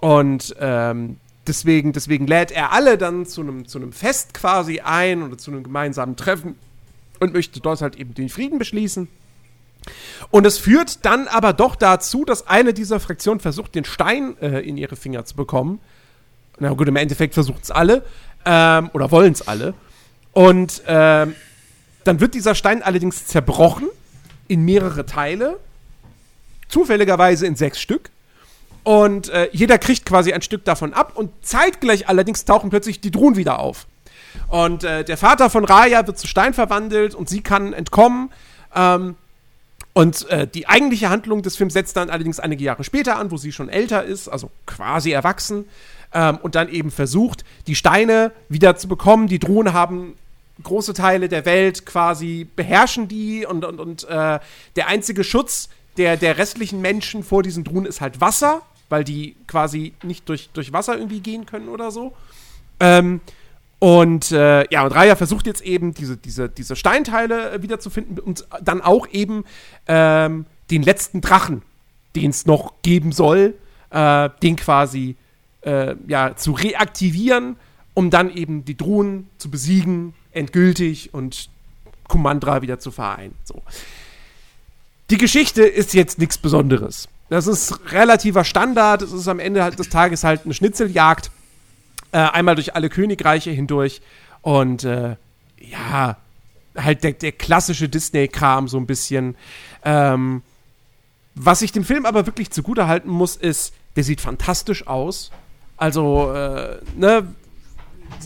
Und 0.00 0.54
ähm, 0.58 1.16
deswegen, 1.46 1.92
deswegen 1.92 2.26
lädt 2.26 2.50
er 2.50 2.72
alle 2.72 2.98
dann 2.98 3.26
zu 3.26 3.40
einem 3.40 3.66
zu 3.66 3.80
Fest 3.92 4.34
quasi 4.34 4.80
ein 4.80 5.22
oder 5.22 5.38
zu 5.38 5.50
einem 5.50 5.62
gemeinsamen 5.62 6.16
Treffen 6.16 6.56
und 7.20 7.32
möchte 7.32 7.60
dort 7.60 7.80
halt 7.80 7.96
eben 7.96 8.14
den 8.14 8.28
Frieden 8.28 8.58
beschließen. 8.58 9.08
Und 10.30 10.46
es 10.46 10.58
führt 10.58 11.04
dann 11.04 11.28
aber 11.28 11.52
doch 11.52 11.74
dazu, 11.74 12.24
dass 12.24 12.46
eine 12.46 12.72
dieser 12.72 13.00
Fraktionen 13.00 13.40
versucht, 13.40 13.74
den 13.74 13.84
Stein 13.84 14.36
äh, 14.40 14.60
in 14.60 14.76
ihre 14.76 14.96
Finger 14.96 15.24
zu 15.24 15.34
bekommen. 15.34 15.80
Na 16.58 16.70
gut, 16.70 16.86
im 16.88 16.96
Endeffekt 16.96 17.34
versucht 17.34 17.64
es 17.64 17.70
alle. 17.70 18.04
Ähm, 18.44 18.90
oder 18.92 19.10
wollen 19.10 19.32
es 19.32 19.46
alle. 19.46 19.74
Und 20.32 20.82
ähm, 20.86 21.34
dann 22.04 22.20
wird 22.20 22.34
dieser 22.34 22.54
Stein 22.54 22.82
allerdings 22.82 23.26
zerbrochen 23.26 23.88
in 24.48 24.64
mehrere 24.64 25.06
Teile. 25.06 25.58
Zufälligerweise 26.68 27.46
in 27.46 27.56
sechs 27.56 27.80
Stück. 27.80 28.10
Und 28.84 29.28
äh, 29.28 29.48
jeder 29.52 29.78
kriegt 29.78 30.06
quasi 30.06 30.32
ein 30.32 30.42
Stück 30.42 30.64
davon 30.64 30.92
ab. 30.92 31.12
Und 31.14 31.30
zeitgleich 31.42 32.08
allerdings 32.08 32.44
tauchen 32.44 32.70
plötzlich 32.70 33.00
die 33.00 33.10
Drohnen 33.10 33.36
wieder 33.36 33.58
auf. 33.58 33.86
Und 34.48 34.84
äh, 34.84 35.04
der 35.04 35.16
Vater 35.16 35.50
von 35.50 35.64
Raya 35.64 36.06
wird 36.06 36.18
zu 36.18 36.26
Stein 36.26 36.54
verwandelt 36.54 37.14
und 37.14 37.28
sie 37.28 37.42
kann 37.42 37.72
entkommen. 37.72 38.30
Ähm, 38.74 39.16
und 39.94 40.28
äh, 40.30 40.46
die 40.46 40.68
eigentliche 40.68 41.10
Handlung 41.10 41.42
des 41.42 41.56
Films 41.56 41.74
setzt 41.74 41.96
dann 41.96 42.08
allerdings 42.08 42.40
einige 42.40 42.64
Jahre 42.64 42.82
später 42.82 43.18
an, 43.18 43.30
wo 43.30 43.36
sie 43.36 43.52
schon 43.52 43.68
älter 43.68 44.04
ist, 44.04 44.28
also 44.28 44.50
quasi 44.64 45.12
erwachsen, 45.12 45.66
ähm, 46.14 46.38
und 46.42 46.54
dann 46.54 46.70
eben 46.70 46.90
versucht, 46.90 47.44
die 47.66 47.74
Steine 47.74 48.32
wieder 48.48 48.76
zu 48.76 48.88
bekommen. 48.88 49.26
Die 49.26 49.38
Drohnen 49.38 49.74
haben 49.74 50.16
große 50.62 50.94
Teile 50.94 51.28
der 51.28 51.44
Welt 51.44 51.84
quasi 51.84 52.46
beherrschen 52.56 53.08
die 53.08 53.44
und, 53.44 53.64
und, 53.64 53.80
und 53.80 54.04
äh, 54.04 54.38
der 54.76 54.86
einzige 54.86 55.24
Schutz 55.24 55.68
der, 55.96 56.16
der 56.16 56.38
restlichen 56.38 56.80
Menschen 56.80 57.22
vor 57.22 57.42
diesen 57.42 57.64
Drohnen 57.64 57.86
ist 57.86 58.00
halt 58.00 58.20
Wasser, 58.20 58.62
weil 58.92 59.02
die 59.02 59.34
quasi 59.48 59.94
nicht 60.04 60.28
durch, 60.28 60.50
durch 60.52 60.72
Wasser 60.72 60.96
irgendwie 60.96 61.20
gehen 61.20 61.46
können 61.46 61.68
oder 61.68 61.90
so. 61.90 62.12
Ähm, 62.78 63.20
und 63.78 64.30
äh, 64.30 64.70
ja, 64.70 64.84
und 64.84 64.92
Raya 64.92 65.16
versucht 65.16 65.46
jetzt 65.46 65.62
eben 65.62 65.94
diese, 65.94 66.16
diese, 66.16 66.48
diese 66.48 66.76
Steinteile 66.76 67.50
äh, 67.50 67.62
wiederzufinden 67.62 68.18
und 68.18 68.46
dann 68.62 68.80
auch 68.82 69.08
eben 69.08 69.44
ähm, 69.88 70.44
den 70.70 70.82
letzten 70.82 71.20
Drachen, 71.22 71.62
den 72.14 72.30
es 72.30 72.46
noch 72.46 72.74
geben 72.82 73.10
soll, 73.10 73.54
äh, 73.90 74.28
den 74.42 74.56
quasi 74.56 75.16
äh, 75.62 75.96
ja, 76.06 76.36
zu 76.36 76.52
reaktivieren, 76.52 77.56
um 77.94 78.10
dann 78.10 78.30
eben 78.30 78.64
die 78.64 78.76
Drohnen 78.76 79.28
zu 79.38 79.50
besiegen, 79.50 80.14
endgültig 80.32 81.12
und 81.14 81.48
Kumandra 82.08 82.62
wieder 82.62 82.78
zu 82.78 82.90
vereinen. 82.90 83.34
So. 83.44 83.62
Die 85.10 85.18
Geschichte 85.18 85.62
ist 85.62 85.94
jetzt 85.94 86.18
nichts 86.18 86.36
Besonderes. 86.38 87.08
Das 87.32 87.46
ist 87.46 87.90
relativer 87.92 88.44
Standard. 88.44 89.00
Es 89.00 89.10
ist 89.10 89.26
am 89.26 89.38
Ende 89.38 89.70
des 89.70 89.88
Tages 89.88 90.22
halt 90.22 90.42
eine 90.44 90.52
Schnitzeljagd 90.52 91.30
äh, 92.12 92.18
einmal 92.18 92.56
durch 92.56 92.76
alle 92.76 92.90
Königreiche 92.90 93.50
hindurch. 93.50 94.02
Und 94.42 94.84
äh, 94.84 95.16
ja, 95.58 96.18
halt 96.76 97.02
der, 97.02 97.12
der 97.12 97.32
klassische 97.32 97.88
Disney-Kram 97.88 98.68
so 98.68 98.76
ein 98.76 98.86
bisschen. 98.86 99.34
Ähm, 99.82 100.42
was 101.34 101.62
ich 101.62 101.72
dem 101.72 101.84
Film 101.84 102.04
aber 102.04 102.26
wirklich 102.26 102.50
zugute 102.50 102.86
halten 102.86 103.08
muss, 103.08 103.36
ist, 103.36 103.72
der 103.96 104.04
sieht 104.04 104.20
fantastisch 104.20 104.86
aus. 104.86 105.30
Also, 105.78 106.34
äh, 106.34 106.80
ne, 106.98 107.26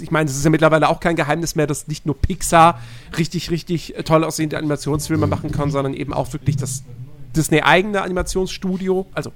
ich 0.01 0.11
meine, 0.11 0.29
es 0.29 0.37
ist 0.37 0.43
ja 0.43 0.51
mittlerweile 0.51 0.89
auch 0.89 0.99
kein 0.99 1.15
Geheimnis 1.15 1.55
mehr, 1.55 1.69
dass 1.69 1.87
nicht 1.87 2.07
nur 2.07 2.21
Pixar 2.21 2.83
richtig, 3.17 3.53
richtig 3.53 3.95
toll 4.05 4.25
aussehende 4.25 4.59
Animationsfilme 4.59 5.29
machen 5.29 5.53
kann, 5.53 5.71
sondern 5.71 5.95
eben 5.95 6.13
auch 6.13 6.33
wirklich 6.33 6.57
das 6.57 6.83
Disney-eigene 7.37 8.03
Animationsstudio, 8.03 9.07
also 9.15 9.33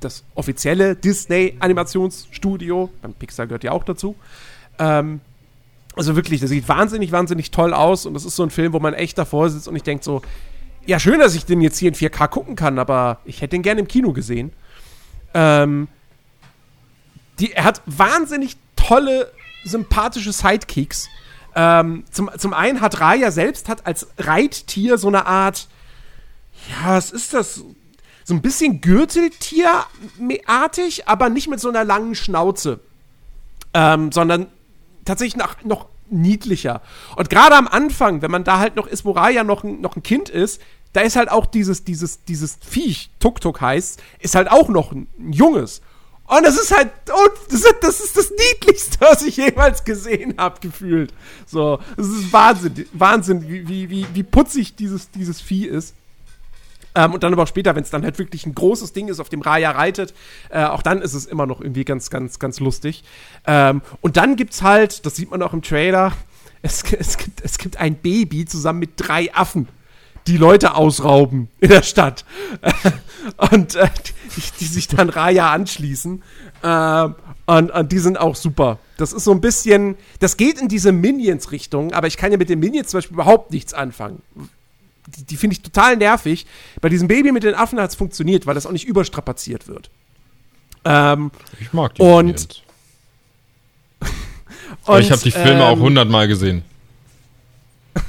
das 0.00 0.24
offizielle 0.34 0.96
Disney-Animationsstudio. 0.96 2.90
Beim 3.00 3.14
Pixar 3.14 3.46
gehört 3.46 3.64
ja 3.64 3.72
auch 3.72 3.84
dazu. 3.84 4.16
Ähm, 4.78 5.20
also 5.96 6.16
wirklich, 6.16 6.40
das 6.40 6.50
sieht 6.50 6.68
wahnsinnig, 6.68 7.12
wahnsinnig 7.12 7.50
toll 7.50 7.74
aus 7.74 8.06
und 8.06 8.14
das 8.14 8.24
ist 8.24 8.36
so 8.36 8.42
ein 8.42 8.50
Film, 8.50 8.72
wo 8.72 8.80
man 8.80 8.94
echt 8.94 9.18
davor 9.18 9.50
sitzt 9.50 9.68
und 9.68 9.76
ich 9.76 9.82
denke 9.82 10.04
so, 10.04 10.22
ja, 10.86 10.98
schön, 10.98 11.20
dass 11.20 11.34
ich 11.34 11.44
den 11.44 11.60
jetzt 11.60 11.78
hier 11.78 11.88
in 11.88 11.94
4K 11.94 12.28
gucken 12.28 12.56
kann, 12.56 12.78
aber 12.78 13.18
ich 13.24 13.40
hätte 13.40 13.50
den 13.50 13.62
gerne 13.62 13.80
im 13.80 13.88
Kino 13.88 14.12
gesehen. 14.12 14.52
Ähm, 15.34 15.88
die, 17.38 17.52
er 17.52 17.64
hat 17.64 17.82
wahnsinnig 17.86 18.56
tolle, 18.76 19.30
sympathische 19.64 20.32
Sidekicks. 20.32 21.08
Ähm, 21.54 22.04
zum, 22.10 22.30
zum 22.36 22.52
einen 22.54 22.80
hat 22.80 23.00
Raya 23.00 23.30
selbst 23.30 23.68
hat 23.68 23.86
als 23.86 24.08
Reittier 24.18 24.98
so 24.98 25.08
eine 25.08 25.26
Art, 25.26 25.68
ja, 26.68 26.96
was 26.96 27.10
ist 27.10 27.34
das? 27.34 27.62
so 28.24 28.34
ein 28.34 28.42
bisschen 28.42 28.80
Gürteltierartig, 28.80 31.08
aber 31.08 31.28
nicht 31.28 31.48
mit 31.48 31.58
so 31.60 31.68
einer 31.68 31.84
langen 31.84 32.14
Schnauze. 32.14 32.80
Ähm, 33.74 34.12
sondern 34.12 34.46
tatsächlich 35.04 35.36
noch, 35.36 35.62
noch 35.64 35.88
niedlicher. 36.08 36.82
Und 37.16 37.30
gerade 37.30 37.56
am 37.56 37.66
Anfang, 37.66 38.22
wenn 38.22 38.30
man 38.30 38.44
da 38.44 38.58
halt 38.58 38.76
noch 38.76 38.86
ist, 38.86 39.04
wo 39.04 39.10
Raya 39.12 39.42
noch, 39.44 39.64
noch 39.64 39.96
ein 39.96 40.02
Kind 40.02 40.28
ist, 40.28 40.60
da 40.92 41.00
ist 41.00 41.16
halt 41.16 41.30
auch 41.30 41.46
dieses, 41.46 41.84
dieses, 41.84 42.22
dieses 42.24 42.58
Viech, 42.60 43.08
Tuk-Tuk 43.18 43.62
heißt, 43.62 44.02
ist 44.18 44.34
halt 44.34 44.50
auch 44.50 44.68
noch 44.68 44.92
ein, 44.92 45.08
ein 45.18 45.32
Junges. 45.32 45.80
Und 46.26 46.44
das 46.44 46.60
ist 46.60 46.76
halt, 46.76 46.90
oh, 47.10 47.28
das, 47.48 47.60
ist, 47.60 47.76
das 47.80 48.00
ist 48.00 48.14
das 48.16 48.30
Niedlichste, 48.30 49.00
was 49.00 49.22
ich 49.22 49.38
jemals 49.38 49.84
gesehen 49.84 50.34
habe, 50.38 50.60
gefühlt. 50.60 51.14
So, 51.46 51.78
das 51.96 52.06
ist 52.06 52.32
Wahnsinn, 52.32 52.86
Wahnsinn, 52.92 53.48
wie, 53.48 53.66
wie, 53.68 53.90
wie, 53.90 54.06
wie 54.12 54.22
putzig 54.22 54.76
dieses, 54.76 55.10
dieses 55.10 55.40
Vieh 55.40 55.66
ist. 55.66 55.94
Ähm, 56.94 57.14
und 57.14 57.22
dann 57.22 57.32
aber 57.32 57.44
auch 57.44 57.48
später, 57.48 57.74
wenn 57.74 57.82
es 57.82 57.90
dann 57.90 58.02
halt 58.02 58.18
wirklich 58.18 58.46
ein 58.46 58.54
großes 58.54 58.92
Ding 58.92 59.08
ist, 59.08 59.20
auf 59.20 59.28
dem 59.28 59.40
Raya 59.40 59.70
reitet, 59.70 60.14
äh, 60.50 60.64
auch 60.64 60.82
dann 60.82 61.02
ist 61.02 61.14
es 61.14 61.26
immer 61.26 61.46
noch 61.46 61.60
irgendwie 61.60 61.84
ganz, 61.84 62.10
ganz, 62.10 62.38
ganz 62.38 62.60
lustig. 62.60 63.02
Ähm, 63.46 63.82
und 64.00 64.16
dann 64.16 64.36
gibt's 64.36 64.62
halt, 64.62 65.06
das 65.06 65.16
sieht 65.16 65.30
man 65.30 65.42
auch 65.42 65.52
im 65.52 65.62
Trailer, 65.62 66.12
es, 66.60 66.82
es, 66.98 67.18
gibt, 67.18 67.40
es 67.42 67.58
gibt 67.58 67.78
ein 67.78 67.96
Baby 67.96 68.44
zusammen 68.44 68.80
mit 68.80 68.92
drei 68.96 69.34
Affen, 69.34 69.68
die 70.26 70.36
Leute 70.36 70.74
ausrauben 70.74 71.48
in 71.60 71.70
der 71.70 71.82
Stadt. 71.82 72.24
und 73.50 73.74
äh, 73.74 73.88
die, 74.36 74.42
die, 74.60 74.64
sich 74.66 74.88
dann 74.88 75.08
Raya 75.08 75.50
anschließen. 75.50 76.22
Ähm, 76.62 77.14
und, 77.46 77.70
und, 77.72 77.92
die 77.92 77.98
sind 77.98 78.18
auch 78.18 78.36
super. 78.36 78.78
Das 78.98 79.12
ist 79.12 79.24
so 79.24 79.32
ein 79.32 79.40
bisschen, 79.40 79.96
das 80.20 80.36
geht 80.36 80.60
in 80.60 80.68
diese 80.68 80.92
Minions-Richtung, 80.92 81.92
aber 81.92 82.06
ich 82.06 82.16
kann 82.16 82.30
ja 82.30 82.38
mit 82.38 82.48
den 82.48 82.60
Minions 82.60 82.88
zum 82.88 82.98
Beispiel 82.98 83.14
überhaupt 83.14 83.50
nichts 83.50 83.74
anfangen 83.74 84.22
die, 85.06 85.24
die 85.24 85.36
finde 85.36 85.54
ich 85.54 85.62
total 85.62 85.96
nervig. 85.96 86.46
Bei 86.80 86.88
diesem 86.88 87.08
Baby 87.08 87.32
mit 87.32 87.42
den 87.42 87.54
Affen 87.54 87.80
hat 87.80 87.90
es 87.90 87.96
funktioniert, 87.96 88.46
weil 88.46 88.54
das 88.54 88.66
auch 88.66 88.72
nicht 88.72 88.86
überstrapaziert 88.86 89.68
wird. 89.68 89.90
Ähm, 90.84 91.30
ich 91.60 91.72
mag 91.72 91.94
die 91.94 92.02
und, 92.02 92.62
und 94.86 95.00
ich 95.00 95.10
habe 95.10 95.22
die 95.22 95.30
Filme 95.30 95.50
ähm, 95.50 95.60
auch 95.60 95.78
hundertmal 95.78 96.28
gesehen. 96.28 96.62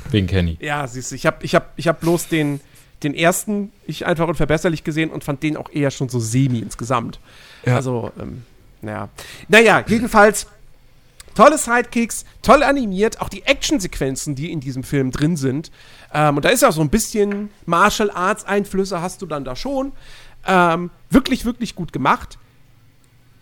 Wegen 0.10 0.28
Kenny. 0.28 0.58
Ja, 0.60 0.88
siehst 0.88 1.12
du, 1.12 1.16
ich 1.16 1.26
habe 1.26 1.44
ich 1.44 1.56
hab, 1.56 1.74
ich 1.76 1.88
hab 1.88 2.00
bloß 2.00 2.28
den, 2.28 2.62
den 3.04 3.14
ersten, 3.14 3.72
ich 3.86 4.06
einfach 4.06 4.28
unverbesserlich 4.28 4.84
gesehen 4.84 5.10
und 5.10 5.24
fand 5.24 5.44
den 5.44 5.58
auch 5.58 5.72
eher 5.72 5.92
schon 5.92 6.10
so 6.10 6.20
semi 6.20 6.60
insgesamt. 6.60 7.20
Ja. 7.66 7.76
Also, 7.76 8.12
ähm, 8.20 8.44
naja. 8.82 9.10
Naja, 9.48 9.84
jedenfalls 9.88 10.48
tolle 11.36 11.58
Sidekicks, 11.58 12.26
toll 12.42 12.64
animiert, 12.64 13.22
auch 13.22 13.30
die 13.30 13.44
Actionsequenzen, 13.44 14.36
die 14.36 14.52
in 14.52 14.60
diesem 14.60 14.84
Film 14.84 15.12
drin 15.12 15.38
sind. 15.38 15.72
Ähm, 16.14 16.38
und 16.38 16.46
da 16.46 16.50
ist 16.50 16.62
ja 16.62 16.72
so 16.72 16.82
ein 16.82 16.90
bisschen 16.90 17.50
Martial 17.66 18.12
Arts 18.12 18.46
Einflüsse 18.46 19.02
hast 19.02 19.22
du 19.22 19.26
dann 19.26 19.44
da 19.44 19.56
schon. 19.56 19.94
Ähm, 20.46 20.92
wirklich, 21.10 21.46
wirklich 21.46 21.76
gut 21.76 21.94
gemacht. 21.94 22.38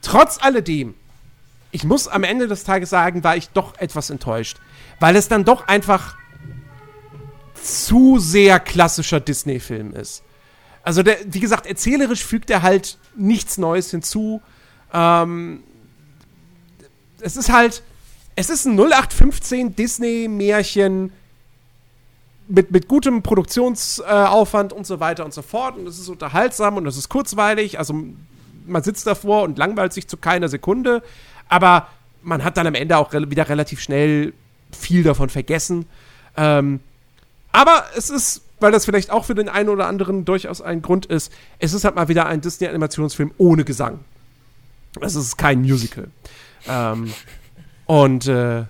Trotz 0.02 0.40
alledem, 0.42 0.96
ich 1.72 1.84
muss 1.84 2.08
am 2.08 2.24
Ende 2.24 2.48
des 2.48 2.64
Tages 2.64 2.90
sagen, 2.90 3.24
war 3.24 3.38
ich 3.38 3.50
doch 3.50 3.78
etwas 3.78 4.10
enttäuscht, 4.10 4.58
weil 5.00 5.16
es 5.16 5.28
dann 5.28 5.46
doch 5.46 5.68
einfach 5.68 6.18
zu 7.62 8.20
sehr 8.20 8.60
klassischer 8.60 9.20
Disney-Film 9.20 9.94
ist. 9.94 10.24
Also, 10.84 11.04
der, 11.04 11.18
wie 11.26 11.40
gesagt, 11.40 11.68
erzählerisch 11.68 12.26
fügt 12.26 12.50
er 12.50 12.64
halt 12.64 12.98
nichts 13.16 13.58
Neues 13.58 13.92
hinzu. 13.92 14.42
Ähm, 14.92 15.64
es 17.22 17.38
ist 17.38 17.52
halt, 17.52 17.84
es 18.36 18.50
ist 18.50 18.66
ein 18.66 18.78
0815 18.78 19.76
Disney-Märchen 19.76 21.12
mit, 22.48 22.72
mit 22.72 22.88
gutem 22.88 23.24
Produktionsaufwand 23.24 24.72
äh, 24.72 24.76
und 24.76 24.86
so 24.86 25.00
weiter 25.00 25.26
und 25.26 25.34
so 25.34 25.42
fort. 25.42 25.78
Und 25.78 25.88
es 25.88 26.00
ist 26.00 26.10
unterhaltsam 26.10 26.78
und 26.78 26.86
es 26.86 26.98
ist 26.98 27.10
kurzweilig. 27.10 27.80
Also 27.80 27.96
man 28.66 28.84
sitzt 28.84 29.08
davor 29.08 29.44
und 29.44 29.58
langweilt 29.58 29.94
sich 29.94 30.08
zu 30.08 30.18
keiner 30.18 30.50
Sekunde. 30.50 31.02
Aber 31.50 31.88
man 32.22 32.44
hat 32.44 32.58
dann 32.58 32.68
am 32.68 32.76
Ende 32.76 32.98
auch 32.98 33.14
re 33.14 33.30
wieder 33.30 33.50
relativ 33.50 33.80
schnell 33.82 34.34
viel 34.72 35.04
davon 35.04 35.30
vergessen. 35.30 35.86
Ähm, 36.38 36.80
aber 37.52 37.84
es 37.96 38.10
ist, 38.10 38.42
weil 38.60 38.72
das 38.72 38.86
vielleicht 38.86 39.12
auch 39.12 39.26
für 39.26 39.36
den 39.36 39.50
einen 39.50 39.70
oder 39.70 39.88
anderen 39.88 40.24
durchaus 40.24 40.62
ein 40.62 40.82
Grund 40.82 41.06
ist, 41.06 41.32
es 41.60 41.74
ist 41.74 41.84
halt 41.84 41.96
mal 41.96 42.08
wieder 42.08 42.26
ein 42.26 42.42
Disney-Animationsfilm 42.42 43.32
ohne 43.38 43.66
Gesang. 43.66 44.00
Es 45.00 45.16
ist 45.16 45.38
kein 45.38 45.62
Musical. 45.62 46.08
Ähm, 46.68 47.14
und 47.86 48.28
äh, 48.28 48.66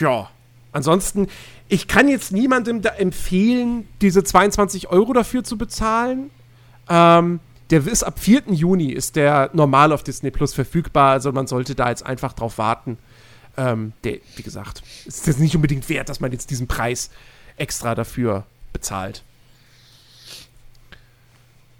ja, 0.00 0.30
ansonsten, 0.72 1.28
ich 1.68 1.88
kann 1.88 2.08
jetzt 2.08 2.32
niemandem 2.32 2.82
empfehlen, 2.98 3.88
diese 4.00 4.22
22 4.22 4.88
Euro 4.88 5.12
dafür 5.12 5.44
zu 5.44 5.56
bezahlen. 5.56 6.30
Ähm, 6.88 7.40
der 7.70 7.86
ist 7.86 8.02
ab 8.02 8.18
4. 8.18 8.42
Juni 8.50 8.90
ist 8.92 9.16
der 9.16 9.50
normal 9.52 9.92
auf 9.92 10.02
Disney 10.02 10.30
Plus 10.30 10.52
verfügbar, 10.52 11.12
also 11.12 11.32
man 11.32 11.46
sollte 11.46 11.74
da 11.74 11.88
jetzt 11.88 12.04
einfach 12.04 12.32
drauf 12.34 12.58
warten. 12.58 12.98
Ähm, 13.56 13.92
der, 14.02 14.18
wie 14.36 14.42
gesagt, 14.42 14.82
ist 15.06 15.26
jetzt 15.26 15.40
nicht 15.40 15.56
unbedingt 15.56 15.88
wert, 15.88 16.08
dass 16.08 16.20
man 16.20 16.32
jetzt 16.32 16.50
diesen 16.50 16.66
Preis 16.66 17.10
extra 17.56 17.94
dafür 17.94 18.44
bezahlt. 18.72 19.22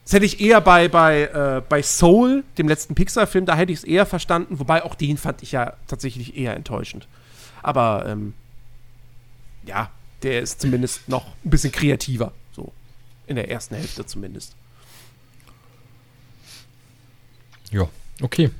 Das 0.04 0.12
hätte 0.12 0.26
ich 0.26 0.40
eher 0.40 0.60
bei, 0.60 0.88
bei, 0.88 1.22
äh, 1.22 1.62
bei 1.66 1.82
Soul, 1.82 2.44
dem 2.58 2.68
letzten 2.68 2.94
Pixar-Film, 2.94 3.46
da 3.46 3.56
hätte 3.56 3.72
ich 3.72 3.78
es 3.78 3.84
eher 3.84 4.04
verstanden, 4.04 4.58
wobei 4.58 4.82
auch 4.84 4.94
den 4.94 5.16
fand 5.16 5.42
ich 5.42 5.52
ja 5.52 5.74
tatsächlich 5.86 6.36
eher 6.36 6.54
enttäuschend. 6.54 7.08
Aber 7.62 8.04
ähm, 8.06 8.34
ja, 9.64 9.90
der 10.22 10.40
ist 10.42 10.60
zumindest 10.60 11.08
noch 11.08 11.28
ein 11.44 11.50
bisschen 11.50 11.72
kreativer, 11.72 12.32
so 12.52 12.72
in 13.26 13.36
der 13.36 13.50
ersten 13.50 13.76
Hälfte 13.76 14.04
zumindest. 14.04 14.54
Ja, 17.70 17.88
okay. 18.20 18.50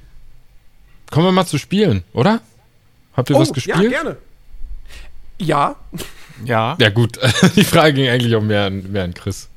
Kommen 1.11 1.27
wir 1.27 1.33
mal 1.33 1.47
zu 1.47 1.59
Spielen, 1.59 2.05
oder? 2.15 2.41
Habt 3.13 3.31
ihr 3.31 3.37
oh, 3.37 3.41
was 3.41 3.53
gespielt? 3.53 3.83
Ja, 3.83 3.89
gerne. 3.89 4.17
Ja. 5.39 5.77
Ja. 6.45 6.77
Ja, 6.81 6.89
gut. 6.89 7.19
Die 7.57 7.65
Frage 7.65 7.95
ging 7.95 8.09
eigentlich 8.09 8.35
auch 8.35 8.43
mehr 8.43 8.65
an, 8.65 8.91
mehr 8.91 9.05
an 9.05 9.15
Chris. 9.15 9.49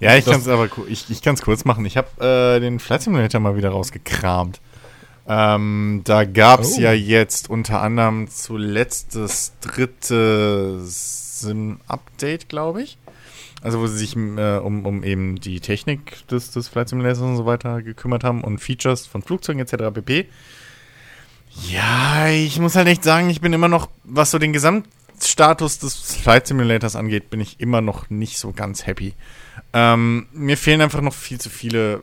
Ja, 0.00 0.16
ich 0.16 0.24
kann 0.24 0.40
es 0.40 0.48
aber 0.48 0.68
ich, 0.88 1.10
ich 1.10 1.22
kann's 1.22 1.42
kurz 1.42 1.64
machen. 1.64 1.84
Ich 1.84 1.96
habe 1.96 2.08
äh, 2.56 2.60
den 2.60 2.78
Flight 2.78 3.02
Simulator 3.02 3.40
mal 3.40 3.56
wieder 3.56 3.70
rausgekramt. 3.70 4.60
Ähm, 5.28 6.00
da 6.04 6.24
gab 6.24 6.60
es 6.60 6.78
Oh. 6.78 6.80
ja 6.80 6.92
jetzt 6.92 7.48
unter 7.48 7.80
anderem 7.80 8.28
zuletzt 8.28 9.14
das 9.14 9.52
dritte 9.60 10.80
Sim-Update, 10.82 12.48
glaube 12.48 12.82
ich. 12.82 12.98
Also 13.62 13.78
wo 13.78 13.86
sie 13.86 13.98
sich 13.98 14.16
äh, 14.16 14.56
um, 14.58 14.84
um 14.84 15.04
eben 15.04 15.36
die 15.36 15.60
Technik 15.60 16.26
des, 16.26 16.50
des 16.50 16.66
Flight 16.68 16.88
Simulators 16.88 17.20
und 17.20 17.36
so 17.36 17.46
weiter 17.46 17.80
gekümmert 17.82 18.24
haben 18.24 18.42
und 18.42 18.58
Features 18.58 19.06
von 19.06 19.22
Flugzeugen 19.22 19.60
etc. 19.62 19.94
pp. 19.94 20.26
Ja, 21.70 22.28
ich 22.28 22.58
muss 22.58 22.74
halt 22.74 22.88
echt 22.88 23.04
sagen, 23.04 23.30
ich 23.30 23.40
bin 23.40 23.52
immer 23.52 23.68
noch, 23.68 23.88
was 24.04 24.30
so 24.32 24.38
den 24.38 24.52
Gesamtstatus 25.22 25.78
des 25.78 25.94
Flight 25.94 26.48
Simulators 26.48 26.96
angeht, 26.96 27.30
bin 27.30 27.40
ich 27.40 27.60
immer 27.60 27.80
noch 27.80 28.10
nicht 28.10 28.38
so 28.38 28.52
ganz 28.52 28.86
happy. 28.86 29.14
Ähm, 29.72 30.26
mir 30.32 30.56
fehlen 30.56 30.80
einfach 30.80 31.00
noch 31.00 31.14
viel 31.14 31.40
zu 31.40 31.48
viele 31.48 32.02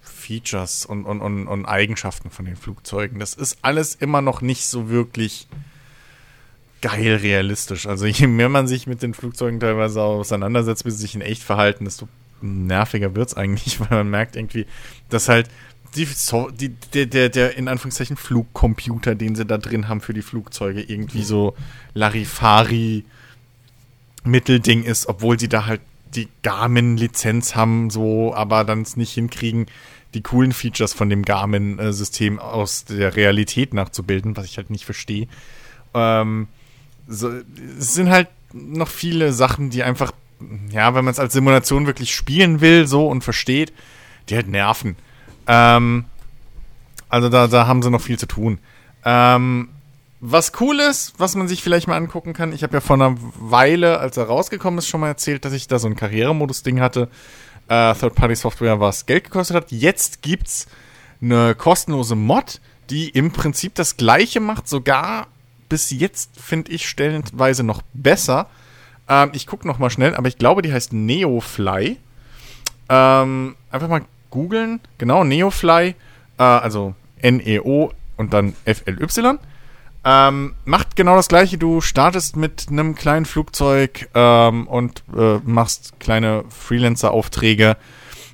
Features 0.00 0.86
und, 0.86 1.04
und, 1.04 1.20
und, 1.20 1.48
und 1.48 1.66
Eigenschaften 1.66 2.30
von 2.30 2.44
den 2.44 2.56
Flugzeugen. 2.56 3.18
Das 3.18 3.34
ist 3.34 3.58
alles 3.62 3.96
immer 3.96 4.22
noch 4.22 4.40
nicht 4.40 4.66
so 4.66 4.88
wirklich 4.88 5.48
geil 6.80 7.16
realistisch. 7.16 7.86
Also 7.86 8.06
je 8.06 8.28
mehr 8.28 8.48
man 8.48 8.68
sich 8.68 8.86
mit 8.86 9.02
den 9.02 9.14
Flugzeugen 9.14 9.58
teilweise 9.58 10.02
auseinandersetzt, 10.02 10.84
bis 10.84 10.94
sie 10.94 11.02
sich 11.02 11.14
in 11.16 11.22
echt 11.22 11.42
verhalten, 11.42 11.84
desto 11.84 12.08
nerviger 12.40 13.16
wird's 13.16 13.34
eigentlich, 13.34 13.80
weil 13.80 13.88
man 13.90 14.10
merkt 14.10 14.36
irgendwie, 14.36 14.66
dass 15.08 15.28
halt 15.28 15.48
die, 15.96 16.04
so, 16.04 16.50
die, 16.50 16.70
der, 16.94 17.06
der, 17.06 17.28
der 17.28 17.56
in 17.56 17.68
Anführungszeichen 17.68 18.16
Flugcomputer, 18.16 19.14
den 19.14 19.34
sie 19.34 19.44
da 19.44 19.58
drin 19.58 19.88
haben 19.88 20.00
für 20.00 20.14
die 20.14 20.22
Flugzeuge, 20.22 20.82
irgendwie 20.82 21.22
so 21.22 21.54
Larifari 21.94 23.04
Mittelding 24.24 24.84
ist, 24.84 25.06
obwohl 25.06 25.38
sie 25.38 25.48
da 25.48 25.66
halt 25.66 25.80
die 26.14 26.28
Garmin-Lizenz 26.42 27.54
haben, 27.54 27.90
so, 27.90 28.34
aber 28.34 28.64
dann 28.64 28.82
es 28.82 28.96
nicht 28.96 29.12
hinkriegen, 29.12 29.66
die 30.14 30.22
coolen 30.22 30.52
Features 30.52 30.92
von 30.92 31.08
dem 31.08 31.24
Garmin-System 31.24 32.38
aus 32.38 32.84
der 32.84 33.16
Realität 33.16 33.74
nachzubilden, 33.74 34.36
was 34.36 34.46
ich 34.46 34.56
halt 34.56 34.70
nicht 34.70 34.84
verstehe. 34.84 35.28
Ähm, 35.94 36.48
so, 37.06 37.30
es 37.78 37.94
sind 37.94 38.10
halt 38.10 38.28
noch 38.52 38.88
viele 38.88 39.32
Sachen, 39.32 39.70
die 39.70 39.82
einfach, 39.82 40.12
ja, 40.70 40.94
wenn 40.94 41.04
man 41.04 41.12
es 41.12 41.20
als 41.20 41.32
Simulation 41.32 41.86
wirklich 41.86 42.12
spielen 42.14 42.60
will, 42.60 42.86
so 42.86 43.06
und 43.06 43.22
versteht, 43.22 43.72
die 44.28 44.34
halt 44.34 44.48
nerven. 44.48 44.96
Ähm, 45.50 46.04
also 47.08 47.28
da, 47.28 47.48
da 47.48 47.66
haben 47.66 47.82
sie 47.82 47.90
noch 47.90 48.00
viel 48.00 48.18
zu 48.18 48.26
tun. 48.26 48.60
Ähm, 49.04 49.68
was 50.20 50.52
cool 50.60 50.78
ist, 50.78 51.14
was 51.18 51.34
man 51.34 51.48
sich 51.48 51.62
vielleicht 51.62 51.88
mal 51.88 51.96
angucken 51.96 52.34
kann, 52.34 52.52
ich 52.52 52.62
habe 52.62 52.74
ja 52.74 52.80
vor 52.80 52.94
einer 52.94 53.16
Weile, 53.18 53.98
als 53.98 54.16
er 54.16 54.24
rausgekommen 54.24 54.78
ist, 54.78 54.86
schon 54.86 55.00
mal 55.00 55.08
erzählt, 55.08 55.44
dass 55.44 55.52
ich 55.52 55.66
da 55.66 55.80
so 55.80 55.88
ein 55.88 55.96
Karrieremodus-Ding 55.96 56.80
hatte. 56.80 57.08
Äh, 57.68 57.94
Third-Party-Software, 57.94 58.78
was 58.78 59.06
Geld 59.06 59.24
gekostet 59.24 59.56
hat. 59.56 59.72
Jetzt 59.72 60.22
gibt's 60.22 60.68
eine 61.20 61.54
kostenlose 61.56 62.14
Mod, 62.14 62.60
die 62.90 63.08
im 63.08 63.32
Prinzip 63.32 63.74
das 63.74 63.96
gleiche 63.96 64.40
macht, 64.40 64.68
sogar 64.68 65.26
bis 65.68 65.90
jetzt, 65.90 66.40
finde 66.40 66.70
ich, 66.70 66.88
stellenweise 66.88 67.64
noch 67.64 67.82
besser. 67.92 68.48
Ähm, 69.08 69.30
ich 69.32 69.46
gucke 69.46 69.66
noch 69.66 69.78
mal 69.78 69.90
schnell, 69.90 70.14
aber 70.14 70.28
ich 70.28 70.38
glaube, 70.38 70.62
die 70.62 70.72
heißt 70.72 70.92
Neofly. 70.92 71.98
Ähm, 72.88 73.56
einfach 73.70 73.88
mal 73.88 74.02
googeln. 74.30 74.80
Genau, 74.98 75.24
Neofly. 75.24 75.94
Äh, 76.38 76.42
also 76.42 76.94
N-E-O 77.22 77.92
und 78.16 78.32
dann 78.32 78.54
F-L-Y. 78.64 79.38
Ähm, 80.02 80.54
macht 80.64 80.96
genau 80.96 81.16
das 81.16 81.28
gleiche. 81.28 81.58
Du 81.58 81.80
startest 81.80 82.36
mit 82.36 82.68
einem 82.70 82.94
kleinen 82.94 83.26
Flugzeug 83.26 84.08
ähm, 84.14 84.66
und 84.66 85.02
äh, 85.16 85.38
machst 85.44 86.00
kleine 86.00 86.44
Freelancer-Aufträge 86.48 87.76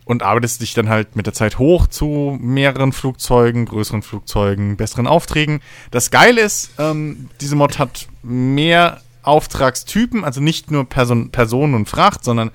und 0.04 0.22
arbeitest 0.22 0.62
dich 0.62 0.74
dann 0.74 0.88
halt 0.88 1.16
mit 1.16 1.26
der 1.26 1.34
Zeit 1.34 1.58
hoch 1.58 1.88
zu 1.88 2.38
mehreren 2.40 2.92
Flugzeugen, 2.92 3.66
größeren 3.66 4.02
Flugzeugen, 4.02 4.76
besseren 4.76 5.08
Aufträgen. 5.08 5.60
Das 5.90 6.12
Geile 6.12 6.42
ist, 6.42 6.70
ähm, 6.78 7.28
diese 7.40 7.56
Mod 7.56 7.80
hat 7.80 8.06
mehr 8.22 9.00
Auftragstypen, 9.22 10.24
also 10.24 10.40
nicht 10.40 10.70
nur 10.70 10.88
Person, 10.88 11.30
Personen 11.30 11.74
und 11.74 11.88
Fracht, 11.88 12.22
sondern 12.22 12.52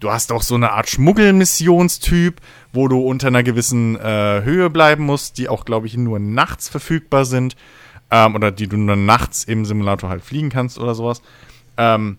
du 0.00 0.10
hast 0.10 0.30
auch 0.30 0.42
so 0.42 0.54
eine 0.54 0.72
Art 0.72 0.90
Schmuggelmissionstyp, 0.90 2.42
wo 2.72 2.88
du 2.88 3.00
unter 3.00 3.28
einer 3.28 3.42
gewissen 3.42 3.96
äh, 3.96 4.42
Höhe 4.42 4.70
bleiben 4.70 5.04
musst, 5.04 5.38
die 5.38 5.48
auch, 5.48 5.64
glaube 5.64 5.86
ich, 5.86 5.96
nur 5.96 6.18
nachts 6.18 6.68
verfügbar 6.68 7.24
sind 7.24 7.56
ähm, 8.10 8.34
oder 8.34 8.50
die 8.50 8.66
du 8.66 8.76
nur 8.76 8.96
nachts 8.96 9.44
im 9.44 9.64
Simulator 9.64 10.10
halt 10.10 10.22
fliegen 10.22 10.50
kannst 10.50 10.78
oder 10.78 10.94
sowas. 10.94 11.22
Ähm, 11.76 12.18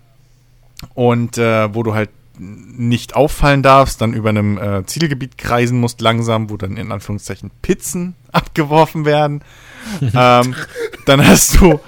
und 0.94 1.38
äh, 1.38 1.74
wo 1.74 1.84
du 1.84 1.94
halt 1.94 2.10
nicht 2.38 3.16
auffallen 3.16 3.62
darfst, 3.62 4.02
dann 4.02 4.14
über 4.14 4.30
einem 4.30 4.58
äh, 4.58 4.86
Zielgebiet 4.86 5.38
kreisen 5.38 5.80
musst 5.80 6.02
langsam, 6.02 6.50
wo 6.50 6.58
dann 6.58 6.78
in 6.78 6.92
Anführungszeichen 6.92 7.52
Pizzen 7.62 8.16
abgeworfen 8.32 9.06
werden. 9.06 9.44
ähm, 10.02 10.56
dann 11.06 11.28
hast 11.28 11.60
du 11.60 11.80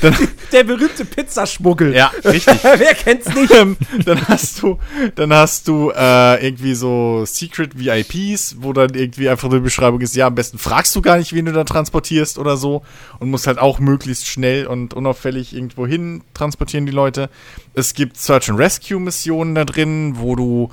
dann, 0.00 0.14
Der 0.52 0.64
berühmte 0.64 1.04
Pizzaschmuggel. 1.04 1.94
ja, 1.94 2.10
richtig. 2.24 2.58
Wer 2.62 2.94
kennt's 2.94 3.28
nicht? 3.34 3.52
Ähm, 3.52 3.76
dann 4.04 4.26
hast 4.28 4.62
du, 4.62 4.78
dann 5.14 5.32
hast 5.32 5.68
du 5.68 5.90
äh, 5.90 6.44
irgendwie 6.44 6.74
so 6.74 7.24
Secret 7.26 7.78
VIPs, 7.78 8.56
wo 8.60 8.72
dann 8.72 8.94
irgendwie 8.94 9.28
einfach 9.28 9.50
eine 9.50 9.60
Beschreibung 9.60 10.00
ist, 10.00 10.16
ja, 10.16 10.26
am 10.26 10.34
besten 10.34 10.58
fragst 10.58 10.94
du 10.96 11.02
gar 11.02 11.18
nicht, 11.18 11.32
wen 11.32 11.44
du 11.46 11.52
da 11.52 11.64
transportierst 11.64 12.38
oder 12.38 12.56
so 12.56 12.82
und 13.18 13.30
musst 13.30 13.46
halt 13.46 13.58
auch 13.58 13.78
möglichst 13.78 14.26
schnell 14.26 14.66
und 14.66 14.94
unauffällig 14.94 15.54
irgendwo 15.54 15.86
hin 15.86 16.22
transportieren 16.34 16.86
die 16.86 16.92
Leute. 16.92 17.28
Es 17.74 17.94
gibt 17.94 18.16
Search 18.16 18.50
and 18.50 18.58
Rescue 18.58 19.00
Missionen 19.00 19.54
da 19.54 19.64
drin, 19.64 20.14
wo 20.16 20.36
du 20.36 20.70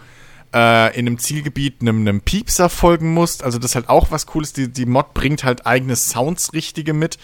äh, 0.54 0.98
in 0.98 1.08
einem 1.08 1.20
Zielgebiet 1.20 1.82
einem, 1.82 2.00
einem 2.00 2.22
Piepser 2.22 2.70
folgen 2.70 3.14
musst. 3.14 3.44
Also 3.44 3.60
das 3.60 3.72
ist 3.72 3.76
halt 3.76 3.90
auch 3.90 4.12
was 4.12 4.26
Cooles. 4.26 4.54
Die, 4.54 4.72
die 4.72 4.86
Mod 4.86 5.14
bringt 5.14 5.44
halt 5.44 5.66
eigene 5.66 5.96
Sounds 5.96 6.54
richtige 6.54 6.94
mit. 6.94 7.18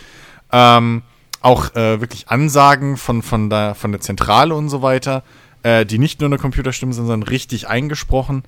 Ähm, 0.52 1.04
auch 1.42 1.76
äh, 1.76 2.00
wirklich 2.00 2.30
Ansagen 2.30 2.98
von, 2.98 3.22
von, 3.22 3.50
der, 3.50 3.76
von 3.76 3.92
der 3.92 4.02
Zentrale 4.02 4.56
und 4.56 4.70
so 4.70 4.82
weiter, 4.82 5.24
äh, 5.64 5.86
die 5.86 5.98
nicht 5.98 6.20
nur 6.20 6.30
eine 6.30 6.38
Computerstimme 6.38 6.94
sind, 6.94 7.08
sondern 7.08 7.28
richtig 7.28 7.68
eingesprochen. 7.68 8.44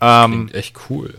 Ähm, 0.00 0.30
Klingt 0.32 0.54
echt 0.54 0.76
cool. 0.90 1.14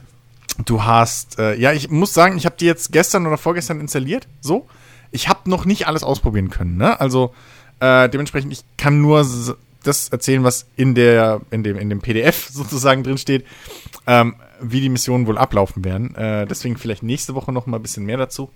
du 0.66 0.84
hast, 0.84 1.40
äh, 1.40 1.56
ja, 1.56 1.74
ich 1.74 1.90
muss 1.90 2.14
sagen, 2.14 2.38
ich 2.38 2.46
habe 2.46 2.56
die 2.60 2.66
jetzt 2.66 2.92
gestern 2.92 3.26
oder 3.26 3.38
vorgestern 3.38 3.80
installiert, 3.80 4.28
so. 4.42 4.68
Ich 5.12 5.30
habe 5.30 5.50
noch 5.50 5.66
nicht 5.66 5.88
alles 5.88 6.04
ausprobieren 6.04 6.50
können, 6.50 6.78
ne? 6.78 7.00
Also 7.00 7.34
äh, 7.80 8.10
dementsprechend, 8.10 8.52
ich 8.52 8.64
kann 8.78 9.02
nur 9.02 9.26
das 9.84 10.10
erzählen, 10.10 10.44
was 10.44 10.68
in 10.76 10.96
der, 10.96 11.42
in 11.50 11.64
dem, 11.64 11.78
in 11.78 11.90
dem 11.90 12.02
PDF 12.02 12.50
sozusagen 12.52 13.04
drin 13.04 13.18
steht, 13.18 13.46
ähm, 14.06 14.36
wie 14.62 14.82
die 14.82 14.90
Missionen 14.90 15.28
wohl 15.28 15.38
ablaufen 15.38 15.86
werden. 15.86 16.14
Äh, 16.16 16.46
deswegen 16.46 16.78
vielleicht 16.78 17.04
nächste 17.04 17.36
Woche 17.36 17.52
noch 17.52 17.66
mal 17.66 17.78
ein 17.78 17.82
bisschen 17.82 18.06
mehr 18.06 18.18
dazu. 18.18 18.50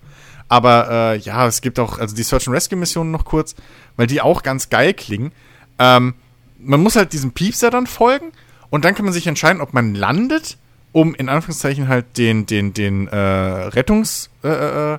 Aber 0.48 0.90
äh, 0.90 1.18
ja, 1.18 1.46
es 1.46 1.60
gibt 1.60 1.78
auch, 1.78 1.98
also 1.98 2.14
die 2.14 2.22
Search 2.22 2.46
and 2.46 2.54
Rescue 2.54 2.78
Missionen 2.78 3.10
noch 3.10 3.24
kurz, 3.24 3.54
weil 3.96 4.06
die 4.06 4.20
auch 4.20 4.42
ganz 4.42 4.68
geil 4.68 4.94
klingen. 4.94 5.32
Ähm, 5.78 6.14
man 6.58 6.82
muss 6.82 6.96
halt 6.96 7.12
diesem 7.12 7.32
Piepser 7.32 7.70
dann 7.70 7.86
folgen 7.86 8.32
und 8.70 8.84
dann 8.84 8.94
kann 8.94 9.04
man 9.04 9.14
sich 9.14 9.26
entscheiden, 9.26 9.60
ob 9.60 9.72
man 9.72 9.94
landet, 9.94 10.58
um 10.92 11.14
in 11.14 11.28
Anführungszeichen 11.28 11.88
halt 11.88 12.18
den, 12.18 12.46
den, 12.46 12.74
den 12.74 13.08
äh, 13.08 13.16
Rettungs, 13.16 14.30
äh, 14.44 14.94
äh, 14.94 14.98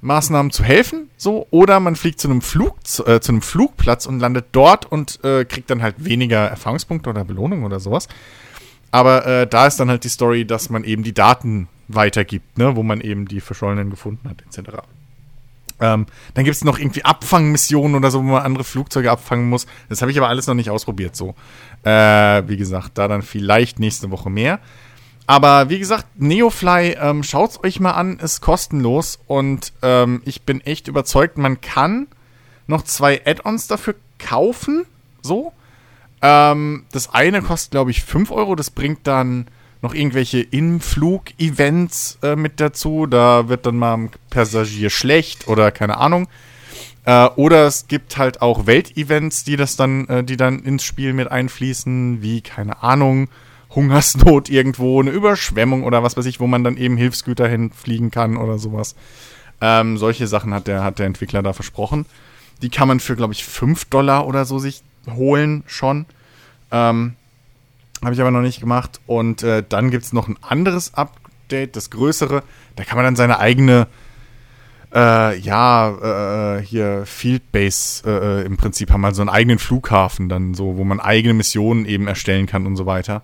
Maßnahmen 0.00 0.52
zu 0.52 0.62
helfen, 0.62 1.08
so, 1.16 1.46
oder 1.50 1.80
man 1.80 1.96
fliegt 1.96 2.20
zu 2.20 2.28
einem 2.28 2.42
Flug, 2.42 2.76
äh, 3.06 3.20
zu 3.20 3.32
einem 3.32 3.40
Flugplatz 3.40 4.04
und 4.04 4.20
landet 4.20 4.46
dort 4.52 4.84
und 4.84 5.22
äh, 5.24 5.46
kriegt 5.46 5.70
dann 5.70 5.82
halt 5.82 6.04
weniger 6.04 6.46
Erfahrungspunkte 6.46 7.08
oder 7.08 7.24
Belohnung 7.24 7.64
oder 7.64 7.80
sowas. 7.80 8.08
Aber 8.90 9.26
äh, 9.26 9.46
da 9.46 9.66
ist 9.66 9.80
dann 9.80 9.88
halt 9.88 10.04
die 10.04 10.10
Story, 10.10 10.44
dass 10.44 10.68
man 10.68 10.84
eben 10.84 11.02
die 11.02 11.14
Daten 11.14 11.68
weitergibt, 11.88 12.58
ne, 12.58 12.76
wo 12.76 12.82
man 12.82 13.00
eben 13.00 13.26
die 13.26 13.40
Verschollenen 13.40 13.90
gefunden 13.90 14.28
hat, 14.28 14.42
etc. 14.42 14.78
Ähm, 15.80 16.06
dann 16.34 16.44
gibt 16.44 16.56
es 16.56 16.64
noch 16.64 16.78
irgendwie 16.78 17.04
Abfangmissionen 17.04 17.96
oder 17.96 18.10
so, 18.10 18.20
wo 18.20 18.28
man 18.28 18.42
andere 18.42 18.64
Flugzeuge 18.64 19.10
abfangen 19.10 19.48
muss. 19.48 19.66
Das 19.88 20.02
habe 20.02 20.12
ich 20.12 20.18
aber 20.18 20.28
alles 20.28 20.46
noch 20.46 20.54
nicht 20.54 20.70
ausprobiert, 20.70 21.16
so. 21.16 21.34
Äh, 21.82 22.42
wie 22.46 22.56
gesagt, 22.56 22.92
da 22.94 23.08
dann 23.08 23.22
vielleicht 23.22 23.80
nächste 23.80 24.10
Woche 24.10 24.30
mehr. 24.30 24.60
Aber 25.26 25.70
wie 25.70 25.78
gesagt, 25.78 26.06
Neofly, 26.16 26.96
ähm, 27.00 27.22
schaut's 27.22 27.62
euch 27.64 27.80
mal 27.80 27.92
an, 27.92 28.18
ist 28.18 28.40
kostenlos 28.40 29.18
und 29.26 29.72
ähm, 29.82 30.22
ich 30.26 30.42
bin 30.42 30.60
echt 30.60 30.86
überzeugt, 30.86 31.38
man 31.38 31.60
kann 31.60 32.08
noch 32.66 32.82
zwei 32.82 33.22
Add-ons 33.24 33.66
dafür 33.66 33.94
kaufen, 34.18 34.84
so. 35.22 35.52
Ähm, 36.20 36.84
das 36.92 37.12
eine 37.12 37.42
kostet, 37.42 37.72
glaube 37.72 37.90
ich, 37.90 38.02
5 38.02 38.30
Euro, 38.30 38.54
das 38.54 38.70
bringt 38.70 39.06
dann 39.06 39.46
noch 39.84 39.94
irgendwelche 39.94 40.40
Influg-Events 40.40 42.18
äh, 42.22 42.36
mit 42.36 42.58
dazu. 42.58 43.06
Da 43.06 43.48
wird 43.48 43.66
dann 43.66 43.76
mal 43.76 43.94
ein 43.94 44.10
Passagier 44.30 44.90
schlecht 44.90 45.46
oder 45.46 45.70
keine 45.70 45.98
Ahnung. 45.98 46.26
Äh, 47.04 47.26
oder 47.36 47.66
es 47.66 47.86
gibt 47.86 48.16
halt 48.16 48.42
auch 48.42 48.66
Weltevents, 48.66 49.44
die 49.44 49.56
das 49.56 49.76
dann, 49.76 50.08
äh, 50.08 50.24
die 50.24 50.36
dann 50.36 50.60
ins 50.60 50.84
Spiel 50.84 51.12
mit 51.12 51.30
einfließen, 51.30 52.22
wie, 52.22 52.40
keine 52.40 52.82
Ahnung, 52.82 53.28
Hungersnot 53.74 54.48
irgendwo, 54.48 55.00
eine 55.00 55.10
Überschwemmung 55.10 55.84
oder 55.84 56.02
was 56.02 56.16
weiß 56.16 56.26
ich, 56.26 56.40
wo 56.40 56.46
man 56.46 56.64
dann 56.64 56.76
eben 56.76 56.96
Hilfsgüter 56.96 57.46
hinfliegen 57.46 58.10
kann 58.10 58.36
oder 58.36 58.58
sowas. 58.58 58.96
Ähm, 59.60 59.98
solche 59.98 60.26
Sachen 60.26 60.54
hat 60.54 60.66
der, 60.66 60.82
hat 60.82 60.98
der 60.98 61.06
Entwickler 61.06 61.42
da 61.42 61.52
versprochen. 61.52 62.06
Die 62.62 62.70
kann 62.70 62.88
man 62.88 63.00
für, 63.00 63.16
glaube 63.16 63.34
ich, 63.34 63.44
5 63.44 63.84
Dollar 63.86 64.26
oder 64.26 64.46
so 64.46 64.58
sich 64.58 64.82
holen 65.10 65.62
schon. 65.66 66.06
Ähm, 66.70 67.16
Habe 68.04 68.14
ich 68.14 68.20
aber 68.20 68.30
noch 68.30 68.40
nicht 68.40 68.60
gemacht. 68.60 69.00
Und 69.06 69.42
äh, 69.42 69.62
dann 69.68 69.90
gibt 69.90 70.04
es 70.04 70.12
noch 70.12 70.28
ein 70.28 70.36
anderes 70.42 70.94
Update, 70.94 71.76
das 71.76 71.90
größere, 71.90 72.42
da 72.76 72.84
kann 72.84 72.96
man 72.96 73.04
dann 73.04 73.16
seine 73.16 73.38
eigene, 73.38 73.86
äh, 74.94 75.38
ja, 75.38 76.56
äh, 76.56 76.62
hier 76.62 77.04
Field 77.06 77.52
Base 77.52 78.02
äh, 78.06 78.46
im 78.46 78.56
Prinzip 78.56 78.90
haben, 78.90 79.04
also 79.04 79.22
einen 79.22 79.30
eigenen 79.30 79.58
Flughafen 79.58 80.28
dann 80.28 80.54
so, 80.54 80.76
wo 80.76 80.84
man 80.84 81.00
eigene 81.00 81.34
Missionen 81.34 81.86
eben 81.86 82.06
erstellen 82.06 82.46
kann 82.46 82.66
und 82.66 82.76
so 82.76 82.86
weiter. 82.86 83.22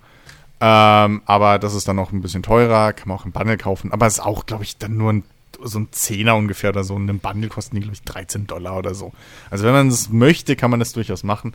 Ähm, 0.61 1.23
aber 1.25 1.59
das 1.59 1.75
ist 1.75 1.89
dann 1.89 1.97
noch 1.97 2.13
ein 2.13 2.21
bisschen 2.21 2.43
teurer, 2.43 2.93
kann 2.93 3.09
man 3.09 3.19
auch 3.19 3.25
im 3.25 3.33
Bundle 3.33 3.57
kaufen. 3.57 3.93
Aber 3.93 4.07
es 4.07 4.15
ist 4.15 4.21
auch, 4.21 4.45
glaube 4.45 4.65
ich, 4.65 4.77
dann 4.77 4.97
nur 4.97 5.13
ein, 5.13 5.25
so 5.63 5.79
ein 5.79 5.89
Zehner 5.91 6.37
ungefähr 6.37 6.71
oder 6.71 6.85
so. 6.85 6.95
Und 6.95 7.09
im 7.09 7.19
Bundle 7.19 7.49
kosten 7.49 7.77
die, 7.77 7.81
glaube 7.81 7.95
ich, 7.95 8.03
13 8.03 8.47
Dollar 8.47 8.77
oder 8.77 8.95
so. 8.95 9.13
Also 9.51 9.65
wenn 9.65 9.73
man 9.73 9.89
es 9.89 10.11
möchte, 10.11 10.57
kann 10.57 10.71
man 10.71 10.81
das 10.81 10.93
durchaus 10.93 11.23
machen. 11.23 11.55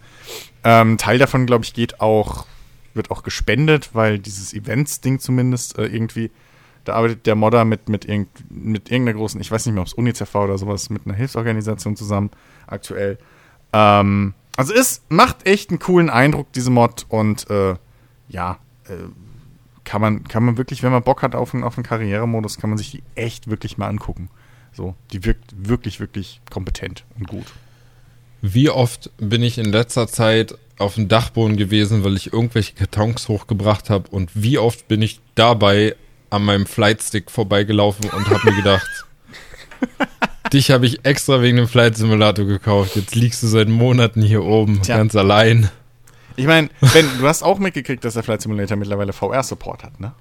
Ähm, 0.63 0.97
Teil 0.97 1.19
davon, 1.19 1.45
glaube 1.45 1.63
ich, 1.63 1.73
geht 1.73 2.01
auch, 2.01 2.47
wird 2.95 3.11
auch 3.11 3.23
gespendet, 3.23 3.91
weil 3.93 4.19
dieses 4.19 4.53
Events-Ding 4.53 5.19
zumindest 5.19 5.77
äh, 5.77 5.85
irgendwie, 5.85 6.31
da 6.83 6.93
arbeitet 6.93 7.25
der 7.25 7.35
Modder 7.35 7.65
mit, 7.65 7.89
mit, 7.89 8.05
irgend, 8.05 8.29
mit 8.49 8.91
irgendeiner 8.91 9.17
großen, 9.17 9.39
ich 9.41 9.51
weiß 9.51 9.65
nicht 9.65 9.73
mehr, 9.73 9.81
ob 9.81 9.87
es 9.87 9.93
UNICEF 9.93 10.33
war 10.33 10.45
oder 10.45 10.57
sowas, 10.57 10.89
mit 10.89 11.05
einer 11.05 11.15
Hilfsorganisation 11.15 11.95
zusammen 11.95 12.31
aktuell. 12.67 13.17
Ähm, 13.73 14.33
also 14.57 14.73
es 14.73 15.03
macht 15.09 15.45
echt 15.47 15.69
einen 15.69 15.79
coolen 15.79 16.09
Eindruck, 16.09 16.51
diese 16.53 16.69
Mod. 16.69 17.05
Und 17.09 17.49
äh, 17.49 17.75
ja, 18.29 18.59
äh, 18.85 18.93
kann 19.83 20.01
man, 20.01 20.23
kann 20.23 20.43
man 20.43 20.57
wirklich, 20.57 20.83
wenn 20.83 20.91
man 20.91 21.03
Bock 21.03 21.21
hat 21.21 21.35
auf 21.35 21.53
einen, 21.53 21.63
auf 21.63 21.77
einen 21.77 21.85
Karrieremodus, 21.85 22.57
kann 22.57 22.69
man 22.69 22.77
sich 22.77 22.91
die 22.91 23.03
echt 23.15 23.49
wirklich 23.49 23.77
mal 23.77 23.87
angucken. 23.87 24.29
So, 24.71 24.95
die 25.11 25.23
wirkt 25.23 25.53
wirklich, 25.57 25.99
wirklich 25.99 26.41
kompetent 26.51 27.05
und 27.17 27.27
gut. 27.27 27.45
Wie 28.53 28.69
oft 28.69 29.09
bin 29.17 29.41
ich 29.41 29.57
in 29.57 29.71
letzter 29.71 30.07
Zeit 30.07 30.55
auf 30.77 30.95
dem 30.95 31.07
Dachboden 31.07 31.57
gewesen, 31.57 32.03
weil 32.03 32.15
ich 32.15 32.31
irgendwelche 32.31 32.73
Kartons 32.75 33.27
hochgebracht 33.27 33.89
habe 33.89 34.07
und 34.11 34.29
wie 34.35 34.59
oft 34.59 34.87
bin 34.87 35.01
ich 35.01 35.19
dabei 35.33 35.95
an 36.29 36.43
meinem 36.45 36.67
Flightstick 36.67 37.31
vorbeigelaufen 37.31 38.07
und 38.09 38.29
habe 38.29 38.51
mir 38.51 38.55
gedacht, 38.57 39.05
dich 40.53 40.69
habe 40.69 40.85
ich 40.85 41.03
extra 41.05 41.41
wegen 41.41 41.57
dem 41.57 41.67
Flight 41.67 41.97
Simulator 41.97 42.45
gekauft. 42.45 42.95
Jetzt 42.95 43.15
liegst 43.15 43.41
du 43.41 43.47
seit 43.47 43.67
Monaten 43.67 44.21
hier 44.21 44.43
oben, 44.43 44.81
Tja. 44.83 44.97
ganz 44.97 45.15
allein. 45.15 45.69
Ich 46.35 46.45
meine, 46.45 46.69
Ben, 46.93 47.09
du 47.19 47.27
hast 47.27 47.41
auch 47.41 47.57
mitgekriegt, 47.57 48.03
dass 48.05 48.13
der 48.13 48.21
Flight 48.21 48.43
Simulator 48.43 48.77
mittlerweile 48.77 49.11
VR-Support 49.13 49.83
hat, 49.83 49.99
ne? 49.99 50.13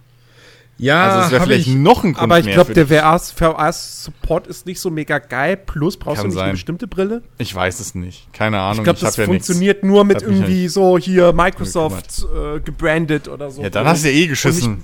Ja, 0.76 1.08
Also 1.08 1.26
es 1.26 1.30
wäre 1.32 1.44
vielleicht 1.44 1.68
ich. 1.68 1.74
noch 1.74 2.02
ein 2.02 2.14
Grund 2.14 2.18
Aber 2.24 2.40
ich 2.40 2.50
glaube, 2.50 2.74
der. 2.74 2.86
VR-Support 2.88 4.46
ist 4.48 4.66
nicht 4.66 4.80
so 4.80 4.90
mega 4.90 5.18
geil. 5.18 5.56
Plus 5.56 5.96
brauchst 5.96 6.16
Kann 6.16 6.24
du 6.24 6.28
nicht 6.28 6.34
sein. 6.34 6.44
eine 6.44 6.52
bestimmte 6.54 6.86
Brille. 6.88 7.22
Ich 7.38 7.54
weiß 7.54 7.78
es 7.80 7.94
nicht. 7.94 8.32
Keine 8.32 8.58
Ahnung. 8.60 8.78
Ich 8.78 8.84
glaube, 8.84 8.98
das 9.00 9.16
ja 9.16 9.26
nichts- 9.26 9.46
funktioniert 9.46 9.84
nur 9.84 10.04
mit 10.04 10.16
hab 10.16 10.22
irgendwie 10.24 10.68
so 10.68 10.98
hier 10.98 11.32
Microsoft 11.32 12.24
äh, 12.34 12.60
gebrandet 12.60 13.28
oder 13.28 13.50
so. 13.50 13.62
Ja, 13.62 13.70
dann 13.70 13.86
hast 13.86 14.04
du 14.04 14.10
ja 14.10 14.14
eh 14.16 14.26
geschissen. 14.26 14.82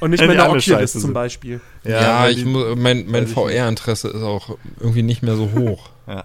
Und 0.00 0.10
nicht 0.10 0.20
wenn 0.20 0.28
mit 0.28 0.38
die 0.38 0.40
einer 0.42 0.50
Oculus 0.56 0.92
zum. 0.92 1.12
Beispiel. 1.12 1.60
Ja, 1.84 2.22
weil 2.22 2.32
ich 2.38 2.44
mein, 2.44 3.06
mein 3.06 3.24
nicht. 3.24 3.34
VR-Interesse 3.34 4.08
ist 4.08 4.22
auch 4.22 4.56
irgendwie 4.80 5.02
nicht 5.02 5.22
mehr 5.22 5.36
so 5.36 5.50
hoch. 5.54 5.90
Ja. 6.06 6.24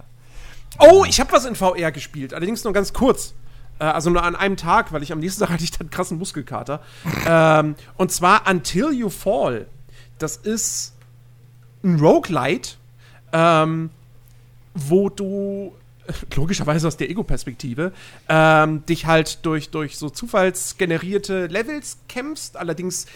Oh, 0.80 1.04
ich 1.08 1.20
habe 1.20 1.30
was 1.32 1.44
in 1.44 1.54
VR 1.56 1.90
gespielt, 1.92 2.32
allerdings 2.32 2.64
nur 2.64 2.72
ganz 2.72 2.92
kurz. 2.92 3.34
Äh, 3.78 3.84
also 3.84 4.10
nur 4.10 4.22
an 4.22 4.36
einem 4.36 4.56
Tag, 4.56 4.92
weil 4.92 5.02
ich 5.02 5.12
am 5.12 5.20
nächsten 5.20 5.40
Tag 5.40 5.50
hatte 5.52 5.64
ich 5.64 5.70
dann 5.70 5.90
krassen 5.90 6.18
Muskelkater. 6.18 6.80
ähm, 7.26 7.74
und 7.96 8.12
zwar 8.12 8.48
Until 8.48 8.92
You 8.92 9.10
Fall. 9.10 9.66
Das 10.18 10.36
ist 10.36 10.94
ein 11.84 12.00
Roguelite, 12.00 12.70
ähm, 13.32 13.90
wo 14.74 15.08
du 15.08 15.72
logischerweise 16.36 16.88
aus 16.88 16.96
der 16.96 17.10
Ego-Perspektive 17.10 17.92
ähm, 18.28 18.84
dich 18.86 19.06
halt 19.06 19.44
durch, 19.44 19.70
durch 19.70 19.96
so 19.98 20.10
zufallsgenerierte 20.10 21.46
Levels 21.46 21.98
kämpfst. 22.08 22.56
Allerdings 22.56 23.06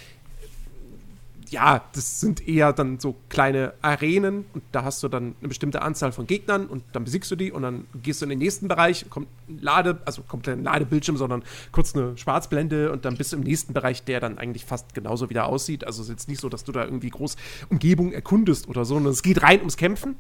ja, 1.53 1.85
das 1.93 2.21
sind 2.21 2.49
eher 2.49 2.73
dann 2.73 2.99
so 2.99 3.15
kleine 3.29 3.75
Arenen 3.83 4.47
und 4.55 4.65
da 4.73 4.85
hast 4.85 5.03
du 5.03 5.09
dann 5.09 5.35
eine 5.39 5.49
bestimmte 5.49 5.83
Anzahl 5.83 6.11
von 6.11 6.27
Gegnern 6.27 6.67
und 6.67 6.83
dann 6.93 7.05
besiegst 7.05 7.31
du 7.31 7.37
die 7.37 7.53
und 7.53 7.63
dann 7.63 7.87
gehst 8.03 8.23
du 8.23 8.25
in 8.25 8.31
den 8.31 8.39
nächsten 8.39 8.69
Bereich, 8.69 9.05
kommt 9.11 9.29
ein 9.49 9.59
Lade, 9.61 10.01
also 10.07 10.23
kommt 10.23 10.45
kein 10.45 10.65
Ladebildschirm, 10.65 11.19
sondern 11.19 11.43
kurz 11.71 11.95
eine 11.95 12.17
Schwarzblende 12.17 12.91
und 12.91 13.05
dann 13.05 13.17
bist 13.17 13.33
du 13.33 13.37
im 13.37 13.43
nächsten 13.43 13.75
Bereich, 13.75 14.03
der 14.03 14.19
dann 14.19 14.39
eigentlich 14.39 14.65
fast 14.65 14.95
genauso 14.95 15.29
wieder 15.29 15.47
aussieht. 15.47 15.87
Also 15.87 16.01
es 16.01 16.09
ist 16.09 16.13
jetzt 16.13 16.29
nicht 16.29 16.41
so, 16.41 16.49
dass 16.49 16.65
du 16.65 16.73
da 16.73 16.85
irgendwie 16.85 17.11
groß 17.11 17.37
Umgebung 17.69 18.13
erkundest 18.13 18.67
oder 18.69 18.87
so, 18.87 18.95
sondern 18.95 19.13
es 19.13 19.23
geht 19.23 19.43
rein 19.43 19.59
ums 19.59 19.77
Kämpfen. 19.77 20.17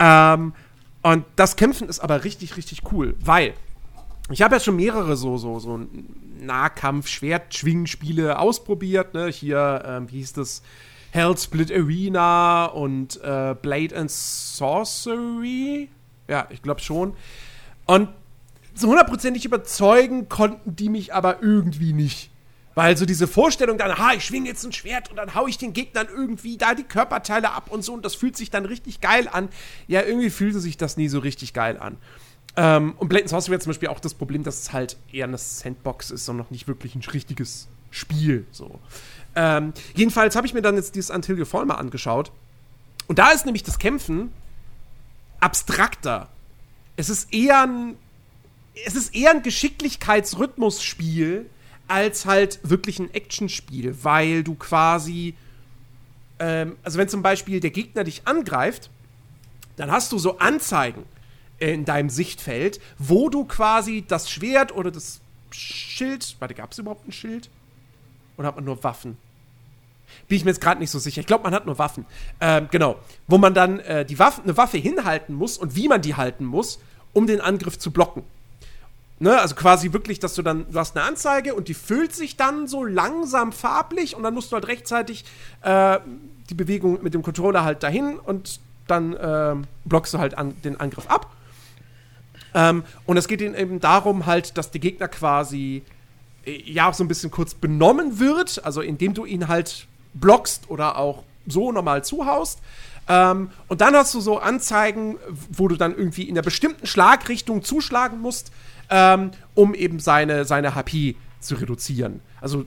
Ähm, 0.00 0.52
und 1.02 1.24
das 1.36 1.54
Kämpfen 1.54 1.88
ist 1.88 2.00
aber 2.00 2.24
richtig, 2.24 2.56
richtig 2.56 2.82
cool, 2.90 3.14
weil 3.20 3.54
ich 4.30 4.42
habe 4.42 4.56
ja 4.56 4.60
schon 4.60 4.76
mehrere 4.76 5.16
so, 5.16 5.38
so, 5.38 5.58
so 5.58 5.80
Nahkampf-Schwertschwingen-Spiele 6.40 8.38
ausprobiert. 8.38 9.14
Ne? 9.14 9.28
Hier, 9.28 9.82
ähm, 9.86 10.10
wie 10.10 10.18
hieß 10.18 10.34
das? 10.34 10.62
Hell 11.10 11.36
Split 11.38 11.72
Arena 11.72 12.66
und 12.66 13.20
äh, 13.22 13.54
Blade 13.60 13.96
and 13.96 14.10
Sorcery. 14.10 15.88
Ja, 16.28 16.46
ich 16.50 16.60
glaube 16.62 16.80
schon. 16.80 17.14
Und 17.86 18.08
so 18.74 18.88
hundertprozentig 18.88 19.44
überzeugen 19.44 20.28
konnten 20.28 20.76
die 20.76 20.88
mich 20.88 21.14
aber 21.14 21.42
irgendwie 21.42 21.92
nicht. 21.92 22.30
Weil 22.74 22.94
so 22.98 23.06
diese 23.06 23.26
Vorstellung 23.26 23.78
dann, 23.78 23.96
ha, 23.96 24.12
ich 24.12 24.26
schwinge 24.26 24.48
jetzt 24.48 24.62
ein 24.66 24.72
Schwert 24.72 25.08
und 25.08 25.16
dann 25.16 25.34
hau 25.34 25.46
ich 25.46 25.56
den 25.56 25.72
Gegnern 25.72 26.08
irgendwie 26.14 26.58
da 26.58 26.74
die 26.74 26.82
Körperteile 26.82 27.52
ab 27.52 27.70
und 27.70 27.82
so 27.82 27.94
und 27.94 28.04
das 28.04 28.14
fühlt 28.14 28.36
sich 28.36 28.50
dann 28.50 28.66
richtig 28.66 29.00
geil 29.00 29.30
an. 29.32 29.48
Ja, 29.88 30.02
irgendwie 30.02 30.28
fühlte 30.28 30.60
sich 30.60 30.76
das 30.76 30.98
nie 30.98 31.08
so 31.08 31.20
richtig 31.20 31.54
geil 31.54 31.78
an. 31.78 31.96
Ähm, 32.56 32.94
und 32.98 33.08
Blade 33.08 33.24
and 33.24 33.30
Sorcery 33.30 33.54
hat 33.54 33.62
zum 33.62 33.70
Beispiel 33.70 33.88
auch 33.88 34.00
das 34.00 34.14
Problem, 34.14 34.42
dass 34.42 34.62
es 34.62 34.72
halt 34.72 34.96
eher 35.12 35.26
eine 35.26 35.38
Sandbox 35.38 36.10
ist 36.10 36.28
und 36.28 36.38
noch 36.38 36.50
nicht 36.50 36.66
wirklich 36.68 36.94
ein 36.94 37.02
richtiges 37.02 37.68
Spiel. 37.90 38.46
So. 38.50 38.78
Ähm, 39.34 39.72
jedenfalls 39.94 40.36
habe 40.36 40.46
ich 40.46 40.54
mir 40.54 40.62
dann 40.62 40.76
jetzt 40.76 40.94
dieses 40.94 41.10
Until 41.10 41.44
Fall 41.44 41.66
mal 41.66 41.74
angeschaut. 41.74 42.32
Und 43.06 43.18
da 43.18 43.30
ist 43.30 43.44
nämlich 43.44 43.62
das 43.62 43.78
Kämpfen 43.78 44.32
abstrakter. 45.38 46.30
Es 46.96 47.10
ist 47.10 47.30
eher 47.32 47.62
ein, 47.62 47.96
es 48.86 48.96
ist 48.96 49.14
eher 49.14 49.32
ein 49.32 49.42
Geschicklichkeitsrhythmusspiel 49.42 51.50
als 51.88 52.24
halt 52.24 52.58
wirklich 52.62 52.98
ein 52.98 53.12
Actionspiel, 53.14 53.96
weil 54.02 54.42
du 54.42 54.54
quasi, 54.54 55.34
ähm, 56.38 56.76
also 56.82 56.98
wenn 56.98 57.08
zum 57.08 57.22
Beispiel 57.22 57.60
der 57.60 57.70
Gegner 57.70 58.04
dich 58.04 58.26
angreift, 58.26 58.90
dann 59.76 59.90
hast 59.90 60.12
du 60.12 60.18
so 60.18 60.38
Anzeigen 60.38 61.04
in 61.58 61.84
deinem 61.84 62.10
Sichtfeld, 62.10 62.80
wo 62.98 63.28
du 63.28 63.44
quasi 63.44 64.04
das 64.06 64.30
Schwert 64.30 64.74
oder 64.74 64.90
das 64.90 65.20
Schild, 65.50 66.36
warte, 66.38 66.54
gab 66.54 66.72
es 66.72 66.78
überhaupt 66.78 67.08
ein 67.08 67.12
Schild? 67.12 67.48
Oder 68.36 68.48
hat 68.48 68.56
man 68.56 68.64
nur 68.64 68.82
Waffen? 68.84 69.16
Bin 70.28 70.36
ich 70.36 70.44
mir 70.44 70.50
jetzt 70.50 70.60
gerade 70.60 70.80
nicht 70.80 70.90
so 70.90 70.98
sicher. 70.98 71.20
Ich 71.20 71.26
glaube, 71.26 71.44
man 71.44 71.54
hat 71.54 71.66
nur 71.66 71.78
Waffen. 71.78 72.04
Ähm, 72.40 72.68
genau. 72.70 72.96
Wo 73.26 73.38
man 73.38 73.54
dann 73.54 73.80
äh, 73.80 74.04
die 74.04 74.18
Waffe, 74.18 74.42
eine 74.42 74.56
Waffe 74.56 74.76
hinhalten 74.78 75.34
muss 75.34 75.58
und 75.58 75.76
wie 75.76 75.88
man 75.88 76.02
die 76.02 76.14
halten 76.14 76.44
muss, 76.44 76.78
um 77.12 77.26
den 77.26 77.40
Angriff 77.40 77.78
zu 77.78 77.90
blocken. 77.90 78.22
Ne, 79.18 79.40
also 79.40 79.54
quasi 79.54 79.94
wirklich, 79.94 80.18
dass 80.18 80.34
du 80.34 80.42
dann, 80.42 80.70
du 80.70 80.78
hast 80.78 80.94
eine 80.94 81.06
Anzeige 81.06 81.54
und 81.54 81.68
die 81.68 81.74
füllt 81.74 82.14
sich 82.14 82.36
dann 82.36 82.66
so 82.66 82.84
langsam 82.84 83.50
farblich 83.50 84.14
und 84.14 84.22
dann 84.22 84.34
musst 84.34 84.52
du 84.52 84.56
halt 84.56 84.68
rechtzeitig 84.68 85.24
äh, 85.62 85.98
die 86.50 86.54
Bewegung 86.54 87.02
mit 87.02 87.14
dem 87.14 87.22
Controller 87.22 87.64
halt 87.64 87.82
dahin 87.82 88.18
und 88.18 88.60
dann 88.86 89.16
ähm, 89.18 89.64
blockst 89.86 90.12
du 90.12 90.18
halt 90.18 90.36
an, 90.36 90.60
den 90.62 90.78
Angriff 90.78 91.06
ab. 91.06 91.30
Ähm, 92.56 92.84
und 93.04 93.18
es 93.18 93.28
geht 93.28 93.42
ihnen 93.42 93.54
eben 93.54 93.80
darum 93.80 94.24
halt, 94.24 94.56
dass 94.56 94.70
die 94.70 94.80
Gegner 94.80 95.08
quasi 95.08 95.82
äh, 96.46 96.62
ja 96.64 96.88
auch 96.88 96.94
so 96.94 97.04
ein 97.04 97.08
bisschen 97.08 97.30
kurz 97.30 97.54
benommen 97.54 98.18
wird, 98.18 98.64
also 98.64 98.80
indem 98.80 99.12
du 99.12 99.26
ihn 99.26 99.46
halt 99.46 99.86
blockst 100.14 100.70
oder 100.70 100.96
auch 100.96 101.22
so 101.46 101.70
normal 101.70 102.02
zuhaust. 102.02 102.60
Ähm, 103.08 103.50
und 103.68 103.82
dann 103.82 103.94
hast 103.94 104.14
du 104.14 104.20
so 104.20 104.38
Anzeigen, 104.38 105.18
wo 105.50 105.68
du 105.68 105.76
dann 105.76 105.94
irgendwie 105.94 106.22
in 106.22 106.34
einer 106.34 106.42
bestimmten 106.42 106.86
Schlagrichtung 106.86 107.62
zuschlagen 107.62 108.20
musst, 108.20 108.50
ähm, 108.88 109.32
um 109.54 109.74
eben 109.74 110.00
seine, 110.00 110.46
seine 110.46 110.74
HP 110.74 111.14
zu 111.40 111.56
reduzieren. 111.56 112.20
Also 112.40 112.64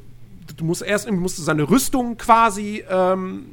du 0.55 0.65
musst 0.65 0.83
erst 0.83 1.09
musst 1.11 1.39
du 1.39 1.41
seine 1.41 1.67
Rüstung 1.67 2.17
quasi 2.17 2.83
ähm, 2.89 3.47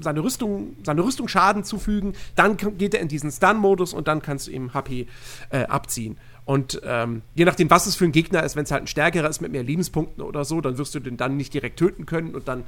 seine 0.00 0.22
Rüstung, 0.22 0.76
seine 0.84 1.02
Rüstung 1.02 1.28
Schaden 1.28 1.64
zufügen, 1.64 2.14
dann 2.34 2.56
geht 2.56 2.94
er 2.94 3.00
in 3.00 3.08
diesen 3.08 3.30
Stun-Modus 3.30 3.94
und 3.94 4.08
dann 4.08 4.22
kannst 4.22 4.46
du 4.46 4.50
ihm 4.50 4.74
HP 4.74 5.06
äh, 5.50 5.64
abziehen. 5.64 6.16
Und 6.44 6.80
ähm, 6.84 7.22
je 7.34 7.44
nachdem, 7.44 7.68
was 7.68 7.86
es 7.86 7.94
für 7.94 8.06
ein 8.06 8.12
Gegner 8.12 8.42
ist, 8.42 8.56
wenn 8.56 8.64
es 8.64 8.70
halt 8.70 8.84
ein 8.84 8.86
stärkerer 8.86 9.28
ist 9.28 9.42
mit 9.42 9.52
mehr 9.52 9.62
Lebenspunkten 9.62 10.24
oder 10.24 10.44
so, 10.46 10.60
dann 10.62 10.78
wirst 10.78 10.94
du 10.94 11.00
den 11.00 11.18
dann 11.18 11.36
nicht 11.36 11.52
direkt 11.52 11.78
töten 11.78 12.06
können 12.06 12.34
und 12.34 12.48
dann 12.48 12.64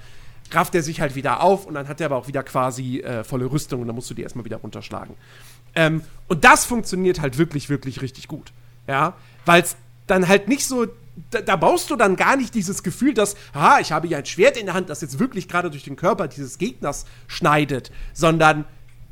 rafft 0.52 0.74
er 0.74 0.82
sich 0.82 1.00
halt 1.00 1.14
wieder 1.14 1.42
auf 1.42 1.66
und 1.66 1.74
dann 1.74 1.88
hat 1.88 2.00
er 2.00 2.06
aber 2.06 2.16
auch 2.16 2.28
wieder 2.28 2.42
quasi 2.42 3.00
äh, 3.00 3.24
volle 3.24 3.50
Rüstung 3.50 3.80
und 3.80 3.86
dann 3.86 3.96
musst 3.96 4.10
du 4.10 4.14
die 4.14 4.22
erstmal 4.22 4.44
wieder 4.44 4.58
runterschlagen. 4.58 5.14
Ähm, 5.74 6.02
und 6.28 6.44
das 6.44 6.64
funktioniert 6.64 7.20
halt 7.20 7.38
wirklich, 7.38 7.68
wirklich 7.68 8.02
richtig 8.02 8.28
gut. 8.28 8.52
Ja, 8.86 9.14
weil 9.46 9.62
es 9.62 9.76
dann 10.06 10.26
halt 10.28 10.48
nicht 10.48 10.66
so, 10.66 10.86
da, 11.30 11.40
da 11.40 11.56
baust 11.56 11.90
du 11.90 11.96
dann 11.96 12.16
gar 12.16 12.36
nicht 12.36 12.54
dieses 12.54 12.82
Gefühl, 12.82 13.14
dass, 13.14 13.36
ha, 13.54 13.80
ich 13.80 13.92
habe 13.92 14.06
ja 14.08 14.18
ein 14.18 14.26
Schwert 14.26 14.56
in 14.56 14.66
der 14.66 14.74
Hand, 14.74 14.90
das 14.90 15.00
jetzt 15.00 15.18
wirklich 15.18 15.48
gerade 15.48 15.70
durch 15.70 15.84
den 15.84 15.96
Körper 15.96 16.28
dieses 16.28 16.58
Gegners 16.58 17.04
schneidet, 17.26 17.90
sondern 18.14 18.64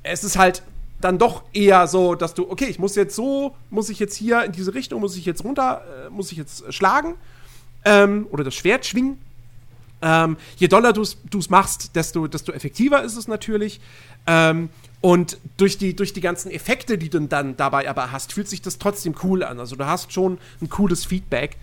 es 0.02 0.24
ist 0.24 0.38
halt 0.38 0.62
dann 1.00 1.18
doch 1.18 1.44
eher 1.52 1.86
so, 1.86 2.14
dass 2.14 2.34
du, 2.34 2.50
okay, 2.50 2.66
ich 2.66 2.78
muss 2.78 2.96
jetzt 2.96 3.14
so, 3.14 3.54
muss 3.70 3.88
ich 3.88 3.98
jetzt 3.98 4.16
hier 4.16 4.44
in 4.44 4.52
diese 4.52 4.74
Richtung, 4.74 5.00
muss 5.00 5.16
ich 5.16 5.24
jetzt 5.24 5.44
runter, 5.44 5.82
äh, 6.06 6.10
muss 6.10 6.32
ich 6.32 6.38
jetzt 6.38 6.64
äh, 6.64 6.72
schlagen 6.72 7.14
ähm, 7.84 8.26
oder 8.30 8.44
das 8.44 8.54
Schwert 8.54 8.84
schwingen. 8.86 9.18
Ähm, 10.00 10.36
je 10.56 10.68
doller 10.68 10.92
du 10.92 11.02
es 11.02 11.50
machst, 11.50 11.96
desto, 11.96 12.28
desto 12.28 12.52
effektiver 12.52 13.02
ist 13.02 13.16
es 13.16 13.26
natürlich. 13.28 13.80
Ähm, 14.26 14.70
und 15.00 15.38
durch 15.56 15.78
die, 15.78 15.94
durch 15.94 16.12
die 16.12 16.20
ganzen 16.20 16.50
Effekte, 16.50 16.98
die 16.98 17.08
du 17.08 17.20
dann 17.20 17.56
dabei 17.56 17.88
aber 17.88 18.10
hast, 18.10 18.32
fühlt 18.32 18.48
sich 18.48 18.62
das 18.62 18.78
trotzdem 18.78 19.14
cool 19.22 19.44
an. 19.44 19.60
Also 19.60 19.76
du 19.76 19.86
hast 19.86 20.12
schon 20.12 20.38
ein 20.60 20.68
cooles 20.68 21.04
Feedback. 21.04 21.56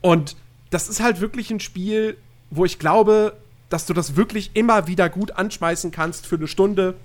Und 0.00 0.36
das 0.70 0.88
ist 0.88 1.00
halt 1.00 1.20
wirklich 1.20 1.50
ein 1.50 1.60
Spiel, 1.60 2.16
wo 2.50 2.64
ich 2.64 2.78
glaube, 2.78 3.36
dass 3.68 3.86
du 3.86 3.94
das 3.94 4.16
wirklich 4.16 4.50
immer 4.54 4.86
wieder 4.86 5.08
gut 5.08 5.32
anschmeißen 5.32 5.90
kannst 5.90 6.26
für 6.26 6.36
eine 6.36 6.48
Stunde 6.48 6.96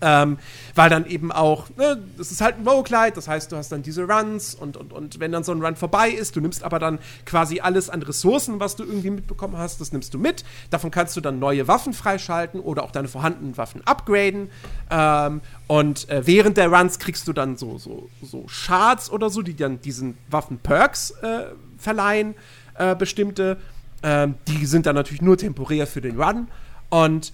ähm, 0.00 0.38
weil 0.74 0.90
dann 0.90 1.06
eben 1.06 1.32
auch, 1.32 1.68
ne, 1.76 1.98
das 2.18 2.30
ist 2.30 2.40
halt 2.40 2.58
ein 2.58 2.68
Roguelite, 2.68 3.14
das 3.14 3.28
heißt, 3.28 3.50
du 3.50 3.56
hast 3.56 3.72
dann 3.72 3.82
diese 3.82 4.04
Runs 4.04 4.54
und, 4.54 4.76
und, 4.76 4.92
und 4.92 5.20
wenn 5.20 5.32
dann 5.32 5.42
so 5.42 5.52
ein 5.52 5.62
Run 5.62 5.76
vorbei 5.76 6.10
ist, 6.10 6.36
du 6.36 6.40
nimmst 6.40 6.62
aber 6.62 6.78
dann 6.78 6.98
quasi 7.24 7.60
alles 7.60 7.88
an 7.88 8.02
Ressourcen, 8.02 8.60
was 8.60 8.76
du 8.76 8.84
irgendwie 8.84 9.10
mitbekommen 9.10 9.56
hast, 9.56 9.80
das 9.80 9.92
nimmst 9.92 10.12
du 10.12 10.18
mit. 10.18 10.44
Davon 10.70 10.90
kannst 10.90 11.16
du 11.16 11.20
dann 11.20 11.38
neue 11.38 11.66
Waffen 11.66 11.94
freischalten 11.94 12.60
oder 12.60 12.82
auch 12.82 12.90
deine 12.90 13.08
vorhandenen 13.08 13.56
Waffen 13.56 13.86
upgraden. 13.86 14.50
Ähm, 14.90 15.40
und 15.66 16.08
äh, 16.10 16.26
während 16.26 16.58
der 16.58 16.70
Runs 16.70 16.98
kriegst 16.98 17.26
du 17.26 17.32
dann 17.32 17.56
so, 17.56 17.78
so, 17.78 18.10
so 18.22 18.46
Shards 18.48 19.10
oder 19.10 19.30
so, 19.30 19.42
die 19.42 19.56
dann 19.56 19.80
diesen 19.80 20.18
Waffen 20.28 20.58
Perks 20.58 21.12
äh, 21.22 21.46
verleihen, 21.86 22.34
äh, 22.74 22.96
bestimmte. 22.96 23.58
Ähm, 24.02 24.34
die 24.48 24.66
sind 24.66 24.86
dann 24.86 24.96
natürlich 24.96 25.22
nur 25.22 25.38
temporär 25.38 25.86
für 25.86 26.00
den 26.00 26.20
Run. 26.20 26.48
Und 26.90 27.32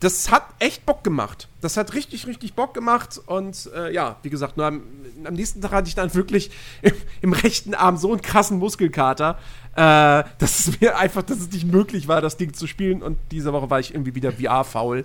das 0.00 0.30
hat 0.30 0.44
echt 0.58 0.86
Bock 0.86 1.04
gemacht. 1.04 1.48
Das 1.60 1.76
hat 1.76 1.92
richtig, 1.92 2.26
richtig 2.26 2.54
Bock 2.54 2.72
gemacht. 2.72 3.20
Und 3.26 3.68
äh, 3.76 3.92
ja, 3.92 4.16
wie 4.22 4.30
gesagt, 4.30 4.56
nur 4.56 4.64
am, 4.64 4.82
am, 5.24 5.34
nächsten 5.34 5.60
Tag 5.60 5.72
hatte 5.72 5.88
ich 5.88 5.94
dann 5.94 6.14
wirklich 6.14 6.50
im, 6.82 6.94
im, 7.20 7.32
rechten 7.34 7.74
Arm 7.74 7.98
so 7.98 8.10
einen 8.10 8.22
krassen 8.22 8.58
Muskelkater, 8.58 9.38
äh, 9.76 10.24
dass 10.38 10.66
es 10.66 10.80
mir 10.80 10.96
einfach, 10.96 11.22
dass 11.22 11.38
es 11.38 11.52
nicht 11.52 11.66
möglich 11.66 12.08
war, 12.08 12.22
das 12.22 12.38
Ding 12.38 12.54
zu 12.54 12.66
spielen. 12.66 13.02
Und 13.02 13.18
diese 13.30 13.52
Woche 13.52 13.68
war 13.68 13.80
ich 13.80 13.92
irgendwie 13.94 14.14
wieder 14.14 14.32
VR-faul. 14.32 15.04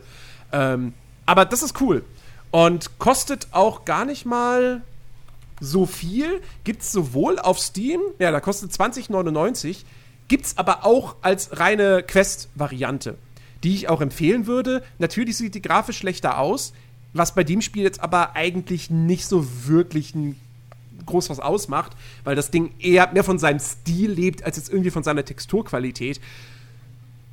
Ähm, 0.53 0.93
aber 1.25 1.43
das 1.43 1.61
ist 1.61 1.81
cool. 1.81 2.05
Und 2.51 2.97
kostet 2.97 3.49
auch 3.51 3.83
gar 3.83 4.05
nicht 4.05 4.25
mal 4.25 4.81
so 5.59 5.85
viel. 5.85 6.41
Gibt 6.63 6.81
es 6.81 6.91
sowohl 6.91 7.39
auf 7.39 7.59
Steam, 7.59 8.01
ja, 8.19 8.31
da 8.31 8.39
kostet 8.39 8.71
20,99. 8.71 9.83
Gibt 10.27 10.45
es 10.45 10.57
aber 10.57 10.85
auch 10.85 11.15
als 11.21 11.59
reine 11.59 12.03
Quest-Variante 12.03 13.17
die 13.65 13.73
ich 13.73 13.89
auch 13.89 13.99
empfehlen 13.99 14.45
würde. 14.45 14.83
Natürlich 14.99 15.37
sieht 15.37 15.55
die 15.55 15.61
grafisch 15.61 15.97
schlechter 15.97 16.37
aus, 16.37 16.71
was 17.13 17.33
bei 17.33 17.43
dem 17.43 17.61
Spiel 17.61 17.83
jetzt 17.83 17.99
aber 17.99 18.35
eigentlich 18.35 18.91
nicht 18.91 19.25
so 19.25 19.45
wirklich 19.65 20.13
ein 20.13 20.39
groß 21.07 21.29
was 21.29 21.39
ausmacht, 21.39 21.93
weil 22.23 22.35
das 22.35 22.51
Ding 22.51 22.71
eher 22.79 23.11
mehr 23.11 23.23
von 23.23 23.39
seinem 23.39 23.59
Stil 23.59 24.11
lebt, 24.11 24.43
als 24.43 24.57
jetzt 24.57 24.69
irgendwie 24.69 24.91
von 24.91 25.03
seiner 25.03 25.25
Texturqualität. 25.25 26.21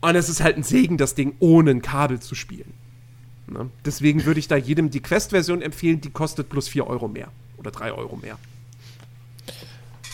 Und 0.01 0.15
es 0.15 0.29
ist 0.29 0.43
halt 0.43 0.57
ein 0.57 0.63
Segen, 0.63 0.97
das 0.97 1.15
Ding 1.15 1.35
ohne 1.39 1.71
ein 1.71 1.83
Kabel 1.83 2.21
zu 2.21 2.35
spielen. 2.35 2.73
Ne? 3.47 3.71
Deswegen 3.85 4.25
würde 4.25 4.41
ich 4.41 4.49
da 4.49 4.57
jedem 4.57 4.91
die 4.91 5.01
Quest-Version 5.01 5.63
empfehlen, 5.63 6.01
die 6.01 6.11
kostet 6.11 6.49
plus 6.49 6.69
4 6.69 6.87
Euro 6.87 7.09
mehr 7.09 7.29
oder 7.63 7.71
3 7.71 7.93
Euro 7.93 8.17
mehr. 8.17 8.37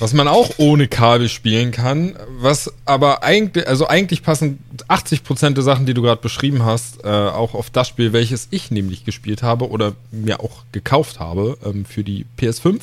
Was 0.00 0.12
man 0.12 0.28
auch 0.28 0.50
ohne 0.58 0.86
Kabel 0.86 1.28
spielen 1.28 1.72
kann, 1.72 2.14
was 2.28 2.72
aber 2.84 3.24
eigentlich, 3.24 3.66
also 3.66 3.88
eigentlich 3.88 4.22
passen 4.22 4.60
80% 4.88 5.54
der 5.54 5.64
Sachen, 5.64 5.86
die 5.86 5.94
du 5.94 6.02
gerade 6.02 6.22
beschrieben 6.22 6.64
hast, 6.64 7.04
äh, 7.04 7.08
auch 7.08 7.54
auf 7.54 7.68
das 7.70 7.88
Spiel, 7.88 8.12
welches 8.12 8.46
ich 8.52 8.70
nämlich 8.70 9.04
gespielt 9.04 9.42
habe 9.42 9.68
oder 9.68 9.94
mir 10.12 10.38
auch 10.38 10.62
gekauft 10.70 11.18
habe 11.18 11.58
ähm, 11.64 11.84
für 11.84 12.04
die 12.04 12.26
PS5. 12.38 12.78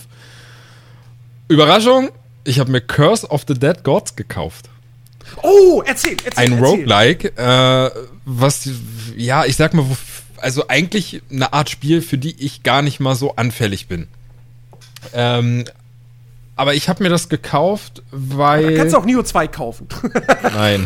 Überraschung, 1.47 2.09
ich 2.43 2.59
habe 2.59 2.71
mir 2.71 2.81
Curse 2.81 3.29
of 3.29 3.45
the 3.47 3.53
Dead 3.53 3.81
Gods 3.83 4.17
gekauft. 4.17 4.69
Oh, 5.41 5.81
erzähl, 5.85 6.17
erzähl. 6.23 6.43
Ein. 6.43 6.59
Roguelike, 6.59 7.31
äh, 7.37 7.91
was, 8.25 8.69
ja, 9.15 9.45
ich 9.45 9.55
sag 9.55 9.73
mal, 9.73 9.85
also 10.37 10.67
eigentlich 10.67 11.21
eine 11.31 11.53
Art 11.53 11.69
Spiel, 11.69 12.01
für 12.01 12.17
die 12.17 12.35
ich 12.43 12.63
gar 12.63 12.81
nicht 12.81 12.99
mal 12.99 13.15
so 13.15 13.35
anfällig 13.35 13.87
bin. 13.87 14.07
Ähm, 15.13 15.65
aber 16.55 16.73
ich 16.73 16.87
habe 16.87 17.03
mir 17.03 17.09
das 17.09 17.29
gekauft, 17.29 18.01
weil. 18.11 18.71
Da 18.71 18.77
kannst 18.77 18.93
du 18.93 18.97
auch 18.99 19.05
Neo 19.05 19.23
2 19.23 19.47
kaufen. 19.47 19.87
Nein. 20.43 20.85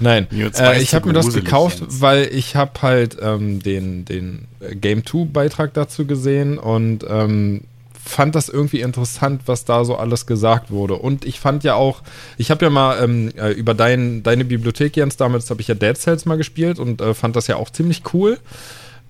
Nein, 0.00 0.28
äh, 0.30 0.80
ich 0.80 0.94
habe 0.94 1.08
mir 1.08 1.12
das 1.12 1.32
gekauft, 1.32 1.80
jetzt. 1.80 2.00
weil 2.00 2.28
ich 2.32 2.54
habe 2.54 2.82
halt 2.82 3.16
ähm, 3.20 3.60
den, 3.60 4.04
den 4.04 4.46
Game 4.80 5.04
2 5.04 5.24
Beitrag 5.24 5.74
dazu 5.74 6.06
gesehen 6.06 6.56
und 6.56 7.04
ähm, 7.08 7.62
fand 8.08 8.34
das 8.34 8.48
irgendwie 8.48 8.80
interessant, 8.80 9.42
was 9.46 9.64
da 9.64 9.84
so 9.84 9.96
alles 9.96 10.26
gesagt 10.26 10.70
wurde. 10.70 10.94
Und 10.94 11.24
ich 11.24 11.40
fand 11.40 11.64
ja 11.64 11.74
auch, 11.74 12.02
ich 12.36 12.50
habe 12.50 12.64
ja 12.64 12.70
mal 12.70 13.02
ähm, 13.02 13.32
äh, 13.36 13.50
über 13.50 13.74
dein, 13.74 14.22
deine 14.22 14.44
Bibliothek, 14.44 14.96
Jens, 14.96 15.16
damals 15.16 15.50
habe 15.50 15.60
ich 15.60 15.68
ja 15.68 15.74
Dead 15.74 15.96
Cells 15.96 16.24
mal 16.24 16.36
gespielt 16.36 16.78
und 16.78 17.00
äh, 17.00 17.12
fand 17.12 17.36
das 17.36 17.48
ja 17.48 17.56
auch 17.56 17.70
ziemlich 17.70 18.02
cool. 18.14 18.38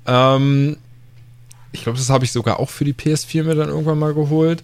Ähm, 0.07 0.79
ich 1.73 1.83
glaube, 1.83 1.99
das 1.99 2.11
habe 2.11 2.25
ich 2.25 2.33
sogar 2.33 2.61
auch 2.61 2.71
für 2.71 2.85
die 2.85 2.95
PS4 2.95 3.45
mir 3.45 3.55
dann 3.55 3.69
irgendwann 3.69 3.99
mal 3.99 4.15
geholt. 4.15 4.63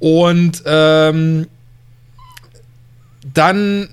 Und 0.00 0.62
ähm, 0.66 1.46
dann 3.32 3.88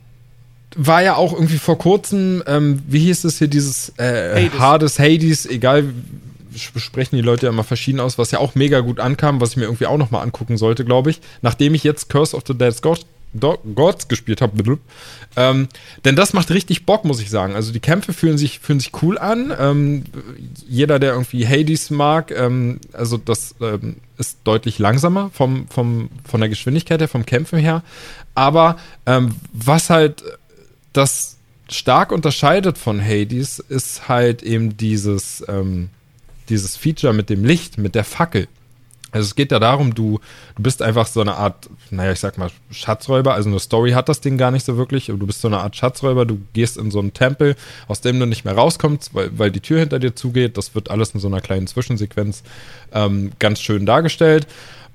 war 0.76 1.04
ja 1.04 1.16
auch 1.16 1.34
irgendwie 1.34 1.58
vor 1.58 1.78
kurzem, 1.78 2.44
ähm, 2.48 2.82
wie 2.88 3.00
hieß 3.00 3.24
es 3.26 3.38
hier, 3.38 3.48
dieses 3.48 3.90
äh, 3.98 4.50
Hades. 4.50 4.60
Hades, 4.60 5.00
Hades, 5.00 5.46
egal, 5.46 5.94
sprechen 6.56 7.16
die 7.16 7.22
Leute 7.22 7.46
ja 7.46 7.52
immer 7.52 7.64
verschieden 7.64 8.00
aus, 8.00 8.18
was 8.18 8.32
ja 8.32 8.40
auch 8.40 8.56
mega 8.56 8.80
gut 8.80 9.00
ankam, 9.00 9.42
was 9.42 9.52
ich 9.52 9.58
mir 9.58 9.64
irgendwie 9.64 9.86
auch 9.86 9.98
nochmal 9.98 10.24
angucken 10.24 10.58
sollte, 10.58 10.86
glaube 10.86 11.12
ich. 11.12 11.22
Nachdem 11.42 11.76
ich 11.76 11.84
jetzt 11.84 12.10
Curse 12.10 12.36
of 12.36 12.44
the 12.48 12.58
Dead 12.58 12.82
God 12.82 13.06
Gods 13.34 14.08
gespielt 14.08 14.42
habe. 14.42 14.80
Ähm, 15.36 15.68
denn 16.04 16.16
das 16.16 16.34
macht 16.34 16.52
richtig 16.52 16.86
Bock, 16.86 17.06
muss 17.06 17.22
ich 17.22 17.30
sagen. 17.30 17.56
Also 17.56 17.72
die 17.72 17.80
Kämpfe 17.80 18.14
fühlen 18.14 18.38
sich, 18.38 18.60
fühlen 18.60 18.80
sich 18.80 18.92
cool 19.02 19.18
an. 19.18 19.54
Ähm, 19.58 20.04
jeder, 20.68 21.00
der 21.00 21.14
irgendwie 21.14 21.48
Hades 21.48 21.90
mag, 21.90 22.32
ähm, 22.32 22.80
also 22.94 23.18
das 23.18 23.56
ähm, 23.62 23.98
ist 24.18 24.40
deutlich 24.44 24.80
langsamer 24.80 25.30
vom, 25.34 25.68
vom, 25.70 26.10
von 26.26 26.42
der 26.42 26.50
Geschwindigkeit 26.50 27.00
her, 27.00 27.08
vom 27.08 27.26
Kämpfen 27.26 27.60
her. 27.60 27.84
Aber 28.36 28.78
ähm, 29.06 29.36
was 29.54 29.90
halt 29.90 30.24
das 30.94 31.38
stark 31.70 32.12
unterscheidet 32.12 32.78
von 32.78 33.02
Hades, 33.02 33.60
ist 33.60 34.10
halt 34.10 34.44
eben 34.44 34.76
dieses, 34.76 35.44
ähm, 35.48 35.90
dieses 36.50 36.76
Feature 36.76 37.14
mit 37.14 37.30
dem 37.30 37.46
Licht, 37.46 37.78
mit 37.78 37.96
der 37.96 38.04
Fackel. 38.04 38.48
Also 39.12 39.26
es 39.26 39.36
geht 39.36 39.52
ja 39.52 39.60
darum, 39.60 39.94
du, 39.94 40.20
du 40.56 40.64
bist 40.64 40.82
einfach 40.82 41.06
so 41.06 41.22
eine 41.22 41.36
Art, 41.36 41.70
naja, 41.90 42.12
ich 42.12 42.20
sag 42.20 42.38
mal, 42.38 42.50
Schatzräuber. 42.72 43.34
Also 43.34 43.50
eine 43.50 43.60
Story 43.60 43.92
hat 43.92 44.08
das 44.08 44.22
Ding 44.22 44.38
gar 44.38 44.52
nicht 44.52 44.66
so 44.66 44.78
wirklich. 44.78 45.08
Du 45.08 45.18
bist 45.18 45.42
so 45.42 45.48
eine 45.48 45.60
Art 45.60 45.76
Schatzräuber. 45.76 46.26
Du 46.26 46.40
gehst 46.54 46.78
in 46.78 46.92
so 46.92 47.00
einen 47.00 47.14
Tempel, 47.14 47.56
aus 47.88 48.02
dem 48.02 48.20
du 48.20 48.26
nicht 48.26 48.46
mehr 48.46 48.56
rauskommst, 48.56 49.14
weil, 49.14 49.38
weil 49.38 49.52
die 49.52 49.60
Tür 49.60 49.80
hinter 49.80 50.00
dir 50.00 50.16
zugeht. 50.16 50.58
Das 50.58 50.76
wird 50.76 50.90
alles 50.90 51.12
in 51.12 51.20
so 51.20 51.28
einer 51.28 51.42
kleinen 51.42 51.68
Zwischensequenz 51.68 52.44
ähm, 52.94 53.32
ganz 53.40 53.60
schön 53.60 53.86
dargestellt. 53.86 54.48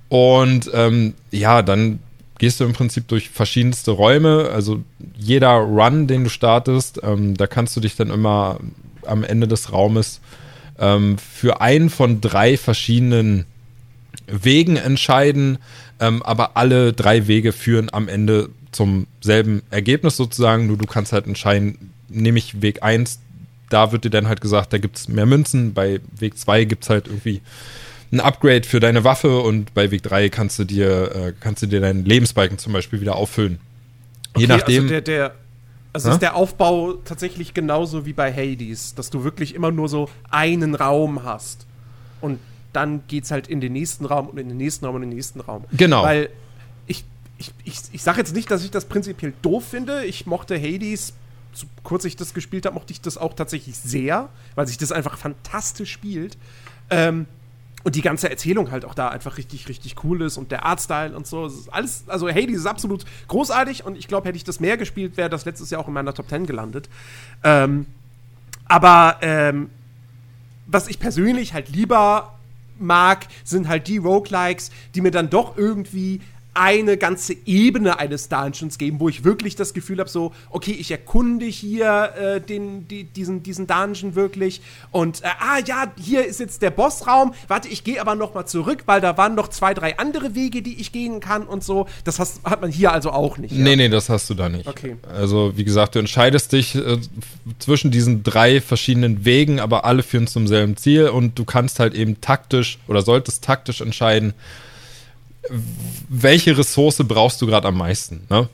Und 0.09 0.71
ähm, 0.73 1.15
ja, 1.31 1.63
dann 1.63 1.99
gehst 2.39 2.61
du 2.61 2.65
im 2.65 2.73
Prinzip 2.73 3.09
durch 3.09 3.31
verschiedenste 3.31 3.91
Räume. 3.91 4.51
Also 4.53 4.83
jeder 5.17 5.57
Run, 5.57 6.07
den 6.07 6.25
du 6.25 6.31
startest, 6.31 7.01
ähm, 7.03 7.37
da 7.37 7.47
kannst 7.47 7.77
du 7.77 7.81
dich 7.81 7.97
dann 7.97 8.11
immer 8.11 8.59
am 9.07 9.25
Ende 9.25 9.49
des 9.49 9.73
Raumes 9.73 10.21
ähm, 10.79 11.17
für 11.19 11.61
einen 11.61 11.91
von 11.91 12.21
drei 12.21 12.57
verschiedenen 12.57 13.47
Wegen 14.27 14.77
entscheiden, 14.77 15.59
ähm, 16.01 16.23
aber 16.23 16.57
alle 16.57 16.93
drei 16.93 17.27
Wege 17.27 17.53
führen 17.53 17.89
am 17.93 18.09
Ende 18.09 18.51
zum 18.73 19.07
selben 19.21 19.63
Ergebnis 19.71 20.17
sozusagen. 20.17 20.67
Nur 20.67 20.77
du 20.77 20.87
kannst 20.87 21.13
halt 21.13 21.27
entscheiden, 21.27 21.93
nehme 22.09 22.39
ich 22.39 22.61
Weg 22.63 22.83
1, 22.83 23.21
da 23.71 23.93
wird 23.93 24.05
dir 24.05 24.11
dann 24.11 24.29
halt 24.29 24.41
gesagt, 24.41 24.73
da 24.73 24.79
gibt 24.79 24.97
es 24.97 25.09
mehr 25.09 25.27
Münzen. 25.27 25.75
Bei 25.75 26.01
Weg 26.19 26.39
2 26.39 26.65
gibt 26.65 26.85
es 26.85 26.91
halt 26.91 27.07
irgendwie 27.07 27.41
ein 28.13 28.21
Upgrade 28.21 28.63
für 28.63 28.81
deine 28.81 29.05
Waffe 29.05 29.41
und 29.41 29.75
bei 29.75 29.91
Weg 29.91 30.03
3 30.03 30.29
kannst 30.29 30.59
du 30.59 30.65
dir, 30.65 31.15
äh, 31.15 31.33
kannst 31.39 31.63
du 31.63 31.67
dir 31.67 31.81
deinen 31.81 32.05
Lebensbalken 32.05 32.59
zum 32.59 32.73
Beispiel 32.73 33.01
wieder 33.01 33.17
auffüllen. 33.17 33.59
Okay, 34.35 34.43
Je 34.43 34.47
nachdem. 34.47 34.83
Also 34.83 34.89
der, 34.89 35.01
der 35.01 35.35
also 35.93 36.11
ist 36.11 36.21
der 36.21 36.37
Aufbau 36.37 36.95
tatsächlich 37.05 37.55
genauso 37.55 38.05
wie 38.05 38.13
bei 38.13 38.31
Hades, 38.33 38.95
dass 38.95 39.09
du 39.09 39.25
wirklich 39.25 39.55
immer 39.55 39.71
nur 39.71 39.89
so 39.89 40.11
einen 40.31 40.75
Raum 40.75 41.25
hast. 41.25 41.67
Und 42.21 42.39
dann 42.77 43.07
geht 43.09 43.25
es 43.25 43.31
halt 43.31 43.49
in 43.49 43.61
den 43.61 43.73
nächsten 43.73 44.05
Raum 44.05 44.29
und 44.29 44.39
in 44.39 44.49
den 44.49 44.59
nächsten 44.59 44.85
Raum 44.85 44.97
und 44.97 45.03
in 45.03 45.11
den 45.11 45.17
nächsten 45.17 45.41
Raum. 45.41 45.65
Genau. 45.73 46.03
Weil 46.03 46.29
ich, 46.87 47.05
ich, 47.39 47.51
ich, 47.65 47.81
ich 47.93 48.03
sage 48.03 48.19
jetzt 48.19 48.35
nicht, 48.35 48.51
dass 48.51 48.63
ich 48.63 48.71
das 48.71 48.85
prinzipiell 48.85 49.33
doof 49.41 49.65
finde. 49.67 50.05
Ich 50.05 50.27
mochte 50.27 50.61
Hades, 50.61 51.15
so 51.55 51.67
kurz 51.83 52.05
ich 52.05 52.17
das 52.17 52.35
gespielt 52.35 52.67
habe, 52.67 52.75
mochte 52.75 52.93
ich 52.93 53.01
das 53.01 53.17
auch 53.17 53.33
tatsächlich 53.33 53.77
sehr, 53.79 54.29
weil 54.55 54.67
sich 54.67 54.77
das 54.77 54.93
einfach 54.93 55.17
fantastisch 55.17 55.91
spielt. 55.91 56.37
Ähm, 56.91 57.27
und 57.83 57.95
die 57.95 58.03
ganze 58.03 58.29
Erzählung 58.29 58.73
halt 58.73 58.85
auch 58.85 58.95
da 58.95 59.09
einfach 59.09 59.39
richtig, 59.39 59.69
richtig 59.69 60.05
cool 60.05 60.21
ist 60.23 60.37
und 60.37 60.51
der 60.51 60.67
Artstyle 60.67 61.17
und 61.17 61.27
so. 61.27 61.51
alles, 61.71 62.05
also 62.09 62.29
Hades 62.29 62.57
ist 62.59 62.67
absolut 62.67 63.07
großartig 63.29 63.87
und 63.87 63.97
ich 63.97 64.07
glaube, 64.07 64.29
hätte 64.29 64.37
ich 64.37 64.45
das 64.45 64.61
mehr 64.61 64.77
gespielt, 64.77 65.17
wäre 65.17 65.31
das 65.31 65.47
letztes 65.47 65.71
Jahr 65.71 65.81
auch 65.81 65.89
in 65.89 65.95
meiner 65.95 66.13
Top 66.13 66.29
10 66.29 66.47
gelandet. 66.47 66.91
Ähm, 67.43 67.87
aber 68.67 69.19
ähm, 69.23 69.71
was 70.67 70.89
ich 70.89 70.99
persönlich 70.99 71.55
halt 71.55 71.69
lieber 71.69 72.36
mag, 72.79 73.27
sind 73.45 73.69
halt 73.69 73.89
die 73.89 73.99
Roguelikes, 73.99 74.71
die 74.95 75.01
mir 75.01 75.11
dann 75.11 75.31
doch 75.31 75.57
irgendwie 75.57 76.21
eine 76.57 76.97
ganze 76.97 77.37
Ebene 77.45 77.99
eines 77.99 78.29
Dungeons 78.29 78.79
geben, 78.79 79.01
wo 79.01 79.09
ich 79.09 79.25
wirklich 79.25 79.57
das 79.57 79.75
Gefühl 79.75 79.99
habe, 79.99 80.11
so, 80.11 80.33
okay, 80.51 80.73
ich 80.73 80.91
erkunde 80.91 81.47
hier 81.47 82.13
äh, 82.19 82.41
den, 82.41 82.89
die, 82.89 83.05
diesen, 83.05 83.43
diesen 83.43 83.67
Dungeon 83.67 84.15
wirklich 84.15 84.61
und, 84.91 85.23
äh, 85.23 85.29
ah 85.39 85.59
ja, 85.65 85.93
hier 85.99 86.27
ist 86.27 86.41
jetzt 86.41 86.63
der 86.63 86.71
Bossraum, 86.71 87.35
warte, 87.49 87.69
ich 87.69 87.85
gehe 87.85 88.01
aber 88.01 88.15
noch 88.15 88.35
mal 88.35 88.47
zurück, 88.47 88.85
weil 88.87 89.01
da 89.01 89.17
waren 89.17 89.35
noch 89.35 89.49
zwei, 89.49 89.75
drei 89.75 89.99
andere 89.99 90.35
Wege, 90.35 90.63
die 90.63 90.81
ich 90.81 90.93
gehen 90.93 91.21
kann 91.21 91.47
und 91.47 91.63
so. 91.63 91.87
Das 92.05 92.19
hast, 92.19 92.43
hat 92.45 92.61
man 92.61 92.71
hier 92.71 92.93
also 92.93 93.11
auch 93.11 93.39
nicht. 93.39 93.53
Nee, 93.53 93.71
ja? 93.71 93.77
nee, 93.77 93.89
das 93.89 94.09
hast 94.09 94.31
du 94.31 94.35
da 94.35 94.49
nicht. 94.49 94.67
Okay. 94.67 94.97
Also, 95.15 95.57
wie 95.57 95.65
gesagt, 95.65 95.95
du 95.95 95.99
entscheidest 95.99 96.53
dich 96.53 96.75
äh, 96.75 96.99
zwischen 97.59 97.91
diesen 97.91 98.23
drei 98.23 98.61
verschiedenen 98.61 99.25
Wegen, 99.25 99.61
aber 99.61 99.85
alle 99.85 100.03
führen 100.03 100.27
zum 100.27 100.47
selben 100.47 100.77
Ziel 100.77 101.09
und 101.09 101.39
du 101.39 101.45
kannst 101.45 101.79
halt 101.81 101.95
eben 101.95 102.21
taktisch 102.21 102.79
oder 102.89 103.03
solltest 103.03 103.45
taktisch 103.45 103.81
entscheiden, 103.81 104.35
welche 106.09 106.57
Ressource 106.57 107.03
brauchst 107.07 107.41
du 107.43 107.47
gerade 107.47 107.69
am 107.69 107.79
meisten, 107.79 108.27
ne? 108.29 108.49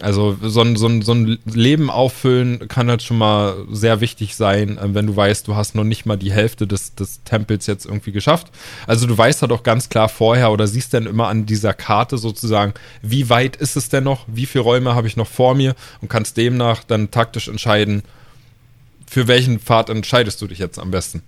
Also 0.00 0.36
so 0.42 0.60
ein, 0.60 0.74
so, 0.74 0.88
ein, 0.88 1.02
so 1.02 1.12
ein 1.12 1.38
Leben 1.44 1.88
auffüllen 1.88 2.66
kann 2.66 2.90
halt 2.90 3.02
schon 3.02 3.16
mal 3.16 3.64
sehr 3.70 4.00
wichtig 4.00 4.34
sein, 4.34 4.76
äh, 4.76 4.92
wenn 4.92 5.06
du 5.06 5.14
weißt, 5.14 5.46
du 5.46 5.54
hast 5.54 5.76
noch 5.76 5.84
nicht 5.84 6.04
mal 6.04 6.16
die 6.16 6.32
Hälfte 6.32 6.66
des, 6.66 6.96
des 6.96 7.22
Tempels 7.22 7.68
jetzt 7.68 7.86
irgendwie 7.86 8.10
geschafft. 8.10 8.48
Also 8.88 9.06
du 9.06 9.16
weißt 9.16 9.42
halt 9.42 9.52
auch 9.52 9.62
ganz 9.62 9.88
klar 9.88 10.08
vorher 10.08 10.50
oder 10.50 10.66
siehst 10.66 10.94
dann 10.94 11.06
immer 11.06 11.28
an 11.28 11.46
dieser 11.46 11.74
Karte 11.74 12.18
sozusagen, 12.18 12.74
wie 13.02 13.30
weit 13.30 13.54
ist 13.54 13.76
es 13.76 13.88
denn 13.88 14.02
noch, 14.02 14.24
wie 14.26 14.46
viele 14.46 14.64
Räume 14.64 14.96
habe 14.96 15.06
ich 15.06 15.16
noch 15.16 15.28
vor 15.28 15.54
mir 15.54 15.76
und 16.00 16.08
kannst 16.08 16.36
demnach 16.36 16.82
dann 16.82 17.12
taktisch 17.12 17.46
entscheiden, 17.46 18.02
für 19.06 19.28
welchen 19.28 19.60
Pfad 19.60 19.90
entscheidest 19.90 20.42
du 20.42 20.48
dich 20.48 20.58
jetzt 20.58 20.80
am 20.80 20.90
besten. 20.90 21.22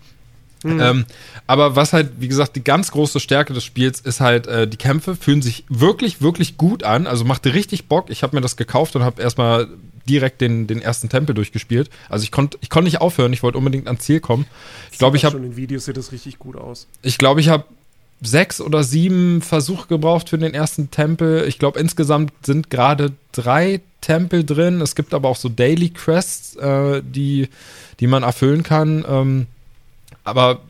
Mhm. 0.62 0.80
Ähm, 0.80 1.06
aber 1.46 1.76
was 1.76 1.92
halt, 1.92 2.12
wie 2.18 2.28
gesagt, 2.28 2.56
die 2.56 2.64
ganz 2.64 2.90
große 2.90 3.20
Stärke 3.20 3.52
des 3.52 3.64
Spiels 3.64 4.00
ist 4.00 4.20
halt, 4.20 4.46
äh, 4.46 4.66
die 4.66 4.76
Kämpfe 4.76 5.16
fühlen 5.16 5.42
sich 5.42 5.64
wirklich, 5.68 6.20
wirklich 6.20 6.56
gut 6.56 6.82
an. 6.82 7.06
Also 7.06 7.24
machte 7.24 7.54
richtig 7.54 7.88
Bock. 7.88 8.10
Ich 8.10 8.22
habe 8.22 8.34
mir 8.34 8.42
das 8.42 8.56
gekauft 8.56 8.96
und 8.96 9.04
habe 9.04 9.22
erstmal 9.22 9.68
direkt 10.08 10.40
den, 10.40 10.66
den 10.66 10.80
ersten 10.80 11.08
Tempel 11.08 11.34
durchgespielt. 11.34 11.90
Also 12.08 12.22
ich 12.22 12.30
konnte 12.30 12.58
ich 12.60 12.70
konnt 12.70 12.84
nicht 12.84 13.00
aufhören, 13.00 13.32
ich 13.32 13.42
wollte 13.42 13.58
unbedingt 13.58 13.86
ans 13.86 14.04
Ziel 14.04 14.20
kommen. 14.20 14.46
Ich 14.92 14.98
glaube, 14.98 15.16
ich 15.16 15.24
habe. 15.24 15.36
Schon 15.36 15.44
in 15.44 15.56
Videos 15.56 15.84
sieht 15.84 15.96
das 15.96 16.12
richtig 16.12 16.38
gut 16.38 16.56
aus. 16.56 16.86
Ich 17.02 17.18
glaube, 17.18 17.40
ich 17.40 17.48
habe 17.48 17.64
sechs 18.22 18.60
oder 18.60 18.82
sieben 18.82 19.42
Versuche 19.42 19.88
gebraucht 19.88 20.28
für 20.28 20.38
den 20.38 20.54
ersten 20.54 20.90
Tempel. 20.90 21.44
Ich 21.48 21.58
glaube, 21.58 21.78
insgesamt 21.78 22.32
sind 22.42 22.70
gerade 22.70 23.12
drei 23.32 23.80
Tempel 24.00 24.44
drin. 24.44 24.80
Es 24.80 24.94
gibt 24.94 25.12
aber 25.12 25.28
auch 25.28 25.36
so 25.36 25.48
Daily 25.48 25.90
Quests, 25.90 26.56
äh, 26.56 27.02
die, 27.04 27.48
die 28.00 28.06
man 28.06 28.22
erfüllen 28.22 28.62
kann. 28.62 29.04
Ähm, 29.06 29.46
aber 30.26 30.60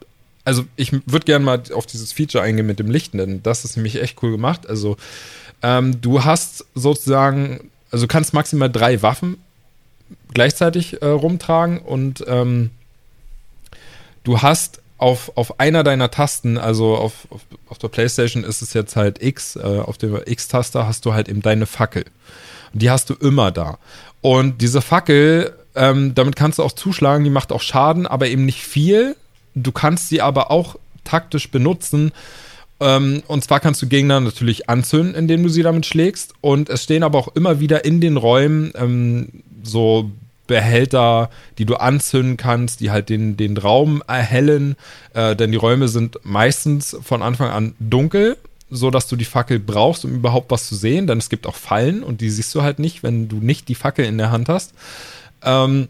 also 0.44 0.64
ich 0.76 0.92
würde 0.92 1.24
gerne 1.24 1.44
mal 1.44 1.62
auf 1.74 1.86
dieses 1.86 2.12
Feature 2.12 2.44
eingehen 2.44 2.66
mit 2.66 2.78
dem 2.78 2.90
Lichten, 2.90 3.18
denn 3.18 3.42
das 3.42 3.64
ist 3.64 3.76
nämlich 3.76 4.00
echt 4.00 4.22
cool 4.22 4.30
gemacht. 4.30 4.68
Also 4.68 4.96
ähm, 5.62 6.00
du 6.00 6.24
hast 6.24 6.64
sozusagen, 6.74 7.70
also 7.90 8.06
kannst 8.06 8.32
maximal 8.32 8.70
drei 8.70 9.02
Waffen 9.02 9.38
gleichzeitig 10.32 11.02
äh, 11.02 11.06
rumtragen 11.06 11.78
und 11.80 12.24
ähm, 12.28 12.70
du 14.22 14.40
hast 14.40 14.80
auf, 14.98 15.32
auf 15.34 15.58
einer 15.58 15.82
deiner 15.82 16.10
Tasten, 16.10 16.58
also 16.58 16.96
auf, 16.96 17.26
auf, 17.30 17.42
auf 17.68 17.78
der 17.78 17.88
Playstation 17.88 18.44
ist 18.44 18.62
es 18.62 18.72
jetzt 18.72 18.94
halt 18.94 19.22
X, 19.22 19.56
äh, 19.56 19.60
auf 19.60 19.98
der 19.98 20.28
X-Taste 20.28 20.86
hast 20.86 21.04
du 21.04 21.12
halt 21.12 21.28
eben 21.28 21.42
deine 21.42 21.66
Fackel. 21.66 22.04
Und 22.72 22.82
die 22.82 22.90
hast 22.90 23.10
du 23.10 23.14
immer 23.14 23.50
da. 23.50 23.78
Und 24.20 24.62
diese 24.62 24.80
Fackel, 24.80 25.54
ähm, 25.74 26.14
damit 26.14 26.36
kannst 26.36 26.58
du 26.58 26.62
auch 26.62 26.72
zuschlagen, 26.72 27.24
die 27.24 27.30
macht 27.30 27.52
auch 27.52 27.60
Schaden, 27.60 28.06
aber 28.06 28.28
eben 28.28 28.46
nicht 28.46 28.62
viel, 28.62 29.16
Du 29.56 29.72
kannst 29.72 30.08
sie 30.08 30.20
aber 30.20 30.50
auch 30.50 30.76
taktisch 31.02 31.50
benutzen. 31.50 32.12
Ähm, 32.78 33.22
und 33.26 33.42
zwar 33.42 33.58
kannst 33.58 33.80
du 33.80 33.86
Gegner 33.86 34.20
natürlich 34.20 34.68
anzünden, 34.68 35.14
indem 35.14 35.42
du 35.42 35.48
sie 35.48 35.62
damit 35.62 35.86
schlägst. 35.86 36.34
Und 36.42 36.68
es 36.68 36.84
stehen 36.84 37.02
aber 37.02 37.18
auch 37.18 37.34
immer 37.34 37.58
wieder 37.58 37.84
in 37.84 38.00
den 38.00 38.18
Räumen 38.18 38.72
ähm, 38.76 39.28
so 39.62 40.10
Behälter, 40.46 41.30
die 41.58 41.64
du 41.64 41.76
anzünden 41.76 42.36
kannst, 42.36 42.80
die 42.80 42.90
halt 42.90 43.08
den, 43.08 43.36
den 43.36 43.56
Raum 43.56 44.02
erhellen. 44.06 44.76
Äh, 45.14 45.34
denn 45.34 45.52
die 45.52 45.58
Räume 45.58 45.88
sind 45.88 46.20
meistens 46.22 46.96
von 47.02 47.22
Anfang 47.22 47.50
an 47.50 47.74
dunkel, 47.80 48.36
so 48.70 48.90
dass 48.90 49.08
du 49.08 49.16
die 49.16 49.24
Fackel 49.24 49.58
brauchst, 49.58 50.04
um 50.04 50.14
überhaupt 50.14 50.50
was 50.50 50.66
zu 50.66 50.74
sehen. 50.74 51.06
Denn 51.06 51.18
es 51.18 51.30
gibt 51.30 51.46
auch 51.46 51.56
Fallen 51.56 52.02
und 52.02 52.20
die 52.20 52.30
siehst 52.30 52.54
du 52.54 52.62
halt 52.62 52.78
nicht, 52.78 53.02
wenn 53.02 53.28
du 53.28 53.36
nicht 53.36 53.68
die 53.68 53.74
Fackel 53.74 54.04
in 54.04 54.18
der 54.18 54.30
Hand 54.30 54.50
hast. 54.50 54.74
Ähm, 55.42 55.88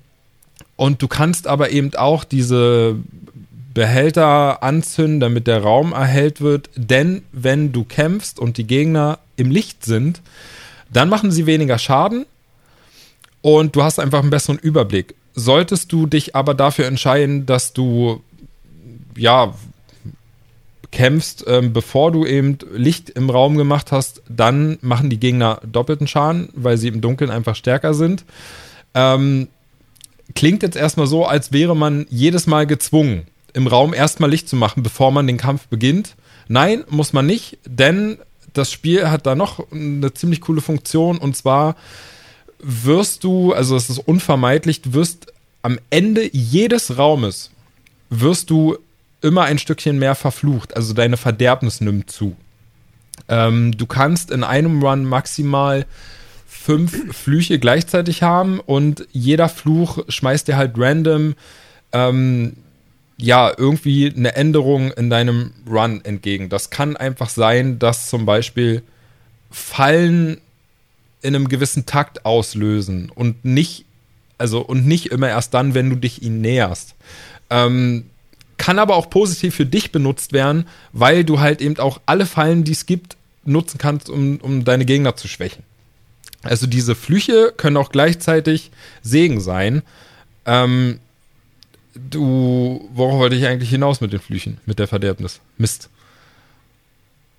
und 0.77 1.03
du 1.03 1.09
kannst 1.09 1.49
aber 1.49 1.71
eben 1.71 1.95
auch 1.97 2.25
diese 2.25 2.97
Behälter 3.77 4.63
anzünden, 4.63 5.21
damit 5.21 5.47
der 5.47 5.63
Raum 5.63 5.93
erhellt 5.93 6.41
wird. 6.41 6.71
Denn 6.77 7.25
wenn 7.33 7.73
du 7.73 7.85
kämpfst 7.85 8.39
und 8.39 8.57
die 8.57 8.67
Gegner 8.67 9.19
im 9.37 9.51
Licht 9.51 9.85
sind, 9.85 10.23
dann 10.91 11.11
machen 11.11 11.31
sie 11.31 11.45
weniger 11.45 11.79
Schaden 11.79 12.25
und 13.43 13.77
du 13.77 13.83
hast 13.83 14.01
einfach 14.01 14.21
einen 14.21 14.31
besseren 14.31 14.59
Überblick. 14.59 15.15
Solltest 15.35 15.93
du 15.93 16.07
dich 16.07 16.35
aber 16.35 16.55
dafür 16.55 16.87
entscheiden, 16.87 17.45
dass 17.45 17.75
du 17.75 18.23
ja 19.15 19.53
kämpfst, 20.91 21.45
ähm, 21.47 21.75
bevor 21.75 22.13
du 22.13 22.25
eben 22.25 22.57
Licht 22.73 23.11
im 23.11 23.29
Raum 23.29 23.59
gemacht 23.59 23.93
hast, 23.93 24.23
dann 24.27 24.79
machen 24.81 25.11
die 25.11 25.21
Gegner 25.21 25.61
doppelten 25.71 26.07
Schaden, 26.07 26.49
weil 26.55 26.79
sie 26.79 26.89
im 26.89 27.03
Dunkeln 27.03 27.31
einfach 27.31 27.55
stärker 27.55 27.93
sind. 27.93 28.25
Ähm, 28.95 29.49
klingt 30.35 30.63
jetzt 30.63 30.79
erstmal 30.79 31.09
so, 31.09 31.27
als 31.27 31.53
wäre 31.53 31.77
man 31.77 32.07
jedes 32.09 32.47
Mal 32.47 32.67
gezwungen, 32.67 33.27
im 33.57 33.67
Raum 33.67 33.95
erstmal 33.95 34.31
Licht 34.31 34.49
zu 34.51 34.55
machen, 34.55 34.83
bevor 34.83 35.11
man 35.11 35.27
den 35.27 35.39
Kampf 35.39 35.67
beginnt. 35.69 36.15
Nein, 36.47 36.85
muss 36.91 37.15
man 37.15 37.25
nicht, 37.25 37.59
denn 37.65 38.19
das 38.53 38.71
Spiel 38.71 39.09
hat 39.09 39.27
da 39.27 39.35
noch 39.35 39.73
eine 39.73 40.13
ziemlich 40.13 40.43
coole 40.43 40.61
Funktion 40.61 41.17
und 41.17 41.37
zwar 41.37 41.75
wirst 42.59 43.25
du, 43.25 43.55
also 43.55 43.75
es 43.75 43.89
ist 43.89 43.99
unvermeidlich, 43.99 44.83
du 44.83 44.93
wirst 44.93 45.33
am 45.63 45.79
Ende 45.89 46.29
jedes 46.33 46.99
Raumes 46.99 47.51
wirst 48.11 48.51
du 48.51 48.77
immer 49.23 49.45
ein 49.45 49.59
Stückchen 49.59 49.99
mehr 49.99 50.15
verflucht, 50.15 50.77
also 50.77 50.93
deine 50.93 51.17
Verderbnis 51.17 51.81
nimmt 51.81 52.11
zu. 52.11 52.37
Ähm, 53.29 53.77
du 53.77 53.87
kannst 53.87 54.31
in 54.31 54.45
einem 54.45 54.83
Run 54.83 55.07
maximal 55.07 55.87
fünf 56.47 57.17
Flüche 57.17 57.59
gleichzeitig 57.59 58.23
haben 58.23 58.61
und 58.61 59.09
jeder 59.13 59.49
Fluch 59.49 60.05
schmeißt 60.09 60.47
dir 60.47 60.59
halt 60.59 60.75
random 60.77 61.35
ähm, 61.93 62.53
ja, 63.19 63.53
irgendwie 63.57 64.13
eine 64.15 64.37
Änderung 64.37 64.93
in 64.93 65.09
deinem 65.11 65.53
Run 65.69 66.05
entgegen. 66.05 66.49
Das 66.49 66.71
kann 66.71 66.97
einfach 66.97 67.31
sein, 67.31 67.79
dass 67.79 68.09
zum 68.09 68.27
Beispiel 68.27 68.83
Fallen 69.51 70.39
in 71.23 71.35
einem 71.35 71.49
gewissen 71.49 71.87
Takt 71.87 72.27
auslösen 72.27 73.11
und 73.15 73.45
nicht, 73.45 73.85
also 74.39 74.61
und 74.61 74.87
nicht 74.87 75.07
immer 75.07 75.29
erst 75.29 75.55
dann, 75.55 75.75
wenn 75.75 75.89
du 75.89 75.97
dich 75.97 76.23
ihnen 76.23 76.41
näherst. 76.43 76.95
Ähm, 77.49 78.05
kann 78.59 78.79
aber 78.79 78.97
auch 78.97 79.11
positiv 79.11 79.55
für 79.55 79.67
dich 79.67 79.93
benutzt 79.93 80.33
werden, 80.33 80.67
weil 80.93 81.25
du 81.25 81.41
halt 81.41 81.61
eben 81.61 81.79
auch 81.79 82.01
alle 82.07 82.27
Fallen, 82.27 82.65
die 82.65 82.73
es 82.73 82.87
gibt, 82.87 83.17
nutzen 83.45 83.79
kannst, 83.79 84.11
um, 84.11 84.39
um 84.39 84.65
deine 84.65 84.85
Gegner 84.85 85.17
zu 85.17 85.29
schwächen. 85.29 85.63
Also 86.43 86.67
diese 86.67 86.95
Flüche 86.95 87.53
können 87.57 87.77
auch 87.77 87.91
gleichzeitig 87.91 88.71
Segen 89.03 89.41
sein. 89.41 89.83
Ähm, 90.45 91.01
Du, 92.11 92.89
worauf 92.93 93.19
wollte 93.19 93.37
ich 93.37 93.47
eigentlich 93.47 93.71
hinaus 93.71 94.01
mit 94.01 94.13
den 94.13 94.21
Flüchen, 94.21 94.59
mit 94.67 94.79
der 94.79 94.87
Verderbnis? 94.87 95.41
Mist. 95.57 95.89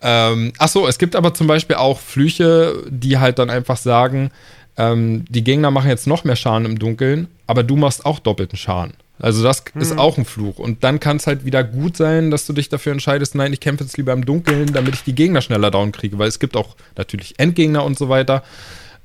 Ähm, 0.02 0.54
ach 0.58 0.68
so, 0.68 0.88
es 0.88 0.98
gibt 0.98 1.16
aber 1.16 1.34
zum 1.34 1.48
Beispiel 1.48 1.76
auch 1.76 2.00
Flüche, 2.00 2.84
die 2.90 3.18
halt 3.18 3.40
dann 3.40 3.50
einfach 3.50 3.78
sagen, 3.78 4.32
ähm, 4.78 5.26
die 5.30 5.44
Gegner 5.44 5.72
machen 5.72 5.90
jetzt 5.90 6.08
noch 6.08 6.24
mehr 6.24 6.36
Schaden 6.36 6.66
im 6.66 6.80
Dunkeln, 6.80 7.28
aber 7.48 7.64
du 7.64 7.76
machst 7.76 8.06
auch 8.06 8.20
doppelten 8.20 8.58
Schaden. 8.58 8.94
Also 9.20 9.42
das 9.44 9.64
hm. 9.74 9.82
ist 9.82 9.98
auch 9.98 10.18
ein 10.18 10.26
Fluch. 10.26 10.60
Und 10.60 10.84
dann 10.84 11.00
kann 11.00 11.18
es 11.18 11.26
halt 11.26 11.46
wieder 11.46 11.64
gut 11.64 11.98
sein, 11.98 12.30
dass 12.30 12.46
du 12.46 12.54
dich 12.54 12.70
dafür 12.70 12.92
entscheidest, 12.92 13.34
nein, 13.34 13.54
ich 13.54 13.60
kämpfe 13.60 13.84
jetzt 13.84 13.98
lieber 13.98 14.14
im 14.14 14.26
Dunkeln, 14.26 14.74
damit 14.74 14.94
ich 14.94 15.04
die 15.04 15.16
Gegner 15.16 15.42
schneller 15.42 15.72
down 15.72 15.92
kriege, 15.92 16.20
weil 16.20 16.28
es 16.28 16.40
gibt 16.40 16.56
auch 16.56 16.76
natürlich 16.96 17.40
Endgegner 17.40 17.84
und 17.84 17.98
so 17.98 18.10
weiter. 18.10 18.44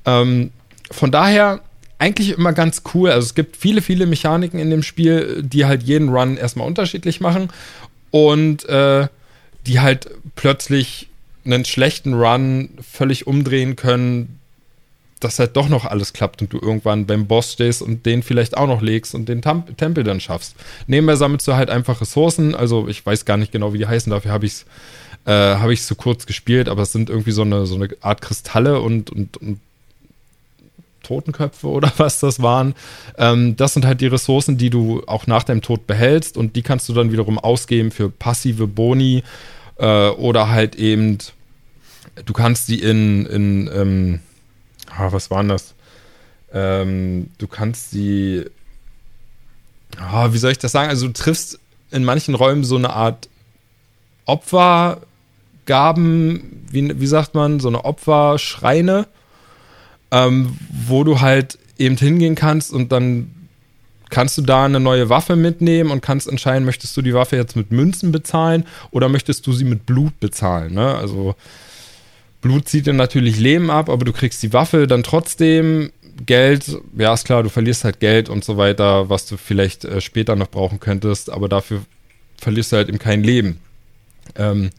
Ähm, 0.05 0.51
von 0.91 1.11
daher 1.11 1.61
eigentlich 2.03 2.31
immer 2.31 2.51
ganz 2.51 2.83
cool. 2.93 3.11
Also 3.11 3.25
es 3.27 3.33
gibt 3.33 3.55
viele, 3.55 3.81
viele 3.81 4.05
Mechaniken 4.05 4.59
in 4.59 4.69
dem 4.69 4.83
Spiel, 4.83 5.41
die 5.41 5.65
halt 5.65 5.83
jeden 5.83 6.09
Run 6.09 6.35
erstmal 6.35 6.67
unterschiedlich 6.67 7.21
machen 7.21 7.49
und 8.11 8.65
äh, 8.65 9.07
die 9.65 9.79
halt 9.79 10.09
plötzlich 10.35 11.07
einen 11.45 11.63
schlechten 11.63 12.13
Run 12.13 12.69
völlig 12.81 13.25
umdrehen 13.25 13.77
können, 13.77 14.39
dass 15.21 15.39
halt 15.39 15.55
doch 15.55 15.69
noch 15.69 15.85
alles 15.85 16.11
klappt 16.11 16.41
und 16.41 16.51
du 16.51 16.59
irgendwann 16.59 17.05
beim 17.05 17.27
Boss 17.27 17.53
stehst 17.53 17.81
und 17.81 18.05
den 18.05 18.21
vielleicht 18.21 18.57
auch 18.57 18.67
noch 18.67 18.81
legst 18.81 19.15
und 19.15 19.29
den 19.29 19.41
Tam 19.41 19.65
Tempel 19.77 20.03
dann 20.03 20.19
schaffst. 20.19 20.55
Nebenbei 20.87 21.15
sammelst 21.15 21.47
du 21.47 21.53
halt 21.53 21.69
einfach 21.69 22.01
Ressourcen, 22.01 22.53
also 22.53 22.89
ich 22.89 23.05
weiß 23.05 23.23
gar 23.23 23.37
nicht 23.37 23.53
genau, 23.53 23.71
wie 23.71 23.77
die 23.77 23.87
heißen, 23.87 24.11
dafür 24.11 24.31
habe 24.31 24.45
ich 24.45 24.51
es 24.51 24.65
äh, 25.25 25.31
habe 25.31 25.73
so 25.77 25.95
kurz 25.95 26.25
gespielt, 26.25 26.67
aber 26.67 26.81
es 26.81 26.91
sind 26.91 27.09
irgendwie 27.09 27.31
so 27.31 27.43
eine, 27.43 27.65
so 27.65 27.75
eine 27.75 27.87
Art 28.01 28.21
Kristalle 28.21 28.81
und, 28.81 29.09
und, 29.09 29.37
und 29.37 29.59
Totenköpfe 31.03 31.67
oder 31.67 31.91
was 31.97 32.19
das 32.19 32.41
waren. 32.41 32.73
Ähm, 33.17 33.55
das 33.55 33.73
sind 33.73 33.85
halt 33.85 34.01
die 34.01 34.07
Ressourcen, 34.07 34.57
die 34.57 34.69
du 34.69 35.03
auch 35.05 35.27
nach 35.27 35.43
deinem 35.43 35.61
Tod 35.61 35.85
behältst 35.85 36.37
und 36.37 36.55
die 36.55 36.63
kannst 36.63 36.89
du 36.89 36.93
dann 36.93 37.11
wiederum 37.11 37.37
ausgeben 37.37 37.91
für 37.91 38.09
passive 38.09 38.65
Boni 38.65 39.23
äh, 39.77 40.09
oder 40.09 40.49
halt 40.49 40.75
eben 40.75 41.19
du 42.25 42.33
kannst 42.33 42.67
die 42.67 42.81
in, 42.81 43.25
in 43.25 43.69
ähm, 43.73 44.19
ah, 44.95 45.11
was 45.11 45.31
waren 45.31 45.49
das? 45.49 45.73
Ähm, 46.51 47.29
du 47.37 47.47
kannst 47.47 47.91
sie, 47.91 48.45
ah, 49.97 50.33
wie 50.33 50.37
soll 50.37 50.51
ich 50.51 50.59
das 50.59 50.71
sagen? 50.71 50.89
Also 50.89 51.07
du 51.07 51.13
triffst 51.13 51.59
in 51.91 52.03
manchen 52.03 52.35
Räumen 52.35 52.63
so 52.63 52.75
eine 52.75 52.91
Art 52.91 53.29
Opfergaben, 54.25 55.01
wie, 56.69 56.99
wie 56.99 57.07
sagt 57.07 57.35
man, 57.35 57.59
so 57.59 57.67
eine 57.67 57.83
Opferschreine, 57.85 59.07
ähm, 60.13 60.55
wo 60.87 61.03
du 61.03 61.19
halt 61.19 61.57
eben 61.77 61.97
hingehen 61.97 62.35
kannst 62.35 62.71
und 62.71 62.91
dann 62.91 63.31
kannst 64.11 64.37
du 64.37 64.43
da 64.43 64.65
eine 64.65 64.79
neue 64.79 65.09
Waffe 65.09 65.35
mitnehmen 65.35 65.89
und 65.89 66.01
kannst 66.01 66.27
entscheiden, 66.27 66.65
möchtest 66.65 66.95
du 66.95 67.01
die 67.01 67.15
Waffe 67.15 67.35
jetzt 67.35 67.55
mit 67.55 67.71
Münzen 67.71 68.11
bezahlen 68.11 68.65
oder 68.91 69.09
möchtest 69.09 69.47
du 69.47 69.53
sie 69.53 69.65
mit 69.65 69.87
Blut 69.87 70.19
bezahlen. 70.19 70.75
Ne? 70.75 70.93
Also 70.95 71.35
Blut 72.41 72.69
zieht 72.69 72.85
dir 72.85 72.93
natürlich 72.93 73.39
Leben 73.39 73.71
ab, 73.71 73.89
aber 73.89 74.05
du 74.05 74.13
kriegst 74.13 74.43
die 74.43 74.53
Waffe 74.53 74.85
dann 74.85 75.01
trotzdem. 75.01 75.91
Geld, 76.27 76.77
ja, 76.95 77.11
ist 77.11 77.25
klar, 77.25 77.41
du 77.41 77.49
verlierst 77.49 77.85
halt 77.85 77.99
Geld 77.99 78.29
und 78.29 78.43
so 78.43 78.55
weiter, 78.55 79.09
was 79.09 79.25
du 79.25 79.35
vielleicht 79.35 79.83
äh, 79.83 79.99
später 79.99 80.35
noch 80.35 80.51
brauchen 80.51 80.79
könntest, 80.79 81.31
aber 81.31 81.49
dafür 81.49 81.81
verlierst 82.37 82.71
du 82.71 82.75
halt 82.75 82.89
eben 82.89 82.99
kein 82.99 83.23
Leben. 83.23 83.59
Ähm, 84.35 84.65
äh, 84.65 84.69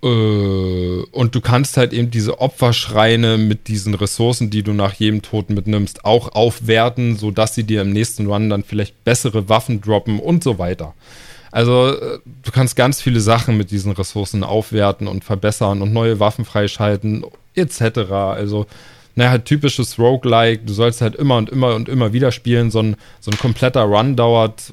und 0.00 1.34
du 1.34 1.40
kannst 1.40 1.76
halt 1.76 1.92
eben 1.92 2.10
diese 2.10 2.40
Opferschreine 2.40 3.36
mit 3.36 3.66
diesen 3.66 3.94
Ressourcen, 3.94 4.48
die 4.48 4.62
du 4.62 4.72
nach 4.72 4.94
jedem 4.94 5.22
Tod 5.22 5.50
mitnimmst, 5.50 6.04
auch 6.04 6.32
aufwerten, 6.34 7.16
sodass 7.16 7.56
sie 7.56 7.64
dir 7.64 7.82
im 7.82 7.92
nächsten 7.92 8.26
Run 8.26 8.48
dann 8.48 8.62
vielleicht 8.62 9.02
bessere 9.04 9.48
Waffen 9.48 9.80
droppen 9.80 10.20
und 10.20 10.44
so 10.44 10.58
weiter. 10.58 10.94
Also 11.50 11.88
äh, 11.88 12.18
du 12.44 12.50
kannst 12.52 12.76
ganz 12.76 13.02
viele 13.02 13.20
Sachen 13.20 13.56
mit 13.56 13.70
diesen 13.72 13.92
Ressourcen 13.92 14.44
aufwerten 14.44 15.08
und 15.08 15.24
verbessern 15.24 15.82
und 15.82 15.92
neue 15.92 16.20
Waffen 16.20 16.44
freischalten 16.44 17.24
etc. 17.56 18.12
Also 18.12 18.66
naja, 19.16 19.30
halt 19.30 19.46
typisches 19.46 19.98
Roguelike, 19.98 20.62
du 20.64 20.72
sollst 20.72 21.00
halt 21.00 21.16
immer 21.16 21.38
und 21.38 21.50
immer 21.50 21.74
und 21.74 21.88
immer 21.88 22.12
wieder 22.12 22.30
spielen. 22.30 22.70
So 22.70 22.80
ein, 22.80 22.96
so 23.18 23.32
ein 23.32 23.38
kompletter 23.38 23.82
Run 23.82 24.14
dauert, 24.14 24.72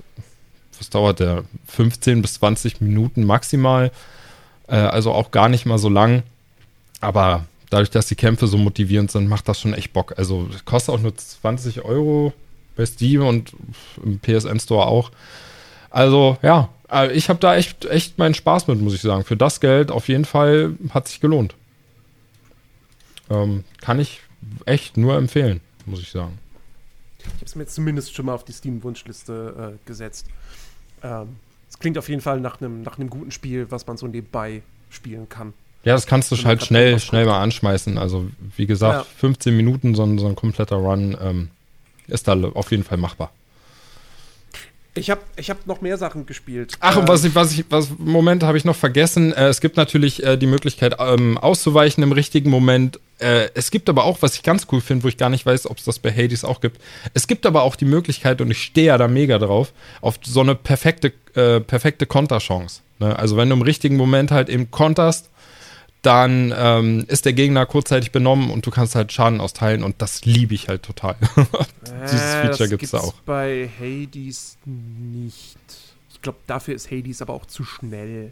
was 0.78 0.92
dauert 0.92 1.20
der? 1.20 1.46
15 1.66 2.22
bis 2.22 2.36
20 2.36 2.80
Minuten 2.80 3.24
maximal. 3.24 3.92
Äh, 4.68 4.76
also 4.76 5.12
auch 5.12 5.32
gar 5.32 5.50
nicht 5.50 5.66
mal 5.66 5.78
so 5.78 5.90
lang. 5.90 6.24
Aber 7.02 7.46
dadurch, 7.70 7.90
dass 7.90 8.08
die 8.08 8.16
Kämpfe 8.16 8.48
so 8.48 8.58
motivierend 8.58 9.12
sind, 9.12 9.28
macht 9.28 9.48
das 9.48 9.60
schon 9.60 9.74
echt 9.74 9.94
Bock. 9.94 10.14
Also 10.18 10.50
kostet 10.66 10.96
auch 10.96 11.00
nur 11.00 11.16
20 11.16 11.84
Euro 11.84 12.34
bei 12.76 12.86
Steam 12.86 13.26
und 13.26 13.54
im 14.04 14.20
PSN 14.20 14.60
Store 14.60 14.88
auch. 14.88 15.12
Also 15.90 16.38
ja, 16.42 16.70
äh, 16.92 17.12
ich 17.14 17.30
habe 17.30 17.40
da 17.40 17.56
echt, 17.56 17.86
echt 17.86 18.18
meinen 18.18 18.34
Spaß 18.34 18.68
mit, 18.68 18.82
muss 18.82 18.94
ich 18.94 19.02
sagen. 19.02 19.24
Für 19.24 19.38
das 19.38 19.60
Geld 19.60 19.92
auf 19.92 20.08
jeden 20.08 20.26
Fall 20.26 20.76
hat 20.90 21.08
sich 21.08 21.20
gelohnt. 21.20 21.56
Ähm, 23.30 23.64
kann 23.82 24.00
ich 24.00 24.22
echt 24.66 24.98
nur 24.98 25.18
empfehlen, 25.18 25.62
muss 25.86 26.00
ich 26.00 26.12
sagen. 26.12 26.38
Ich 27.20 27.26
habe 27.26 27.46
es 27.46 27.56
mir 27.56 27.64
jetzt 27.64 27.76
zumindest 27.76 28.14
schon 28.14 28.28
mal 28.28 28.34
auf 28.34 28.46
die 28.46 28.52
Steam-Wunschliste 28.52 29.74
äh, 29.74 29.88
gesetzt. 29.88 30.28
Ähm, 31.02 31.38
es 31.76 31.80
klingt 31.80 31.98
auf 31.98 32.08
jeden 32.08 32.22
Fall 32.22 32.40
nach 32.40 32.62
einem 32.62 32.84
nach 32.84 32.98
guten 32.98 33.32
Spiel, 33.32 33.68
was 33.70 33.86
man 33.86 33.98
so 33.98 34.08
nebenbei 34.08 34.62
spielen 34.90 35.28
kann. 35.28 35.54
Ja, 35.84 35.94
das 35.94 36.08
kannst 36.08 36.32
du 36.32 36.38
halt 36.38 36.64
schnell, 36.64 37.00
schnell 37.00 37.26
mal 37.26 37.42
anschmeißen. 37.42 37.98
Also, 37.98 38.28
wie 38.56 38.66
gesagt, 38.66 39.06
ja. 39.06 39.12
15 39.18 39.56
Minuten, 39.56 39.94
so 39.94 40.04
ein, 40.04 40.18
so 40.18 40.26
ein 40.26 40.36
kompletter 40.36 40.78
Run 40.78 41.18
ähm, 41.22 41.50
ist 42.08 42.28
da 42.30 42.34
auf 42.34 42.72
jeden 42.72 42.84
Fall 42.84 42.98
machbar. 42.98 43.32
Ich 44.98 45.10
habe 45.10 45.22
ich 45.36 45.50
hab 45.50 45.68
noch 45.68 45.82
mehr 45.82 45.98
Sachen 45.98 46.26
gespielt. 46.26 46.78
Ach, 46.80 46.96
und 46.96 47.08
was 47.08 47.24
ich, 47.26 47.36
was 47.36 47.52
ich, 47.52 47.66
was, 47.70 47.90
Moment 47.98 48.44
habe 48.44 48.58
ich 48.58 48.64
noch 48.64 48.76
vergessen. 48.76 49.34
Äh, 49.34 49.48
es 49.48 49.60
gibt 49.60 49.76
natürlich 49.76 50.24
äh, 50.24 50.38
die 50.38 50.48
Möglichkeit, 50.48 50.96
ähm, 51.00 51.38
auszuweichen 51.38 52.02
im 52.02 52.14
richtigen 52.14 52.50
Moment. 52.50 53.00
Äh, 53.20 53.50
es 53.54 53.72
gibt 53.72 53.90
aber 53.90 54.06
auch, 54.06 54.22
was 54.22 54.36
ich 54.36 54.44
ganz 54.44 54.68
cool 54.72 54.80
finde, 54.80 55.04
wo 55.04 55.08
ich 55.10 55.18
gar 55.18 55.30
nicht 55.30 55.46
weiß, 55.46 55.70
ob 55.70 55.78
es 55.78 55.84
das 55.84 56.00
bei 56.00 56.12
Hades 56.12 56.46
auch 56.46 56.62
gibt. 56.62 56.82
Es 57.14 57.28
gibt 57.28 57.46
aber 57.46 57.64
auch 57.64 57.76
die 57.76 57.86
Möglichkeit, 57.86 58.40
und 58.40 58.50
ich 58.52 58.62
stehe 58.62 58.88
ja 58.88 58.98
da 58.98 59.08
mega 59.10 59.38
drauf, 59.38 59.74
auf 60.00 60.18
so 60.24 60.40
eine 60.40 60.56
perfekte, 60.56 61.12
äh, 61.36 61.60
perfekte 61.60 62.06
Konterchance. 62.06 62.82
Ne? 63.00 63.18
Also 63.18 63.36
wenn 63.36 63.50
du 63.50 63.56
im 63.56 63.62
richtigen 63.62 63.98
Moment 63.98 64.32
halt 64.32 64.50
eben 64.50 64.72
konterst, 64.72 65.30
dann 66.06 66.54
ähm, 66.56 67.06
ist 67.08 67.26
der 67.26 67.34
Gegner 67.34 67.66
kurzzeitig 67.66 68.12
benommen 68.12 68.52
und 68.52 68.66
du 68.66 68.72
kannst 68.72 68.96
halt 68.96 69.12
Schaden 69.12 69.42
austeilen 69.42 69.84
und 69.84 70.02
das 70.02 70.26
liebe 70.26 70.54
ich 70.54 70.68
halt 70.68 70.84
total. 70.84 71.16
Dieses 72.04 72.22
äh, 72.22 72.42
Feature 72.42 72.70
gibt 72.70 72.84
es 72.84 72.92
da 72.92 73.00
auch. 73.00 73.14
bei 73.26 73.70
Hades 73.80 74.58
nicht. 74.66 75.58
Ich 76.12 76.22
glaube, 76.22 76.38
dafür 76.48 76.76
ist 76.76 76.92
Hades 76.92 77.22
aber 77.22 77.34
auch 77.34 77.46
zu 77.46 77.64
schnell. 77.64 78.32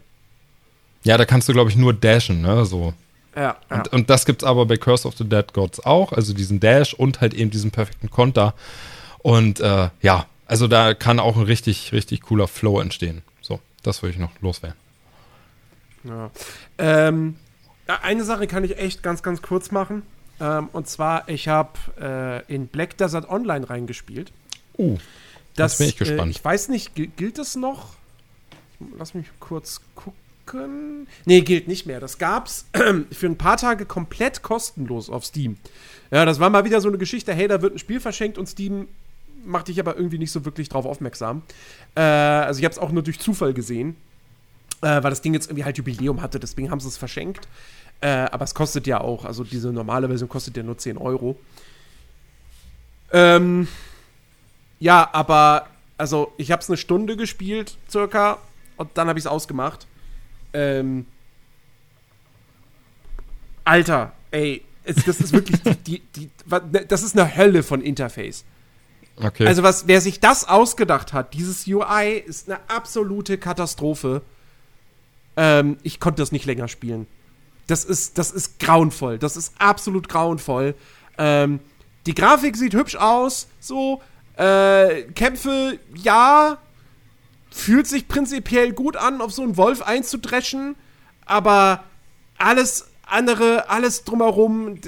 Ja, 1.02 1.18
da 1.18 1.24
kannst 1.24 1.48
du, 1.48 1.52
glaube 1.52 1.70
ich, 1.70 1.76
nur 1.76 1.92
dashen, 1.92 2.42
ne? 2.42 2.64
So. 2.64 2.94
Ja, 3.34 3.56
ja. 3.70 3.76
Und, 3.76 3.88
und 3.92 4.10
das 4.10 4.24
gibt's 4.24 4.44
aber 4.44 4.66
bei 4.66 4.76
Curse 4.76 5.08
of 5.08 5.16
the 5.16 5.28
Dead 5.28 5.52
Gods 5.52 5.80
auch, 5.80 6.12
also 6.12 6.32
diesen 6.32 6.60
Dash 6.60 6.94
und 6.94 7.20
halt 7.20 7.34
eben 7.34 7.50
diesen 7.50 7.70
perfekten 7.70 8.10
Konter. 8.10 8.54
Und 9.18 9.60
äh, 9.60 9.88
ja, 10.00 10.26
also 10.46 10.68
da 10.68 10.94
kann 10.94 11.18
auch 11.18 11.36
ein 11.36 11.42
richtig, 11.42 11.92
richtig 11.92 12.22
cooler 12.22 12.46
Flow 12.46 12.80
entstehen. 12.80 13.22
So, 13.40 13.60
das 13.82 14.02
würde 14.02 14.12
ich 14.12 14.18
noch 14.18 14.30
loswerden. 14.40 14.78
Ja. 16.04 16.30
Ähm, 16.78 17.36
eine 17.86 18.24
Sache 18.24 18.46
kann 18.46 18.64
ich 18.64 18.78
echt 18.78 19.02
ganz, 19.02 19.22
ganz 19.22 19.42
kurz 19.42 19.70
machen. 19.70 20.02
Ähm, 20.40 20.68
und 20.72 20.88
zwar, 20.88 21.28
ich 21.28 21.48
habe 21.48 21.72
äh, 22.00 22.54
in 22.54 22.66
Black 22.66 22.96
Desert 22.96 23.28
Online 23.28 23.68
reingespielt. 23.68 24.32
Uh, 24.76 24.98
das 25.54 25.78
bin 25.78 25.88
ich 25.88 25.96
gespannt. 25.96 26.28
Äh, 26.28 26.30
ich 26.30 26.44
weiß 26.44 26.68
nicht, 26.68 26.92
gilt 26.94 27.38
das 27.38 27.56
noch? 27.56 27.94
Lass 28.98 29.14
mich 29.14 29.26
kurz 29.38 29.80
gucken. 29.94 31.06
Nee, 31.24 31.42
gilt 31.42 31.68
nicht 31.68 31.86
mehr. 31.86 32.00
Das 32.00 32.18
gab's 32.18 32.66
für 33.12 33.26
ein 33.26 33.38
paar 33.38 33.56
Tage 33.56 33.86
komplett 33.86 34.42
kostenlos 34.42 35.08
auf 35.08 35.24
Steam. 35.24 35.56
Ja, 36.10 36.24
das 36.24 36.40
war 36.40 36.50
mal 36.50 36.64
wieder 36.64 36.80
so 36.80 36.88
eine 36.88 36.98
Geschichte, 36.98 37.32
hey, 37.32 37.48
da 37.48 37.62
wird 37.62 37.74
ein 37.74 37.78
Spiel 37.78 38.00
verschenkt 38.00 38.36
und 38.36 38.48
Steam 38.48 38.88
macht 39.44 39.68
dich 39.68 39.78
aber 39.78 39.96
irgendwie 39.96 40.18
nicht 40.18 40.32
so 40.32 40.44
wirklich 40.44 40.68
drauf 40.68 40.86
aufmerksam. 40.86 41.42
Äh, 41.94 42.00
also 42.00 42.58
ich 42.58 42.64
habe 42.64 42.72
es 42.72 42.78
auch 42.78 42.90
nur 42.90 43.02
durch 43.02 43.20
Zufall 43.20 43.54
gesehen 43.54 43.96
äh, 44.84 45.02
weil 45.02 45.10
das 45.10 45.22
Ding 45.22 45.32
jetzt 45.32 45.46
irgendwie 45.46 45.64
halt 45.64 45.78
Jubiläum 45.78 46.20
hatte, 46.20 46.38
deswegen 46.38 46.70
haben 46.70 46.80
sie 46.80 46.88
es 46.88 46.96
verschenkt. 46.98 47.48
Äh, 48.00 48.08
aber 48.08 48.44
es 48.44 48.54
kostet 48.54 48.86
ja 48.86 49.00
auch, 49.00 49.24
also 49.24 49.44
diese 49.44 49.72
normale 49.72 50.08
Version 50.08 50.28
kostet 50.28 50.56
ja 50.56 50.62
nur 50.62 50.76
10 50.76 50.98
Euro. 50.98 51.38
Ähm, 53.12 53.66
ja, 54.78 55.08
aber, 55.12 55.68
also 55.96 56.32
ich 56.36 56.52
habe 56.52 56.60
es 56.60 56.68
eine 56.68 56.76
Stunde 56.76 57.16
gespielt, 57.16 57.78
circa, 57.88 58.38
und 58.76 58.90
dann 58.94 59.08
habe 59.08 59.18
ich 59.18 59.24
es 59.24 59.26
ausgemacht. 59.30 59.86
Ähm, 60.52 61.06
Alter, 63.64 64.12
ey, 64.32 64.62
es, 64.82 64.96
das 65.04 65.20
ist 65.20 65.32
wirklich, 65.32 65.62
die, 65.62 66.00
die, 66.00 66.02
die, 66.14 66.30
das 66.88 67.02
ist 67.02 67.18
eine 67.18 67.34
Hölle 67.34 67.62
von 67.62 67.80
Interface. 67.80 68.44
Okay. 69.16 69.46
Also 69.46 69.62
was, 69.62 69.86
wer 69.86 70.00
sich 70.00 70.20
das 70.20 70.46
ausgedacht 70.46 71.12
hat, 71.12 71.32
dieses 71.32 71.66
UI 71.66 72.18
ist 72.26 72.50
eine 72.50 72.58
absolute 72.68 73.38
Katastrophe. 73.38 74.22
Ähm, 75.36 75.78
ich 75.82 76.00
konnte 76.00 76.22
das 76.22 76.32
nicht 76.32 76.46
länger 76.46 76.68
spielen. 76.68 77.06
Das 77.66 77.84
ist, 77.84 78.18
das 78.18 78.30
ist 78.30 78.58
grauenvoll. 78.58 79.18
Das 79.18 79.36
ist 79.36 79.54
absolut 79.58 80.08
grauenvoll. 80.08 80.74
Ähm, 81.18 81.60
die 82.06 82.14
Grafik 82.14 82.56
sieht 82.56 82.74
hübsch 82.74 82.96
aus, 82.96 83.48
so. 83.60 84.02
Äh, 84.36 85.02
Kämpfe, 85.14 85.78
ja. 85.94 86.58
Fühlt 87.50 87.86
sich 87.86 88.08
prinzipiell 88.08 88.72
gut 88.72 88.96
an, 88.96 89.20
auf 89.20 89.32
so 89.32 89.42
einen 89.42 89.56
Wolf 89.56 89.80
einzudreschen. 89.82 90.74
Aber 91.24 91.84
alles 92.36 92.88
andere, 93.06 93.68
alles 93.70 94.04
drumherum, 94.04 94.80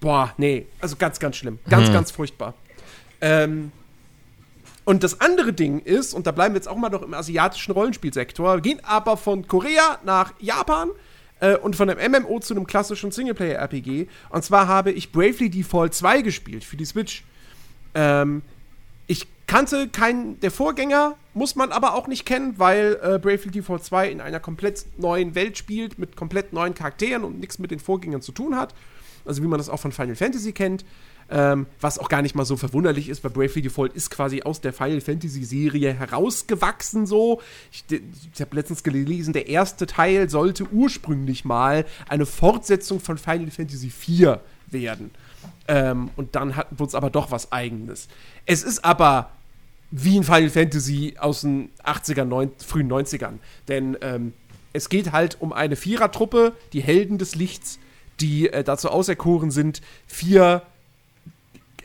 boah, 0.00 0.34
nee. 0.36 0.66
Also 0.80 0.96
ganz, 0.96 1.18
ganz 1.18 1.36
schlimm. 1.36 1.58
Ganz, 1.68 1.86
hm. 1.86 1.94
ganz 1.94 2.10
furchtbar. 2.10 2.54
Ähm, 3.20 3.72
und 4.88 5.02
das 5.02 5.20
andere 5.20 5.52
Ding 5.52 5.80
ist, 5.80 6.14
und 6.14 6.26
da 6.26 6.32
bleiben 6.32 6.54
wir 6.54 6.60
jetzt 6.60 6.66
auch 6.66 6.78
mal 6.78 6.88
noch 6.88 7.02
im 7.02 7.12
asiatischen 7.12 7.72
Rollenspielsektor, 7.72 8.58
gehen 8.62 8.80
aber 8.84 9.18
von 9.18 9.46
Korea 9.46 9.98
nach 10.02 10.32
Japan 10.40 10.88
äh, 11.40 11.56
und 11.56 11.76
von 11.76 11.90
einem 11.90 12.10
MMO 12.10 12.40
zu 12.40 12.54
einem 12.54 12.66
klassischen 12.66 13.10
Singleplayer-RPG. 13.10 14.08
Und 14.30 14.44
zwar 14.46 14.66
habe 14.66 14.90
ich 14.90 15.12
Bravely 15.12 15.50
Default 15.50 15.92
2 15.92 16.22
gespielt 16.22 16.64
für 16.64 16.78
die 16.78 16.86
Switch. 16.86 17.22
Ähm, 17.94 18.40
ich 19.06 19.26
kannte 19.46 19.88
keinen 19.88 20.40
der 20.40 20.50
Vorgänger, 20.50 21.16
muss 21.34 21.54
man 21.54 21.70
aber 21.70 21.92
auch 21.92 22.06
nicht 22.06 22.24
kennen, 22.24 22.54
weil 22.56 22.98
äh, 23.02 23.18
Bravely 23.18 23.50
Default 23.50 23.84
2 23.84 24.10
in 24.10 24.22
einer 24.22 24.40
komplett 24.40 24.86
neuen 24.96 25.34
Welt 25.34 25.58
spielt, 25.58 25.98
mit 25.98 26.16
komplett 26.16 26.54
neuen 26.54 26.72
Charakteren 26.72 27.24
und 27.24 27.40
nichts 27.40 27.58
mit 27.58 27.70
den 27.70 27.78
Vorgängern 27.78 28.22
zu 28.22 28.32
tun 28.32 28.56
hat. 28.56 28.74
Also 29.26 29.42
wie 29.42 29.48
man 29.48 29.58
das 29.58 29.68
auch 29.68 29.80
von 29.80 29.92
Final 29.92 30.16
Fantasy 30.16 30.52
kennt. 30.52 30.86
Ähm, 31.30 31.66
was 31.80 31.98
auch 31.98 32.08
gar 32.08 32.22
nicht 32.22 32.34
mal 32.34 32.46
so 32.46 32.56
verwunderlich 32.56 33.10
ist, 33.10 33.22
weil 33.22 33.30
Bravely 33.30 33.62
Default 33.62 33.92
ist 33.92 34.10
quasi 34.10 34.42
aus 34.42 34.62
der 34.62 34.72
Final 34.72 35.02
Fantasy 35.02 35.44
Serie 35.44 35.92
herausgewachsen 35.92 37.06
so. 37.06 37.42
Ich, 37.70 37.84
ich 37.90 38.40
habe 38.40 38.56
letztens 38.56 38.82
gelesen, 38.82 39.34
der 39.34 39.48
erste 39.48 39.86
Teil 39.86 40.30
sollte 40.30 40.66
ursprünglich 40.70 41.44
mal 41.44 41.84
eine 42.08 42.24
Fortsetzung 42.24 42.98
von 43.00 43.18
Final 43.18 43.50
Fantasy 43.50 43.88
IV 43.88 44.38
werden. 44.68 45.10
Ähm, 45.66 46.10
und 46.16 46.34
dann 46.34 46.54
wurde 46.70 46.88
es 46.88 46.94
aber 46.94 47.10
doch 47.10 47.30
was 47.30 47.52
Eigenes. 47.52 48.08
Es 48.46 48.62
ist 48.62 48.84
aber 48.84 49.30
wie 49.90 50.18
ein 50.18 50.24
Final 50.24 50.50
Fantasy 50.50 51.16
aus 51.18 51.42
den 51.42 51.70
80er, 51.84 52.24
90, 52.24 52.66
frühen 52.66 52.90
90ern. 52.90 53.34
Denn 53.68 53.96
ähm, 54.00 54.32
es 54.72 54.88
geht 54.88 55.12
halt 55.12 55.40
um 55.40 55.52
eine 55.52 55.76
Vierertruppe, 55.76 56.52
die 56.72 56.80
Helden 56.80 57.18
des 57.18 57.34
Lichts, 57.34 57.78
die 58.20 58.48
äh, 58.48 58.64
dazu 58.64 58.90
auserkoren 58.90 59.50
sind, 59.50 59.80
vier 60.06 60.62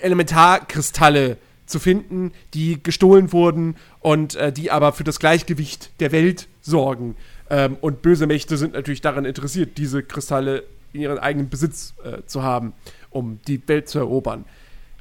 Elementarkristalle 0.04 1.38
zu 1.66 1.80
finden, 1.80 2.32
die 2.54 2.82
gestohlen 2.82 3.32
wurden 3.32 3.76
und 4.00 4.36
äh, 4.36 4.52
die 4.52 4.70
aber 4.70 4.94
für 4.94 5.04
das 5.04 5.20
Gleichgewicht 5.20 5.92
der 6.00 6.12
Welt 6.12 6.48
sorgen. 6.62 7.16
Ähm, 7.50 7.78
und 7.82 8.02
böse 8.02 8.28
Mächte 8.28 8.58
sind 8.58 8.74
natürlich 8.74 9.02
daran 9.02 9.26
interessiert, 9.26 9.78
diese 9.78 10.04
Kristalle 10.04 10.64
in 10.92 11.02
ihren 11.02 11.18
eigenen 11.18 11.50
Besitz 11.50 11.94
äh, 12.04 12.24
zu 12.26 12.44
haben, 12.44 12.74
um 13.10 13.40
die 13.48 13.62
Welt 13.68 13.90
zu 13.90 14.00
erobern. 14.00 14.46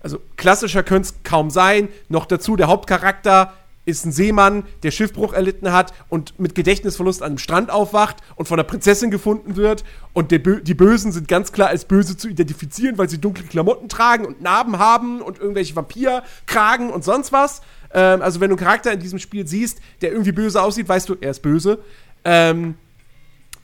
Also 0.02 0.18
klassischer 0.36 0.82
könnte 0.82 1.08
es 1.08 1.22
kaum 1.22 1.50
sein. 1.50 1.88
Noch 2.08 2.26
dazu 2.26 2.56
der 2.56 2.66
Hauptcharakter 2.66 3.52
ist 3.84 4.04
ein 4.04 4.12
Seemann, 4.12 4.64
der 4.84 4.92
Schiffbruch 4.92 5.32
erlitten 5.32 5.72
hat 5.72 5.92
und 6.08 6.38
mit 6.38 6.54
Gedächtnisverlust 6.54 7.22
an 7.22 7.30
einem 7.30 7.38
Strand 7.38 7.70
aufwacht 7.70 8.18
und 8.36 8.46
von 8.46 8.56
der 8.56 8.64
Prinzessin 8.64 9.10
gefunden 9.10 9.56
wird. 9.56 9.84
Und 10.12 10.28
Bö 10.28 10.60
die 10.60 10.74
Bösen 10.74 11.10
sind 11.10 11.26
ganz 11.26 11.52
klar 11.52 11.68
als 11.68 11.84
böse 11.84 12.16
zu 12.16 12.28
identifizieren, 12.28 12.96
weil 12.96 13.08
sie 13.08 13.18
dunkle 13.18 13.44
Klamotten 13.44 13.88
tragen 13.88 14.24
und 14.24 14.40
Narben 14.40 14.78
haben 14.78 15.20
und 15.20 15.38
irgendwelche 15.38 15.74
Vampirkragen 15.74 16.90
und 16.90 17.02
sonst 17.02 17.32
was. 17.32 17.60
Ähm, 17.92 18.22
also 18.22 18.40
wenn 18.40 18.50
du 18.50 18.56
einen 18.56 18.64
Charakter 18.64 18.92
in 18.92 19.00
diesem 19.00 19.18
Spiel 19.18 19.46
siehst, 19.48 19.80
der 20.00 20.12
irgendwie 20.12 20.32
böse 20.32 20.62
aussieht, 20.62 20.88
weißt 20.88 21.08
du, 21.08 21.16
er 21.20 21.32
ist 21.32 21.42
böse. 21.42 21.80
Ähm, 22.24 22.76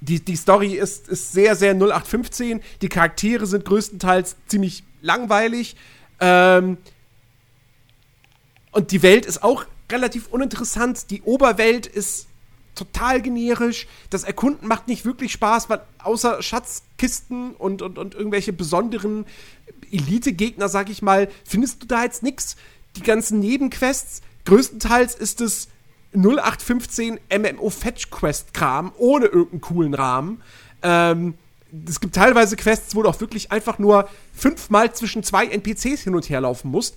die, 0.01 0.24
die 0.24 0.36
Story 0.36 0.74
ist, 0.74 1.09
ist 1.09 1.32
sehr, 1.32 1.55
sehr 1.55 1.74
0815. 1.74 2.61
Die 2.82 2.89
Charaktere 2.89 3.47
sind 3.47 3.65
größtenteils 3.65 4.36
ziemlich 4.47 4.85
langweilig. 5.01 5.77
Ähm, 6.20 6.77
und 8.73 8.90
die 8.90 9.03
Welt 9.03 9.27
ist 9.27 9.43
auch 9.43 9.65
relativ 9.90 10.28
uninteressant. 10.28 11.10
Die 11.10 11.23
Oberwelt 11.23 11.86
ist 11.86 12.27
total 12.74 13.20
generisch. 13.20 13.86
Das 14.10 14.24
Erkunden 14.24 14.69
macht 14.69 14.89
nicht 14.89 15.05
wirklich 15.05 15.32
Spaß, 15.32 15.69
weil 15.69 15.81
außer 15.98 16.43
Schatzkisten 16.43 17.52
und, 17.52 17.82
und, 17.82 17.98
und 17.98 18.15
irgendwelche 18.15 18.52
besonderen 18.52 19.27
Elite-Gegner, 19.90 20.69
sag 20.69 20.90
ich 20.90 21.02
mal, 21.02 21.28
findest 21.44 21.82
du 21.82 21.86
da 21.86 22.05
jetzt 22.05 22.23
nichts. 22.23 22.56
Die 22.97 23.02
ganzen 23.02 23.40
Nebenquests, 23.40 24.23
größtenteils 24.44 25.15
ist 25.15 25.40
es 25.40 25.69
0815 26.15 27.19
MMO-Fetch-Quest-Kram 27.31 28.93
ohne 28.97 29.27
irgendeinen 29.27 29.60
coolen 29.60 29.94
Rahmen. 29.94 30.43
Ähm, 30.82 31.35
es 31.86 32.01
gibt 32.01 32.15
teilweise 32.15 32.56
Quests, 32.56 32.94
wo 32.94 33.02
du 33.02 33.09
auch 33.10 33.20
wirklich 33.20 33.52
einfach 33.52 33.78
nur 33.78 34.09
fünfmal 34.35 34.94
zwischen 34.94 35.23
zwei 35.23 35.47
NPCs 35.47 36.02
hin 36.02 36.15
und 36.15 36.28
her 36.31 36.40
laufen 36.40 36.70
musst. 36.70 36.97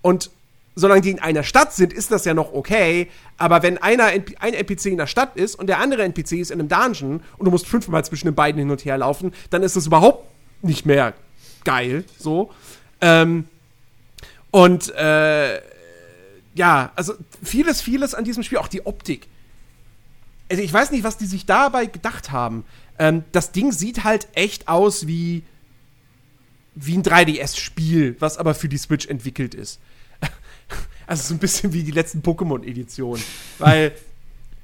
Und 0.00 0.30
solange 0.74 1.02
die 1.02 1.10
in 1.10 1.18
einer 1.18 1.42
Stadt 1.42 1.72
sind, 1.74 1.92
ist 1.92 2.10
das 2.10 2.24
ja 2.24 2.34
noch 2.34 2.52
okay. 2.52 3.08
Aber 3.36 3.62
wenn 3.62 3.78
einer 3.78 4.06
ein 4.06 4.24
NPC 4.54 4.86
in 4.86 4.98
der 4.98 5.06
Stadt 5.06 5.36
ist 5.36 5.54
und 5.54 5.66
der 5.66 5.78
andere 5.78 6.02
NPC 6.04 6.32
ist 6.32 6.50
in 6.50 6.60
einem 6.60 6.68
Dungeon 6.68 7.22
und 7.36 7.44
du 7.44 7.50
musst 7.50 7.66
fünfmal 7.66 8.04
zwischen 8.04 8.26
den 8.26 8.34
beiden 8.34 8.58
hin 8.58 8.70
und 8.70 8.84
her 8.84 8.98
laufen, 8.98 9.32
dann 9.50 9.62
ist 9.62 9.76
das 9.76 9.86
überhaupt 9.86 10.28
nicht 10.62 10.86
mehr 10.86 11.14
geil. 11.64 12.04
So. 12.18 12.50
Ähm, 13.00 13.46
und 14.50 14.94
äh, 14.94 15.60
ja, 16.54 16.92
also 16.94 17.14
vieles, 17.42 17.80
vieles 17.80 18.14
an 18.14 18.24
diesem 18.24 18.42
Spiel, 18.42 18.58
auch 18.58 18.68
die 18.68 18.86
Optik. 18.86 19.28
Also 20.50 20.62
ich 20.62 20.72
weiß 20.72 20.90
nicht, 20.90 21.04
was 21.04 21.16
die 21.16 21.26
sich 21.26 21.46
dabei 21.46 21.86
gedacht 21.86 22.30
haben. 22.30 22.64
Ähm, 22.98 23.24
das 23.32 23.52
Ding 23.52 23.72
sieht 23.72 24.04
halt 24.04 24.28
echt 24.34 24.68
aus 24.68 25.06
wie, 25.06 25.44
wie 26.74 26.96
ein 26.96 27.02
3DS-Spiel, 27.02 28.16
was 28.18 28.38
aber 28.38 28.54
für 28.54 28.68
die 28.68 28.76
Switch 28.78 29.06
entwickelt 29.06 29.54
ist. 29.54 29.80
Also 31.12 31.24
so 31.24 31.34
ein 31.34 31.40
bisschen 31.40 31.74
wie 31.74 31.82
die 31.82 31.90
letzten 31.90 32.22
Pokémon-Editionen. 32.22 33.22
Weil, 33.58 33.92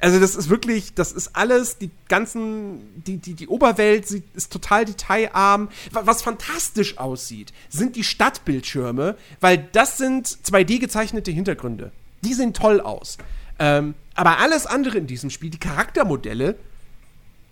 also 0.01 0.19
das 0.19 0.35
ist 0.35 0.49
wirklich, 0.49 0.95
das 0.95 1.12
ist 1.12 1.37
alles, 1.37 1.77
die 1.77 1.91
ganzen, 2.09 3.03
die, 3.05 3.19
die, 3.19 3.35
die 3.35 3.49
Oberwelt 3.49 4.11
ist 4.11 4.51
total 4.51 4.87
detailarm. 4.87 5.69
Was 5.91 6.23
fantastisch 6.23 6.97
aussieht, 6.97 7.53
sind 7.69 7.97
die 7.97 8.03
Stadtbildschirme, 8.03 9.19
weil 9.41 9.69
das 9.73 9.99
sind 9.99 10.27
2D 10.27 10.79
gezeichnete 10.79 11.31
Hintergründe. 11.31 11.93
Die 12.25 12.33
sehen 12.33 12.55
toll 12.55 12.81
aus. 12.81 13.19
Ähm, 13.59 13.93
aber 14.15 14.39
alles 14.39 14.65
andere 14.65 14.97
in 14.97 15.07
diesem 15.07 15.29
Spiel, 15.29 15.51
die 15.51 15.61
Charaktermodelle, 15.61 16.57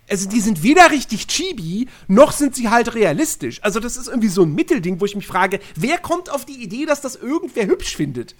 also 0.09 0.27
die 0.27 0.41
sind 0.41 0.63
weder 0.63 0.91
richtig 0.91 1.27
chibi, 1.27 1.87
noch 2.09 2.33
sind 2.33 2.55
sie 2.55 2.71
halt 2.71 2.95
realistisch. 2.95 3.63
Also 3.63 3.79
das 3.79 3.99
ist 3.99 4.09
irgendwie 4.09 4.29
so 4.29 4.43
ein 4.43 4.55
Mittelding, 4.55 5.03
wo 5.03 5.05
ich 5.05 5.17
mich 5.17 5.27
frage, 5.27 5.61
wer 5.75 5.99
kommt 5.99 6.31
auf 6.31 6.47
die 6.47 6.63
Idee, 6.63 6.87
dass 6.87 7.03
das 7.03 7.17
irgendwer 7.17 7.67
hübsch 7.67 7.95
findet? 7.95 8.35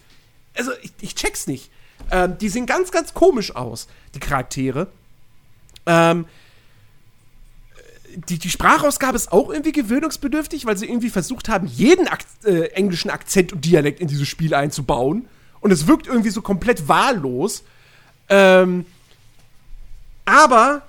Also 0.57 0.73
ich, 0.83 0.93
ich 1.01 1.15
check's 1.15 1.47
nicht. 1.47 1.71
Ähm, 2.11 2.39
die 2.39 2.49
sehen 2.49 2.67
ganz, 2.67 2.91
ganz 2.91 3.15
komisch 3.15 3.55
aus, 3.55 3.89
die 4.15 4.21
Charaktere. 4.21 4.89
Ähm, 5.87 6.27
die, 8.29 8.39
die 8.39 8.51
Sprachausgabe 8.51 9.17
ist 9.17 9.31
auch 9.31 9.51
irgendwie 9.51 9.73
gewöhnungsbedürftig, 9.73 10.65
weil 10.67 10.77
sie 10.77 10.87
irgendwie 10.87 11.11
versucht 11.11 11.49
haben, 11.49 11.67
jeden 11.67 12.09
Ak 12.09 12.21
äh, 12.45 12.69
englischen 12.69 13.11
Akzent 13.11 13.53
und 13.53 13.65
Dialekt 13.65 14.01
in 14.01 14.09
dieses 14.09 14.29
Spiel 14.29 14.55
einzubauen. 14.55 15.29
Und 15.61 15.71
es 15.71 15.87
wirkt 15.87 16.07
irgendwie 16.07 16.31
so 16.31 16.43
komplett 16.43 16.89
wahllos. 16.89 17.65
Ähm, 18.29 18.87
aber 20.25 20.83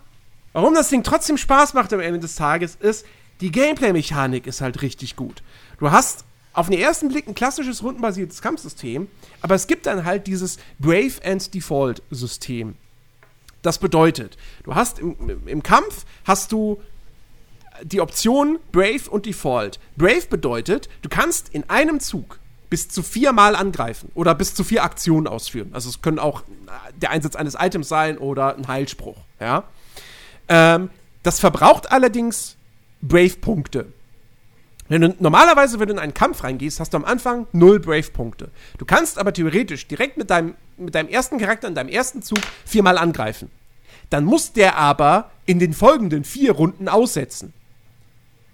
warum 0.53 0.73
das 0.73 0.89
Ding 0.89 1.03
trotzdem 1.03 1.37
Spaß 1.37 1.73
macht 1.73 1.91
am 1.93 1.99
Ende 1.99 2.19
des 2.19 2.35
Tages, 2.35 2.75
ist, 2.75 3.05
die 3.41 3.51
Gameplay-Mechanik 3.51 4.47
ist 4.47 4.61
halt 4.61 4.81
richtig 4.81 5.15
gut. 5.15 5.43
Du 5.79 5.91
hast 5.91 6.25
auf 6.57 6.69
den 6.69 6.79
ersten 6.79 7.09
Blick 7.09 7.27
ein 7.27 7.35
klassisches 7.35 7.83
rundenbasiertes 7.83 8.41
Kampfsystem, 8.41 9.07
aber 9.41 9.53
es 9.53 9.67
gibt 9.67 9.85
dann 9.85 10.05
halt 10.05 10.25
dieses 10.25 10.57
Brave 10.79 11.13
and 11.23 11.53
Default 11.53 12.01
System. 12.09 12.75
Das 13.61 13.77
bedeutet, 13.77 14.37
du 14.63 14.73
hast 14.73 14.97
im, 14.97 15.45
im 15.45 15.61
Kampf 15.61 16.05
hast 16.25 16.51
du 16.51 16.81
die 17.83 18.01
Option 18.01 18.57
Brave 18.71 19.07
und 19.07 19.27
Default. 19.27 19.79
Brave 19.97 20.25
bedeutet, 20.31 20.89
du 21.03 21.09
kannst 21.09 21.49
in 21.49 21.69
einem 21.69 21.99
Zug 21.99 22.39
bis 22.71 22.89
zu 22.89 23.03
viermal 23.03 23.55
angreifen 23.55 24.11
oder 24.15 24.33
bis 24.33 24.55
zu 24.55 24.63
vier 24.63 24.83
Aktionen 24.83 25.27
ausführen. 25.27 25.69
Also 25.73 25.89
es 25.89 26.01
können 26.01 26.17
auch 26.17 26.41
der 26.95 27.11
Einsatz 27.11 27.35
eines 27.35 27.53
Items 27.53 27.87
sein 27.87 28.17
oder 28.17 28.55
ein 28.55 28.67
Heilspruch. 28.67 29.17
Ja? 29.39 29.65
Ähm, 30.49 30.89
das 31.21 31.39
verbraucht 31.39 31.91
allerdings 31.91 32.57
Brave-Punkte. 33.03 33.93
Wenn 34.89 35.01
du, 35.01 35.15
normalerweise, 35.19 35.79
wenn 35.79 35.87
du 35.87 35.93
in 35.95 35.99
einen 35.99 36.13
Kampf 36.13 36.43
reingehst, 36.43 36.79
hast 36.79 36.93
du 36.93 36.97
am 36.97 37.05
Anfang 37.05 37.47
null 37.51 37.79
Brave-Punkte. 37.79 38.49
Du 38.77 38.85
kannst 38.85 39.17
aber 39.17 39.33
theoretisch 39.33 39.87
direkt 39.87 40.17
mit 40.17 40.29
deinem, 40.29 40.55
mit 40.77 40.95
deinem 40.95 41.09
ersten 41.09 41.37
Charakter 41.37 41.67
in 41.67 41.75
deinem 41.75 41.89
ersten 41.89 42.21
Zug 42.21 42.39
viermal 42.65 42.97
angreifen. 42.97 43.49
Dann 44.09 44.23
muss 44.23 44.53
der 44.53 44.77
aber 44.77 45.31
in 45.45 45.59
den 45.59 45.73
folgenden 45.73 46.23
vier 46.23 46.53
Runden 46.53 46.87
aussetzen. 46.87 47.53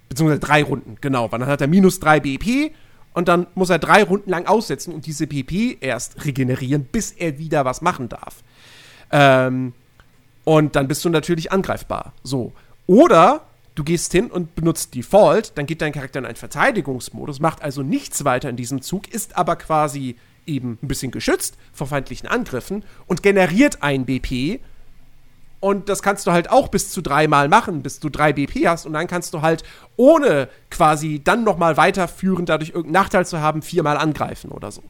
Beziehungsweise 0.09 0.39
drei 0.39 0.63
Runden, 0.63 0.97
genau. 1.01 1.31
Weil 1.31 1.39
dann 1.39 1.49
hat 1.49 1.61
er 1.61 1.67
minus 1.67 1.99
drei 1.99 2.19
BP 2.19 2.71
und 3.13 3.27
dann 3.27 3.47
muss 3.53 3.69
er 3.69 3.79
drei 3.79 4.03
Runden 4.03 4.29
lang 4.29 4.47
aussetzen 4.47 4.93
und 4.93 5.05
diese 5.05 5.27
BP 5.27 5.77
erst 5.81 6.25
regenerieren, 6.25 6.85
bis 6.85 7.11
er 7.11 7.37
wieder 7.37 7.65
was 7.65 7.81
machen 7.81 8.09
darf. 8.09 8.43
Ähm, 9.11 9.73
und 10.43 10.75
dann 10.75 10.87
bist 10.87 11.05
du 11.05 11.09
natürlich 11.09 11.51
angreifbar. 11.51 12.13
So. 12.23 12.53
Oder 12.87 13.41
Du 13.75 13.83
gehst 13.83 14.11
hin 14.11 14.29
und 14.29 14.55
benutzt 14.55 14.93
Default, 14.93 15.57
dann 15.57 15.65
geht 15.65 15.81
dein 15.81 15.93
Charakter 15.93 16.19
in 16.19 16.25
einen 16.25 16.35
Verteidigungsmodus, 16.35 17.39
macht 17.39 17.63
also 17.63 17.81
nichts 17.81 18.23
weiter 18.23 18.49
in 18.49 18.55
diesem 18.55 18.81
Zug, 18.81 19.07
ist 19.11 19.35
aber 19.35 19.55
quasi 19.55 20.15
eben 20.45 20.77
ein 20.83 20.87
bisschen 20.87 21.11
geschützt 21.11 21.57
vor 21.71 21.87
feindlichen 21.87 22.27
Angriffen 22.27 22.83
und 23.07 23.23
generiert 23.23 23.81
ein 23.81 24.05
BP. 24.05 24.59
Und 25.59 25.87
das 25.87 26.03
kannst 26.03 26.27
du 26.27 26.31
halt 26.31 26.51
auch 26.51 26.67
bis 26.67 26.91
zu 26.91 27.01
dreimal 27.01 27.47
machen, 27.47 27.83
bis 27.83 27.99
du 27.99 28.09
drei 28.09 28.33
BP 28.33 28.67
hast. 28.67 28.85
Und 28.85 28.93
dann 28.93 29.07
kannst 29.07 29.33
du 29.33 29.41
halt, 29.41 29.63
ohne 29.95 30.49
quasi 30.69 31.21
dann 31.23 31.45
nochmal 31.45 31.77
weiterführen, 31.77 32.45
dadurch 32.45 32.71
irgendeinen 32.71 33.01
Nachteil 33.01 33.25
zu 33.25 33.39
haben, 33.39 33.61
viermal 33.61 33.97
angreifen 33.97 34.51
oder 34.51 34.71
so. 34.71 34.83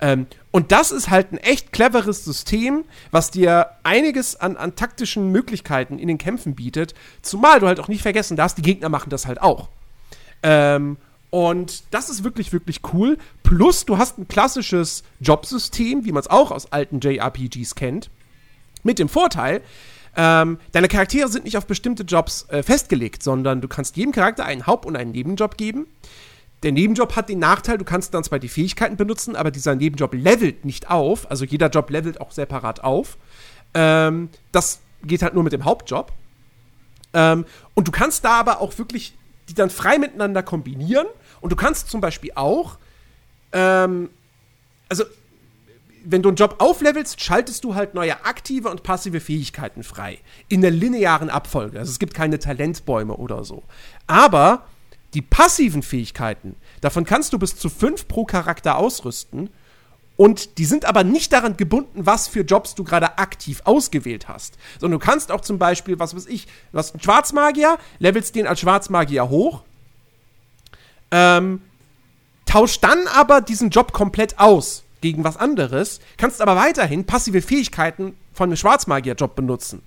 Ähm, 0.00 0.26
und 0.50 0.72
das 0.72 0.90
ist 0.90 1.10
halt 1.10 1.32
ein 1.32 1.38
echt 1.38 1.72
cleveres 1.72 2.24
System, 2.24 2.84
was 3.10 3.30
dir 3.30 3.70
einiges 3.82 4.36
an, 4.36 4.56
an 4.56 4.76
taktischen 4.76 5.32
Möglichkeiten 5.32 5.98
in 5.98 6.08
den 6.08 6.18
Kämpfen 6.18 6.54
bietet. 6.54 6.94
Zumal 7.22 7.60
du 7.60 7.66
halt 7.66 7.80
auch 7.80 7.88
nicht 7.88 8.02
vergessen 8.02 8.36
darfst, 8.36 8.58
die 8.58 8.62
Gegner 8.62 8.88
machen 8.88 9.10
das 9.10 9.26
halt 9.26 9.40
auch. 9.40 9.68
Ähm, 10.42 10.98
und 11.30 11.82
das 11.90 12.08
ist 12.08 12.24
wirklich, 12.24 12.52
wirklich 12.52 12.80
cool. 12.92 13.18
Plus, 13.42 13.84
du 13.84 13.98
hast 13.98 14.18
ein 14.18 14.28
klassisches 14.28 15.02
Jobsystem, 15.20 16.04
wie 16.04 16.12
man 16.12 16.20
es 16.20 16.30
auch 16.30 16.50
aus 16.50 16.72
alten 16.72 17.00
JRPGs 17.00 17.74
kennt. 17.74 18.10
Mit 18.82 18.98
dem 18.98 19.08
Vorteil, 19.08 19.62
ähm, 20.16 20.58
deine 20.72 20.88
Charaktere 20.88 21.28
sind 21.28 21.44
nicht 21.44 21.58
auf 21.58 21.66
bestimmte 21.66 22.04
Jobs 22.04 22.46
äh, 22.48 22.62
festgelegt, 22.62 23.22
sondern 23.22 23.60
du 23.60 23.68
kannst 23.68 23.96
jedem 23.96 24.12
Charakter 24.12 24.44
einen 24.44 24.66
Haupt- 24.66 24.86
und 24.86 24.96
einen 24.96 25.12
Nebenjob 25.12 25.58
geben. 25.58 25.86
Der 26.62 26.72
Nebenjob 26.72 27.16
hat 27.16 27.28
den 27.28 27.38
Nachteil, 27.38 27.78
du 27.78 27.84
kannst 27.84 28.14
dann 28.14 28.24
zwar 28.24 28.38
die 28.38 28.48
Fähigkeiten 28.48 28.96
benutzen, 28.96 29.36
aber 29.36 29.50
dieser 29.50 29.74
Nebenjob 29.74 30.14
levelt 30.14 30.64
nicht 30.64 30.90
auf. 30.90 31.30
Also 31.30 31.44
jeder 31.44 31.68
Job 31.68 31.90
levelt 31.90 32.20
auch 32.20 32.32
separat 32.32 32.82
auf. 32.82 33.18
Ähm, 33.74 34.30
das 34.52 34.80
geht 35.02 35.22
halt 35.22 35.34
nur 35.34 35.44
mit 35.44 35.52
dem 35.52 35.64
Hauptjob. 35.64 36.12
Ähm, 37.12 37.44
und 37.74 37.86
du 37.88 37.92
kannst 37.92 38.24
da 38.24 38.40
aber 38.40 38.60
auch 38.60 38.76
wirklich 38.78 39.14
die 39.48 39.54
dann 39.54 39.70
frei 39.70 39.98
miteinander 39.98 40.42
kombinieren. 40.42 41.06
Und 41.40 41.50
du 41.50 41.56
kannst 41.56 41.88
zum 41.88 42.00
Beispiel 42.00 42.32
auch, 42.34 42.78
ähm, 43.52 44.10
also 44.88 45.04
wenn 46.04 46.22
du 46.22 46.28
einen 46.28 46.36
Job 46.36 46.56
auflevelst, 46.58 47.20
schaltest 47.20 47.64
du 47.64 47.74
halt 47.74 47.94
neue 47.94 48.24
aktive 48.24 48.70
und 48.70 48.82
passive 48.82 49.20
Fähigkeiten 49.20 49.82
frei. 49.82 50.18
In 50.48 50.60
der 50.60 50.70
linearen 50.70 51.30
Abfolge. 51.30 51.78
Also 51.78 51.90
es 51.90 51.98
gibt 51.98 52.14
keine 52.14 52.38
Talentbäume 52.38 53.14
oder 53.14 53.44
so. 53.44 53.64
Aber 54.06 54.66
die 55.16 55.22
passiven 55.22 55.82
Fähigkeiten, 55.82 56.56
davon 56.82 57.06
kannst 57.06 57.32
du 57.32 57.38
bis 57.38 57.56
zu 57.56 57.70
fünf 57.70 58.06
pro 58.06 58.26
Charakter 58.26 58.76
ausrüsten. 58.76 59.48
Und 60.18 60.58
die 60.58 60.66
sind 60.66 60.84
aber 60.84 61.04
nicht 61.04 61.32
daran 61.32 61.56
gebunden, 61.56 62.04
was 62.04 62.28
für 62.28 62.42
Jobs 62.42 62.74
du 62.74 62.84
gerade 62.84 63.18
aktiv 63.18 63.62
ausgewählt 63.64 64.28
hast. 64.28 64.58
Sondern 64.78 65.00
du 65.00 65.06
kannst 65.06 65.32
auch 65.32 65.40
zum 65.40 65.58
Beispiel, 65.58 65.98
was 65.98 66.14
weiß 66.14 66.26
ich, 66.26 66.46
du 66.70 66.78
hast 66.78 66.92
einen 66.94 67.02
Schwarzmagier, 67.02 67.78
levelst 67.98 68.34
den 68.34 68.46
als 68.46 68.60
Schwarzmagier 68.60 69.30
hoch, 69.30 69.62
ähm, 71.10 71.62
tausch 72.44 72.80
dann 72.80 73.06
aber 73.06 73.40
diesen 73.40 73.70
Job 73.70 73.94
komplett 73.94 74.38
aus 74.38 74.84
gegen 75.00 75.24
was 75.24 75.38
anderes, 75.38 76.00
kannst 76.18 76.42
aber 76.42 76.56
weiterhin 76.56 77.06
passive 77.06 77.40
Fähigkeiten 77.40 78.18
von 78.34 78.50
einem 78.50 78.56
Schwarzmagier-Job 78.56 79.34
benutzen. 79.34 79.82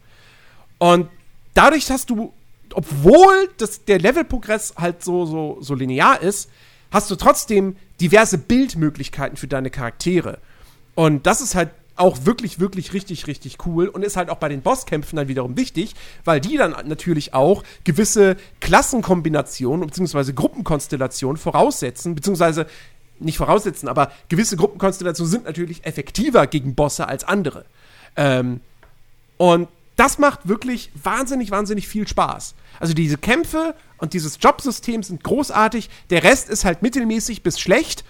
Und 0.80 1.08
dadurch 1.54 1.92
hast 1.92 2.10
du, 2.10 2.34
obwohl 2.76 3.50
das, 3.58 3.86
der 3.86 4.00
Levelprogress 4.00 4.76
halt 4.78 5.04
so, 5.04 5.26
so, 5.26 5.58
so 5.62 5.76
linear 5.76 6.22
ist, 6.22 6.50
hast 6.92 7.10
du 7.12 7.16
trotzdem 7.16 7.76
diverse 8.02 8.38
Bildmöglichkeiten 8.38 9.38
für 9.38 9.48
deine 9.48 9.70
Charaktere. 9.70 10.40
Und 10.96 11.26
das 11.28 11.42
ist 11.42 11.56
halt 11.56 11.70
auch 11.96 12.26
wirklich, 12.26 12.60
wirklich 12.60 12.94
richtig, 12.94 13.28
richtig 13.28 13.58
cool 13.66 13.88
und 13.88 14.04
ist 14.04 14.16
halt 14.16 14.30
auch 14.30 14.38
bei 14.38 14.48
den 14.48 14.62
Bosskämpfen 14.62 15.18
dann 15.18 15.28
wiederum 15.28 15.58
wichtig, 15.58 15.96
weil 16.24 16.40
die 16.40 16.56
dann 16.56 16.72
natürlich 16.88 17.34
auch 17.34 17.64
gewisse 17.84 18.38
Klassenkombinationen 18.62 19.86
bzw. 19.86 20.32
Gruppenkonstellationen 20.32 21.38
voraussetzen, 21.38 22.16
beziehungsweise 22.16 22.68
nicht 23.20 23.38
voraussetzen, 23.38 23.90
aber 23.90 24.14
gewisse 24.30 24.56
Gruppenkonstellationen 24.56 25.30
sind 25.30 25.46
natürlich 25.46 25.86
effektiver 25.86 26.48
gegen 26.48 26.74
Bosse 26.74 27.06
als 27.08 27.26
andere. 27.26 27.66
Ähm, 28.16 28.62
und 29.36 29.68
das 30.00 30.18
macht 30.18 30.48
wirklich 30.48 30.92
wahnsinnig, 31.04 31.52
wahnsinnig 31.52 31.88
viel 31.88 32.08
Spaß. 32.08 32.56
Also 32.80 32.94
diese 32.94 33.18
Kämpfe 33.18 33.76
und 33.98 34.14
dieses 34.14 34.38
Jobsystem 34.40 35.04
sind 35.04 35.24
großartig. 35.24 35.90
Der 36.10 36.24
Rest 36.24 36.50
ist 36.50 36.64
halt 36.64 36.82
mittelmäßig 36.82 37.44
bis 37.44 37.60
schlecht. 37.60 38.06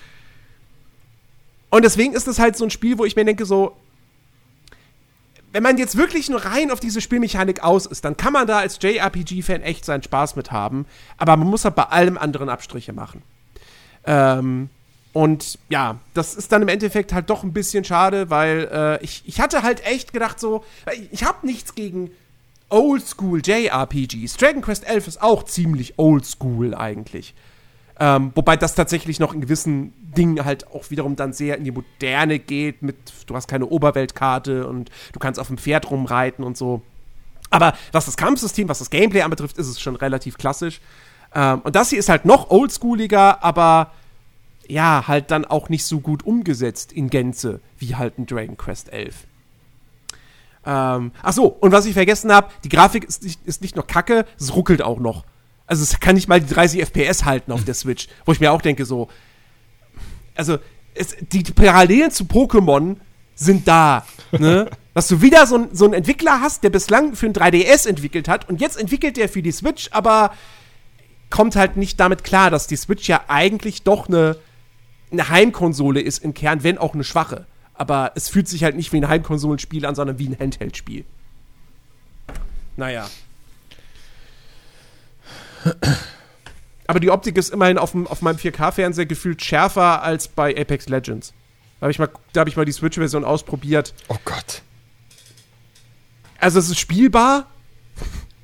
Und 1.71 1.83
deswegen 1.83 2.13
ist 2.13 2.27
es 2.27 2.37
halt 2.37 2.55
so 2.55 2.63
ein 2.63 2.69
Spiel, 2.69 2.97
wo 2.99 3.05
ich 3.05 3.15
mir 3.15 3.25
denke, 3.25 3.45
so, 3.45 3.75
wenn 5.51 5.63
man 5.63 5.79
jetzt 5.79 5.97
wirklich 5.97 6.29
nur 6.29 6.45
rein 6.45 6.69
auf 6.69 6.79
diese 6.79 7.01
Spielmechanik 7.01 7.63
aus 7.63 7.87
ist, 7.87 8.05
dann 8.05 8.17
kann 8.17 8.33
man 8.33 8.45
da 8.45 8.59
als 8.59 8.77
JRPG-Fan 8.81 9.61
echt 9.61 9.83
seinen 9.83 10.03
Spaß 10.03 10.35
mit 10.35 10.51
haben. 10.51 10.85
Aber 11.17 11.37
man 11.37 11.47
muss 11.47 11.65
halt 11.65 11.75
bei 11.75 11.83
allem 11.83 12.19
anderen 12.19 12.49
Abstriche 12.49 12.93
machen. 12.93 13.23
Ähm, 14.05 14.69
und 15.11 15.57
ja, 15.69 15.97
das 16.13 16.35
ist 16.35 16.51
dann 16.51 16.61
im 16.61 16.67
Endeffekt 16.67 17.13
halt 17.13 17.29
doch 17.29 17.43
ein 17.43 17.53
bisschen 17.53 17.83
schade, 17.83 18.29
weil 18.29 18.69
äh, 18.71 19.03
ich, 19.03 19.23
ich 19.25 19.39
hatte 19.41 19.63
halt 19.63 19.85
echt 19.85 20.13
gedacht 20.13 20.39
so, 20.39 20.63
ich 21.11 21.23
habe 21.23 21.45
nichts 21.45 21.73
gegen 21.73 22.11
Oldschool 22.69 23.41
JRPGs. 23.43 24.37
Dragon 24.37 24.61
Quest 24.61 24.87
11 24.87 25.07
ist 25.07 25.21
auch 25.21 25.43
ziemlich 25.43 25.97
oldschool 25.97 26.75
eigentlich. 26.75 27.33
Ähm, 27.99 28.31
wobei 28.35 28.55
das 28.55 28.75
tatsächlich 28.75 29.19
noch 29.19 29.33
in 29.33 29.41
gewissen 29.41 29.93
Dingen 30.15 30.45
halt 30.45 30.67
auch 30.67 30.89
wiederum 30.89 31.15
dann 31.15 31.33
sehr 31.33 31.57
in 31.57 31.65
die 31.65 31.71
Moderne 31.71 32.39
geht, 32.39 32.81
mit 32.81 32.95
du 33.25 33.35
hast 33.35 33.47
keine 33.47 33.65
Oberweltkarte 33.65 34.67
und 34.67 34.89
du 35.11 35.19
kannst 35.19 35.39
auf 35.39 35.47
dem 35.47 35.57
Pferd 35.57 35.89
rumreiten 35.91 36.45
und 36.45 36.55
so. 36.55 36.81
Aber 37.49 37.73
was 37.91 38.05
das 38.05 38.15
Kampfsystem, 38.15 38.69
was 38.69 38.79
das 38.79 38.89
Gameplay 38.89 39.21
anbetrifft, 39.21 39.57
ist 39.57 39.67
es 39.67 39.81
schon 39.81 39.95
relativ 39.95 40.37
klassisch. 40.37 40.79
Ähm, 41.33 41.59
und 41.61 41.75
das 41.75 41.89
hier 41.89 41.99
ist 41.99 42.09
halt 42.09 42.25
noch 42.25 42.51
oldschooliger, 42.51 43.43
aber 43.43 43.91
ja, 44.69 45.07
halt 45.07 45.31
dann 45.31 45.45
auch 45.45 45.69
nicht 45.69 45.83
so 45.83 45.99
gut 45.99 46.25
umgesetzt 46.25 46.93
in 46.93 47.09
Gänze 47.09 47.59
wie 47.77 47.95
halt 47.95 48.17
ein 48.17 48.25
Dragon 48.25 48.55
Quest 48.55 48.93
11. 48.93 49.27
Ähm, 50.65 51.11
ach 51.23 51.33
so, 51.33 51.47
und 51.47 51.71
was 51.71 51.85
ich 51.85 51.93
vergessen 51.93 52.31
habe, 52.31 52.51
die 52.63 52.69
Grafik 52.69 53.03
ist 53.05 53.23
nicht, 53.23 53.45
ist 53.45 53.61
nicht 53.61 53.75
nur 53.75 53.87
kacke, 53.87 54.25
es 54.39 54.55
ruckelt 54.55 54.81
auch 54.81 54.99
noch. 54.99 55.25
Also 55.65 55.83
es 55.83 55.99
kann 55.99 56.15
nicht 56.15 56.27
mal 56.27 56.39
die 56.39 56.53
30 56.53 56.81
FPS 56.81 57.25
halten 57.25 57.51
auf 57.51 57.63
der 57.63 57.73
Switch, 57.75 58.07
wo 58.25 58.31
ich 58.31 58.39
mir 58.39 58.51
auch 58.51 58.61
denke 58.61 58.85
so, 58.85 59.09
also 60.35 60.57
es, 60.93 61.15
die, 61.19 61.43
Parallelen 61.43 62.11
zu 62.11 62.25
Pokémon 62.25 62.97
sind 63.35 63.67
da, 63.67 64.05
ne? 64.31 64.69
Dass 64.93 65.07
du 65.07 65.21
wieder 65.21 65.47
so, 65.47 65.67
so 65.71 65.85
einen 65.85 65.93
Entwickler 65.93 66.41
hast, 66.41 66.63
der 66.63 66.71
bislang 66.71 67.15
für 67.15 67.27
ein 67.27 67.33
3DS 67.33 67.87
entwickelt 67.87 68.27
hat 68.27 68.49
und 68.49 68.59
jetzt 68.59 68.77
entwickelt 68.77 69.17
er 69.17 69.29
für 69.29 69.41
die 69.41 69.51
Switch, 69.51 69.87
aber 69.91 70.33
kommt 71.29 71.55
halt 71.55 71.77
nicht 71.77 71.99
damit 71.99 72.23
klar, 72.23 72.49
dass 72.49 72.67
die 72.67 72.75
Switch 72.75 73.07
ja 73.07 73.21
eigentlich 73.27 73.83
doch 73.83 74.09
eine, 74.09 74.35
eine 75.11 75.29
Heimkonsole 75.29 76.01
ist 76.01 76.23
im 76.23 76.33
Kern, 76.33 76.63
wenn 76.63 76.77
auch 76.77 76.93
eine 76.93 77.03
schwache. 77.03 77.45
Aber 77.73 78.11
es 78.15 78.29
fühlt 78.29 78.47
sich 78.47 78.63
halt 78.63 78.75
nicht 78.75 78.91
wie 78.91 78.97
ein 78.97 79.07
Heimkonsolenspiel 79.07 79.85
an, 79.85 79.95
sondern 79.95 80.19
wie 80.19 80.27
ein 80.27 80.37
Handheld-Spiel. 80.37 81.05
Naja. 82.75 83.09
Aber 86.87 86.99
die 86.99 87.11
Optik 87.11 87.37
ist 87.37 87.51
immerhin 87.51 87.77
auf, 87.77 87.91
dem, 87.91 88.07
auf 88.07 88.21
meinem 88.21 88.37
4K-Fernseher 88.37 89.05
gefühlt 89.05 89.43
schärfer 89.43 90.01
als 90.01 90.27
bei 90.27 90.55
Apex 90.59 90.89
Legends. 90.89 91.33
Da 91.79 91.85
habe 91.85 91.91
ich, 91.91 91.99
mal, 91.99 92.09
hab 92.35 92.47
ich 92.47 92.57
mal 92.57 92.65
die 92.65 92.71
Switch-Version 92.71 93.23
ausprobiert. 93.23 93.93
Oh 94.07 94.17
Gott. 94.25 94.61
Also 96.39 96.59
es 96.59 96.69
ist 96.69 96.79
spielbar. 96.79 97.47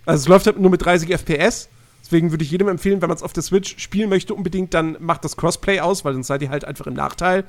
Also 0.05 0.23
es 0.23 0.27
läuft 0.27 0.45
halt 0.45 0.59
nur 0.59 0.71
mit 0.71 0.83
30 0.83 1.09
FPS. 1.09 1.69
Deswegen 2.05 2.29
würde 2.29 2.43
ich 2.43 2.51
jedem 2.51 2.67
empfehlen, 2.67 3.01
wenn 3.01 3.09
man 3.09 3.17
es 3.17 3.23
auf 3.23 3.33
der 3.33 3.41
Switch 3.41 3.79
spielen 3.79 4.09
möchte, 4.09 4.35
unbedingt 4.35 4.75
dann 4.75 4.95
macht 4.99 5.25
das 5.25 5.37
Crossplay 5.37 5.79
aus, 5.79 6.05
weil 6.05 6.13
dann 6.13 6.21
seid 6.21 6.43
ihr 6.43 6.51
halt 6.51 6.63
einfach 6.63 6.85
im 6.85 6.93
Nachteil. 6.93 7.45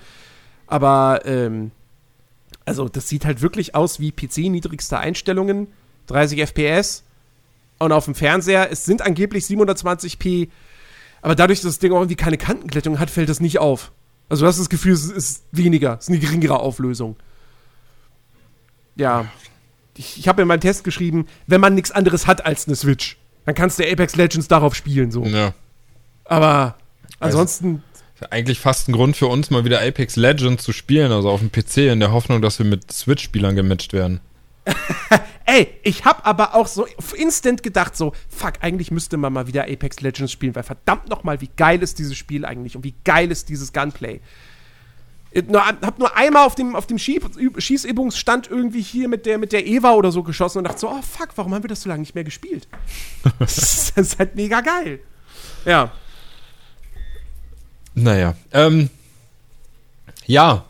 Aber 0.66 1.20
ähm, 1.26 1.72
also 2.64 2.88
das 2.88 3.06
sieht 3.06 3.26
halt 3.26 3.42
wirklich 3.42 3.74
aus 3.74 4.00
wie 4.00 4.12
PC 4.12 4.50
niedrigste 4.50 4.98
Einstellungen, 4.98 5.68
30 6.06 6.40
FPS 6.40 7.04
und 7.78 7.92
auf 7.92 8.06
dem 8.06 8.14
Fernseher 8.14 8.72
es 8.72 8.86
sind 8.86 9.02
angeblich 9.02 9.44
720p, 9.44 10.48
aber 11.20 11.34
dadurch, 11.34 11.60
dass 11.60 11.72
das 11.72 11.78
Ding 11.78 11.92
auch 11.92 11.98
irgendwie 11.98 12.16
keine 12.16 12.38
Kantenglättung 12.38 12.98
hat, 12.98 13.10
fällt 13.10 13.28
das 13.28 13.40
nicht 13.40 13.58
auf. 13.58 13.92
Also 14.30 14.44
du 14.44 14.48
hast 14.48 14.58
das 14.58 14.70
Gefühl, 14.70 14.94
es 14.94 15.04
ist 15.04 15.44
weniger, 15.52 15.98
es 15.98 16.06
ist 16.06 16.08
eine 16.08 16.18
geringere 16.18 16.60
Auflösung. 16.60 17.16
Ja. 18.94 19.26
Ich, 19.98 20.18
ich 20.18 20.28
habe 20.28 20.42
in 20.42 20.48
meinem 20.48 20.60
Test 20.60 20.82
geschrieben, 20.82 21.26
wenn 21.46 21.60
man 21.60 21.74
nichts 21.74 21.90
anderes 21.90 22.26
hat 22.26 22.46
als 22.46 22.66
eine 22.66 22.76
Switch, 22.76 23.18
dann 23.46 23.54
kannst 23.54 23.78
du 23.78 23.90
Apex 23.90 24.16
Legends 24.16 24.48
darauf 24.48 24.74
spielen, 24.74 25.10
so. 25.10 25.24
Ja. 25.24 25.54
Aber 26.24 26.76
ansonsten 27.20 27.82
Ist 28.20 28.32
eigentlich 28.32 28.58
fast 28.58 28.88
ein 28.88 28.92
Grund 28.92 29.16
für 29.16 29.28
uns, 29.28 29.50
mal 29.50 29.64
wieder 29.64 29.80
Apex 29.80 30.16
Legends 30.16 30.64
zu 30.64 30.72
spielen, 30.72 31.12
also 31.12 31.30
auf 31.30 31.40
dem 31.40 31.50
PC, 31.50 31.92
in 31.92 32.00
der 32.00 32.12
Hoffnung, 32.12 32.42
dass 32.42 32.58
wir 32.58 32.66
mit 32.66 32.92
Switch-Spielern 32.92 33.54
gematcht 33.54 33.92
werden. 33.92 34.20
Ey, 35.44 35.68
ich 35.84 36.04
hab 36.04 36.26
aber 36.26 36.56
auch 36.56 36.66
so 36.66 36.86
instant 37.16 37.62
gedacht, 37.62 37.96
so, 37.96 38.12
fuck, 38.28 38.54
eigentlich 38.62 38.90
müsste 38.90 39.16
man 39.16 39.32
mal 39.32 39.46
wieder 39.46 39.62
Apex 39.64 40.00
Legends 40.00 40.32
spielen, 40.32 40.56
weil 40.56 40.64
verdammt 40.64 41.08
nochmal, 41.08 41.40
wie 41.40 41.50
geil 41.56 41.82
ist 41.82 42.00
dieses 42.00 42.16
Spiel 42.16 42.44
eigentlich 42.44 42.74
und 42.74 42.82
wie 42.82 42.94
geil 43.04 43.30
ist 43.30 43.48
dieses 43.48 43.72
Gunplay. 43.72 44.20
Ich 45.36 45.46
nur, 45.48 45.66
hab 45.66 45.98
nur 45.98 46.16
einmal 46.16 46.46
auf 46.46 46.54
dem, 46.54 46.74
auf 46.74 46.86
dem 46.86 46.96
Schie- 46.96 47.20
Schießübungsstand 47.60 48.50
irgendwie 48.50 48.80
hier 48.80 49.06
mit 49.06 49.26
der, 49.26 49.36
mit 49.36 49.52
der 49.52 49.66
Eva 49.66 49.92
oder 49.92 50.10
so 50.10 50.22
geschossen 50.22 50.58
und 50.58 50.64
dachte 50.64 50.78
so, 50.80 50.88
oh 50.88 51.02
fuck, 51.02 51.28
warum 51.36 51.52
haben 51.54 51.62
wir 51.62 51.68
das 51.68 51.82
so 51.82 51.90
lange 51.90 52.00
nicht 52.00 52.14
mehr 52.14 52.24
gespielt? 52.24 52.66
das 53.38 53.90
ist 53.94 54.18
halt 54.18 54.34
mega 54.34 54.62
geil. 54.62 55.00
Ja. 55.66 55.92
Naja, 57.94 58.34
ähm, 58.52 58.88
ja, 60.24 60.64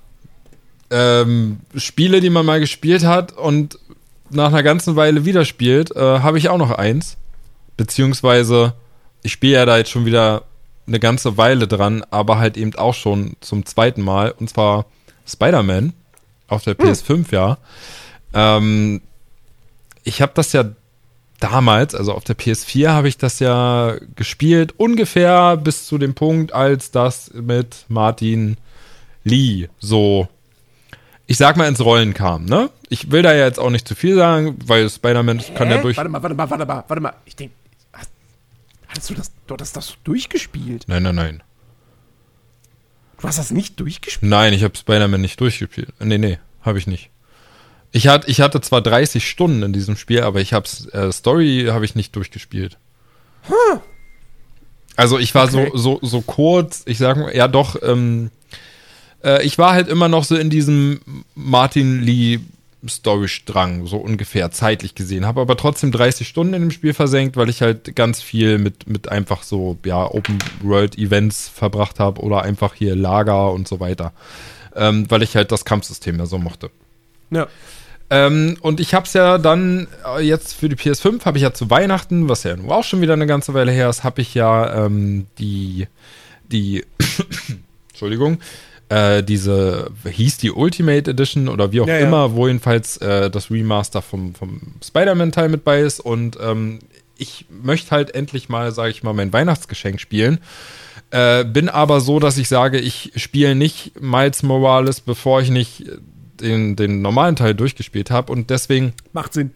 ähm, 0.91 1.61
Spiele, 1.77 2.21
die 2.21 2.31
man 2.31 2.45
mal 2.45 2.59
gespielt 2.59 3.05
hat 3.05 3.33
und 3.33 3.79
nach 4.31 4.49
einer 4.49 4.65
ganzen 4.65 4.97
Weile 4.97 5.25
wieder 5.25 5.45
spielt, 5.45 5.95
äh, 5.95 6.01
habe 6.01 6.39
ich 6.39 6.49
auch 6.49 6.59
noch 6.59 6.73
eins. 6.73 7.17
Beziehungsweise, 7.77 8.75
ich 9.23 9.31
spiele 9.31 9.55
ja 9.55 9.65
da 9.65 9.77
jetzt 9.79 9.91
schon 9.91 10.07
wieder 10.07 10.43
eine 10.87 11.01
ganze 11.01 11.37
Weile 11.37 11.67
dran, 11.67 12.05
aber 12.11 12.39
halt 12.39 12.57
eben 12.57 12.75
auch 12.77 12.95
schon 12.95 13.37
zum 13.41 13.67
zweiten 13.67 14.03
Mal. 14.03 14.33
Und 14.33 14.51
zwar 14.51 14.87
Spider-Man 15.27 15.93
auf 16.49 16.63
der 16.65 16.77
PS5, 16.77 17.33
ja. 17.33 17.59
Ähm, 18.33 19.01
ich 20.05 20.23
habe 20.23 20.33
das 20.35 20.53
ja 20.53 20.65
damals, 21.41 21.95
also 21.95 22.13
auf 22.13 22.25
der 22.25 22.37
PS4 22.37 22.89
habe 22.89 23.09
ich 23.09 23.19
das 23.19 23.41
ja 23.41 23.97
gespielt, 24.15 24.75
ungefähr 24.77 25.57
bis 25.57 25.87
zu 25.87 25.99
dem 25.99 26.15
Punkt, 26.15 26.53
als 26.53 26.91
das 26.91 27.33
mit 27.35 27.85
Martin 27.89 28.57
Lee 29.25 29.69
so, 29.79 30.29
ich 31.27 31.37
sag 31.37 31.57
mal, 31.57 31.69
ins 31.69 31.81
Rollen 31.81 32.15
kam, 32.15 32.45
ne? 32.45 32.71
Ich 32.89 33.11
will 33.11 33.23
da 33.23 33.35
ja 33.35 33.45
jetzt 33.45 33.59
auch 33.59 33.71
nicht 33.71 33.89
zu 33.89 33.97
viel 33.97 34.15
sagen, 34.15 34.57
weil 34.65 34.89
Spider-Man 34.89 35.43
kann 35.57 35.71
ja 35.71 35.79
durch. 35.79 35.97
Warte 35.97 36.11
mal, 36.11 36.23
warte 36.23 36.37
mal, 36.37 36.49
warte 36.49 36.67
mal, 36.67 36.85
warte 36.87 37.03
mal. 37.03 37.15
Ich 37.25 37.35
denke, 37.35 37.53
hattest 38.89 39.11
du 39.11 39.15
das, 39.15 39.33
du 39.47 39.55
hattest 39.55 39.77
das 39.77 39.95
durchgespielt? 40.05 40.85
Nein, 40.89 41.03
nein, 41.03 41.15
nein. 41.15 41.43
Du 43.21 43.27
hast 43.29 43.39
das 43.39 43.51
nicht 43.51 43.81
durchgespielt? 43.81 44.29
Nein, 44.31 44.53
ich 44.53 44.63
habe 44.63 44.77
Spider-Man 44.77 45.21
nicht 45.21 45.41
durchgespielt. 45.41 45.89
Nee, 46.01 46.19
nee, 46.19 46.39
habe 46.63 46.79
ich 46.79 46.87
nicht. 46.87 47.11
Ich, 47.93 48.09
hat, 48.09 48.29
ich 48.29 48.41
hatte 48.43 48.61
zwar 48.61 48.83
30 48.83 49.27
Stunden 49.29 49.63
in 49.63 49.73
diesem 49.73 49.97
Spiel, 49.97 50.21
aber 50.23 50.41
ich 50.41 50.53
habe 50.53 50.69
äh, 50.93 51.11
Story 51.13 51.69
habe 51.71 51.85
ich 51.87 51.95
nicht 51.95 52.15
durchgespielt. 52.15 52.79
Also 54.97 55.19
ich 55.19 55.35
war 55.35 55.45
Okay. 55.45 55.71
so, 55.73 55.77
so, 55.77 55.99
so 56.07 56.21
kurz, 56.21 56.83
ich 56.87 56.99
sag 56.99 57.17
mal, 57.17 57.35
ja 57.35 57.49
doch, 57.49 57.77
ähm, 57.83 58.31
Äh, 59.25 59.45
ich 59.47 59.57
war 59.57 59.73
halt 59.73 59.89
immer 59.89 60.09
noch 60.09 60.25
so 60.25 60.37
in 60.37 60.51
diesem 60.51 61.01
Martin 61.35 62.03
Lee 62.03 62.41
Story-Strang, 62.87 63.87
so 63.87 63.97
ungefähr 63.97 64.51
zeitlich 64.51 64.95
gesehen. 64.95 65.27
Habe 65.27 65.41
aber 65.41 65.57
trotzdem 65.57 65.93
30 65.93 66.29
Stunden 66.29 66.55
in 66.55 66.63
dem 66.63 66.71
Spiel 66.71 66.95
versenkt, 66.95 67.37
weil 67.37 67.49
ich 67.49 67.63
halt 67.63 67.97
ganz 67.97 68.23
viel 68.23 68.59
mit, 68.59 68.89
mit 68.89 69.09
einfach 69.09 69.43
so, 69.43 69.79
ja, 69.85 70.05
Open-World-Events 70.05 71.49
verbracht 71.49 71.99
habe 71.99 72.21
oder 72.21 72.43
einfach 72.43 72.75
hier 72.75 72.95
Lager 72.95 73.53
und 73.53 73.67
so 73.67 73.81
weiter. 73.81 74.13
Ähm, 74.75 75.11
weil 75.11 75.23
ich 75.23 75.35
halt 75.37 75.53
das 75.53 75.65
Kampfsystem 75.65 76.19
ja 76.19 76.27
so 76.27 76.39
mochte. 76.39 76.71
Ja. 77.31 77.47
Ähm, 78.09 78.57
und 78.61 78.79
ich 78.79 78.95
habe 78.95 79.07
es 79.07 79.15
ja 79.15 79.39
dann 79.39 79.89
äh, 80.17 80.23
jetzt 80.23 80.53
für 80.53 80.69
die 80.69 80.77
PS5 80.77 81.25
habe 81.25 81.39
ich 81.39 81.43
ja 81.43 81.53
zu 81.53 81.71
Weihnachten, 81.71 82.29
was 82.29 82.45
ja 82.45 82.55
nun 82.55 82.71
auch 82.71 82.85
schon 82.85 83.01
wieder 83.01 83.15
eine 83.15 83.27
ganze 83.27 83.53
Weile 83.53 83.73
her 83.73 83.89
ist, 83.89 84.05
habe 84.05 84.21
ich 84.21 84.33
ja 84.35 84.87
ähm, 84.87 85.27
die 85.39 85.89
die 86.45 86.85
Entschuldigung 87.89 88.39
äh, 88.89 89.23
diese 89.23 89.91
hieß 90.05 90.39
die 90.39 90.51
Ultimate 90.51 91.11
Edition 91.11 91.49
oder 91.49 91.73
wie 91.73 91.81
auch 91.81 91.89
Ja, 91.89 91.99
ja. 91.99 92.07
immer, 92.07 92.35
wo 92.35 92.47
jedenfalls 92.47 92.97
äh, 92.99 93.31
das 93.31 93.51
Remaster 93.51 94.03
vom 94.03 94.35
vom 94.35 94.61
Spider-Man 94.85 95.33
Teil 95.33 95.49
mit 95.49 95.65
bei 95.65 95.81
ist 95.81 96.01
und 96.01 96.39
ähm, 96.41 96.79
ich 97.19 97.47
möchte 97.49 97.91
halt 97.91 98.15
endlich 98.15 98.49
mal, 98.49 98.73
sage 98.73 98.91
ich 98.91 99.03
mal, 99.03 99.15
mein 99.15 99.33
Weihnachtsgeschenk 99.33 100.01
spielen. 100.01 100.39
Äh, 101.11 101.45
bin 101.45 101.69
aber 101.69 102.01
so, 102.01 102.19
dass 102.19 102.37
ich 102.37 102.49
sage, 102.49 102.79
ich 102.79 103.13
spiele 103.17 103.55
nicht 103.55 104.01
Miles 104.01 104.43
Morales, 104.43 105.01
bevor 105.01 105.41
ich 105.41 105.51
nicht 105.51 105.85
den, 106.41 106.77
den 106.77 107.01
normalen 107.01 107.37
Teil 107.37 107.55
durchgespielt 107.55 108.11
habe. 108.11 108.33
Und 108.33 108.51
deswegen, 108.51 108.93
Macht 109.13 109.33
Sinn. 109.33 109.53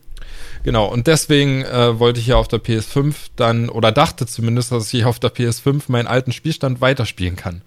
genau, 0.63 0.87
und 0.87 1.07
deswegen 1.07 1.63
äh, 1.65 1.99
wollte 1.99 2.21
ich 2.21 2.29
ja 2.29 2.37
auf 2.37 2.49
der 2.49 2.61
PS5 2.61 3.15
dann, 3.37 3.69
oder 3.69 3.93
dachte 3.93 4.27
zumindest, 4.27 4.73
dass 4.73 4.93
ich 4.95 5.05
auf 5.05 5.19
der 5.19 5.35
PS5 5.35 5.83
meinen 5.89 6.07
alten 6.07 6.33
Spielstand 6.33 6.81
weiterspielen 6.81 7.37
kann. 7.37 7.63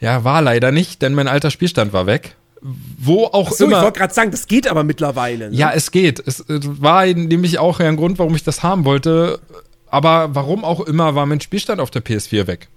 Ja, 0.00 0.24
war 0.24 0.42
leider 0.42 0.72
nicht, 0.72 1.02
denn 1.02 1.14
mein 1.14 1.28
alter 1.28 1.50
Spielstand 1.50 1.92
war 1.92 2.06
weg. 2.06 2.36
Wo 2.62 3.24
auch 3.24 3.48
Achso, 3.50 3.64
ich 3.64 3.70
immer. 3.70 3.82
wollte 3.82 3.98
gerade 3.98 4.12
sagen, 4.12 4.30
das 4.30 4.46
geht 4.46 4.68
aber 4.68 4.84
mittlerweile. 4.84 5.50
Ne? 5.50 5.56
Ja, 5.56 5.72
es 5.72 5.90
geht. 5.90 6.22
Es 6.26 6.40
äh, 6.40 6.60
war 6.62 7.06
nämlich 7.06 7.58
auch 7.58 7.80
ein 7.80 7.96
Grund, 7.96 8.18
warum 8.18 8.34
ich 8.34 8.44
das 8.44 8.62
haben 8.62 8.84
wollte. 8.84 9.40
Aber 9.86 10.34
warum 10.34 10.64
auch 10.64 10.80
immer 10.80 11.14
war 11.14 11.26
mein 11.26 11.40
Spielstand 11.40 11.80
auf 11.80 11.90
der 11.90 12.04
PS4 12.04 12.46
weg. 12.46 12.68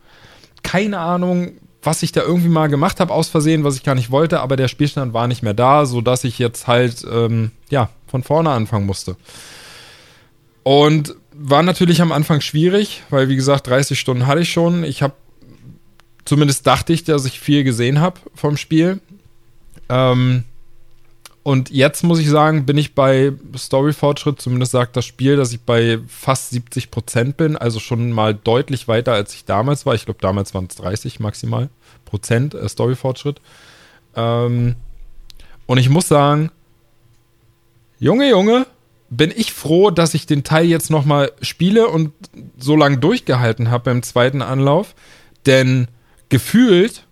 Keine 0.64 1.00
Ahnung, 1.00 1.52
was 1.82 2.02
ich 2.02 2.12
da 2.12 2.22
irgendwie 2.22 2.50
mal 2.50 2.68
gemacht 2.68 3.00
habe 3.00 3.14
aus 3.14 3.30
Versehen, 3.30 3.64
was 3.64 3.76
ich 3.76 3.84
gar 3.84 3.96
nicht 3.96 4.10
wollte, 4.10 4.40
aber 4.40 4.56
der 4.56 4.70
Spielstand 4.70 5.14
war 5.14 5.28
nicht 5.28 5.44
mehr 5.44 5.54
da, 5.54 5.86
sodass 5.86 6.24
ich 6.24 6.40
jetzt 6.40 6.68
halt, 6.68 7.06
ähm, 7.12 7.52
ja, 7.70 7.90
von 8.08 8.24
vorne 8.24 8.52
anfangen 8.52 8.86
musste. 8.86 9.18
Und 10.64 11.16
war 11.34 11.62
natürlich 11.64 12.02
am 12.02 12.12
Anfang 12.12 12.42
schwierig, 12.42 13.04
weil 13.10 13.28
wie 13.28 13.36
gesagt, 13.36 13.68
30 13.68 14.00
Stunden 14.00 14.28
hatte 14.28 14.42
ich 14.42 14.52
schon. 14.52 14.84
Ich 14.84 15.02
habe, 15.02 15.14
zumindest 16.26 16.66
dachte 16.68 16.94
ich, 16.94 17.04
dass 17.04 17.26
ich 17.26 17.40
viel 17.40 17.64
gesehen 17.64 18.00
habe 18.00 18.20
vom 18.36 18.58
Spiel. 18.58 19.00
Ähm, 19.90 20.44
und 21.44 21.72
jetzt 21.72 22.04
muss 22.04 22.20
ich 22.20 22.30
sagen, 22.30 22.66
bin 22.66 22.78
ich 22.78 22.96
bei 22.96 23.34
Story-Fortschritt, 23.58 24.42
zumindest 24.42 24.72
sagt 24.72 24.96
das 24.96 25.06
Spiel, 25.06 25.36
dass 25.36 25.52
ich 25.52 25.60
bei 25.60 26.00
fast 26.08 26.52
70 26.52 26.90
Prozent 26.90 27.36
bin, 27.36 27.58
also 27.58 27.82
schon 27.82 28.12
mal 28.12 28.34
deutlich 28.34 28.88
weiter, 28.88 29.12
als 29.12 29.34
ich 29.34 29.44
damals 29.44 29.86
war. 29.86 29.94
Ich 29.94 30.06
glaube, 30.06 30.22
damals 30.22 30.54
waren 30.54 30.68
es 30.70 30.78
30 30.78 31.20
maximal 31.20 31.70
Prozent 32.06 32.54
äh, 32.54 32.68
Story-Fortschritt. 32.70 33.42
Ähm, 34.16 34.76
und 35.66 35.78
ich 35.78 35.90
muss 35.90 36.08
sagen, 36.08 36.50
Junge, 38.00 38.30
Junge, 38.30 38.66
bin 39.10 39.32
ich 39.36 39.54
froh, 39.54 39.92
dass 39.92 40.14
ich 40.14 40.26
den 40.26 40.44
Teil 40.44 40.66
jetzt 40.66 40.90
noch 40.90 41.06
mal 41.06 41.32
spiele 41.42 41.88
und 41.88 42.14
so 42.58 42.76
lange 42.76 42.98
durchgehalten 42.98 43.70
habe 43.70 43.86
beim 43.86 44.04
zweiten 44.04 44.42
Anlauf, 44.42 44.96
denn 45.46 45.88
gefühlt 46.34 47.06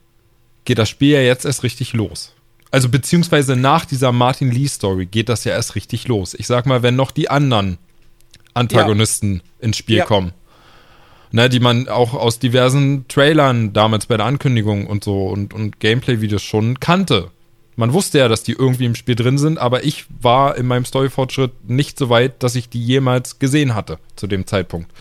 geht 0.65 0.77
das 0.77 0.89
Spiel 0.89 1.14
ja 1.14 1.22
jetzt 1.22 1.45
erst 1.45 1.64
richtig 1.64 1.93
los. 1.93 2.34
Also 2.72 2.89
beziehungsweise 2.89 3.56
nach 3.56 3.85
dieser 3.85 4.11
Martin 4.11 4.52
Lee 4.52 4.68
Story 4.68 5.06
geht 5.06 5.30
das 5.30 5.43
ja 5.43 5.52
erst 5.52 5.76
richtig 5.76 6.07
los. 6.07 6.34
Ich 6.34 6.48
sag 6.48 6.65
mal, 6.65 6.84
wenn 6.84 6.95
noch 6.95 7.11
die 7.11 7.30
anderen 7.30 7.77
Antagonisten 8.53 9.41
ins 9.60 9.77
Spiel 9.77 9.98
Ja. 9.98 10.06
kommen, 10.06 10.31
ne, 11.31 11.49
die 11.49 11.60
man 11.60 11.88
auch 11.88 12.14
aus 12.14 12.39
diversen 12.39 13.07
Trailern 13.07 13.73
damals 13.73 14.06
bei 14.06 14.18
der 14.18 14.26
Ankündigung 14.26 14.88
und 14.88 15.03
so 15.03 15.27
und, 15.27 15.53
und 15.53 15.80
Gameplay-Videos 15.80 16.43
schon 16.43 16.80
kannte. 16.80 17.30
Man 17.76 17.93
wusste 17.93 18.19
ja, 18.19 18.27
dass 18.27 18.43
die 18.43 18.53
irgendwie 18.53 18.85
im 18.85 18.95
Spiel 18.95 19.15
drin 19.15 19.38
sind, 19.38 19.57
aber 19.57 19.84
ich 19.84 20.06
war 20.22 20.57
in 20.57 20.65
meinem 20.68 20.85
Story-Fortschritt 20.85 21.69
nicht 21.69 21.98
so 21.98 22.10
weit, 22.10 22.43
dass 22.43 22.56
ich 22.56 22.69
die 22.69 22.84
jemals 22.84 23.39
gesehen 23.39 23.76
hatte 23.76 23.98
zu 24.15 24.27
dem 24.27 24.45
Zeitpunkt. 24.45 24.91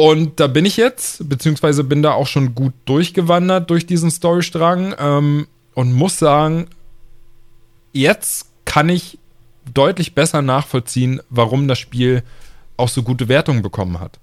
Und 0.00 0.40
da 0.40 0.46
bin 0.46 0.64
ich 0.64 0.78
jetzt, 0.78 1.28
beziehungsweise 1.28 1.84
bin 1.84 2.00
da 2.02 2.12
auch 2.12 2.26
schon 2.26 2.54
gut 2.54 2.72
durchgewandert 2.86 3.68
durch 3.68 3.84
diesen 3.84 4.10
Storystrang 4.10 4.94
ähm, 4.98 5.46
und 5.74 5.92
muss 5.92 6.18
sagen, 6.18 6.68
jetzt 7.92 8.46
kann 8.64 8.88
ich 8.88 9.18
deutlich 9.74 10.14
besser 10.14 10.40
nachvollziehen, 10.40 11.20
warum 11.28 11.68
das 11.68 11.78
Spiel 11.78 12.22
auch 12.78 12.88
so 12.88 13.02
gute 13.02 13.28
Wertungen 13.28 13.60
bekommen 13.60 14.00
hat. 14.00 14.18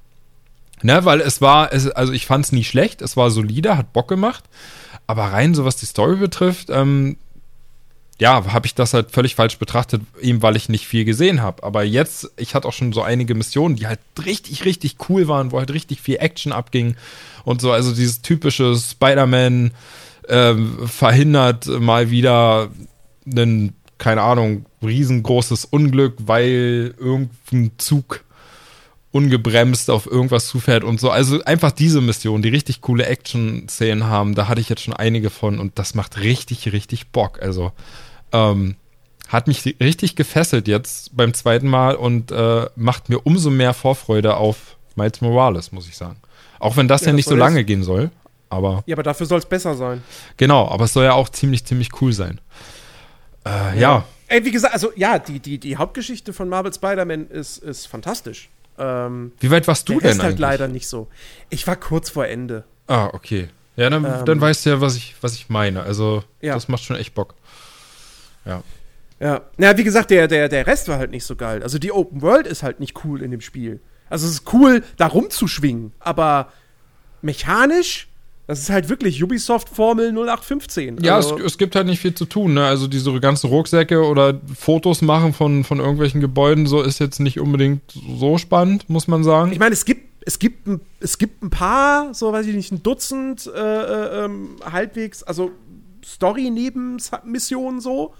Ne, 0.82 1.06
weil 1.06 1.22
es 1.22 1.41
war, 1.41 1.72
es, 1.72 1.88
also 1.91 2.12
ich 2.12 2.26
fand 2.26 2.45
es 2.45 2.52
nie 2.52 2.64
schlecht, 2.64 3.04
es 3.04 3.16
war 3.16 3.30
solide, 3.30 3.78
hat 3.78 3.94
Bock 3.94 4.08
gemacht, 4.08 4.45
aber 5.06 5.26
rein 5.26 5.54
so 5.54 5.64
was 5.64 5.76
die 5.76 5.86
Story 5.86 6.16
betrifft, 6.16 6.72
ähm, 6.72 7.18
ja, 8.19 8.52
habe 8.52 8.65
ich 8.65 8.73
das 8.73 8.94
halt 8.94 9.11
völlig 9.11 9.35
falsch 9.35 9.60
betrachtet, 9.60 10.02
eben 10.19 10.41
weil 10.41 10.56
ich 10.56 10.69
nicht 10.69 10.88
viel 10.88 11.06
gesehen 11.06 11.41
habe. 11.41 11.64
Aber 11.64 11.84
jetzt, 11.84 12.31
ich 12.38 12.56
hatte 12.56 12.68
auch 12.68 12.73
schon 12.73 12.91
so 12.91 13.03
einige 13.03 13.35
Missionen, 13.35 13.76
die 13.76 13.85
halt 13.85 13.99
richtig, 14.26 14.65
richtig 14.65 14.95
cool 15.07 15.27
waren, 15.27 15.52
wo 15.52 15.60
halt 15.60 15.72
richtig 15.72 16.02
viel 16.02 16.18
Action 16.19 16.52
abging 16.52 16.95
und 17.45 17.61
so. 17.61 17.72
Also 17.72 17.94
dieses 17.94 18.23
typische 18.23 18.76
Spider-Man 18.76 19.72
ähm, 20.30 20.88
verhindert 20.88 21.68
mal 21.68 22.10
wieder 22.10 22.69
einen, 23.30 23.76
keine 23.99 24.23
Ahnung, 24.23 24.65
riesengroßes 24.81 25.65
Unglück, 25.65 26.15
weil 26.19 26.95
irgendein 26.98 27.72
Zug 27.77 28.23
ungebremst 29.11 29.89
auf 29.89 30.06
irgendwas 30.06 30.48
zufährt 30.48 30.84
und 30.84 30.99
so. 30.99 31.11
Also 31.11 31.44
einfach 31.44 31.72
diese 31.72 32.02
Mission, 32.02 32.41
die 32.41 32.49
richtig 32.49 32.81
coole 32.81 33.06
Action-Szenen 33.06 34.06
haben, 34.06 34.34
da 34.35 34.48
hatte 34.48 34.61
ich 34.61 34.69
jetzt 34.69 34.81
schon 34.81 34.94
einige 34.95 35.30
von 35.30 35.60
und 35.60 35.77
das 35.80 35.95
macht 35.95 36.19
richtig, 36.19 36.72
richtig 36.72 37.10
Bock. 37.11 37.41
Also 37.41 37.72
ähm, 38.38 38.76
hat 39.27 39.47
mich 39.47 39.65
richtig 39.81 40.15
gefesselt 40.15 40.68
jetzt 40.68 41.15
beim 41.18 41.34
zweiten 41.34 41.68
Mal 41.68 41.95
und 41.95 42.31
äh, 42.31 42.68
macht 42.76 43.09
mir 43.09 43.19
umso 43.26 43.49
mehr 43.49 43.73
Vorfreude 43.73 44.38
auf 44.38 44.77
Miles 44.95 45.22
Morales, 45.22 45.72
muss 45.72 45.88
ich 45.88 45.97
sagen. 45.97 46.18
Auch 46.59 46.77
wenn 46.77 46.88
das 46.88 47.01
ja, 47.01 47.07
Ja, 47.07 47.11
das 47.11 47.15
nicht 47.18 47.30
so 47.30 47.35
lange 47.35 47.64
gehen 47.64 47.84
soll. 47.84 48.09
Aber 48.49 48.84
Ja, 48.85 48.95
aber 48.95 49.03
dafür 49.03 49.26
soll 49.26 49.39
es 49.39 49.45
besser 49.45 49.76
sein. 49.76 50.01
genau, 50.38 50.69
aber 50.69 50.85
es 50.85 50.93
soll 50.93 51.03
ja 51.03 51.14
auch 51.14 51.30
ziemlich, 51.30 51.65
ziemlich 51.65 51.89
cool 52.01 52.14
sein. 52.14 52.39
Äh, 53.45 53.80
ja. 53.80 54.05
Ey, 54.30 54.43
wie 54.45 54.51
gesagt, 54.51 54.73
also 54.73 54.91
ja, 54.95 55.19
die, 55.19 55.39
die, 55.39 55.57
die 55.57 55.77
Hauptgeschichte 55.77 56.34
von 56.34 56.49
Marvel 56.49 56.73
Spider-Man 56.73 57.27
ist, 57.27 57.57
ist 57.59 57.85
fantastisch. 57.88 58.49
Ähm, 58.77 59.31
Wie 59.39 59.49
weit 59.51 59.68
warst 59.68 59.88
du 59.89 59.93
der 59.93 60.01
denn 60.01 60.09
Rest 60.11 60.19
halt 60.22 60.31
eigentlich? 60.34 60.39
leider 60.39 60.68
nicht 60.68 60.88
so. 60.88 61.07
Ich 61.49 61.65
war 61.68 61.76
kurz 61.76 62.09
vor 62.09 62.27
Ende. 62.27 62.64
Ah, 62.88 63.09
okay. 63.14 63.49
Ja, 63.76 63.89
dann, 63.89 64.05
Ähm, 64.05 64.26
dann 64.26 64.41
weißt 64.41 64.65
du 64.65 64.69
ja, 64.72 64.81
was 64.81 64.95
ich, 64.95 65.15
was 65.22 65.34
ich 65.35 65.49
meine. 65.49 65.84
Also, 65.84 66.23
Ja. 66.41 66.53
das 66.53 66.68
macht 66.68 66.84
schon 66.84 66.95
echt 66.95 67.14
Bock. 67.14 67.35
Ja. 68.48 68.64
Ja. 69.19 69.41
Na, 69.57 69.76
wie 69.78 69.84
gesagt, 69.84 70.11
der, 70.11 70.28
der, 70.28 70.48
der 70.48 70.68
Rest 70.68 70.88
war 70.88 70.98
halt 70.99 71.11
nicht 71.11 71.24
so 71.26 71.36
geil. 71.36 71.64
Also 71.64 71.80
die 71.80 71.91
Open 71.91 72.22
World 72.22 72.45
ist 72.48 72.61
halt 72.64 72.80
nicht 72.80 73.03
cool 73.03 73.22
in 73.24 73.32
dem 73.32 73.41
Spiel. 73.41 73.80
Also 74.10 74.26
es 74.28 74.34
ist 74.34 74.53
cool, 74.53 74.84
da 74.98 75.07
rumzuschwingen, 75.07 75.91
aber 75.99 76.52
mechanisch, 77.22 78.07
das 78.45 78.60
ist 78.60 78.69
halt 78.69 78.88
wirklich 78.88 79.22
Ubisoft-Formel 79.22 80.11
0815. 80.14 80.99
Ja, 81.03 81.15
also, 81.18 81.38
es, 81.40 81.44
es 81.44 81.57
gibt 81.57 81.76
halt 81.76 81.88
nicht 81.88 81.99
viel 81.99 82.14
zu 82.14 82.26
tun, 82.26 82.53
ne? 82.53 82.65
Also 82.65 82.88
diese 82.88 83.19
ganzen 83.19 83.48
Rucksäcke 83.49 84.06
oder 84.06 84.40
Fotos 84.57 85.02
machen 85.02 85.34
von, 85.34 85.64
von 85.65 85.80
irgendwelchen 85.80 86.22
Gebäuden, 86.22 86.68
so 86.68 86.82
ist 86.82 86.99
jetzt 86.99 87.19
nicht 87.19 87.40
unbedingt 87.40 87.82
so 87.91 88.38
spannend, 88.38 88.90
muss 88.90 89.07
man 89.10 89.24
sagen. 89.26 89.52
Ich 89.52 89.60
meine, 89.60 89.74
es 89.74 89.84
gibt, 89.84 90.24
es, 90.26 90.40
gibt, 90.40 90.68
ein- 90.68 90.80
es 91.02 91.18
gibt 91.18 91.44
ein 91.44 91.49
paar, 91.49 92.14
so 92.14 92.32
weiß 92.32 92.45
ich 92.45 92.56
nicht, 92.56 92.72
ein 92.72 92.84
Dutzend 92.84 93.48
äh, 93.53 93.60
äh, 93.60 94.26
ähm, 94.26 94.56
halbwegs, 94.64 95.24
also 95.24 95.52
Story-Nebenmissionen 96.06 97.82
so, 97.82 98.14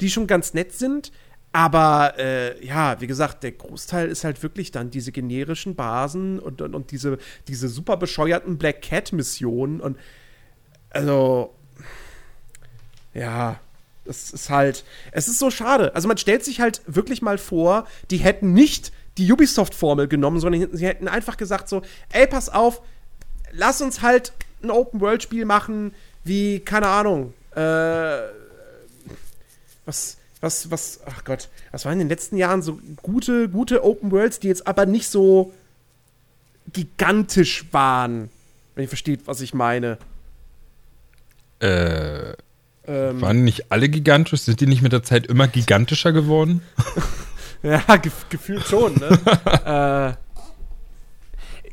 die 0.00 0.10
schon 0.10 0.26
ganz 0.26 0.54
nett 0.54 0.72
sind. 0.72 1.12
Aber 1.52 2.14
äh, 2.16 2.64
ja, 2.64 3.00
wie 3.00 3.08
gesagt, 3.08 3.42
der 3.42 3.52
Großteil 3.52 4.08
ist 4.08 4.22
halt 4.22 4.42
wirklich 4.42 4.70
dann 4.70 4.90
diese 4.90 5.10
generischen 5.10 5.74
Basen 5.74 6.38
und, 6.38 6.62
und, 6.62 6.74
und 6.74 6.92
diese, 6.92 7.18
diese 7.48 7.68
super 7.68 7.96
bescheuerten 7.96 8.56
Black 8.56 8.82
Cat-Missionen. 8.82 9.80
Und 9.80 9.98
also, 10.90 11.52
ja, 13.14 13.58
das 14.04 14.30
ist 14.30 14.48
halt, 14.48 14.84
es 15.10 15.26
ist 15.26 15.40
so 15.40 15.50
schade. 15.50 15.94
Also 15.94 16.06
man 16.06 16.18
stellt 16.18 16.44
sich 16.44 16.60
halt 16.60 16.82
wirklich 16.86 17.20
mal 17.20 17.38
vor, 17.38 17.86
die 18.10 18.18
hätten 18.18 18.52
nicht 18.52 18.92
die 19.18 19.30
Ubisoft-Formel 19.30 20.06
genommen, 20.06 20.38
sondern 20.38 20.68
sie 20.72 20.86
hätten 20.86 21.08
einfach 21.08 21.36
gesagt 21.36 21.68
so, 21.68 21.82
ey, 22.12 22.28
pass 22.28 22.48
auf, 22.48 22.80
lass 23.50 23.80
uns 23.80 24.02
halt 24.02 24.32
ein 24.62 24.70
Open-World-Spiel 24.70 25.44
machen, 25.44 25.94
wie, 26.22 26.60
keine 26.60 26.86
Ahnung, 26.86 27.34
äh, 27.56 28.39
was, 29.90 30.16
was, 30.40 30.70
was, 30.70 31.00
ach 31.06 31.24
Gott, 31.24 31.48
was 31.72 31.84
waren 31.84 31.94
in 31.94 31.98
den 32.00 32.08
letzten 32.08 32.36
Jahren 32.36 32.62
so 32.62 32.78
gute, 33.02 33.48
gute 33.48 33.84
Open 33.84 34.10
Worlds, 34.12 34.38
die 34.38 34.48
jetzt 34.48 34.66
aber 34.66 34.86
nicht 34.86 35.08
so 35.08 35.52
gigantisch 36.72 37.66
waren, 37.72 38.30
wenn 38.74 38.84
ihr 38.84 38.88
versteht, 38.88 39.26
was 39.26 39.40
ich 39.40 39.52
meine. 39.52 39.98
Äh, 41.58 42.34
Waren 42.86 43.44
nicht 43.44 43.70
alle 43.70 43.88
gigantisch? 43.88 44.40
Sind 44.40 44.60
die 44.60 44.66
nicht 44.66 44.82
mit 44.82 44.92
der 44.92 45.02
Zeit 45.02 45.26
immer 45.26 45.46
gigantischer 45.46 46.12
geworden? 46.12 46.62
Ja, 47.62 47.96
gef 47.96 48.26
gefühlt 48.30 48.66
schon, 48.66 48.94
ne? 48.94 50.16
äh, 50.16 51.72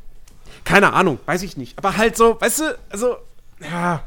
keine 0.66 0.92
Ahnung, 0.92 1.18
weiß 1.26 1.44
ich 1.44 1.56
nicht. 1.56 1.78
Aber 1.78 1.96
halt 1.96 2.18
so, 2.18 2.42
weißt 2.42 2.60
du, 2.60 2.78
also, 2.90 3.16
ja, 3.62 4.04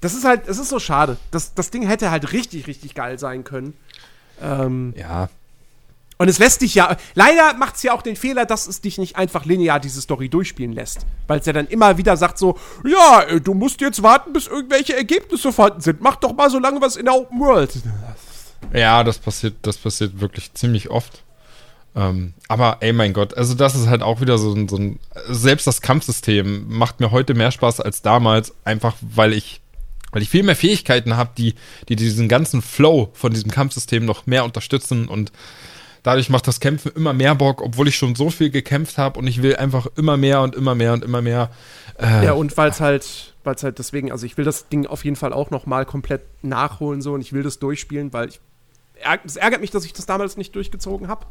das 0.00 0.14
ist 0.14 0.24
halt, 0.24 0.46
es 0.48 0.58
ist 0.58 0.68
so 0.68 0.78
schade. 0.78 1.16
Das, 1.30 1.54
das 1.54 1.70
Ding 1.70 1.86
hätte 1.86 2.10
halt 2.10 2.32
richtig, 2.32 2.66
richtig 2.66 2.94
geil 2.94 3.18
sein 3.18 3.44
können. 3.44 3.74
Ähm, 4.42 4.92
Ja. 4.96 5.28
und 6.18 6.28
es 6.28 6.38
lässt 6.38 6.60
dich 6.62 6.74
ja, 6.74 6.96
leider 7.14 7.54
macht 7.54 7.76
es 7.76 7.82
ja 7.82 7.92
auch 7.94 8.02
den 8.02 8.16
Fehler, 8.16 8.44
dass 8.46 8.66
es 8.66 8.80
dich 8.82 8.98
nicht 8.98 9.16
einfach 9.16 9.44
linear 9.46 9.80
diese 9.80 10.00
Story 10.02 10.28
durchspielen 10.28 10.72
lässt. 10.72 11.06
Weil 11.26 11.40
es 11.40 11.46
ja 11.46 11.52
dann 11.54 11.66
immer 11.66 11.96
wieder 11.98 12.16
sagt 12.16 12.38
so, 12.38 12.58
ja, 12.84 13.22
äh, 13.22 13.40
du 13.40 13.54
musst 13.54 13.80
jetzt 13.80 14.02
warten, 14.02 14.32
bis 14.32 14.46
irgendwelche 14.46 14.94
Ergebnisse 14.96 15.52
vorhanden 15.52 15.80
sind. 15.80 16.00
Mach 16.02 16.16
doch 16.16 16.34
mal 16.34 16.50
so 16.50 16.58
lange 16.58 16.80
was 16.80 16.96
in 16.96 17.06
der 17.06 17.14
Open 17.14 17.40
World. 17.40 17.72
Ja, 18.72 19.04
das 19.04 19.18
passiert, 19.18 19.54
das 19.62 19.76
passiert 19.78 20.20
wirklich 20.20 20.52
ziemlich 20.54 20.90
oft. 20.90 21.22
Ähm, 21.94 22.34
aber 22.48 22.78
ey, 22.80 22.92
mein 22.92 23.14
Gott, 23.14 23.34
also 23.36 23.54
das 23.54 23.74
ist 23.74 23.86
halt 23.86 24.02
auch 24.02 24.20
wieder 24.20 24.36
so 24.36 24.52
ein, 24.52 24.68
so 24.68 24.76
ein, 24.76 24.98
selbst 25.28 25.66
das 25.66 25.80
Kampfsystem 25.80 26.66
macht 26.68 27.00
mir 27.00 27.10
heute 27.10 27.32
mehr 27.32 27.50
Spaß 27.50 27.80
als 27.80 28.02
damals, 28.02 28.52
einfach 28.64 28.96
weil 29.00 29.32
ich, 29.32 29.60
weil 30.16 30.22
ich 30.22 30.30
viel 30.30 30.44
mehr 30.44 30.56
Fähigkeiten 30.56 31.18
habe, 31.18 31.32
die, 31.36 31.54
die 31.90 31.94
diesen 31.94 32.26
ganzen 32.26 32.62
Flow 32.62 33.10
von 33.12 33.34
diesem 33.34 33.50
Kampfsystem 33.50 34.06
noch 34.06 34.24
mehr 34.24 34.46
unterstützen 34.46 35.08
und 35.08 35.30
dadurch 36.02 36.30
macht 36.30 36.48
das 36.48 36.58
Kämpfen 36.58 36.90
immer 36.96 37.12
mehr 37.12 37.34
Bock, 37.34 37.60
obwohl 37.60 37.86
ich 37.86 37.96
schon 37.96 38.14
so 38.14 38.30
viel 38.30 38.48
gekämpft 38.48 38.96
habe 38.96 39.18
und 39.18 39.26
ich 39.26 39.42
will 39.42 39.56
einfach 39.56 39.88
immer 39.94 40.16
mehr 40.16 40.40
und 40.40 40.54
immer 40.54 40.74
mehr 40.74 40.94
und 40.94 41.04
immer 41.04 41.20
mehr. 41.20 41.50
Äh, 42.00 42.24
Ja, 42.24 42.32
und 42.32 42.56
weil 42.56 42.70
es 42.70 42.80
halt, 42.80 43.34
weil 43.44 43.56
es 43.56 43.62
halt 43.62 43.78
deswegen, 43.78 44.10
also 44.10 44.24
ich 44.24 44.38
will 44.38 44.46
das 44.46 44.70
Ding 44.70 44.86
auf 44.86 45.04
jeden 45.04 45.16
Fall 45.16 45.34
auch 45.34 45.50
noch 45.50 45.66
mal 45.66 45.84
komplett 45.84 46.22
nachholen 46.42 47.02
so 47.02 47.12
und 47.12 47.20
ich 47.20 47.34
will 47.34 47.42
das 47.42 47.58
durchspielen, 47.58 48.14
weil 48.14 48.30
ich, 48.30 48.40
es 49.26 49.36
ärgert 49.36 49.60
mich, 49.60 49.70
dass 49.70 49.84
ich 49.84 49.92
das 49.92 50.06
damals 50.06 50.38
nicht 50.38 50.54
durchgezogen 50.54 51.08
habe. 51.08 51.26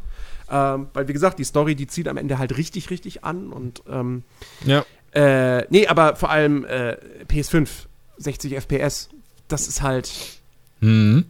Ähm, 0.52 0.90
weil, 0.94 1.08
wie 1.08 1.14
gesagt, 1.14 1.40
die 1.40 1.44
Story, 1.44 1.74
die 1.74 1.88
zieht 1.88 2.08
am 2.08 2.18
Ende 2.18 2.38
halt 2.38 2.56
richtig, 2.56 2.92
richtig 2.92 3.24
an 3.24 3.52
und 3.52 3.82
ähm, 3.90 4.22
ja. 4.64 4.86
äh, 5.14 5.66
nee, 5.72 5.88
aber 5.88 6.16
vor 6.16 6.30
allem 6.30 6.66
äh, 6.66 6.98
PS5, 7.28 7.88
60 8.18 8.54
FPS, 8.56 9.10
das 9.48 9.68
ist 9.68 9.82
halt, 9.82 10.12
Mhm. 10.82 11.26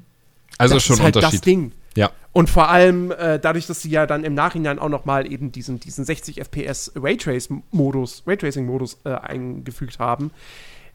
Also 0.57 0.75
das 0.75 0.83
schon 0.83 0.95
ist 0.97 1.03
halt 1.03 1.15
Unterschied. 1.15 1.39
das 1.39 1.45
Ding. 1.45 1.71
Ja. 1.95 2.11
Und 2.33 2.49
vor 2.49 2.69
allem 2.69 3.11
äh, 3.11 3.39
dadurch, 3.39 3.67
dass 3.67 3.81
sie 3.81 3.89
ja 3.89 4.05
dann 4.05 4.23
im 4.23 4.33
Nachhinein 4.33 4.79
auch 4.79 4.89
noch 4.89 5.05
mal 5.05 5.31
eben 5.31 5.51
diesen, 5.51 5.79
diesen 5.79 6.03
60 6.03 6.39
FPS 6.41 6.91
Raytrace-Modus, 6.95 8.23
Raytracing-Modus 8.27 8.97
äh, 9.05 9.09
eingefügt 9.13 9.99
haben, 9.99 10.31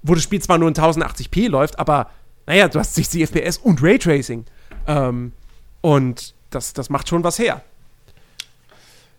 wo 0.03 0.15
das 0.15 0.23
Spiel 0.25 0.43
zwar 0.43 0.59
nur 0.59 0.69
in 0.69 0.75
1080p 0.75 1.49
läuft, 1.49 1.79
aber 1.79 2.11
naja, 2.47 2.69
du 2.69 2.79
hast 2.79 2.95
60 2.95 3.23
FPS 3.23 3.59
und 3.59 3.83
Raytracing. 3.83 4.45
Ähm, 4.87 5.33
und 5.81 6.35
das, 6.51 6.73
das 6.73 6.91
macht 6.91 7.09
schon 7.09 7.25
was 7.25 7.39
her. 7.39 7.62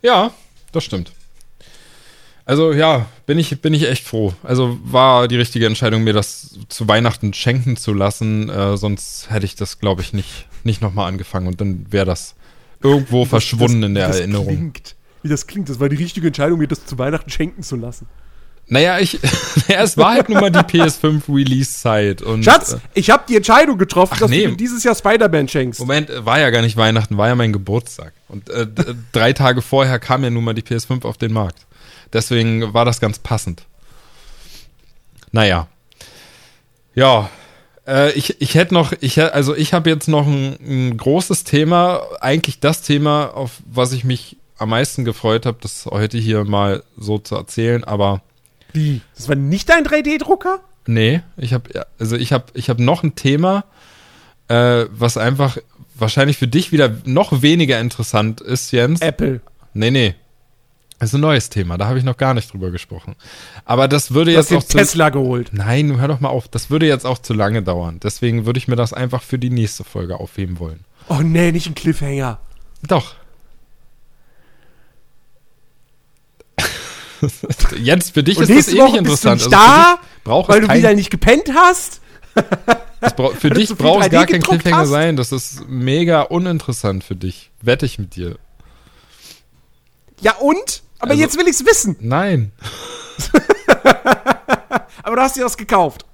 Ja, 0.02 0.32
das 0.72 0.84
stimmt. 0.84 1.14
Also 2.46 2.74
ja, 2.74 3.06
bin 3.26 3.38
ich, 3.40 3.62
bin 3.62 3.74
ich 3.74 3.88
echt 3.88 4.04
froh. 4.06 4.34
Also 4.44 4.78
war 4.84 5.28
die 5.28 5.38
richtige 5.38 5.66
Entscheidung, 5.68 6.04
mir 6.04 6.14
das 6.14 6.58
zu 6.70 6.88
Weihnachten 6.88 7.34
schenken 7.34 7.78
zu 7.78 7.94
lassen. 7.94 8.50
Äh, 8.50 8.78
sonst 8.78 9.30
hätte 9.30 9.46
ich 9.46 9.56
das, 9.56 9.80
glaube 9.80 10.02
ich, 10.02 10.12
nicht, 10.14 10.48
nicht 10.64 10.82
nochmal 10.82 11.08
angefangen 11.08 11.48
und 11.48 11.62
dann 11.62 11.86
wäre 11.92 12.06
das 12.06 12.36
irgendwo 12.84 13.26
verschwunden 13.26 13.84
in 13.84 13.94
der 13.96 14.08
wie 14.08 14.12
das 14.12 14.20
Erinnerung. 14.20 14.48
Klingt. 14.48 14.96
Wie 15.24 15.30
das 15.30 15.46
klingt, 15.46 15.70
das 15.70 15.80
war 15.80 15.88
die 15.88 15.98
richtige 15.98 16.28
Entscheidung, 16.28 16.58
mir 16.60 16.68
das 16.68 16.86
zu 16.86 16.98
Weihnachten 16.98 17.30
schenken 17.30 17.62
zu 17.62 17.76
lassen. 17.76 18.08
Naja, 18.68 19.00
ich, 19.00 19.14
ja, 19.68 19.84
es 19.84 19.98
war 19.98 20.14
halt 20.14 20.30
nun 20.30 20.40
mal 20.40 20.50
die 20.50 20.60
PS5 20.60 21.22
Release-Zeit. 21.30 22.22
und 22.22 22.44
Schatz, 22.44 22.74
Äh, 22.74 22.78
ich 22.96 23.10
habe 23.12 23.24
die 23.28 23.36
Entscheidung 23.36 23.78
getroffen, 23.78 24.18
dass 24.20 24.30
nee. 24.32 24.46
du 24.46 24.52
mir 24.52 24.58
dieses 24.58 24.84
Jahr 24.84 24.96
Spider-Man 24.96 25.48
schenkst. 25.48 25.80
Moment, 25.80 26.10
äh, 26.10 26.26
war 26.26 26.40
ja 26.40 26.50
gar 26.50 26.62
nicht 26.62 26.78
Weihnachten, 26.78 27.18
war 27.18 27.28
ja 27.28 27.36
mein 27.36 27.54
Geburtstag. 27.54 28.14
Und 28.30 28.50
äh, 28.50 28.66
d- 28.66 28.96
drei 29.12 29.34
Tage 29.34 29.62
vorher 29.62 30.00
kam 30.00 30.24
ja 30.24 30.30
nun 30.30 30.44
mal 30.44 30.54
die 30.54 30.62
PS5 30.64 31.04
auf 31.06 31.18
den 31.18 31.34
Markt. 31.34 31.68
Deswegen 32.14 32.74
war 32.74 32.86
das 32.86 33.00
ganz 33.00 33.20
passend. 33.20 33.64
Naja. 35.32 35.68
Ja. 36.94 37.30
Äh, 37.88 38.12
ich, 38.14 38.42
ich 38.42 38.56
hätte 38.56 38.74
noch, 38.74 38.94
ich 39.00 39.18
hätt, 39.18 39.34
also 39.34 39.56
ich 39.56 39.74
habe 39.74 39.90
jetzt 39.90 40.08
noch 40.08 40.28
ein, 40.28 40.58
ein 40.62 40.98
großes 40.98 41.44
Thema, 41.44 42.02
eigentlich 42.20 42.60
das 42.60 42.82
Thema, 42.82 43.28
auf 43.34 43.58
was 43.66 43.94
ich 43.94 44.04
mich 44.04 44.38
am 44.58 44.70
meisten 44.70 45.06
gefreut 45.06 45.46
habe, 45.46 45.58
das 45.62 45.88
heute 45.88 46.18
hier 46.18 46.44
mal 46.44 46.84
so 46.96 47.18
zu 47.18 47.36
erzählen, 47.36 47.84
aber 47.84 48.22
Wie? 48.74 49.02
Das 49.16 49.28
war 49.28 49.36
nicht 49.36 49.70
dein 49.70 49.86
3D-Drucker? 49.86 50.60
Nee, 50.86 51.22
ich 51.38 51.54
habe 51.54 51.86
also 52.00 52.16
ich 52.16 52.32
habe 52.32 52.46
ich 52.54 52.70
habe 52.70 52.84
noch 52.84 53.04
ein 53.04 53.16
Thema, 53.16 53.66
äh, 54.48 54.86
was 54.92 55.18
einfach 55.18 55.58
wahrscheinlich 55.96 56.38
für 56.38 56.48
dich 56.48 56.72
wieder 56.72 56.96
noch 57.06 57.42
weniger 57.42 57.80
interessant 57.80 58.42
ist, 58.42 58.72
Jens. 58.72 59.02
Apple. 59.02 59.42
Nee, 59.74 59.92
nee. 59.92 60.16
Das 61.02 61.10
ist 61.10 61.16
ein 61.16 61.22
neues 61.22 61.50
Thema, 61.50 61.80
da 61.80 61.88
habe 61.88 61.98
ich 61.98 62.04
noch 62.04 62.16
gar 62.16 62.36
nicht 62.36 62.54
drüber 62.54 62.70
gesprochen. 62.70 63.16
Aber 63.66 63.88
das 63.88 64.14
würde 64.14 64.34
Du 64.34 64.38
hast 64.38 64.52
jetzt 64.52 64.52
den 64.52 64.58
auch 64.60 64.64
zu, 64.64 64.78
Tesla 64.78 65.10
geholt. 65.10 65.50
Nein, 65.52 66.00
hör 66.00 66.08
doch 66.08 66.20
mal 66.20 66.30
auf, 66.30 66.48
das 66.48 66.70
würde 66.70 66.86
jetzt 66.86 67.08
auch 67.08 67.18
zu 67.18 67.34
lange 67.34 67.64
dauern. 67.64 68.00
Deswegen 68.04 68.46
würde 68.46 68.60
ich 68.60 68.68
mir 68.68 68.76
das 68.76 68.94
einfach 68.94 69.24
für 69.24 69.40
die 69.40 69.50
nächste 69.50 69.84
Folge 69.84 70.20
aufheben 70.20 70.60
wollen. 70.60 70.82
Oh 71.10 71.22
nee, 71.24 71.52
nicht 71.52 71.66
ein 71.66 71.74
Cliffhanger. 71.74 72.38
Doch. 72.84 73.16
Jens, 77.82 78.12
für 78.12 78.22
dich 78.22 78.38
Und 78.38 78.48
ist 78.48 78.68
das 78.68 78.76
eh 78.76 78.78
Woche 78.78 79.02
nicht 79.02 79.06
bist 79.06 79.26
du 79.26 79.30
interessant. 79.30 79.42
nicht 79.42 79.60
Also 79.60 80.00
da, 80.24 80.44
weil 80.54 80.62
du 80.62 80.68
kein 80.68 80.78
wieder 80.78 80.94
nicht 80.94 81.10
gepennt 81.10 81.52
hast. 81.56 82.00
Brau 83.16 83.30
für 83.30 83.50
dich 83.50 83.76
braucht 83.76 84.02
es 84.02 84.10
3D 84.10 84.12
gar 84.12 84.28
kein 84.28 84.44
Cliffhanger 84.44 84.78
hast? 84.78 84.90
sein. 84.90 85.16
Das 85.16 85.32
ist 85.32 85.68
mega 85.68 86.22
uninteressant 86.22 87.04
für 87.04 87.16
dich. 87.16 87.50
Wette 87.60 87.88
ich 87.88 87.98
mit 87.98 88.16
dir. 88.16 88.38
Ja 90.22 90.36
und? 90.36 90.84
Aber 91.02 91.12
Also- 91.12 91.22
jetzt 91.22 91.38
will 91.38 91.48
ich's 91.48 91.66
wissen. 91.66 91.96
Nein. 92.00 92.52
Aber 95.04 95.16
du 95.16 95.22
hast 95.22 95.36
dir 95.36 95.42
das 95.44 95.58
gekauft. 95.58 96.06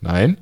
Nein. 0.00 0.38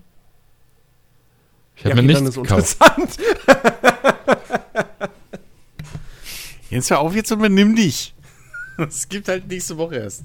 Ich 1.76 1.84
habe 1.84 1.96
Ja, 1.96 2.02
mir 2.02 2.12
okay, 2.12 2.20
nichts 2.22 2.34
gekauft. 2.36 2.76
interessant. 2.80 3.18
Jetzt 6.70 6.90
hör 6.90 6.98
auf 6.98 7.14
jetzt 7.14 7.32
und 7.32 7.38
benimm 7.40 7.74
dich. 7.74 8.14
Es 8.76 9.08
gibt 9.08 9.28
halt 9.28 9.48
nächste 9.48 9.78
Woche 9.78 9.96
erst. 9.96 10.24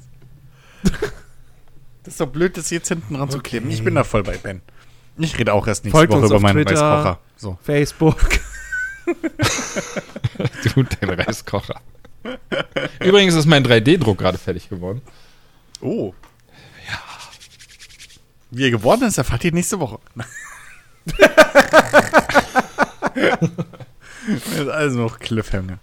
Das 2.04 2.14
ist 2.16 2.20
doch 2.20 2.28
blöd, 2.28 2.58
das 2.58 2.70
jetzt 2.70 2.90
hinten 2.90 3.14
dran 3.16 3.30
zu 3.30 3.40
kleben. 3.40 3.70
Ich 3.72 3.82
bin 3.82 3.96
da 3.96 4.04
voll 4.04 4.24
bei 4.24 4.38
Ben. 4.38 4.62
Ich 5.18 5.40
rede 5.40 5.54
auch 5.54 5.66
erst 5.68 5.86
nächste 5.86 5.98
Folgt 5.98 6.12
Woche 6.12 6.26
über 6.26 6.40
meinen 6.42 6.66
Twitter. 6.66 6.82
Reiskocher. 6.82 7.20
So. 7.38 7.58
Facebook. 7.64 8.18
Du, 10.76 10.84
dein 10.84 11.10
Reiskocher. 11.20 11.80
Übrigens 13.00 13.36
ist 13.36 13.46
mein 13.46 13.66
3D-Druck 13.66 14.18
gerade 14.18 14.38
fertig 14.38 14.70
geworden. 14.70 15.02
Oh. 15.82 16.14
Ja. 16.88 17.00
Wie 18.52 18.66
er 18.66 18.72
geworden 18.72 19.04
ist, 19.04 19.18
erfahrt 19.18 19.44
ihr 19.44 19.52
nächste 19.52 19.80
Woche. 19.80 20.00
das 21.06 21.18
ist 24.60 24.70
alles 24.70 24.94
noch 24.96 25.20
Cliffhanger. 25.20 25.80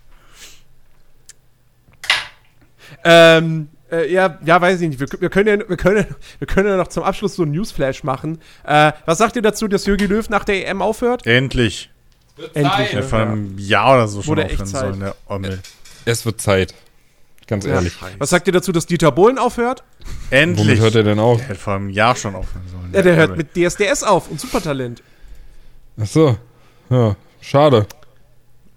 ähm, 3.05 3.69
äh, 3.91 4.13
ja, 4.13 4.39
ja, 4.45 4.61
weiß 4.61 4.81
ich 4.81 4.89
nicht. 4.89 5.01
Wir, 5.01 5.09
wir, 5.21 5.31
können 5.31 5.61
ja, 5.61 5.69
wir, 5.69 5.77
können, 5.77 6.07
wir 6.39 6.47
können 6.47 6.69
ja 6.69 6.77
noch 6.77 6.89
zum 6.89 7.03
Abschluss 7.03 7.37
so 7.37 7.43
ein 7.43 7.51
Newsflash 7.51 8.05
machen. 8.05 8.41
Äh, 8.65 8.93
was 9.05 9.19
sagt 9.19 9.37
ihr 9.37 9.43
dazu, 9.43 9.69
dass 9.69 9.87
Jürgen 9.87 10.09
Löw 10.09 10.29
nach 10.31 10.45
der 10.45 10.67
EM 10.69 10.81
aufhört? 10.81 11.27
Endlich. 11.27 11.91
Endlich. 12.55 12.93
Ja, 12.93 13.03
vor 13.03 13.19
einem 13.19 13.59
Jahr 13.59 13.95
oder 13.95 14.09
so 14.09 14.23
schon 14.23 14.31
Wurde 14.31 14.45
echt 14.45 14.63
aufhören 14.63 14.95
sollen, 14.95 15.01
der 15.01 15.17
Ommel. 15.27 15.61
Es 16.05 16.25
wird 16.27 16.41
Zeit. 16.41 16.75
Ganz 17.47 17.65
ehrlich. 17.65 17.95
Was 18.19 18.31
sagt 18.31 18.47
ihr 18.47 18.53
dazu, 18.53 18.71
dass 18.73 18.87
Dieter 18.87 19.11
Bohlen 19.11 19.37
aufhört? 19.39 19.83
Endlich. 20.31 20.67
Womit 20.69 20.81
hört 20.81 20.95
er 20.95 21.03
denn 21.03 21.19
auf? 21.19 21.39
Der 21.39 21.49
hätte 21.49 21.59
vor 21.61 21.75
einem 21.75 21.91
Jahr 21.91 22.15
schon 22.15 22.35
aufhören 22.37 22.69
sollen. 22.69 22.91
Ja, 22.93 23.03
der 23.03 23.17
hört 23.17 23.31
Ommel. 23.33 23.39
mit 23.39 23.55
DSDS 23.57 24.03
auf 24.05 24.31
und 24.31 24.41
Supertalent. 24.41 25.03
Ach 26.01 26.07
so. 26.07 26.39
Ja, 26.91 27.17
schade. 27.41 27.87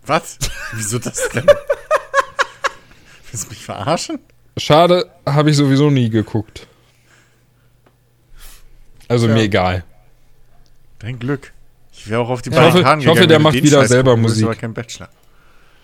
Was? 0.05 0.37
Wieso 0.73 0.97
das 0.99 1.29
denn? 1.29 1.45
Willst 3.31 3.45
du 3.45 3.49
mich 3.49 3.63
verarschen? 3.63 4.19
Schade, 4.57 5.09
habe 5.25 5.51
ich 5.51 5.57
sowieso 5.57 5.89
nie 5.89 6.09
geguckt. 6.09 6.67
Also 9.07 9.25
Tja. 9.27 9.35
mir 9.35 9.41
egal. 9.43 9.83
Dein 10.99 11.19
Glück. 11.19 11.51
Ich 11.91 12.09
wäre 12.09 12.21
auch 12.21 12.29
auf 12.29 12.41
die 12.41 12.49
hoffe- 12.49 12.59
Barrikaden 12.59 13.01
ich 13.01 13.07
hoffe, 13.07 13.21
gegangen, 13.21 13.29
der 13.29 13.39
macht 13.39 13.53
wieder 13.55 13.81
Scheiß 13.81 13.89
selber 13.89 14.17
Musik. 14.17 14.45
aber 14.45 14.55
kein 14.55 14.73
Bachelor. 14.73 15.09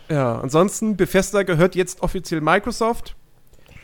Ja, 0.10 0.40
ansonsten, 0.40 0.98
Bethesda 0.98 1.44
gehört 1.44 1.76
jetzt 1.76 2.02
offiziell 2.02 2.42
Microsoft. 2.42 3.16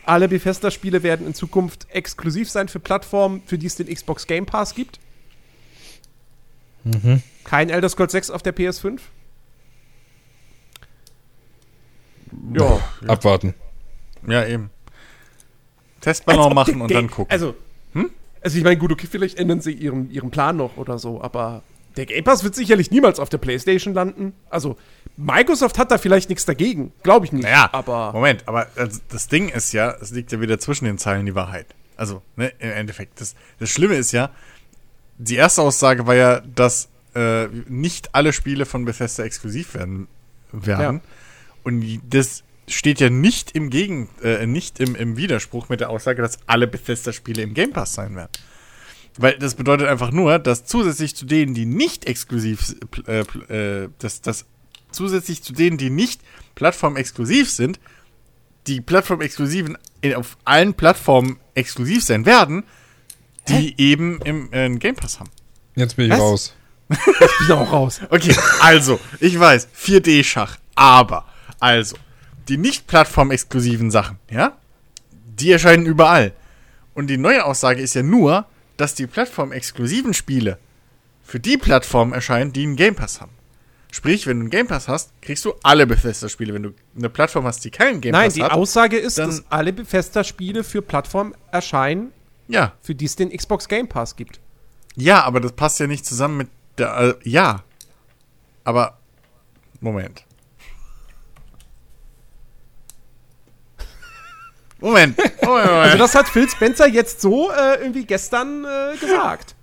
Alle 0.06 0.28
Bethesda-Spiele 0.28 1.04
werden 1.04 1.26
in 1.28 1.34
Zukunft 1.34 1.88
exklusiv 1.90 2.50
sein 2.50 2.68
für 2.68 2.80
Plattformen, 2.80 3.42
für 3.46 3.58
die 3.58 3.66
es 3.68 3.76
den 3.76 3.88
Xbox 3.94 4.28
Game 4.28 4.46
Pass 4.46 4.76
gibt. 4.76 5.00
Mhm. 6.84 7.22
Kein 7.44 7.70
Elder 7.70 7.90
Scrolls 7.90 8.12
6 8.12 8.30
auf 8.32 8.42
der 8.44 8.56
PS5. 8.56 9.00
Ja. 12.54 12.80
Abwarten. 13.08 13.54
Ja, 14.28 14.46
eben. 14.46 14.70
Testballon 16.02 16.54
machen 16.54 16.82
und 16.82 16.88
Game- 16.88 16.98
dann 17.08 17.10
gucken. 17.10 17.32
Also, 17.32 17.56
also 18.42 18.58
ich 18.58 18.64
meine, 18.64 18.78
gut, 18.78 18.92
okay, 18.92 19.08
vielleicht 19.10 19.40
ändern 19.40 19.62
sie 19.62 19.72
ihren, 19.74 20.12
ihren 20.12 20.30
Plan 20.30 20.56
noch 20.58 20.78
oder 20.78 21.00
so, 21.00 21.22
aber 21.22 21.64
Der 21.98 22.06
Game 22.06 22.24
Pass 22.24 22.44
wird 22.44 22.54
sicherlich 22.54 22.92
niemals 22.92 23.20
auf 23.20 23.30
der 23.30 23.38
PlayStation 23.40 23.94
landen. 23.94 24.34
Also, 24.50 24.78
Microsoft 25.18 25.78
hat 25.78 25.92
da 25.92 25.98
vielleicht 25.98 26.30
nichts 26.30 26.46
dagegen. 26.46 26.92
Glaube 27.04 27.26
ich 27.26 27.32
nicht. 27.32 27.44
Naja, 27.44 27.70
aber. 27.72 28.12
Moment, 28.12 28.48
aber 28.48 28.68
das 29.10 29.28
Ding 29.28 29.50
ist 29.50 29.72
ja, 29.72 29.92
es 30.02 30.12
liegt 30.12 30.32
ja 30.32 30.42
wieder 30.42 30.60
zwischen 30.60 30.86
den 30.86 30.98
Zeilen 30.98 31.26
die 31.26 31.36
Wahrheit. 31.36 31.68
Also, 31.96 32.22
ne, 32.36 32.52
im 32.60 32.72
Endeffekt. 32.72 33.22
Das, 33.22 33.36
das 33.60 33.70
Schlimme 33.70 33.96
ist 33.96 34.12
ja, 34.12 34.30
die 35.18 35.36
erste 35.36 35.62
Aussage 35.62 36.06
war 36.06 36.16
ja, 36.16 36.42
dass 36.42 36.90
äh, 37.16 37.48
nicht 37.68 38.14
alle 38.14 38.34
Spiele 38.34 38.66
von 38.66 38.84
Bethesda 38.84 39.24
exklusiv 39.24 39.74
werden. 39.74 40.08
werden. 40.52 40.98
Ja. 40.98 41.02
Und 41.64 42.02
das 42.10 42.44
steht 42.68 43.00
ja 43.00 43.10
nicht 43.10 43.52
im 43.52 43.70
Gegen, 43.70 44.10
äh, 44.22 44.46
nicht 44.46 44.80
im, 44.80 44.96
im 44.96 45.18
Widerspruch 45.18 45.70
mit 45.70 45.80
der 45.80 45.90
Aussage, 45.90 46.22
dass 46.22 46.40
alle 46.48 46.68
Bethesda-Spiele 46.68 47.42
im 47.42 47.54
Game 47.54 47.72
Pass 47.72 47.94
sein 47.94 48.16
werden. 48.16 48.32
Weil 49.18 49.38
das 49.38 49.56
bedeutet 49.56 49.88
einfach 49.88 50.12
nur, 50.12 50.40
dass 50.40 50.66
zusätzlich 50.66 51.16
zu 51.16 51.26
denen, 51.26 51.54
die 51.54 51.66
nicht 51.66 52.06
exklusiv, 52.06 52.76
äh, 53.08 53.20
äh, 53.22 53.90
dass, 54.00 54.22
dass 54.22 54.46
zusätzlich 54.96 55.44
zu 55.44 55.54
denen, 55.54 55.78
die 55.78 55.90
nicht 55.90 56.22
plattformexklusiv 56.56 57.50
sind, 57.50 57.80
die 58.68 58.82
Plattformexklusiven 58.82 59.78
auf 60.16 60.38
allen 60.46 60.74
Plattformen 60.74 61.40
exklusiv 61.54 62.04
sein 62.04 62.26
werden, 62.26 62.64
die 63.48 63.80
eben 63.80 64.20
im 64.22 64.52
äh, 64.52 64.70
Game 64.78 64.96
Pass 64.96 65.20
haben. 65.20 65.30
Jetzt 65.76 65.96
bin 65.96 66.06
ich 66.06 66.12
Was? 66.12 66.20
raus. 66.20 66.56
Ich 67.20 67.48
bin 67.48 67.58
auch 67.58 67.72
raus. 67.72 68.02
Okay, 68.10 68.36
also, 68.60 69.00
ich 69.20 69.40
weiß, 69.40 69.68
4D-Schach, 69.76 70.58
aber, 70.76 71.26
also, 71.60 71.98
die 72.48 72.58
nicht 72.58 72.88
plattformexklusiven 72.88 73.90
Sachen, 73.92 74.20
ja, 74.30 74.58
die 75.12 75.52
erscheinen 75.52 75.86
überall. 75.86 76.34
Und 76.94 77.08
die 77.08 77.18
neue 77.18 77.44
Aussage 77.44 77.82
ist 77.82 77.96
ja 77.96 78.04
nur, 78.04 78.46
dass 78.78 78.94
die 78.94 79.08
plattformexklusiven 79.08 80.14
Spiele 80.14 80.60
für 81.24 81.40
die 81.40 81.58
Plattformen 81.58 82.14
erscheinen, 82.14 82.54
die 82.54 82.64
einen 82.64 82.76
Game 82.76 82.96
Pass 82.96 83.20
haben. 83.20 83.32
Sprich, 83.96 84.28
wenn 84.28 84.40
du 84.40 84.42
einen 84.42 84.50
Game 84.50 84.68
Pass 84.68 84.90
hast, 84.90 85.14
kriegst 85.22 85.46
du 85.46 85.54
alle 85.64 85.88
Bethesda-Spiele. 85.88 86.54
Wenn 86.54 86.64
du 86.64 86.74
eine 86.98 87.10
Plattform 87.10 87.46
hast, 87.46 87.64
die 87.64 87.72
keinen 87.72 88.02
Game 88.02 88.12
Nein, 88.12 88.26
Pass 88.26 88.34
die 88.34 88.44
hat, 88.44 88.52
Aussage 88.52 88.98
ist, 88.98 89.18
dass 89.18 89.50
alle 89.50 89.72
Bethesda-Spiele 89.72 90.66
für 90.66 90.82
Plattformen 90.82 91.34
erscheinen, 91.50 92.12
ja. 92.50 92.74
für 92.82 92.94
die 92.94 93.06
es 93.06 93.16
den 93.16 93.30
Xbox 93.30 93.70
Game 93.70 93.88
Pass 93.88 94.18
gibt. 94.18 94.42
Ja, 94.98 95.24
aber 95.24 95.40
das 95.40 95.54
passt 95.54 95.80
ja 95.80 95.88
nicht 95.88 96.06
zusammen 96.06 96.36
mit 96.36 96.50
der, 96.78 96.98
äh, 97.00 97.14
ja. 97.24 97.64
Aber, 98.66 98.98
Moment. 99.80 100.26
Moment, 104.82 105.18
Moment, 105.18 105.42
Moment. 105.42 105.68
Also 105.70 105.98
das 105.98 106.16
hat 106.16 106.28
Phil 106.28 106.50
Spencer 106.50 106.86
jetzt 106.86 107.22
so 107.22 107.50
äh, 107.50 107.76
irgendwie 107.80 108.06
gestern 108.06 108.66
äh, 108.66 108.98
gesagt. 108.98 109.55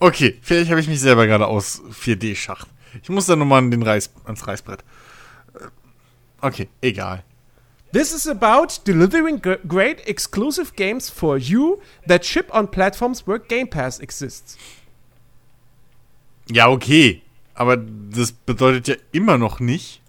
Okay, 0.00 0.38
vielleicht 0.42 0.70
habe 0.70 0.80
ich 0.80 0.88
mich 0.88 1.00
selber 1.00 1.26
gerade 1.26 1.46
aus 1.46 1.82
4D-Schacht. 1.90 2.68
Ich 3.02 3.08
muss 3.08 3.26
da 3.26 3.36
nochmal 3.36 3.68
den 3.70 3.82
Reiß, 3.82 4.10
ans 4.24 4.46
Reißbrett. 4.46 4.80
Äh, 5.54 5.66
Okay, 6.40 6.68
egal. 6.82 7.24
This 7.92 8.12
is 8.12 8.26
about 8.26 8.82
delivering 8.86 9.40
gr- 9.40 9.54
great 9.66 10.06
exclusive 10.06 10.72
games 10.74 11.08
for 11.08 11.36
you 11.38 11.78
that 12.08 12.26
ship 12.26 12.52
on 12.52 12.68
platforms 12.70 13.26
where 13.26 13.38
Game 13.38 13.70
Pass 13.70 14.00
exists. 14.00 14.58
Ja, 16.50 16.68
okay. 16.68 17.22
Aber 17.54 17.76
das 17.76 18.32
bedeutet 18.32 18.88
ja 18.88 18.94
immer 19.12 19.38
noch 19.38 19.60
nicht, 19.60 20.02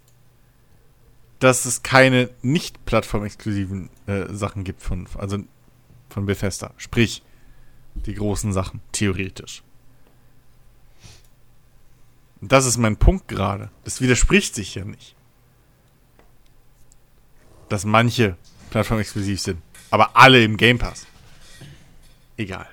dass 1.40 1.66
es 1.66 1.84
keine 1.84 2.30
nicht 2.42 2.84
plattformexklusiven 2.86 3.90
äh, 4.08 4.34
Sachen 4.34 4.64
gibt 4.64 4.82
von, 4.82 5.08
also 5.16 5.38
von 6.10 6.26
Bethesda. 6.26 6.72
Sprich, 6.78 7.22
die 7.94 8.16
großen 8.16 8.52
Sachen, 8.52 8.82
theoretisch. 8.92 9.62
Und 12.46 12.52
das 12.52 12.68
ist 12.68 12.78
mein 12.78 12.96
Punkt 12.96 13.28
gerade. 13.28 13.72
Das 13.86 14.02
widerspricht 14.02 14.54
sich 14.54 14.76
ja 14.76 14.86
nicht. 14.86 15.16
Dass 17.70 17.86
manche 17.86 18.38
plattformexklusiv 18.70 19.42
sind, 19.42 19.64
aber 19.90 20.16
alle 20.16 20.44
im 20.44 20.56
Game 20.56 20.78
Pass. 20.78 21.08
Egal. 22.38 22.68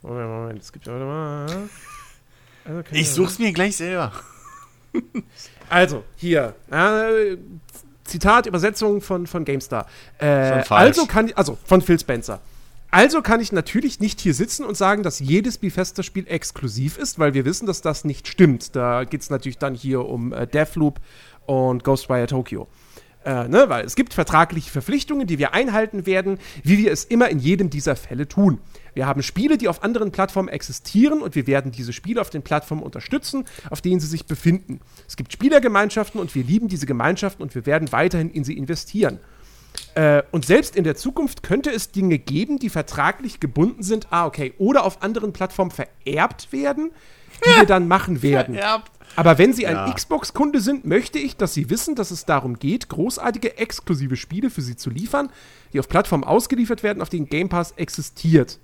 Moment, 0.00 0.30
Moment, 0.30 0.62
es 0.62 0.72
gibt 0.72 0.86
ja, 0.86 0.94
mal. 0.94 1.68
Also, 2.64 2.82
Ich 2.92 3.10
such's 3.10 3.38
mir 3.38 3.52
gleich 3.52 3.76
selber. 3.76 4.12
Also, 5.68 6.04
hier. 6.16 6.54
Äh, 6.70 7.36
Zitat, 8.04 8.46
Übersetzung 8.46 9.02
von, 9.02 9.26
von 9.26 9.44
GameStar. 9.44 9.86
Äh, 10.16 10.64
also 10.70 11.04
kann 11.04 11.30
also 11.34 11.58
von 11.66 11.82
Phil 11.82 12.00
Spencer. 12.00 12.40
Also 12.96 13.20
kann 13.20 13.40
ich 13.40 13.52
natürlich 13.52 14.00
nicht 14.00 14.22
hier 14.22 14.32
sitzen 14.32 14.64
und 14.64 14.74
sagen, 14.74 15.02
dass 15.02 15.18
jedes 15.20 15.58
Bethesda-Spiel 15.58 16.26
exklusiv 16.28 16.96
ist, 16.96 17.18
weil 17.18 17.34
wir 17.34 17.44
wissen, 17.44 17.66
dass 17.66 17.82
das 17.82 18.06
nicht 18.06 18.26
stimmt. 18.26 18.74
Da 18.74 19.04
geht 19.04 19.20
es 19.20 19.28
natürlich 19.28 19.58
dann 19.58 19.74
hier 19.74 20.06
um 20.06 20.32
äh, 20.32 20.46
Deathloop 20.46 20.98
und 21.44 21.84
Ghostwire 21.84 22.26
Tokyo. 22.26 22.68
Äh, 23.22 23.48
ne? 23.48 23.66
Weil 23.68 23.84
es 23.84 23.96
gibt 23.96 24.14
vertragliche 24.14 24.70
Verpflichtungen, 24.70 25.26
die 25.26 25.38
wir 25.38 25.52
einhalten 25.52 26.06
werden, 26.06 26.38
wie 26.62 26.78
wir 26.78 26.90
es 26.90 27.04
immer 27.04 27.28
in 27.28 27.38
jedem 27.38 27.68
dieser 27.68 27.96
Fälle 27.96 28.28
tun. 28.28 28.60
Wir 28.94 29.06
haben 29.06 29.22
Spiele, 29.22 29.58
die 29.58 29.68
auf 29.68 29.82
anderen 29.82 30.10
Plattformen 30.10 30.48
existieren 30.48 31.20
und 31.20 31.34
wir 31.34 31.46
werden 31.46 31.72
diese 31.72 31.92
Spiele 31.92 32.22
auf 32.22 32.30
den 32.30 32.40
Plattformen 32.40 32.82
unterstützen, 32.82 33.44
auf 33.68 33.82
denen 33.82 34.00
sie 34.00 34.06
sich 34.06 34.24
befinden. 34.24 34.80
Es 35.06 35.16
gibt 35.16 35.34
Spielergemeinschaften 35.34 36.18
und 36.18 36.34
wir 36.34 36.44
lieben 36.44 36.68
diese 36.68 36.86
Gemeinschaften 36.86 37.42
und 37.42 37.54
wir 37.54 37.66
werden 37.66 37.92
weiterhin 37.92 38.30
in 38.30 38.42
sie 38.42 38.56
investieren. 38.56 39.18
Äh, 39.96 40.22
und 40.30 40.44
selbst 40.44 40.76
in 40.76 40.84
der 40.84 40.94
Zukunft 40.94 41.42
könnte 41.42 41.70
es 41.72 41.90
Dinge 41.90 42.18
geben, 42.18 42.58
die 42.58 42.68
vertraglich 42.68 43.40
gebunden 43.40 43.82
sind, 43.82 44.08
ah, 44.10 44.26
okay, 44.26 44.52
oder 44.58 44.84
auf 44.84 45.02
anderen 45.02 45.32
Plattformen 45.32 45.70
vererbt 45.70 46.52
werden, 46.52 46.90
die 47.42 47.60
wir 47.60 47.66
dann 47.66 47.88
machen 47.88 48.20
werden. 48.22 48.56
Vererbt. 48.56 48.92
Aber 49.16 49.38
wenn 49.38 49.54
Sie 49.54 49.66
ein 49.66 49.74
Ja. 49.76 49.90
Xbox-Kunde 49.90 50.60
sind, 50.60 50.84
möchte 50.84 51.18
ich, 51.18 51.38
dass 51.38 51.54
Sie 51.54 51.70
wissen, 51.70 51.94
dass 51.94 52.10
es 52.10 52.26
darum 52.26 52.58
geht, 52.58 52.90
großartige 52.90 53.56
exklusive 53.56 54.16
Spiele 54.16 54.50
für 54.50 54.60
Sie 54.60 54.76
zu 54.76 54.90
liefern, 54.90 55.30
die 55.72 55.80
auf 55.80 55.88
Plattformen 55.88 56.24
ausgeliefert 56.24 56.82
werden, 56.82 57.00
auf 57.00 57.08
denen 57.08 57.30
Game 57.30 57.48
Pass 57.48 57.72
existiert. 57.72 58.58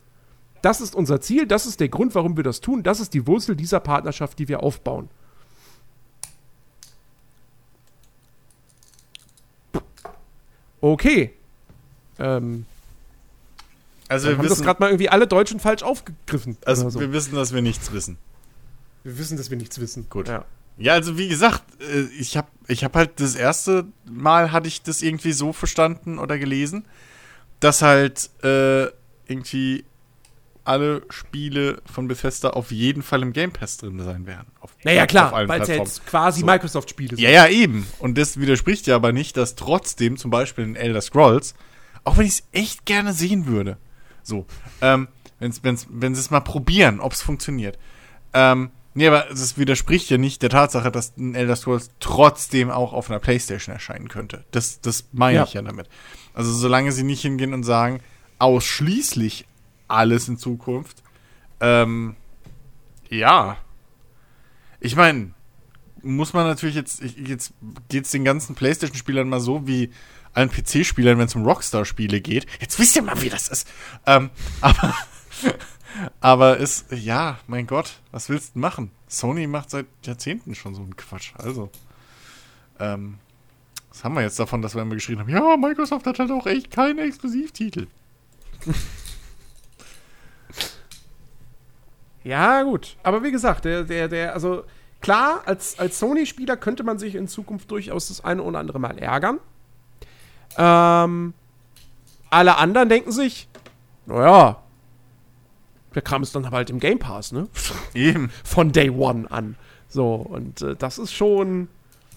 Das 0.60 0.82
ist 0.82 0.94
unser 0.94 1.22
Ziel, 1.22 1.46
das 1.46 1.64
ist 1.64 1.80
der 1.80 1.88
Grund, 1.88 2.14
warum 2.14 2.36
wir 2.36 2.44
das 2.44 2.60
tun, 2.60 2.82
das 2.82 3.00
ist 3.00 3.14
die 3.14 3.26
Wurzel 3.26 3.56
dieser 3.56 3.80
Partnerschaft, 3.80 4.38
die 4.38 4.48
wir 4.48 4.62
aufbauen. 4.62 5.08
Okay. 10.82 11.32
Ähm, 12.18 12.66
Also 14.08 14.28
wir 14.28 14.36
haben 14.36 14.42
das 14.42 14.52
wissen, 14.52 14.64
gerade 14.64 14.80
mal 14.80 14.88
irgendwie 14.88 15.08
alle 15.08 15.26
Deutschen 15.26 15.58
falsch 15.58 15.82
aufgegriffen. 15.82 16.58
also 16.66 16.90
so. 16.90 17.00
wir 17.00 17.12
wissen, 17.12 17.34
dass 17.34 17.54
wir 17.54 17.62
nichts 17.62 17.90
wissen. 17.92 18.18
wir 19.04 19.16
wissen, 19.16 19.38
dass 19.38 19.50
wir 19.50 19.56
nichts 19.56 19.80
wissen. 19.80 20.06
Gut. 20.10 20.28
Ja. 20.28 20.44
Ja, 20.78 20.94
also 20.94 21.16
wie 21.18 21.28
gesagt, 21.28 21.62
äh, 21.80 22.02
ich 22.18 22.36
habe 22.36 22.48
ich 22.66 22.82
hab 22.82 22.96
halt 22.96 23.20
das 23.20 23.34
erste 23.34 23.86
Mal 24.10 24.52
hatte 24.52 24.68
ich 24.68 24.82
das 24.82 25.02
irgendwie 25.02 25.32
so 25.32 25.52
verstanden 25.52 26.18
oder 26.18 26.38
gelesen, 26.38 26.84
dass 27.60 27.82
halt 27.82 28.30
äh, 28.42 28.86
irgendwie 29.28 29.84
alle 30.64 31.02
Spiele 31.10 31.82
von 31.90 32.08
Bethesda 32.08 32.50
auf 32.50 32.70
jeden 32.70 33.02
Fall 33.02 33.22
im 33.22 33.32
Game 33.32 33.52
Pass 33.52 33.78
drin 33.78 33.98
sein 34.02 34.26
werden. 34.26 34.46
Auf, 34.60 34.76
Naja, 34.84 35.06
klar, 35.06 35.32
weil 35.48 35.60
es 35.62 35.68
ja 35.68 35.74
jetzt 35.76 36.06
quasi 36.06 36.40
So. 36.40 36.46
Microsoft-Spiele 36.46 37.16
sind. 37.16 37.24
Ja, 37.24 37.30
ja, 37.30 37.46
eben. 37.48 37.86
Und 37.98 38.16
das 38.18 38.38
widerspricht 38.38 38.86
ja 38.86 38.96
aber 38.96 39.12
nicht, 39.12 39.36
dass 39.36 39.54
trotzdem 39.56 40.16
zum 40.16 40.30
Beispiel 40.30 40.64
in 40.64 40.76
Elder 40.76 41.00
Scrolls, 41.00 41.54
auch 42.04 42.16
wenn 42.16 42.26
ich 42.26 42.32
es 42.34 42.42
echt 42.52 42.84
gerne 42.86 43.12
sehen 43.12 43.46
würde, 43.46 43.76
so, 44.22 44.46
ähm, 44.80 45.08
wenn's, 45.40 45.64
wenn's, 45.64 45.86
wenn 45.90 46.14
sie 46.14 46.20
es 46.20 46.30
mal 46.30 46.40
probieren, 46.40 47.00
ob 47.00 47.12
es 47.12 47.22
funktioniert. 47.22 47.76
Ähm, 48.32 48.70
nee, 48.94 49.08
aber 49.08 49.30
es 49.30 49.58
widerspricht 49.58 50.10
ja 50.10 50.18
nicht 50.18 50.42
der 50.42 50.50
Tatsache, 50.50 50.92
dass 50.92 51.16
ein 51.16 51.34
Elder 51.34 51.56
Scrolls 51.56 51.90
trotzdem 51.98 52.70
auch 52.70 52.92
auf 52.92 53.10
einer 53.10 53.18
Playstation 53.18 53.72
erscheinen 53.74 54.08
könnte. 54.08 54.44
Das, 54.52 54.80
das 54.80 55.08
meine 55.12 55.38
Ja. 55.38 55.44
ich 55.44 55.54
ja 55.54 55.62
damit. 55.62 55.88
Also 56.34 56.52
solange 56.52 56.92
sie 56.92 57.02
nicht 57.02 57.22
hingehen 57.22 57.52
und 57.52 57.64
sagen, 57.64 58.00
ausschließlich 58.38 59.46
alles 59.92 60.28
in 60.28 60.38
Zukunft, 60.38 61.02
ähm, 61.60 62.16
ja. 63.08 63.56
Ich 64.80 64.96
meine, 64.96 65.32
muss 66.02 66.32
man 66.32 66.46
natürlich 66.46 66.74
jetzt, 66.74 67.02
jetzt 67.02 67.52
geht's 67.88 68.10
den 68.10 68.24
ganzen 68.24 68.54
PlayStation-Spielern 68.56 69.28
mal 69.28 69.40
so 69.40 69.66
wie 69.66 69.92
allen 70.34 70.50
PC-Spielern, 70.50 71.18
wenn 71.18 71.26
es 71.26 71.36
um 71.36 71.44
Rockstar-Spiele 71.44 72.20
geht. 72.20 72.46
Jetzt 72.60 72.78
wisst 72.78 72.96
ihr 72.96 73.02
mal, 73.02 73.20
wie 73.20 73.28
das 73.28 73.48
ist. 73.48 73.68
Ähm, 74.06 74.30
aber, 74.60 74.94
aber 76.20 76.56
ist, 76.56 76.90
ja, 76.90 77.38
mein 77.46 77.66
Gott, 77.66 78.00
was 78.10 78.28
willst 78.28 78.54
du 78.54 78.58
machen? 78.58 78.90
Sony 79.08 79.46
macht 79.46 79.70
seit 79.70 79.86
Jahrzehnten 80.04 80.54
schon 80.54 80.74
so 80.74 80.82
einen 80.82 80.96
Quatsch. 80.96 81.32
Also, 81.36 81.70
ähm, 82.80 83.18
was 83.90 84.02
haben 84.02 84.14
wir 84.14 84.22
jetzt 84.22 84.38
davon, 84.38 84.62
dass 84.62 84.74
wir 84.74 84.82
immer 84.82 84.94
geschrieben 84.94 85.20
haben, 85.20 85.28
ja, 85.28 85.56
Microsoft 85.56 86.06
hat 86.06 86.18
halt 86.18 86.30
auch 86.30 86.46
echt 86.46 86.70
keine 86.70 87.02
Exklusivtitel. 87.02 87.86
Ja, 92.24 92.62
gut. 92.62 92.96
Aber 93.02 93.22
wie 93.22 93.32
gesagt, 93.32 93.64
der, 93.64 93.84
der, 93.84 94.08
der, 94.08 94.34
also 94.34 94.64
klar, 95.00 95.42
als, 95.46 95.78
als 95.78 95.98
Sony-Spieler 95.98 96.56
könnte 96.56 96.84
man 96.84 96.98
sich 96.98 97.14
in 97.14 97.28
Zukunft 97.28 97.70
durchaus 97.70 98.08
das 98.08 98.24
eine 98.24 98.42
oder 98.42 98.58
andere 98.58 98.78
Mal 98.78 98.98
ärgern. 98.98 99.38
Ähm, 100.56 101.34
alle 102.30 102.56
anderen 102.56 102.88
denken 102.88 103.12
sich, 103.12 103.48
naja, 104.06 104.62
der 105.94 106.02
Kram 106.02 106.22
ist 106.22 106.34
dann 106.34 106.50
halt 106.50 106.70
im 106.70 106.78
Game 106.80 106.98
Pass, 106.98 107.32
ne? 107.32 107.48
Eben. 107.94 108.30
Von 108.44 108.72
Day 108.72 108.90
One 108.90 109.30
an. 109.30 109.56
So, 109.88 110.14
und 110.14 110.62
äh, 110.62 110.74
das 110.76 110.98
ist 110.98 111.12
schon, 111.12 111.68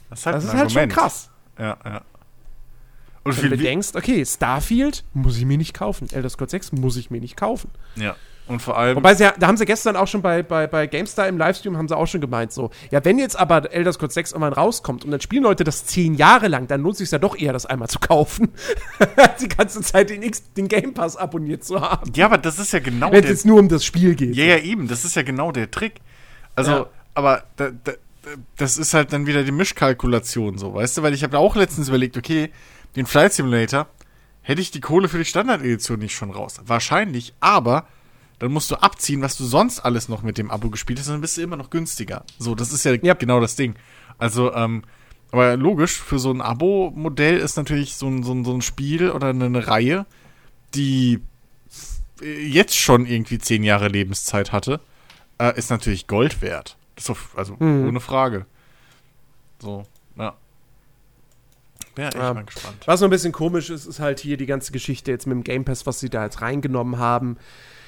Das 0.09 0.19
ist 0.19 0.25
halt, 0.25 0.35
das 0.37 0.43
ist 0.45 0.53
halt 0.53 0.71
schon 0.71 0.89
krass. 0.89 1.29
Ja, 1.59 1.77
ja. 1.83 2.01
Und 3.23 3.41
Wenn 3.41 3.49
du 3.49 3.57
denkst, 3.57 3.89
okay, 3.95 4.23
Starfield 4.23 5.03
muss 5.13 5.35
ich 5.37 5.45
mir 5.45 5.57
nicht 5.57 5.73
kaufen. 5.73 6.07
Elder 6.11 6.29
Scrolls 6.29 6.51
6 6.51 6.73
muss 6.73 6.95
ich 6.95 7.09
mir 7.09 7.19
nicht 7.19 7.35
kaufen. 7.35 7.71
ja. 7.95 8.15
Und 8.47 8.61
vor 8.61 8.77
allem. 8.77 8.95
Wobei, 8.97 9.15
sie, 9.15 9.27
da 9.39 9.47
haben 9.47 9.57
sie 9.57 9.65
gestern 9.65 9.95
auch 9.95 10.07
schon 10.07 10.21
bei, 10.21 10.43
bei, 10.43 10.67
bei 10.67 10.85
GameStar 10.85 11.27
im 11.27 11.37
Livestream, 11.39 11.77
haben 11.77 11.87
sie 11.87 11.97
auch 11.97 12.05
schon 12.05 12.21
gemeint, 12.21 12.53
so, 12.53 12.69
ja, 12.91 13.03
wenn 13.03 13.17
jetzt 13.17 13.35
aber 13.39 13.73
Elder 13.73 13.91
Scrolls 13.91 14.13
6 14.13 14.33
irgendwann 14.33 14.53
rauskommt 14.53 15.03
und 15.03 15.09
dann 15.09 15.19
spielen 15.19 15.41
Leute 15.41 15.63
das 15.63 15.85
zehn 15.87 16.13
Jahre 16.13 16.47
lang, 16.47 16.67
dann 16.67 16.81
lohnt 16.81 16.93
es 16.93 16.99
sich 16.99 17.09
ja 17.09 17.17
doch 17.17 17.35
eher, 17.35 17.53
das 17.53 17.65
einmal 17.65 17.89
zu 17.89 17.97
kaufen, 17.97 18.49
als 19.17 19.41
die 19.41 19.47
ganze 19.49 19.81
Zeit 19.81 20.11
den, 20.11 20.21
X, 20.21 20.43
den 20.53 20.67
Game 20.67 20.93
Pass 20.93 21.17
abonniert 21.17 21.63
zu 21.63 21.81
haben. 21.81 22.11
ja, 22.15 22.25
aber 22.25 22.37
das 22.37 22.59
ist 22.59 22.71
ja 22.71 22.79
genau 22.79 23.07
Wenn 23.11 23.15
es 23.15 23.21
der. 23.23 23.31
jetzt 23.31 23.45
nur 23.47 23.59
um 23.59 23.67
das 23.67 23.83
Spiel 23.83 24.13
geht. 24.13 24.35
Ja, 24.35 24.45
ja, 24.45 24.57
eben. 24.59 24.87
Das 24.87 25.05
ist 25.05 25.15
ja 25.15 25.23
genau 25.23 25.51
der 25.51 25.71
Trick. 25.71 25.95
Also, 26.55 26.71
Ja. 26.71 26.85
aber 27.15 27.43
da, 27.55 27.71
da, 27.83 27.93
das 28.57 28.77
ist 28.77 28.93
halt 28.93 29.11
dann 29.11 29.25
wieder 29.25 29.43
die 29.43 29.51
Mischkalkulation 29.51 30.57
so, 30.59 30.73
weißt 30.75 30.97
du? 30.97 31.01
Weil 31.03 31.15
ich 31.15 31.23
habe 31.23 31.37
auch 31.39 31.55
letztens 31.55 31.87
überlegt, 31.87 32.15
okay, 32.15 32.51
den 32.95 33.07
Flight 33.07 33.33
Simulator 33.33 33.87
hätte 34.43 34.61
ich 34.61 34.69
die 34.69 34.81
Kohle 34.81 35.07
für 35.09 35.17
die 35.17 35.25
Standard-Edition 35.25 35.97
nicht 35.97 36.13
schon 36.15 36.29
raus. 36.29 36.61
Wahrscheinlich, 36.65 37.33
aber 37.39 37.87
dann 38.39 38.51
musst 38.51 38.69
du 38.71 38.75
abziehen, 38.75 39.21
was 39.21 39.37
du 39.37 39.45
sonst 39.45 39.79
alles 39.79 40.09
noch 40.09 40.21
mit 40.23 40.37
dem 40.37 40.51
Abo 40.51 40.69
gespielt 40.69 40.99
hast, 40.99 41.09
dann 41.09 41.21
bist 41.21 41.37
du 41.37 41.41
immer 41.41 41.55
noch 41.57 41.69
günstiger. 41.69 42.23
So, 42.37 42.55
das 42.55 42.71
ist 42.73 42.83
ja 42.85 42.93
Ja. 43.01 43.13
genau 43.13 43.39
das 43.39 43.55
Ding. 43.55 43.75
Also, 44.17 44.53
ähm, 44.53 44.83
aber 45.31 45.57
logisch, 45.57 45.93
für 46.01 46.19
so 46.19 46.31
ein 46.31 46.41
Abo-Modell 46.41 47.37
ist 47.37 47.57
natürlich 47.57 47.95
so 47.95 48.07
ein, 48.07 48.23
so, 48.23 48.33
ein, 48.33 48.45
so 48.45 48.53
ein 48.53 48.61
Spiel 48.61 49.09
oder 49.11 49.29
eine, 49.29 49.67
Reihe, 49.67 50.05
die 50.73 51.19
jetzt 52.21 52.75
schon 52.77 53.05
irgendwie 53.05 53.37
zehn 53.39 53.63
Jahre 53.63 53.87
Lebenszeit 53.89 54.51
hatte, 54.53 54.79
äh, 55.37 55.57
ist 55.57 55.69
natürlich 55.69 56.07
Gold 56.07 56.41
wert. 56.41 56.77
Auf, 57.09 57.33
also 57.35 57.55
Mhm. 57.59 57.87
ohne 57.89 57.99
Frage. 57.99 58.45
So, 59.61 59.83
ja. 60.17 60.33
Bin 61.95 62.03
ja 62.03 62.07
echt 62.09 62.17
Ja. 62.17 62.33
mal 62.33 62.45
gespannt. 62.45 62.83
Was 62.85 62.99
so 63.01 63.05
ein 63.05 63.09
bisschen 63.11 63.31
komisch 63.33 63.69
ist, 63.69 63.85
ist 63.85 63.99
halt 63.99 64.19
hier 64.21 64.37
die 64.37 64.45
ganze 64.45 64.71
Geschichte 64.71 65.11
jetzt 65.11 65.27
mit 65.27 65.35
dem 65.35 65.43
Game 65.43 65.65
Pass, 65.65 65.85
was 65.85 65.99
sie 65.99 66.09
da 66.09 66.23
jetzt 66.23 66.41
reingenommen 66.41 66.97
haben. 66.99 67.37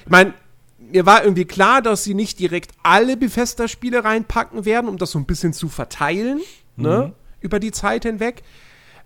Ich 0.04 0.10
meine, 0.10 0.34
mir 0.78 1.06
war 1.06 1.22
irgendwie 1.22 1.44
klar, 1.44 1.82
dass 1.82 2.04
sie 2.04 2.14
nicht 2.14 2.38
direkt 2.38 2.72
alle 2.82 3.16
Bethesda-Spiele 3.16 4.04
reinpacken 4.04 4.64
werden, 4.64 4.88
um 4.88 4.98
das 4.98 5.10
so 5.10 5.18
ein 5.18 5.26
bisschen 5.26 5.52
zu 5.52 5.68
verteilen, 5.68 6.40
ne, 6.76 7.12
über 7.40 7.60
die 7.60 7.72
Zeit 7.72 8.04
hinweg. 8.04 8.42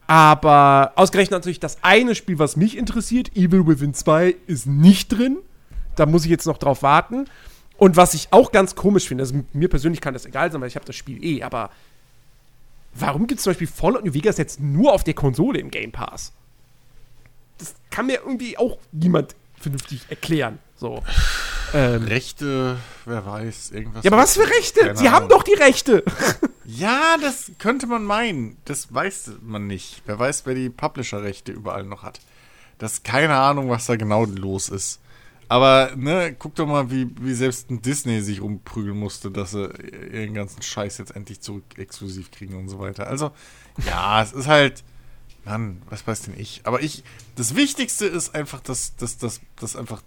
Aber 0.06 0.93
ausgerechnet 0.97 1.32
natürlich 1.32 1.60
das 1.60 1.78
eine 1.82 2.14
Spiel, 2.14 2.39
was 2.39 2.56
mich 2.56 2.77
interessiert, 2.77 3.35
Evil 3.36 3.66
Within 3.66 3.94
2, 3.94 4.36
ist 4.47 4.66
nicht 4.66 5.09
drin. 5.09 5.39
Da 5.97 6.06
muss 6.06 6.24
ich 6.24 6.31
jetzt 6.31 6.47
noch 6.47 6.59
drauf 6.59 6.82
warten. 6.82 7.27
Und 7.78 7.97
was 7.97 8.14
ich 8.14 8.28
auch 8.31 8.52
ganz 8.52 8.74
komisch 8.74 9.09
finde, 9.09 9.23
also 9.23 9.43
mir 9.52 9.69
persönlich 9.69 10.01
kann 10.01 10.14
das 10.14 10.27
egal 10.27 10.52
sein, 10.52 10.60
weil 10.60 10.69
ich 10.69 10.77
habe 10.77 10.86
das 10.86 10.97
Spiel 10.97 11.24
eh, 11.24 11.43
aber 11.43 11.70
warum 12.94 13.27
gibt 13.27 13.39
es 13.39 13.44
zum 13.44 13.51
Beispiel 13.51 13.66
Fallout 13.66 14.05
New 14.05 14.14
Vegas 14.14 14.39
jetzt 14.39 14.60
nur 14.60 14.93
auf 14.93 15.02
der 15.05 15.14
Konsole 15.14 15.59
im 15.59 15.70
Game 15.70 15.93
Pass? 15.93 16.32
Das 17.59 17.74
kann 17.90 18.06
mir 18.06 18.20
irgendwie 18.24 18.59
auch 18.59 18.78
niemand 18.93 19.35
vernünftig 19.62 20.02
erklären. 20.09 20.59
So. 20.76 21.02
Ähm, 21.74 22.05
Rechte, 22.05 22.76
wer 23.06 23.24
weiß, 23.24 23.70
irgendwas. 23.70 24.05
ja, 24.05 24.10
aber 24.10 24.22
was 24.22 24.34
für 24.36 24.48
Rechte? 24.48 24.94
Sie 24.94 25.09
haben 25.09 25.28
doch 25.28 25.43
die 25.43 25.55
Rechte. 25.55 26.05
Ja, 26.64 27.16
das 27.20 27.51
könnte 27.59 27.89
man 27.89 28.05
meinen. 28.05 28.56
Das 28.64 28.94
weiß 28.94 29.32
man 29.43 29.66
nicht. 29.66 30.02
Wer 30.06 30.18
weiß, 30.18 30.47
wer 30.47 30.55
die 30.55 30.70
Publisher-Rechte 30.70 31.51
überall 31.51 31.82
noch 31.82 32.05
hat. 32.05 32.20
Das 32.78 32.94
ist 32.94 33.05
keine 33.05 33.34
Ahnung, 33.34 33.68
was 33.68 33.86
da 33.86 33.97
genau 33.97 34.24
los 34.24 34.68
ist. 34.68 35.01
Aber, 35.48 35.90
ne, 35.97 36.34
guck 36.39 36.55
doch 36.55 36.66
mal, 36.66 36.90
wie, 36.90 37.10
wie 37.20 37.34
selbst 37.34 37.68
ein 37.70 37.82
Disney 37.82 38.20
sich 38.22 38.40
umprügeln 38.40 38.97
musste, 38.97 39.30
dass 39.30 39.51
sie 39.51 39.68
ihren 40.12 40.34
ganzen 40.34 40.62
Scheiß 40.62 40.98
jetzt 40.98 41.14
endlich 41.14 41.40
zurück 41.40 41.64
exklusiv 41.76 42.30
kriegen 42.30 42.55
und 42.55 42.68
so 42.68 42.78
weiter. 42.78 43.06
Also, 43.06 43.32
ja, 43.84 44.22
es 44.22 44.32
ist 44.32 44.47
halt, 44.47 44.82
Mann, 45.44 45.82
was 45.89 46.06
weiß 46.06 46.23
denn 46.23 46.39
ich. 46.39 46.62
Aber 46.64 46.82
ich, 46.82 47.02
das 47.36 47.56
Wichtigste 47.56 48.06
ist 48.06 48.35
einfach, 48.35 48.60
dass, 48.60 48.97
dass, 48.97 49.19
dass, 49.19 49.40
dass 49.56 49.77
einfach 49.77 50.02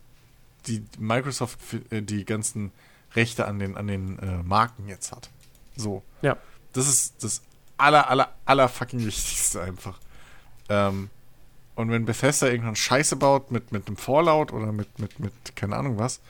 die 0.67 0.83
Microsoft 0.97 1.59
äh, 1.89 2.01
die 2.01 2.25
ganzen 2.25 2.71
Rechte 3.15 3.45
an 3.45 3.59
den, 3.59 3.77
an 3.77 3.87
den 3.87 4.19
äh, 4.19 4.43
Marken 4.43 4.87
jetzt 4.87 5.11
hat. 5.11 5.29
So. 5.75 6.03
Ja. 6.21 6.37
Das 6.73 6.87
ist 6.87 7.23
das 7.23 7.41
aller, 7.77 8.09
aller, 8.09 8.33
aller 8.45 8.69
fucking 8.69 9.05
Wichtigste 9.05 9.61
einfach. 9.61 9.99
Ähm, 10.69 11.09
und 11.75 11.91
wenn 11.91 12.05
Bethesda 12.05 12.47
irgendwann 12.47 12.75
Scheiße 12.75 13.17
baut 13.17 13.51
mit, 13.51 13.71
mit 13.71 13.87
einem 13.87 13.97
Fallout 13.97 14.53
oder 14.53 14.71
mit, 14.71 14.97
mit, 14.99 15.19
mit 15.19 15.33
keine 15.55 15.75
Ahnung 15.75 15.97
was, 15.97 16.21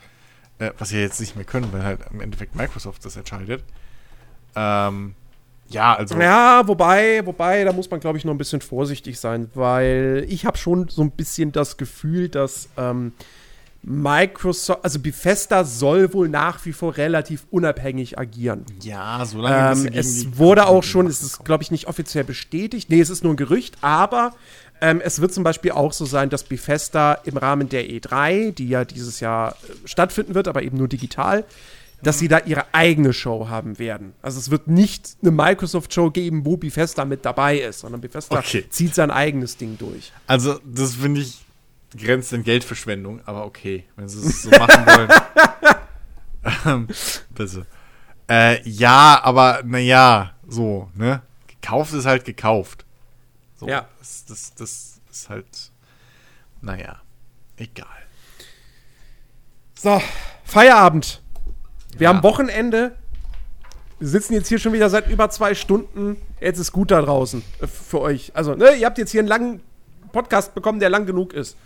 äh, 0.58 0.72
was 0.78 0.88
sie 0.88 0.98
jetzt 0.98 1.20
nicht 1.20 1.36
mehr 1.36 1.44
können, 1.44 1.72
weil 1.72 1.84
halt 1.84 2.00
im 2.10 2.20
Endeffekt 2.20 2.54
Microsoft 2.54 3.04
das 3.04 3.16
entscheidet. 3.16 3.64
Ähm, 4.56 5.14
ja, 5.68 5.94
also. 5.94 6.18
Ja, 6.18 6.66
wobei, 6.66 7.24
wobei, 7.24 7.64
da 7.64 7.72
muss 7.72 7.90
man, 7.90 8.00
glaube 8.00 8.18
ich, 8.18 8.24
noch 8.24 8.32
ein 8.32 8.38
bisschen 8.38 8.60
vorsichtig 8.60 9.18
sein, 9.18 9.50
weil 9.54 10.24
ich 10.28 10.46
habe 10.46 10.58
schon 10.58 10.88
so 10.88 11.02
ein 11.02 11.10
bisschen 11.10 11.52
das 11.52 11.76
Gefühl, 11.76 12.28
dass 12.28 12.68
ähm, 12.76 13.12
Microsoft, 13.82 14.84
also 14.84 14.98
Bethesda 14.98 15.64
soll 15.64 16.12
wohl 16.12 16.28
nach 16.28 16.64
wie 16.66 16.72
vor 16.72 16.96
relativ 16.96 17.46
unabhängig 17.50 18.18
agieren. 18.18 18.64
Ja, 18.82 19.24
solange 19.24 19.80
Ähm, 19.80 19.92
es 19.92 20.36
wurde 20.36 20.66
auch 20.66 20.82
schon, 20.82 21.06
es 21.06 21.22
ist, 21.22 21.44
glaube 21.44 21.62
ich, 21.62 21.70
nicht 21.70 21.86
offiziell 21.86 22.24
bestätigt. 22.24 22.90
Nee, 22.90 23.00
es 23.00 23.10
ist 23.10 23.22
nur 23.22 23.34
ein 23.34 23.36
Gerücht, 23.36 23.76
aber 23.82 24.32
ähm, 24.80 25.00
es 25.02 25.20
wird 25.20 25.32
zum 25.32 25.44
Beispiel 25.44 25.70
auch 25.70 25.92
so 25.92 26.04
sein, 26.04 26.30
dass 26.30 26.42
Bethesda 26.42 27.14
im 27.24 27.36
Rahmen 27.36 27.68
der 27.68 27.88
E3, 27.88 28.52
die 28.52 28.68
ja 28.68 28.84
dieses 28.84 29.20
Jahr 29.20 29.52
äh, 29.52 29.86
stattfinden 29.86 30.34
wird, 30.34 30.48
aber 30.48 30.62
eben 30.62 30.76
nur 30.76 30.88
digital, 30.88 31.44
dass 32.02 32.18
sie 32.18 32.28
da 32.28 32.38
ihre 32.40 32.66
eigene 32.74 33.12
Show 33.12 33.48
haben 33.48 33.78
werden. 33.78 34.12
Also 34.22 34.38
es 34.38 34.50
wird 34.50 34.68
nicht 34.68 35.16
eine 35.22 35.30
Microsoft-Show 35.30 36.10
geben, 36.10 36.44
wo 36.44 36.56
Bethesda 36.56 37.04
mit 37.04 37.24
dabei 37.24 37.58
ist, 37.58 37.80
sondern 37.80 38.00
Bethesda 38.00 38.38
Okay. 38.38 38.66
zieht 38.70 38.94
sein 38.94 39.10
eigenes 39.10 39.56
Ding 39.56 39.78
durch. 39.78 40.12
Also, 40.26 40.60
das 40.64 40.94
finde 40.96 41.22
ich 41.22 41.44
grenzt 41.96 42.32
in 42.32 42.42
Geldverschwendung, 42.44 43.20
aber 43.24 43.44
okay, 43.46 43.84
wenn 43.96 44.08
sie 44.08 44.26
es 44.28 44.42
so 44.42 44.50
machen 44.50 44.86
wollen. 44.86 45.10
ähm, 46.66 46.88
bitte. 47.30 47.66
Äh, 48.28 48.68
ja, 48.68 49.20
aber 49.22 49.62
naja, 49.64 50.34
so, 50.46 50.90
ne? 50.94 51.22
Gekauft 51.46 51.94
ist 51.94 52.06
halt 52.06 52.24
gekauft. 52.24 52.84
So, 53.56 53.66
Ja. 53.68 53.88
Das, 53.98 54.24
das, 54.26 54.54
das 54.54 55.00
ist 55.10 55.28
halt, 55.30 55.46
naja, 56.60 57.00
egal. 57.56 57.86
So, 59.78 60.00
Feierabend. 60.44 61.22
Wir 61.98 62.04
Ja. 62.04 62.08
haben 62.14 62.22
Wochenende. 62.22 62.94
Wir 63.98 64.08
sitzen 64.08 64.34
jetzt 64.34 64.48
hier 64.48 64.58
schon 64.58 64.72
wieder 64.74 64.90
seit 64.90 65.08
über 65.08 65.30
zwei 65.30 65.54
Stunden. 65.54 66.16
Jetzt 66.40 66.58
ist 66.58 66.72
gut 66.72 66.90
da 66.90 67.00
draußen 67.00 67.42
äh, 67.60 67.66
für 67.66 68.00
euch. 68.00 68.30
Also, 68.34 68.54
ne, 68.54 68.74
ihr 68.76 68.84
habt 68.86 68.98
jetzt 68.98 69.10
hier 69.10 69.20
einen 69.20 69.28
langen 69.28 69.60
Podcast 70.12 70.54
bekommen, 70.54 70.80
der 70.80 70.90
lang 70.90 71.06
genug 71.06 71.32
ist. 71.32 71.56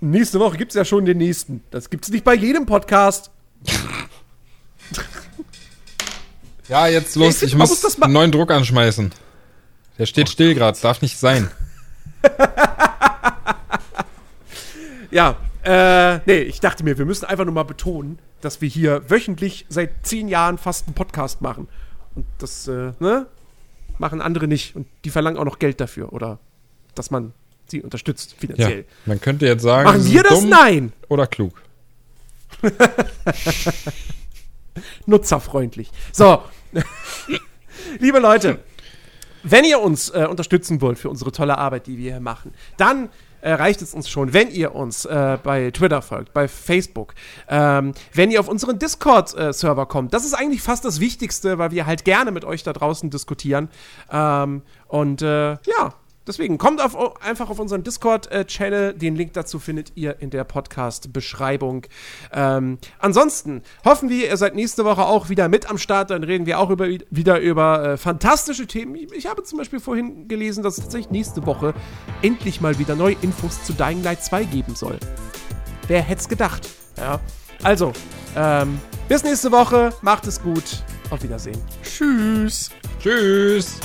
Nächste 0.00 0.40
Woche 0.40 0.56
gibt 0.56 0.72
es 0.72 0.76
ja 0.76 0.84
schon 0.84 1.04
den 1.04 1.18
nächsten. 1.18 1.62
Das 1.70 1.88
gibt 1.90 2.04
es 2.04 2.10
nicht 2.10 2.24
bei 2.24 2.34
jedem 2.34 2.66
Podcast. 2.66 3.30
Ja, 6.66 6.86
jetzt 6.86 7.10
Ich 7.14 7.22
los. 7.22 7.42
Ich 7.42 7.52
man 7.54 7.68
muss 7.68 7.82
muss 7.82 8.00
einen 8.02 8.14
neuen 8.14 8.32
Druck 8.32 8.50
anschmeißen. 8.50 9.12
Der 9.98 10.06
steht 10.06 10.30
still 10.30 10.54
gerade, 10.54 10.78
darf 10.80 11.02
nicht 11.02 11.18
sein. 11.18 11.50
Ja, 15.10 15.36
äh, 15.64 16.20
nee, 16.26 16.38
ich 16.40 16.60
dachte 16.60 16.84
mir, 16.84 16.98
wir 16.98 17.04
müssen 17.06 17.24
einfach 17.24 17.44
nur 17.44 17.54
mal 17.54 17.62
betonen, 17.64 18.18
dass 18.40 18.60
wir 18.60 18.68
hier 18.68 19.08
wöchentlich 19.10 19.66
seit 19.68 20.06
zehn 20.06 20.28
Jahren 20.28 20.58
fast 20.58 20.86
einen 20.86 20.94
Podcast 20.94 21.40
machen. 21.42 21.68
Und 22.14 22.26
das, 22.38 22.68
äh, 22.68 22.92
ne, 23.00 23.26
machen 23.98 24.20
andere 24.20 24.46
nicht. 24.46 24.76
Und 24.76 24.86
die 25.04 25.10
verlangen 25.10 25.38
auch 25.38 25.44
noch 25.44 25.58
Geld 25.58 25.80
dafür. 25.80 26.12
Oder 26.12 26.38
dass 26.94 27.10
man 27.10 27.32
sie 27.66 27.82
unterstützt 27.82 28.32
Ja, 28.32 28.38
finanziell. 28.40 28.84
man 29.06 29.20
könnte 29.20 29.46
jetzt 29.46 29.62
sagen, 29.62 29.84
Machen 29.88 30.04
wir 30.04 30.22
das? 30.22 30.42
Nein. 30.44 30.92
oder 31.08 31.26
klug. 31.26 31.60
Nutzerfreundlich. 35.06 35.90
So. 36.12 36.42
Liebe 37.98 38.18
Leute, 38.18 38.58
wenn 39.42 39.64
ihr 39.64 39.80
uns 39.80 40.08
äh, 40.10 40.26
unterstützen 40.28 40.80
wollt 40.80 40.98
für 40.98 41.10
unsere 41.10 41.32
tolle 41.32 41.58
Arbeit, 41.58 41.86
die 41.86 41.98
wir 41.98 42.12
hier 42.12 42.20
machen, 42.20 42.52
dann 42.76 43.10
reicht 43.52 43.82
es 43.82 43.94
uns 43.94 44.08
schon, 44.08 44.32
wenn 44.32 44.50
ihr 44.50 44.74
uns 44.74 45.04
äh, 45.04 45.38
bei 45.42 45.70
Twitter 45.70 46.02
folgt, 46.02 46.32
bei 46.32 46.48
Facebook, 46.48 47.14
ähm, 47.48 47.92
wenn 48.12 48.30
ihr 48.30 48.40
auf 48.40 48.48
unseren 48.48 48.78
Discord-Server 48.78 49.86
kommt. 49.86 50.14
Das 50.14 50.24
ist 50.24 50.34
eigentlich 50.34 50.62
fast 50.62 50.84
das 50.84 51.00
Wichtigste, 51.00 51.58
weil 51.58 51.70
wir 51.70 51.86
halt 51.86 52.04
gerne 52.04 52.30
mit 52.30 52.44
euch 52.44 52.62
da 52.62 52.72
draußen 52.72 53.10
diskutieren. 53.10 53.68
Ähm, 54.10 54.62
und 54.88 55.22
äh, 55.22 55.52
ja, 55.52 55.94
deswegen 56.26 56.58
kommt 56.58 56.80
auf, 56.80 57.22
einfach 57.22 57.50
auf 57.50 57.58
unseren 57.58 57.82
Discord-Channel. 57.82 58.94
Den 58.94 59.16
Link 59.16 59.32
dazu 59.34 59.58
findet 59.58 59.92
ihr 59.96 60.20
in 60.20 60.30
der 60.30 60.44
Podcast-Beschreibung. 60.44 61.86
Ähm, 62.32 62.78
ansonsten 62.98 63.62
hoffen 63.84 64.08
wir, 64.08 64.28
ihr 64.28 64.36
seid 64.36 64.54
nächste 64.54 64.84
Woche 64.84 65.04
auch 65.04 65.28
wieder 65.28 65.48
mit 65.48 65.70
am 65.70 65.78
Start. 65.78 66.10
Dann 66.10 66.24
reden 66.24 66.46
wir 66.46 66.58
auch 66.58 66.70
über, 66.70 66.86
wieder 67.10 67.40
über 67.40 67.84
äh, 67.84 67.96
fantastische 67.96 68.66
Themen. 68.66 68.94
Ich, 68.94 69.12
ich 69.12 69.26
habe 69.26 69.42
zum 69.42 69.58
Beispiel 69.58 69.80
vorhin 69.80 70.28
gelesen, 70.28 70.62
dass 70.62 70.78
es 70.78 70.84
tatsächlich 70.84 71.10
nächste 71.10 71.46
Woche 71.46 71.74
endlich 72.22 72.60
mal 72.60 72.78
wieder 72.78 72.94
neue 72.96 73.16
Infos 73.22 73.64
zu 73.64 73.72
Dying 73.72 74.02
Light 74.02 74.22
2 74.24 74.44
geben 74.44 74.74
soll. 74.74 74.98
Wer 75.88 76.02
hätte 76.02 76.20
es 76.20 76.28
gedacht? 76.28 76.68
Ja. 76.96 77.20
Also, 77.62 77.92
ähm, 78.36 78.80
bis 79.08 79.22
nächste 79.22 79.50
Woche. 79.52 79.92
Macht 80.02 80.26
es 80.26 80.42
gut. 80.42 80.82
Auf 81.10 81.22
Wiedersehen. 81.22 81.60
Tschüss. 81.82 82.70
Tschüss. 83.00 83.78